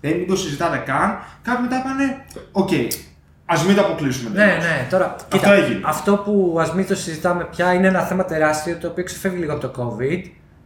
δεν 0.00 0.16
μην 0.16 0.26
το 0.26 0.36
συζητάτε 0.36 0.76
καν. 0.76 1.18
Κάποιοι 1.42 1.60
μετά 1.62 1.78
είπανε, 1.78 2.24
οκ, 2.52 2.70
ας 3.44 3.64
μην 3.64 3.76
το 3.76 3.80
αποκλείσουμε. 3.80 4.30
Ναι, 4.30 4.36
τελείως». 4.36 4.64
ναι, 4.64 4.86
τώρα. 4.90 5.14
Αυτό 5.14 5.36
κοίτα, 5.36 5.52
έγινε. 5.52 5.80
Αυτό 5.84 6.16
που 6.16 6.56
ας 6.60 6.74
μην 6.74 6.86
το 6.86 6.94
συζητάμε 6.94 7.44
πια 7.44 7.72
είναι 7.72 7.86
ένα 7.86 8.00
θέμα 8.00 8.24
τεράστιο 8.24 8.76
το 8.76 8.88
οποίο 8.88 9.04
ξεφεύγει 9.04 9.38
λίγο 9.38 9.52
από 9.52 9.68
το 9.68 9.72
COVID. 9.82 10.22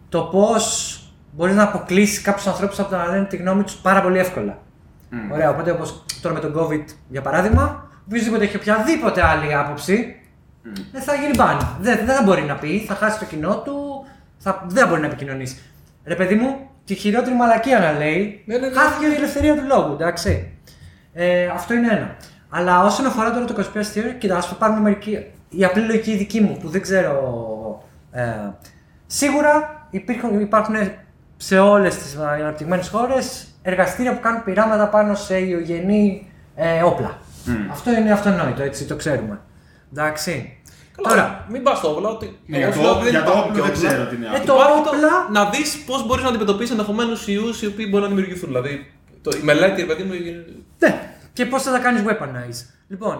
Το 0.08 0.22
πώς 0.22 0.98
μπορείς 1.32 1.54
να 1.54 1.62
αποκλείσεις 1.62 2.20
κάποιους 2.20 2.46
ανθρώπους 2.46 2.78
από 2.78 2.90
το 2.90 2.96
να 2.96 3.06
λένε 3.06 3.24
τη 3.24 3.36
γνώμη 3.36 3.62
τους 3.62 3.74
πάρα 3.74 4.02
πολύ 4.02 4.18
εύκολα. 4.18 4.58
Ωραία, 5.32 5.50
οπότε 5.50 5.70
όπως 5.70 6.04
τώρα 6.22 6.34
με 6.34 6.40
τον 6.40 6.54
COVID 6.56 6.84
για 7.08 7.22
παράδειγμα, 7.22 7.88
οποιοδήποτε 8.06 8.44
έχει 8.44 8.56
οποιαδήποτε 8.56 9.26
άλλη 9.26 9.54
άποψη, 9.54 10.16
δεν 10.92 11.02
θα 11.02 11.14
γίνει 11.14 11.34
μπαν. 11.36 11.76
Δεν, 11.80 11.96
δεν 12.06 12.16
θα 12.16 12.22
μπορεί 12.22 12.42
να 12.42 12.54
πει, 12.54 12.84
θα 12.88 12.94
χάσει 12.94 13.18
το 13.18 13.24
κοινό 13.24 13.58
του, 13.58 14.04
θα, 14.38 14.64
δεν 14.66 14.82
θα 14.82 14.88
μπορεί 14.88 15.00
να 15.00 15.06
επικοινωνήσει. 15.06 15.58
Ρε 16.04 16.14
παιδί 16.14 16.34
μου, 16.34 16.70
τη 16.84 16.94
χειρότερη 16.94 17.36
μαλακία 17.36 17.78
να 17.78 17.92
λέει, 17.92 18.42
Ναι, 18.46 18.58
ναι, 18.58 18.66
ναι. 18.66 18.74
χάθηκε 18.74 19.06
η 19.06 19.14
ελευθερία 19.14 19.54
του 19.54 19.64
λόγου, 19.66 19.92
εντάξει. 19.92 20.52
Ε, 21.12 21.46
αυτό 21.46 21.74
είναι 21.74 21.88
ένα. 21.92 22.16
Αλλά 22.48 22.84
όσον 22.84 23.06
αφορά 23.06 23.32
τώρα 23.32 23.44
το 23.44 23.54
conspiracy 23.58 23.98
theory, 23.98 24.14
κοίτα, 24.18 24.36
ας 24.36 24.48
το 24.48 24.54
πάρουμε 24.54 24.80
μερική. 24.80 25.26
Η 25.48 25.64
απλή 25.64 25.82
λογική 25.82 26.16
δική 26.16 26.40
μου 26.40 26.58
που 26.60 26.68
δεν 26.68 26.80
ξέρω. 26.80 27.82
Ε, 28.12 28.22
σίγουρα 29.06 29.86
υπήρχαν, 29.90 30.40
υπάρχουν 30.40 30.74
σε 31.36 31.58
όλες 31.58 31.96
τις 31.96 32.16
αναπτυγμένες 32.16 32.88
χώρες 32.88 33.46
εργαστήρια 33.62 34.14
που 34.14 34.20
κάνουν 34.20 34.44
πειράματα 34.44 34.88
πάνω 34.88 35.14
σε 35.14 35.38
ιογενή 35.38 36.30
ε, 36.54 36.82
όπλα. 36.82 37.18
Αυτό 37.70 37.90
είναι 37.90 38.12
αυτονόητο, 38.12 38.62
έτσι 38.62 38.84
το 38.84 38.96
ξέρουμε. 38.96 39.40
Εντάξει. 39.92 40.58
Καλά, 41.02 41.08
Τώρα, 41.14 41.44
μην 41.48 41.62
πας 41.62 41.78
στο 41.78 41.90
όπλο. 41.90 42.08
Ότι 42.10 42.38
Ναι, 42.46 42.58
για 42.58 42.68
όχι, 42.68 42.78
το, 42.82 42.90
ότι 42.90 43.08
για 43.10 43.22
το 43.24 43.30
υπάρχουν 43.30 43.50
όπλο 43.50 43.62
δεν 43.62 43.72
όπλα. 43.74 43.88
ξέρω 43.88 44.06
τι 44.06 44.14
είναι. 44.16 44.26
Ε, 44.26 44.28
αυτό. 44.28 44.46
το 44.46 44.54
Υπάρχει 44.54 44.82
το 44.82 44.90
όπλα- 44.90 45.28
να 45.32 45.50
δεις 45.50 45.82
πώς 45.86 46.06
μπορείς 46.06 46.22
να 46.22 46.28
αντιμετωπίσεις 46.28 46.70
ενδεχομένους 46.70 47.26
ιούς 47.28 47.62
οι 47.62 47.66
οποίοι 47.66 47.86
μπορεί 47.90 48.02
να 48.02 48.08
δημιουργηθούν. 48.08 48.48
Δηλαδή, 48.48 48.92
το, 49.22 49.30
η 49.40 49.42
μελέτη, 49.42 49.80
ρε 49.80 49.86
παιδί 49.86 50.02
μου. 50.02 50.12
ναι. 50.78 51.13
Και 51.34 51.44
πώς 51.46 51.62
θα 51.62 51.70
τα 51.72 51.78
κάνεις 51.78 52.02
weaponize; 52.06 52.60
Λοιπόν, 52.88 53.18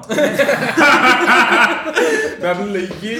Με 2.41 2.49
απλή 2.49 2.69
λογική, 2.73 3.15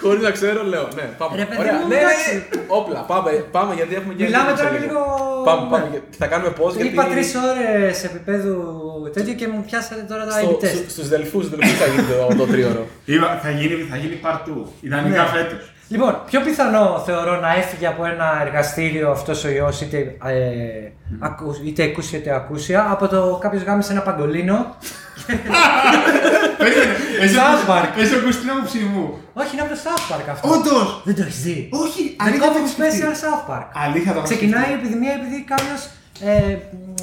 χωρίς 0.00 0.22
να 0.22 0.30
ξέρω, 0.30 0.64
λέω. 0.64 0.88
Ναι, 0.94 1.02
πάμε. 1.18 1.36
Ρε, 1.36 1.44
παιδί 1.44 1.60
Ωραία. 1.60 1.72
μου, 1.78 1.88
ναι, 1.88 1.94
ναι, 1.94 2.00
εντάξει. 2.00 2.32
ναι. 2.34 2.62
Όπλα, 2.66 3.00
πάμε, 3.00 3.30
πάμε 3.56 3.74
γιατί 3.74 3.94
έχουμε 3.94 4.14
και. 4.14 4.24
Μιλάμε 4.24 4.44
λίγο 4.50 4.56
τώρα 4.58 4.68
σε 4.70 4.74
και 4.78 4.80
λίγο- 4.84 5.04
Πάμε, 5.44 5.62
πάμε. 5.70 5.88
ναι. 5.92 5.96
και 6.10 6.16
Θα 6.18 6.26
κάνουμε 6.26 6.50
πώ. 6.50 6.70
Γιατί... 6.70 6.86
είπα 6.86 7.04
τρεις 7.04 7.30
ώρες 7.48 8.04
επίπεδου 8.04 8.54
τέτοιο 9.12 9.34
και 9.34 9.46
μου 9.48 9.64
πιάσατε 9.66 10.02
τώρα 10.08 10.24
τα 10.26 10.30
Στο, 10.30 10.58
AB 10.60 10.64
test. 10.64 10.84
στους 10.88 11.08
Δελφούς 11.08 11.44
θα 11.48 11.86
γίνει 11.92 12.06
το, 12.12 12.36
το 12.36 12.46
τρίωρο. 12.52 12.86
Είπα, 13.04 13.40
θα 13.42 13.50
γίνει, 13.50 13.86
θα 13.90 13.96
γίνει 13.96 14.20
part 14.24 14.40
2. 14.48 14.52
Ιδανικά 14.80 15.22
Ναι. 15.22 15.28
φέτος. 15.28 15.72
Λοιπόν, 15.92 16.22
πιο 16.26 16.40
πιθανό 16.40 17.02
θεωρώ 17.06 17.40
να 17.40 17.54
έφυγε 17.54 17.86
από 17.86 18.04
ένα 18.04 18.42
εργαστήριο 18.46 19.10
αυτός 19.10 19.44
ο 19.44 19.48
ιός, 19.48 19.80
είτε, 19.80 19.96
ε, 20.24 20.90
ακού- 21.18 21.56
είτε 21.64 21.82
εκούσια 21.82 22.18
είτε 22.18 22.34
ακούσια, 22.34 22.86
από 22.90 23.08
το 23.08 23.38
κάποιος 23.40 23.62
γάμισε 23.62 23.92
ένα 23.92 24.00
παγκολίνο. 24.02 24.76
South 27.36 27.70
Park. 27.70 27.88
Έχει 27.98 28.14
ακούσει 28.14 28.38
την 28.38 28.50
άποψή 28.50 28.78
μου. 28.78 29.18
Όχι, 29.34 29.48
είναι 29.52 29.60
από 29.62 29.70
το 29.74 29.78
South 29.84 30.14
Park 30.14 30.24
αυτό. 30.30 30.48
Όντως! 30.48 31.02
Δεν 31.04 31.14
το 31.14 31.22
έχεις 31.22 31.42
δει. 31.42 31.68
Όχι, 31.72 32.16
the 32.18 32.22
αλήθεια 32.24 32.46
το 32.46 32.52
COVID 32.52 32.56
έχω 32.56 32.66
σκεφτεί. 32.66 32.98
Special 33.02 33.14
South 33.24 33.44
Park. 33.50 33.64
Αλήθεια 33.86 34.12
το 34.12 34.18
έχω 34.18 34.26
Ξεκινάει 34.28 34.62
η 34.62 34.64
σκεφτεί. 34.64 34.80
επιδημία 34.86 35.12
επειδή 35.12 35.44
κάποιος 35.52 35.80
ε, 36.20 36.56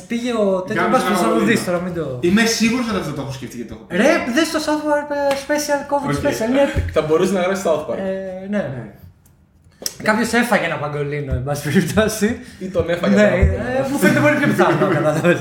πήγε 0.07 0.33
ο 0.33 0.61
τέτοιο. 0.61 0.81
Γάμισε 0.81 1.01
Μπα 1.01 1.07
ένα 1.07 1.15
να 1.15 1.21
το 1.23 1.23
παγκολίνο. 1.29 1.45
δει 1.59 1.65
τώρα, 1.65 1.79
μην 1.81 1.93
το. 1.93 2.17
Είμαι 2.21 2.45
σίγουρος 2.45 2.87
ότι 2.89 2.97
αυτό 2.99 3.11
το 3.13 3.21
έχω 3.21 3.31
σκεφτεί 3.31 3.57
και 3.57 3.65
το 3.65 3.73
έχω 3.73 3.83
πει. 3.83 3.95
Ρε, 3.95 4.11
δες 4.35 4.51
το 4.51 4.59
South 4.65 4.83
Park 4.89 5.09
ε, 5.15 5.35
Special 5.43 5.81
COVID 5.93 6.09
Οκ. 6.15 6.21
Special. 6.23 6.49
Είναι 6.49 6.61
epic. 6.75 6.89
θα 6.91 7.01
μπορούσε 7.01 7.33
να 7.33 7.41
γράψει 7.41 7.63
South 7.65 7.85
Park. 7.89 7.97
Ε, 7.97 8.47
ναι. 8.49 8.63
Κάποιος 10.03 10.33
έφαγε 10.33 10.65
ένα 10.65 10.75
παγκολίνο, 10.75 11.33
εν 11.33 11.43
πάση 11.43 11.63
περιπτώσει. 11.63 12.39
Ή 12.59 12.67
τον 12.67 12.89
έφαγε. 12.89 13.15
Ναι, 13.15 13.23
από 13.23 13.31
το- 13.35 13.85
ε, 13.85 13.87
μου 13.91 13.97
φαίνεται 13.97 14.19
πολύ 14.19 14.35
πιο 14.35 14.47
πιθανό, 14.47 14.87
κατάλαβες. 14.95 15.39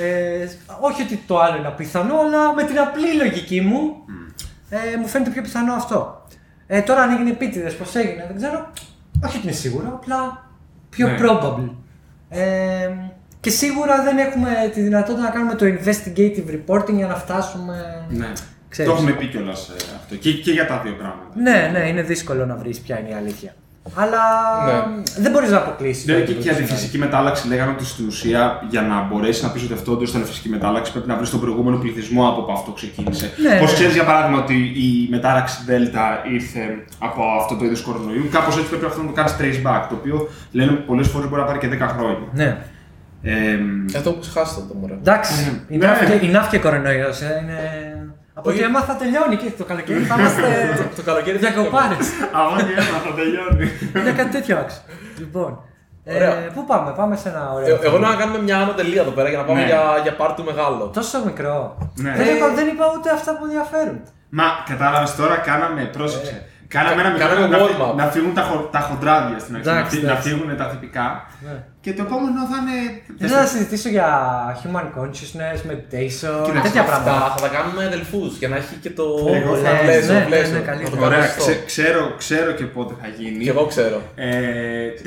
Ε, 0.00 0.48
όχι 0.80 1.02
ότι 1.02 1.22
το 1.26 1.40
άλλο 1.40 1.56
είναι 1.56 1.66
απίθανο, 1.66 2.14
αλλά 2.20 2.54
με 2.54 2.62
την 2.64 2.78
απλή 2.78 3.12
λογική 3.14 3.60
μου 3.60 3.80
ε, 4.70 4.76
μου 5.00 5.06
φαίνεται 5.06 5.30
πιο 5.30 5.42
πιθανό 5.42 5.72
αυτό. 5.74 6.26
Ε, 6.66 6.80
τώρα 6.80 7.02
αν 7.02 7.10
έγινε 7.10 7.30
επίτηδες, 7.30 7.74
πώς 7.74 7.94
έγινε, 7.94 8.24
δεν 8.28 8.36
ξέρω. 8.36 8.70
Όχι 9.26 9.36
ότι 9.36 9.46
είναι 9.46 9.56
σίγουρο, 9.56 9.86
απλά 10.02 10.48
πιο 10.90 11.06
Ναι. 11.08 11.16
probable. 11.20 11.70
Ε, 12.30 12.90
και 13.40 13.50
σίγουρα 13.50 14.02
δεν 14.02 14.18
έχουμε 14.18 14.70
τη 14.74 14.80
δυνατότητα 14.80 15.22
να 15.22 15.30
κάνουμε 15.30 15.54
το 15.54 15.66
investigative 15.66 16.44
reporting 16.54 16.94
για 16.94 17.06
να 17.06 17.14
φτάσουμε. 17.14 18.06
Ναι. 18.08 18.32
Ξέρεις. 18.68 18.90
Το 18.90 18.96
έχουμε 18.96 19.12
πει 19.12 19.26
κιόλας 19.26 19.70
αυτό. 19.96 20.14
Και, 20.16 20.32
και 20.32 20.52
για 20.52 20.66
τα 20.66 20.80
δύο 20.84 20.94
πράγματα. 20.94 21.32
Ναι, 21.34 21.70
ναι, 21.72 21.88
είναι 21.88 22.02
δύσκολο 22.02 22.46
να 22.46 22.56
βρεις 22.56 22.80
ποια 22.80 22.98
είναι 22.98 23.08
η 23.08 23.14
αλήθεια. 23.14 23.54
Αλλά 23.94 24.18
Ναι. 24.66 25.02
δεν 25.22 25.32
μπορείς 25.32 25.50
να 25.50 25.56
αποκλείσεις. 25.56 26.04
Ναι, 26.06 26.14
και, 26.14 26.32
και 26.32 26.40
για 26.40 26.52
τη 26.54 26.64
φυσική 26.64 26.98
μετάλλαξη 26.98 27.48
λέγανε 27.48 27.70
ότι 27.70 27.84
στην 27.84 28.06
ουσία 28.06 28.62
για 28.68 28.82
να 28.82 29.02
μπορέσεις 29.10 29.42
να 29.42 29.48
πεις 29.50 29.62
ότι 29.62 29.72
αυτό 29.72 29.92
όντω 29.92 30.02
ήταν 30.04 30.24
φυσική 30.24 30.48
μετάλλαξης 30.48 30.92
πρέπει 30.92 31.08
να 31.08 31.16
βρεις 31.16 31.30
τον 31.30 31.40
προηγούμενο 31.40 31.76
πληθυσμό 31.76 32.28
από 32.28 32.40
που 32.42 32.52
αυτό 32.52 32.70
ξεκίνησε. 32.70 33.30
Ναι, 33.42 33.58
Πώς 33.58 33.68
ναι. 33.68 33.74
ξέρεις 33.74 33.94
για 33.94 34.04
παράδειγμα 34.04 34.38
ότι 34.42 34.54
η 34.54 35.06
μετάλλαξη 35.10 35.62
Δέλτα 35.66 36.22
ήρθε 36.32 36.84
από 36.98 37.22
αυτό 37.40 37.56
το 37.56 37.64
είδος 37.64 37.80
κορονοϊού, 37.82 38.28
κάπως 38.32 38.56
έτσι 38.56 38.68
πρέπει 38.68 38.84
αυτό 38.84 39.00
να 39.00 39.06
το 39.06 39.12
κάνεις 39.12 39.36
trace 39.40 39.66
back. 39.68 39.82
Το 39.88 39.94
οποίο 39.94 40.28
λένε 40.52 40.70
πολλές 40.72 41.08
φορές 41.08 41.28
μπορεί 41.28 41.40
να 41.40 41.46
πάρει 41.46 41.58
και 41.58 41.68
10 41.68 41.88
χρόνια. 41.96 42.18
Ναι. 42.32 42.56
Ε, 43.22 43.58
Ε, 43.94 44.00
το 44.00 44.12
που 44.12 44.26
χάσατε 44.34 44.62
το 44.68 44.74
μωρέ. 44.80 44.92
Εντάξει, 44.92 45.62
η 45.68 45.76
Ναι. 45.76 45.86
ναύκη- 45.86 46.22
η 46.22 46.26
ναύκη 46.28 46.58
κορονοϊός 46.58 47.20
είναι. 47.20 47.58
Από 48.40 48.48
ό,τι 48.50 48.58
Όχι. 48.58 48.66
έμαθα 48.68 48.94
τελειώνει 49.02 49.36
και 49.36 49.50
το 49.60 49.64
καλοκαίρι 49.70 50.02
θα 50.10 50.14
είμαστε. 50.18 50.42
Το 50.98 51.02
καλοκαίρι 51.08 51.38
δεν 51.38 51.52
διακοπάρες. 51.52 52.06
Αγώνι 52.38 52.72
θα 53.06 53.12
τελειώνει. 53.20 53.64
Είναι 53.98 54.12
κάτι 54.18 54.30
τέτοιο 54.36 54.54
άξιο. 54.58 54.82
Λοιπόν. 55.18 55.50
Ε, 56.04 56.14
Ωραία. 56.16 56.34
πού 56.54 56.64
πάμε, 56.64 56.90
πάμε 56.96 57.16
σε 57.16 57.28
ένα 57.28 57.52
ωραίο. 57.54 57.74
Ε, 57.74 57.78
εγώ 57.86 57.98
λέω 57.98 58.08
να 58.08 58.16
κάνουμε 58.16 58.42
μια 58.42 58.56
άνω 58.58 58.72
τελεία 58.72 59.00
εδώ 59.00 59.10
πέρα 59.10 59.28
για 59.28 59.38
να 59.38 59.44
πάμε 59.44 59.60
Ναι. 59.60 59.66
για, 59.66 59.80
για 60.02 60.16
part 60.20 60.32
του 60.36 60.44
μεγάλο. 60.44 60.84
Τόσο 60.98 61.22
μικρό. 61.24 61.78
Ναι. 61.94 62.12
Δεν, 62.16 62.36
είπα, 62.36 62.46
δεν 62.58 62.66
είπα 62.68 62.84
ούτε 62.96 63.10
αυτά 63.10 63.36
που 63.36 63.44
ενδιαφέρουν. 63.44 64.00
Μα 64.30 64.44
κατάλαβες 64.68 65.14
τώρα, 65.16 65.36
κάναμε, 65.36 65.82
πρόσεξε. 65.96 66.46
Κάναμε 66.76 67.00
ένα 67.02 67.10
μικρό 67.10 67.26
κάναμε 67.28 67.46
να, 67.56 67.58
warm-up. 67.64 67.94
να 67.96 68.04
φύγουν 68.14 68.34
τα, 68.34 68.42
χο, 68.48 68.56
τα 68.74 68.78
χοντράδια 68.78 69.38
στην 69.38 69.54
αρχή, 69.56 69.66
να, 69.68 69.72
Εντάξει, 69.72 69.94
φύ- 69.96 70.04
να 70.04 70.10
εντάξει. 70.10 70.28
φύγουν 70.28 70.56
τα 70.56 70.66
τυπικά. 70.72 71.06
Ναι. 71.46 71.54
Και 71.84 71.92
το 71.96 72.02
επόμενο 72.06 72.38
θα 72.50 72.56
είναι. 72.62 72.76
Θέλω 73.20 73.34
να 73.44 73.46
συζητήσω 73.54 73.88
για 73.96 74.08
human 74.60 74.86
consciousness, 74.98 75.60
meditation, 75.70 76.34
Κοίταξε, 76.46 76.62
τέτοια 76.66 76.80
Αυτά 76.86 76.98
πράγματα. 77.02 77.34
θα 77.34 77.40
τα 77.44 77.48
κάνουμε 77.56 77.80
αδελφούς 77.90 78.30
για 78.40 78.48
να 78.52 78.56
έχει 78.56 78.74
και 78.84 78.90
το. 78.98 79.04
Εγώ 79.38 79.52
να 79.56 79.70
λες, 79.72 79.80
βλέσω, 79.84 80.12
ναι, 80.12 80.18
ναι, 80.18 80.24
βλέσω. 80.30 80.50
ναι, 80.52 80.58
Να 80.58 80.64
το 80.64 80.66
καλύτερα. 80.70 80.90
κάνουμε 80.90 81.06
Ωραία, 81.06 81.22
σωστό. 81.26 81.42
ξε, 81.44 81.54
ξέρω, 81.70 82.02
ξέρω 82.22 82.50
και 82.58 82.64
πότε 82.76 82.92
θα 83.02 83.08
γίνει. 83.18 83.44
Και 83.44 83.50
εγώ 83.54 83.64
ξέρω. 83.72 83.98
Ε, 84.14 84.28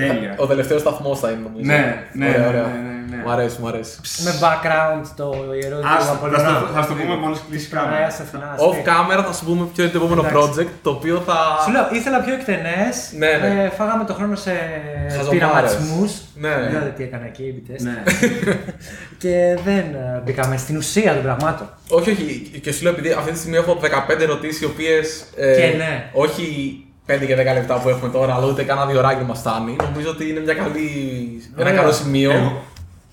τέλεια. 0.01 0.31
Ο 0.43 0.45
τελευταίος 0.51 0.81
σταθμός 0.81 1.19
θα 1.19 1.27
είναι 1.31 1.41
νομίζω. 1.47 1.65
Ναι, 1.71 1.81
ναι, 2.19 2.27
Ωραία, 2.29 2.39
ναι, 2.41 2.47
ωραία. 2.47 2.65
ναι, 2.73 2.79
ναι, 2.87 2.92
ναι. 3.09 3.17
Μου 3.25 3.31
αρέσει, 3.31 3.55
μου 3.61 3.67
αρέσει. 3.67 3.95
Με 4.25 4.31
background 4.43 5.05
το 5.15 5.33
ιερό 5.61 5.77
Ας, 5.77 5.83
του 5.83 5.87
θα, 5.97 6.01
στο, 6.03 6.11
Απολλωνάρου. 6.13 6.67
θα 6.75 6.81
στο 6.81 6.93
πούμε 6.93 7.15
μόλις 7.15 7.39
κλείσει 7.49 7.65
η 7.65 7.69
κάμερα. 7.69 7.89
Παναγίας 7.91 8.19
Αθηνάς, 8.19 8.55
Off 8.67 8.75
ναι. 8.75 8.83
camera 8.89 9.23
θα 9.27 9.33
σου 9.37 9.45
πούμε 9.45 9.63
ποιο 9.73 9.83
είναι 9.83 9.91
το 9.93 9.97
επόμενο 10.01 10.21
Εντάξει. 10.27 10.39
project 10.39 10.71
το 10.85 10.89
οποίο 10.89 11.15
θα. 11.27 11.37
Σου 11.63 11.71
λέω, 11.71 11.85
ήθελα 11.91 12.17
πιο 12.25 12.33
εκτενές. 12.33 12.95
Ναι, 13.21 13.31
ναι. 13.41 13.63
Ε, 13.63 13.69
φάγαμε 13.69 14.03
το 14.09 14.13
χρόνο 14.13 14.35
σε 14.35 14.53
Χαζομάρες. 15.09 15.29
πειραματισμούς. 15.29 16.11
Ναι. 16.35 16.53
Είδατε 16.69 16.93
τι 16.97 17.03
έκανα 17.03 17.25
εκεί, 17.25 17.43
οι 17.43 17.63
test. 17.69 17.81
Ναι. 17.87 17.97
Και 19.23 19.57
δεν 19.65 19.83
ε, 19.93 20.21
μπήκαμε 20.23 20.57
στην 20.57 20.77
ουσία 20.77 21.13
των 21.13 21.21
πραγμάτων. 21.23 21.67
Όχι, 21.89 22.09
όχι. 22.11 22.59
Και 22.63 22.71
σου 22.71 22.83
λέω 22.83 22.91
επειδή 22.91 23.11
αυτή 23.11 23.31
τη 23.31 23.37
στιγμή 23.37 23.57
έχω 23.57 23.79
15 24.09 24.19
ερωτήσεις 24.21 24.61
οι 24.61 24.65
οποίες. 24.65 25.23
Και 25.35 25.73
ναι. 25.77 26.09
Όχι 26.13 26.77
5 27.07 27.25
και 27.25 27.33
10 27.35 27.37
λεπτά 27.53 27.75
που 27.79 27.89
έχουμε 27.89 28.09
τώρα, 28.11 28.35
αλλά 28.35 28.45
ούτε 28.45 28.63
κανένα 28.63 28.85
δύο 28.87 28.97
ώρακι 28.99 29.23
μας 29.23 29.39
φτάνει. 29.39 29.75
Νομίζω 29.91 30.09
ότι 30.09 30.29
είναι 30.29 30.39
μια 30.39 30.53
καλή, 30.53 30.89
ένα 31.57 31.69
Ωραία. 31.69 31.79
καλό 31.81 31.91
σημείο 31.91 32.31
Εγώ- 32.31 32.61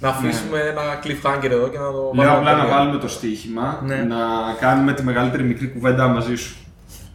να 0.00 0.08
αφήσουμε 0.08 0.58
ένα 0.60 0.82
cliffhanger 1.04 1.50
εδώ 1.50 1.68
και 1.68 1.78
να 1.78 1.90
το 1.92 2.10
Λέω 2.14 2.32
απλά 2.32 2.52
να 2.52 2.58
τελεία. 2.62 2.76
βάλουμε 2.76 2.98
το 2.98 3.08
στοίχημα, 3.08 3.80
Ναι. 3.86 3.94
να 3.96 4.16
κάνουμε 4.60 4.92
τη 4.92 5.02
μεγαλύτερη 5.02 5.42
μικρή 5.42 5.66
κουβέντα 5.68 6.06
μαζί 6.08 6.34
σου. 6.34 6.54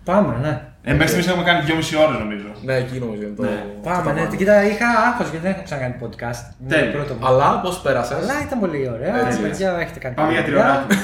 Πάμε, 0.03 0.37
ναι. 0.41 0.61
Ε, 0.87 0.91
μέχρι 0.91 1.07
στιγμής 1.07 1.27
έχουμε 1.27 1.43
κάνει 1.43 1.61
2,5 1.67 1.97
ώρες 2.05 2.17
νομίζω. 2.19 2.45
Ναι, 2.63 2.75
εκεί 2.75 2.99
νομίζω 2.99 3.21
είναι 3.21 3.35
το. 3.35 3.41
Ναι. 3.41 3.49
το 3.49 3.89
Πάμε, 3.89 4.11
ναι. 4.11 4.17
ταμάνι. 4.19 4.37
Κοίτα, 4.37 4.63
είχα 4.65 4.87
άγχος 5.07 5.27
γιατί 5.29 5.45
δεν 5.45 5.51
έχω 5.55 5.63
ξανακάνει 5.63 5.95
podcast. 6.03 6.41
Είναι 6.59 6.69
Τέλεια. 6.69 6.91
το 6.91 6.97
πρώτο 6.97 7.13
μου. 7.13 7.25
Αλλά 7.27 7.59
πώς 7.63 7.79
πέρασες; 7.85 8.17
Αλλά 8.17 8.33
ήταν 8.45 8.59
πολύ 8.59 8.89
ωραία. 8.95 9.25
Έτσι, 9.27 9.39
Παιδιά, 9.41 9.69
έχετε 9.79 9.99
κάνει 9.99 10.15
Πάμε 10.15 10.31
για 10.31 10.41
καλή 10.41 10.51
τριωράκι. 10.53 10.85
δουλειά. 10.87 11.03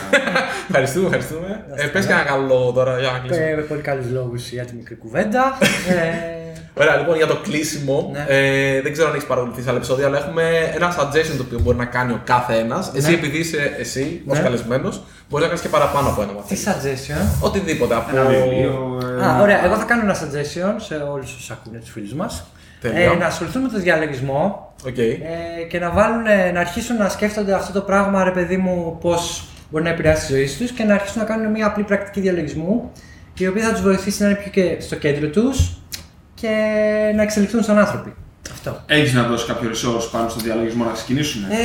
Ευχαριστούμε, 0.67 1.05
ευχαριστούμε. 1.05 1.49
είστε 1.75 1.87
Ε, 1.87 1.91
πες 1.93 2.05
και 2.05 2.11
καλά. 2.11 2.21
ένα 2.21 2.29
καλό 2.31 2.71
τώρα 2.77 2.99
για 2.99 3.11
να 3.11 3.19
κλείσουμε. 3.19 3.45
Ε, 3.49 3.55
Με 3.55 3.61
πολύ 3.61 3.81
καλούς 3.81 4.07
λόγους 4.17 4.49
για 4.51 4.65
τη 4.65 4.73
μικρή 4.75 4.95
κουβέντα. 4.95 5.43
ε, 6.75 6.81
Ωραία, 6.83 6.95
λοιπόν 6.97 7.15
για 7.15 7.27
το 7.27 7.35
κλείσιμο. 7.43 8.09
Ναι. 8.13 8.25
Ε, 8.27 8.81
δεν 8.81 8.91
ξέρω 8.91 9.07
αν 9.07 9.13
έχεις 9.15 9.27
παρακολουθήσει 9.27 9.67
άλλα 9.69 9.77
επεισόδια, 9.77 10.05
αλλά 10.07 10.17
έχουμε 10.17 10.43
ένα 10.75 10.95
suggestion 10.97 11.35
το 11.37 11.43
οποίο 11.47 11.59
μπορεί 11.59 11.77
να 11.77 11.85
κάνει 11.85 12.11
ο 12.11 12.21
κάθε 12.23 12.53
ένας. 12.57 12.91
Εσύ, 12.95 13.09
Ναι. 13.09 13.15
επειδή 13.17 13.37
είσαι 13.37 13.75
εσύ 13.79 14.21
ως 14.27 14.37
Ναι. 14.37 14.43
καλεσμένος, 14.43 15.01
μπορείς 15.29 15.45
να 15.45 15.51
κάνεις 15.51 15.61
και 15.61 15.67
παραπάνω 15.69 16.07
από 16.09 16.21
ένα 16.21 16.31
Τι 16.31 16.37
μαθήμα. 16.37 16.73
suggestion; 16.75 17.45
Οτιδήποτε. 17.47 17.95
Από... 17.95 18.17
Ένα 18.17 18.25
βιβλίο. 18.29 18.99
ε, 19.19 19.25
Α, 19.25 19.41
ωραία. 19.41 19.65
Εγώ 19.65 19.75
θα 19.75 19.83
κάνω 19.83 20.01
ένα 20.01 20.15
suggestion 20.15 20.73
σε 20.77 20.95
όλους 20.95 21.31
του 21.47 21.53
ακούνε, 21.53 21.77
τους 21.79 21.89
φίλους 21.89 22.13
μας. 22.13 22.43
Τέλεια. 22.81 22.99
Ε, 23.11 23.15
να 23.15 23.25
ασχοληθούν 23.25 23.61
με 23.61 23.67
το 23.69 23.79
διαλογισμό 23.79 24.73
Οκ. 24.87 24.97
ε, 24.97 25.17
και 25.69 25.79
να, 25.79 25.89
βάλουν, 25.89 26.25
ε, 26.25 26.51
να 26.51 26.59
αρχίσουν 26.59 26.97
να 26.97 27.09
σκέφτονται 27.09 27.53
αυτό 27.53 27.73
το 27.73 27.81
πράγμα, 27.81 28.23
ρε 28.23 28.31
παιδί 28.31 28.57
μου, 28.57 28.97
πώς 29.01 29.43
μπορεί 29.69 29.83
να 29.83 29.89
επηρεάσει 29.89 30.25
τη 30.25 30.33
ζωή 30.33 30.49
τους 30.59 30.71
και 30.71 30.83
να 30.83 30.93
αρχίσουν 30.93 31.19
να 31.21 31.27
κάνουν 31.27 31.51
μια 31.51 31.65
απλή 31.65 31.83
πρακτική 31.83 32.19
διαλογισμού 32.19 32.91
η 33.37 33.47
οποία 33.47 33.63
θα 33.63 33.71
τους 33.71 33.81
βοηθήσει 33.81 34.21
να 34.23 34.29
είναι 34.29 34.37
πιο 34.37 34.51
και 34.51 34.81
στο 34.81 34.95
κέντρο 34.95 35.27
τους 35.29 35.80
και 36.41 36.47
να 37.15 37.21
εξελιχθούν 37.21 37.63
σαν 37.63 37.77
άνθρωποι. 37.77 38.13
Αυτό. 38.51 38.83
Έχεις 38.85 39.13
να 39.13 39.23
δώσεις 39.23 39.47
κάποιο 39.47 39.69
resource 39.69 40.09
πάνω 40.11 40.29
στο 40.29 40.39
διαλογισμό 40.39 40.83
να 40.83 40.91
ξεκινήσουν. 40.91 41.43
Ε, 41.43 41.55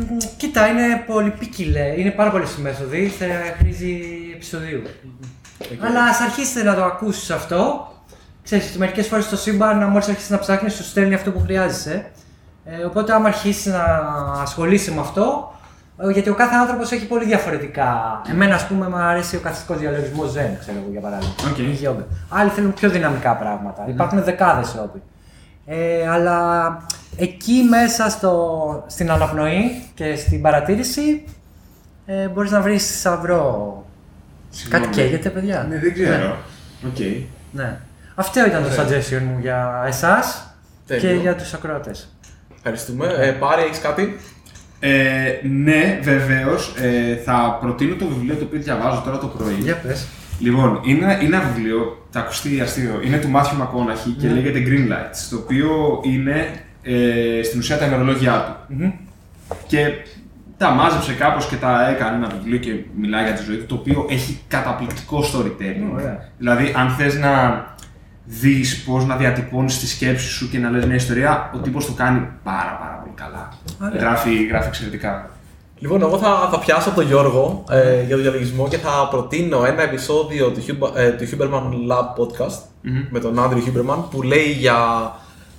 μ, 0.00 0.16
κοίτα, 0.36 0.66
είναι 0.66 1.04
πολύ 1.06 1.30
ποικιλέ. 1.30 1.94
Είναι 1.96 2.10
πάρα 2.10 2.30
πολλές 2.30 2.56
οι 2.58 2.60
μέθοδοι. 2.60 3.12
Θα 3.18 3.26
χρήζει 3.58 4.00
επεισοδίου. 4.34 4.82
Αλλά 5.80 6.02
ας 6.02 6.20
αρχίσετε 6.20 6.62
να 6.62 6.74
το 6.74 6.84
ακούσεις 6.84 7.30
αυτό. 7.30 7.88
Ξέρεις 8.42 8.68
ότι 8.68 8.78
μερικές 8.78 9.06
φορές 9.06 9.24
στο 9.24 9.36
σύμπαν, 9.36 9.84
μόλις 9.84 10.08
αρχίσεις 10.08 10.30
να 10.30 10.38
ψάχνεις, 10.38 10.74
σου 10.74 10.84
στέλνει 10.84 11.14
αυτό 11.14 11.30
που 11.30 11.40
χρειάζεσαι. 11.40 12.10
Ε, 12.64 12.84
οπότε, 12.84 13.12
άμα 13.12 13.28
αρχίσεις 13.28 13.66
να 13.66 13.84
ασχολείσαι 14.42 14.92
με 14.92 15.00
αυτό, 15.00 15.49
ε, 15.49 15.49
γιατί 16.12 16.28
ο 16.28 16.34
κάθε 16.34 16.54
άνθρωπος 16.54 16.92
έχει 16.92 17.06
πολύ 17.06 17.24
διαφορετικά. 17.24 18.20
Εμένα, 18.30 18.54
ας 18.54 18.66
πούμε, 18.66 18.88
μου 18.88 18.96
αρέσει 18.96 19.36
ο 19.36 19.40
καθιστικός 19.40 19.78
διαλογισμός 19.78 20.32
Zen, 20.32 20.56
ξέρω 20.58 20.78
εγώ 20.82 20.90
για 20.90 21.00
παράδειγμα. 21.00 21.34
Οκ. 21.50 21.58
Ή 21.58 21.62
γιόγκα. 21.62 22.06
Άλλοι 22.28 22.50
θέλουν 22.50 22.74
πιο 22.74 22.90
δυναμικά 22.90 23.36
πράγματα. 23.36 23.84
Υπάρχουν 23.88 24.22
δεκάδες 24.24 24.72
τρόποι. 24.72 25.02
Ε, 25.66 26.08
αλλά 26.08 26.76
εκεί 27.16 27.66
μέσα 27.70 28.08
στο, 28.10 28.84
στην 28.86 29.10
αναπνοή 29.10 29.82
και 29.94 30.16
στην 30.16 30.42
παρατήρηση 30.42 31.24
ε, 32.06 32.28
μπορείς 32.28 32.50
να 32.50 32.60
βρεις 32.60 32.86
θησαυρό. 32.86 33.84
Συγγνώμη. 34.50 34.84
Κάτι 34.84 34.96
καίγεται, 34.96 35.28
παιδιά. 35.30 35.66
Ναι, 35.68 35.78
δεν 35.78 35.92
ξέρω. 35.92 36.36
Οκ. 36.86 36.98
Ναι. 37.52 37.78
Αυτό 38.14 38.46
ήταν 38.46 38.62
το 38.62 38.68
suggestion 38.68 39.22
μου 39.22 39.38
για 39.40 39.84
εσάς 39.86 40.54
και 40.86 40.96
Τέλειο. 40.96 41.20
για 41.20 41.34
τους 41.36 41.54
ακροατές. 41.54 42.14
Ευχαριστούμε. 42.56 43.06
Ε, 43.06 43.30
Πάρη, 43.30 43.62
έχεις 43.62 43.80
κάτι; 43.80 44.20
Ε, 44.80 44.90
ναι, 45.42 45.98
βεβαίως. 46.02 46.74
Ε, 46.76 47.14
θα 47.24 47.58
προτείνω 47.60 47.94
το 47.94 48.06
βιβλίο 48.06 48.34
το 48.34 48.44
οποίο 48.44 48.60
διαβάζω 48.60 49.02
τώρα 49.04 49.18
το 49.18 49.26
πρωί. 49.26 49.54
Για 49.60 49.74
πες. 49.76 50.06
Λοιπόν, 50.40 50.80
είναι, 50.84 51.18
είναι 51.22 51.36
ένα 51.36 51.44
βιβλίο, 51.54 52.06
θα 52.10 52.20
ακουστεί 52.20 52.60
αστείο, 52.60 53.00
είναι 53.04 53.18
του 53.18 53.28
Μάθιου 53.28 53.58
Μακόναχη 53.58 54.10
και 54.10 54.26
Ναι. 54.26 54.32
λέγεται 54.32 54.62
Green 54.66 54.92
Lights, 54.92 55.26
το 55.30 55.36
οποίο 55.36 56.00
είναι 56.04 56.50
ε, 56.82 57.42
στην 57.42 57.58
ουσία 57.58 57.78
τα 57.78 57.86
ημερολόγια 57.86 58.64
του. 58.68 58.74
Μμμ. 58.74 58.90
Και 59.66 59.86
τα 60.56 60.70
μάζεψε 60.70 61.12
κάπως 61.12 61.46
και 61.46 61.56
τα 61.56 61.88
έκανε 61.88 62.16
ένα 62.16 62.28
βιβλίο 62.36 62.58
και 62.58 62.70
μιλάει 63.00 63.24
για 63.24 63.32
τη 63.32 63.42
ζωή 63.42 63.56
του, 63.56 63.66
το 63.66 63.74
οποίο 63.74 64.06
έχει 64.10 64.38
καταπληκτικό 64.48 65.22
storytelling. 65.32 65.92
Ωραία. 65.92 66.28
Δηλαδή, 66.38 66.72
αν 66.76 66.88
θες 66.90 67.18
να 67.18 67.30
δεις 68.30 68.82
πώς 68.82 69.06
να 69.06 69.16
διατυπώνεις 69.16 69.78
τη 69.78 69.86
σκέψη 69.86 70.28
σου 70.28 70.50
και 70.50 70.58
να 70.58 70.70
λες 70.70 70.84
μια 70.84 70.94
ιστορία, 70.94 71.50
ο 71.54 71.58
τύπος 71.58 71.86
το 71.86 71.92
κάνει 71.92 72.28
πάρα 72.42 72.78
πάρα 72.80 73.02
πολύ 73.02 73.14
καλά. 73.14 73.48
Ωραία. 73.82 74.00
Γράφει, 74.00 74.46
γράφει 74.46 74.68
εξαιρετικά. 74.68 75.30
Λοιπόν, 75.78 76.02
εγώ 76.02 76.18
θα, 76.18 76.48
θα 76.50 76.58
πιάσω 76.58 76.90
τον 76.90 77.06
Γιώργο 77.06 77.64
ε, 77.70 78.02
για 78.02 78.14
τον 78.14 78.22
διαλογισμό 78.22 78.68
και 78.68 78.76
θα 78.76 79.08
προτείνω 79.10 79.64
ένα 79.64 79.82
επεισόδιο 79.82 80.50
του, 80.50 80.62
Huber, 80.66 80.90
ε, 80.96 81.10
του 81.10 81.24
Huberman 81.24 81.92
Lab 81.92 82.22
podcast 82.22 82.58
Μμμ. 82.82 83.04
με 83.10 83.18
τον 83.18 83.38
Άντριου 83.38 83.62
Huberman 83.64 84.04
που 84.10 84.22
λέει 84.22 84.50
για 84.58 84.76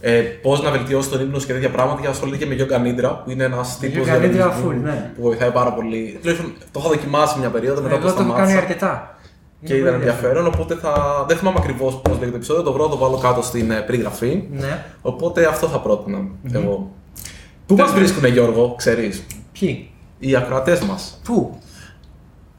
ε, 0.01 0.19
πώς 0.19 0.61
να 0.63 0.71
βελτιώσεις 0.71 1.11
τον 1.11 1.21
ύπνο 1.21 1.39
σου 1.39 1.47
και 1.47 1.53
τέτοια 1.53 1.69
πράγματα 1.69 2.01
και 2.01 2.07
ασχολείται 2.07 2.45
και 2.45 2.45
με 2.45 2.55
Yoga 2.59 2.75
Nidra 2.75 3.15
που 3.23 3.31
είναι 3.31 3.43
ένας 3.43 3.77
τύπος 3.79 4.07
Yoga 4.07 4.21
Nidra 4.21 4.47
full, 4.47 4.75
ναι. 4.83 5.11
που 5.15 5.21
βοηθάει 5.21 5.51
πάρα 5.51 5.73
πολύ. 5.73 6.17
Τουλάχιστον 6.21 6.53
το 6.71 6.79
έχω 6.79 6.89
δοκιμάσει 6.89 7.39
μια 7.39 7.49
περίοδο 7.49 7.81
μετά 7.81 7.95
Εγώ 7.95 8.07
το 8.07 8.13
το 8.13 8.21
έχω 8.21 8.33
κάνει 8.33 8.51
σταμάτησα 8.51 8.57
αρκετά. 8.57 9.15
Και 9.63 9.73
Είναι 9.73 9.81
ήταν 9.81 9.93
πολύ 9.99 10.07
ενδιαφέρον. 10.09 10.47
Οπότε 10.47 10.75
θα. 10.75 11.25
Δεν 11.27 11.37
θυμάμαι 11.37 11.57
ακριβώς 11.59 11.93
πώς 12.01 12.13
λέγεται 12.13 12.29
το 12.29 12.35
επεισόδιο, 12.35 12.63
το 12.63 12.71
βρω, 12.73 12.87
το 12.87 12.97
βάλω 12.97 13.17
κάτω 13.17 13.41
στην 13.41 13.71
ε, 13.71 13.75
περιγραφή. 13.79 14.43
Ναι. 14.51 14.85
Οπότε 15.01 15.45
αυτό 15.45 15.67
θα 15.67 15.79
πρότεινα 15.79 16.17
εγώ. 16.53 16.91
Πού 17.65 17.75
μας 17.75 17.91
βρίσκουνε, 17.91 18.27
Γιώργο, 18.27 18.73
ξέρεις, 18.77 19.25
Ποιοι; 19.59 19.89
οι 20.19 20.35
ακροατές 20.35 20.79
μας. 20.81 21.19
Πού; 21.23 21.59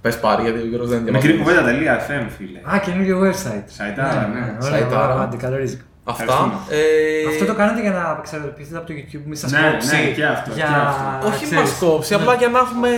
Πες 0.01 0.19
πάρει, 0.21 0.43
γιατί 0.43 0.59
ο 0.59 0.67
Γιώργος 0.67 0.89
δεν 0.89 1.03
διαβάζει. 1.05 1.27
Μικρή 1.27 1.39
κουβέντα.fm, 1.43 2.27
φίλε. 2.37 2.59
Α, 2.75 2.79
καινούριο 2.79 3.21
website. 3.25 3.63
Σαϊτάρα, 3.67 4.31
ναι. 4.35 4.41
Ωραία, 4.41 4.79
Σαϊτάρα. 4.79 5.13
ωραία, 5.13 5.25
αντικαλορίζικο. 5.25 5.83
Αυτά. 6.05 6.23
Ευχαριστούμε. 6.23 6.55
Ε, 6.71 7.29
Αυτό 7.33 7.45
το 7.45 7.55
κάνετε 7.55 7.81
για 7.81 7.91
να 7.91 8.11
απεξαρτηθείτε 8.11 8.77
από 8.77 8.87
το 8.87 8.93
YouTube, 8.99 9.21
μη 9.25 9.37
σας 9.37 9.51
Ναι, 9.51 9.59
κόψει. 9.71 9.97
ναι, 9.97 10.03
και 10.17 10.25
αυτό, 10.25 10.51
Για... 10.55 10.65
και 10.67 10.73
αυτό. 10.75 11.27
Όχι 11.29 11.45
ξέρεις, 11.45 11.71
μας 11.71 11.79
κόψει, 11.81 12.15
ναι. 12.15 12.21
απλά 12.21 12.35
για 12.35 12.49
να 12.49 12.59
έχουμε 12.59 12.89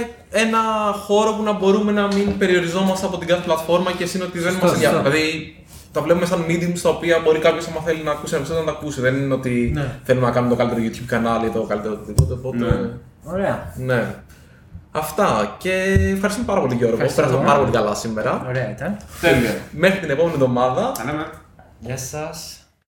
ένα 0.43 0.59
χώρο 1.07 1.33
που 1.33 1.43
να 1.43 1.53
μπορούμε 1.53 1.93
να 1.93 2.07
μην 2.07 2.39
περιοριζόμαστε 2.39 3.07
από 3.07 3.17
την 3.19 3.29
κάθε 3.29 3.43
πλατφόρμα 3.45 3.93
και 3.93 4.03
εσύ 4.03 4.23
ότι 4.23 4.39
δεν 4.39 4.51
Σωστό, 4.53 4.67
μα 4.67 4.73
ενδιαφέρει. 4.73 5.03
σωστό. 5.03 5.11
Δηλαδή 5.11 5.57
τα 5.93 6.01
βλέπουμε 6.01 6.27
σαν 6.27 6.45
medium 6.49 6.73
στα 6.75 6.89
οποία 6.91 7.21
μπορεί 7.25 7.39
κάποιος, 7.39 7.67
άμα 7.69 7.81
θέλει 7.81 8.03
να 8.03 8.11
ακούσει 8.11 8.35
ένα 8.35 8.43
επεισόδιο, 8.43 8.65
να 8.65 8.73
τα 8.73 8.79
ακούσει. 8.79 9.01
Δεν 9.01 9.15
είναι 9.17 9.35
ότι 9.35 9.71
Ναι. 9.75 9.99
θέλουμε 10.03 10.27
να 10.27 10.33
κάνουμε 10.33 10.55
το 10.55 10.59
καλύτερο 10.65 10.87
YouTube 10.87 11.07
κανάλι 11.07 11.47
ή 11.47 11.51
το 11.51 11.63
καλύτερο 11.63 11.95
οτιδήποτε. 11.95 12.33
Οπότε. 12.33 12.57
Ναι. 12.57 12.91
Ωραία. 13.25 13.73
ναι. 13.77 14.15
Αυτά 14.97 15.55
και 15.59 15.73
ευχαριστούμε 16.15 16.47
πάρα 16.47 16.61
πολύ 16.61 16.75
Γιώργο. 16.75 16.95
Ευχαριστώ. 16.95 17.21
Πέρασαμε 17.23 17.47
πάρα 17.47 17.59
πολύ 17.59 17.71
καλά 17.71 17.95
σήμερα. 17.95 18.45
Ωραία 18.49 18.71
ήταν. 18.71 18.97
Τέλεια. 19.21 19.55
Μέχρι 19.71 19.99
την 20.01 20.11
επόμενη 20.11 20.35
εβδομάδα. 20.35 20.93
Τα 20.99 21.05
λέμε. 21.05 21.27
Γεια 21.79 21.97
σας. 21.97 22.59